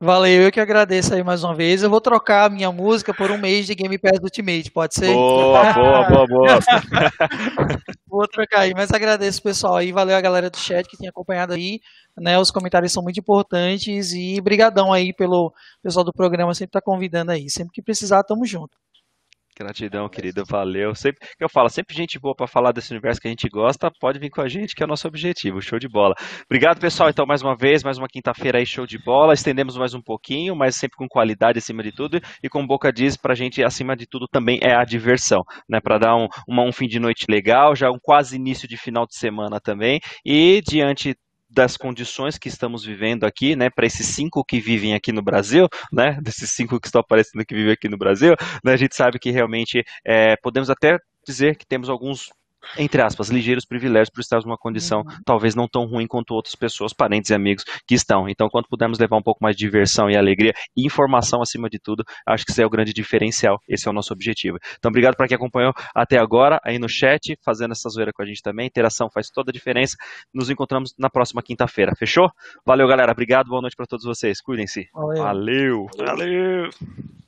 Valeu, 0.00 0.42
eu 0.42 0.52
que 0.52 0.60
agradeço 0.60 1.12
aí 1.12 1.24
mais 1.24 1.42
uma 1.42 1.54
vez. 1.54 1.82
Eu 1.82 1.90
vou 1.90 2.00
trocar 2.00 2.46
a 2.46 2.48
minha 2.48 2.70
música 2.70 3.12
por 3.12 3.32
um 3.32 3.38
mês 3.38 3.66
de 3.66 3.74
Game 3.74 3.98
Pass 3.98 4.20
Ultimate, 4.22 4.70
pode 4.70 4.94
ser? 4.94 5.12
Boa, 5.12 5.72
boa, 5.72 6.08
boa, 6.08 6.26
boa. 6.26 6.58
vou 8.06 8.28
trocar 8.28 8.60
aí, 8.60 8.72
mas 8.76 8.92
agradeço 8.92 9.42
pessoal 9.42 9.74
aí, 9.74 9.90
valeu 9.90 10.16
a 10.16 10.20
galera 10.20 10.48
do 10.48 10.56
chat 10.56 10.88
que 10.88 10.96
tem 10.96 11.08
acompanhado 11.08 11.52
aí, 11.52 11.80
né? 12.16 12.38
Os 12.38 12.52
comentários 12.52 12.92
são 12.92 13.02
muito 13.02 13.18
importantes 13.18 14.12
e 14.12 14.40
brigadão 14.40 14.92
aí 14.92 15.12
pelo 15.12 15.52
pessoal 15.82 16.04
do 16.04 16.12
programa 16.12 16.54
sempre 16.54 16.72
tá 16.72 16.80
convidando 16.80 17.32
aí. 17.32 17.50
Sempre 17.50 17.72
que 17.72 17.82
precisar, 17.82 18.22
tamo 18.22 18.46
junto. 18.46 18.78
Gratidão, 19.58 20.08
querido, 20.08 20.44
valeu. 20.46 20.94
Sempre 20.94 21.26
que 21.36 21.44
eu 21.44 21.48
falo, 21.48 21.68
sempre 21.68 21.92
gente 21.92 22.16
boa 22.16 22.32
para 22.32 22.46
falar 22.46 22.70
desse 22.70 22.92
universo 22.92 23.20
que 23.20 23.26
a 23.26 23.30
gente 23.30 23.48
gosta, 23.48 23.90
pode 24.00 24.20
vir 24.20 24.30
com 24.30 24.40
a 24.40 24.46
gente, 24.46 24.72
que 24.72 24.84
é 24.84 24.86
o 24.86 24.88
nosso 24.88 25.08
objetivo. 25.08 25.60
Show 25.60 25.80
de 25.80 25.88
bola. 25.88 26.14
Obrigado, 26.44 26.78
pessoal. 26.78 27.10
Então, 27.10 27.26
mais 27.26 27.42
uma 27.42 27.56
vez, 27.56 27.82
mais 27.82 27.98
uma 27.98 28.06
quinta-feira 28.06 28.58
aí, 28.58 28.64
show 28.64 28.86
de 28.86 28.98
bola. 29.02 29.34
Estendemos 29.34 29.76
mais 29.76 29.94
um 29.94 30.00
pouquinho, 30.00 30.54
mas 30.54 30.76
sempre 30.76 30.96
com 30.96 31.08
qualidade 31.08 31.58
acima 31.58 31.82
de 31.82 31.90
tudo. 31.90 32.20
E 32.40 32.48
como 32.48 32.68
Boca 32.68 32.92
diz, 32.92 33.16
pra 33.16 33.34
gente, 33.34 33.64
acima 33.64 33.96
de 33.96 34.06
tudo, 34.06 34.28
também 34.30 34.60
é 34.62 34.76
a 34.76 34.84
diversão, 34.84 35.42
né? 35.68 35.80
Para 35.80 35.98
dar 35.98 36.14
um, 36.14 36.28
uma, 36.46 36.62
um 36.62 36.70
fim 36.70 36.86
de 36.86 37.00
noite 37.00 37.26
legal, 37.28 37.74
já 37.74 37.90
um 37.90 37.98
quase 38.00 38.36
início 38.36 38.68
de 38.68 38.76
final 38.76 39.06
de 39.06 39.18
semana 39.18 39.58
também. 39.60 39.98
E 40.24 40.62
diante 40.64 41.16
das 41.58 41.76
condições 41.76 42.38
que 42.38 42.46
estamos 42.46 42.84
vivendo 42.84 43.24
aqui, 43.24 43.56
né, 43.56 43.68
para 43.68 43.84
esses 43.84 44.06
cinco 44.06 44.44
que 44.44 44.60
vivem 44.60 44.94
aqui 44.94 45.10
no 45.10 45.20
Brasil, 45.20 45.66
né, 45.92 46.16
desses 46.22 46.52
cinco 46.52 46.78
que 46.78 46.86
estão 46.86 47.00
aparecendo 47.00 47.44
que 47.44 47.52
vivem 47.52 47.72
aqui 47.72 47.88
no 47.88 47.98
Brasil, 47.98 48.36
né, 48.64 48.74
a 48.74 48.76
gente 48.76 48.94
sabe 48.94 49.18
que 49.18 49.32
realmente 49.32 49.82
é, 50.06 50.36
podemos 50.36 50.70
até 50.70 50.96
dizer 51.26 51.56
que 51.56 51.66
temos 51.66 51.88
alguns 51.88 52.28
entre 52.76 53.02
aspas, 53.02 53.28
ligeiros 53.28 53.64
privilégios 53.64 54.10
por 54.10 54.20
estarmos 54.20 54.44
numa 54.44 54.58
condição 54.58 55.00
uhum. 55.00 55.18
talvez 55.24 55.54
não 55.54 55.68
tão 55.68 55.86
ruim 55.86 56.06
quanto 56.06 56.32
outras 56.32 56.54
pessoas, 56.54 56.92
parentes 56.92 57.30
e 57.30 57.34
amigos 57.34 57.64
que 57.86 57.94
estão. 57.94 58.28
Então, 58.28 58.48
quando 58.48 58.68
pudermos 58.68 58.98
levar 58.98 59.16
um 59.16 59.22
pouco 59.22 59.42
mais 59.42 59.56
de 59.56 59.64
diversão 59.64 60.10
e 60.10 60.16
alegria 60.16 60.52
e 60.76 60.86
informação 60.86 61.40
acima 61.40 61.68
de 61.68 61.78
tudo, 61.78 62.04
acho 62.26 62.44
que 62.44 62.52
isso 62.52 62.62
é 62.62 62.66
o 62.66 62.70
grande 62.70 62.92
diferencial. 62.92 63.58
Esse 63.68 63.88
é 63.88 63.90
o 63.90 63.94
nosso 63.94 64.12
objetivo. 64.12 64.58
Então, 64.78 64.88
obrigado 64.90 65.16
para 65.16 65.26
quem 65.26 65.36
acompanhou 65.36 65.72
até 65.94 66.18
agora 66.18 66.58
aí 66.64 66.78
no 66.78 66.88
chat, 66.88 67.36
fazendo 67.44 67.72
essa 67.72 67.88
zoeira 67.88 68.12
com 68.12 68.22
a 68.22 68.26
gente 68.26 68.42
também. 68.42 68.66
Interação 68.66 69.08
faz 69.10 69.28
toda 69.30 69.50
a 69.50 69.52
diferença. 69.52 69.96
Nos 70.32 70.50
encontramos 70.50 70.94
na 70.98 71.10
próxima 71.10 71.42
quinta-feira. 71.42 71.92
Fechou? 71.96 72.30
Valeu, 72.64 72.86
galera. 72.88 73.12
Obrigado. 73.12 73.48
Boa 73.48 73.60
noite 73.60 73.76
para 73.76 73.86
todos 73.86 74.04
vocês. 74.04 74.40
Cuidem-se. 74.40 74.88
Valeu. 74.92 75.22
Valeu. 75.22 75.86
Valeu. 75.96 77.27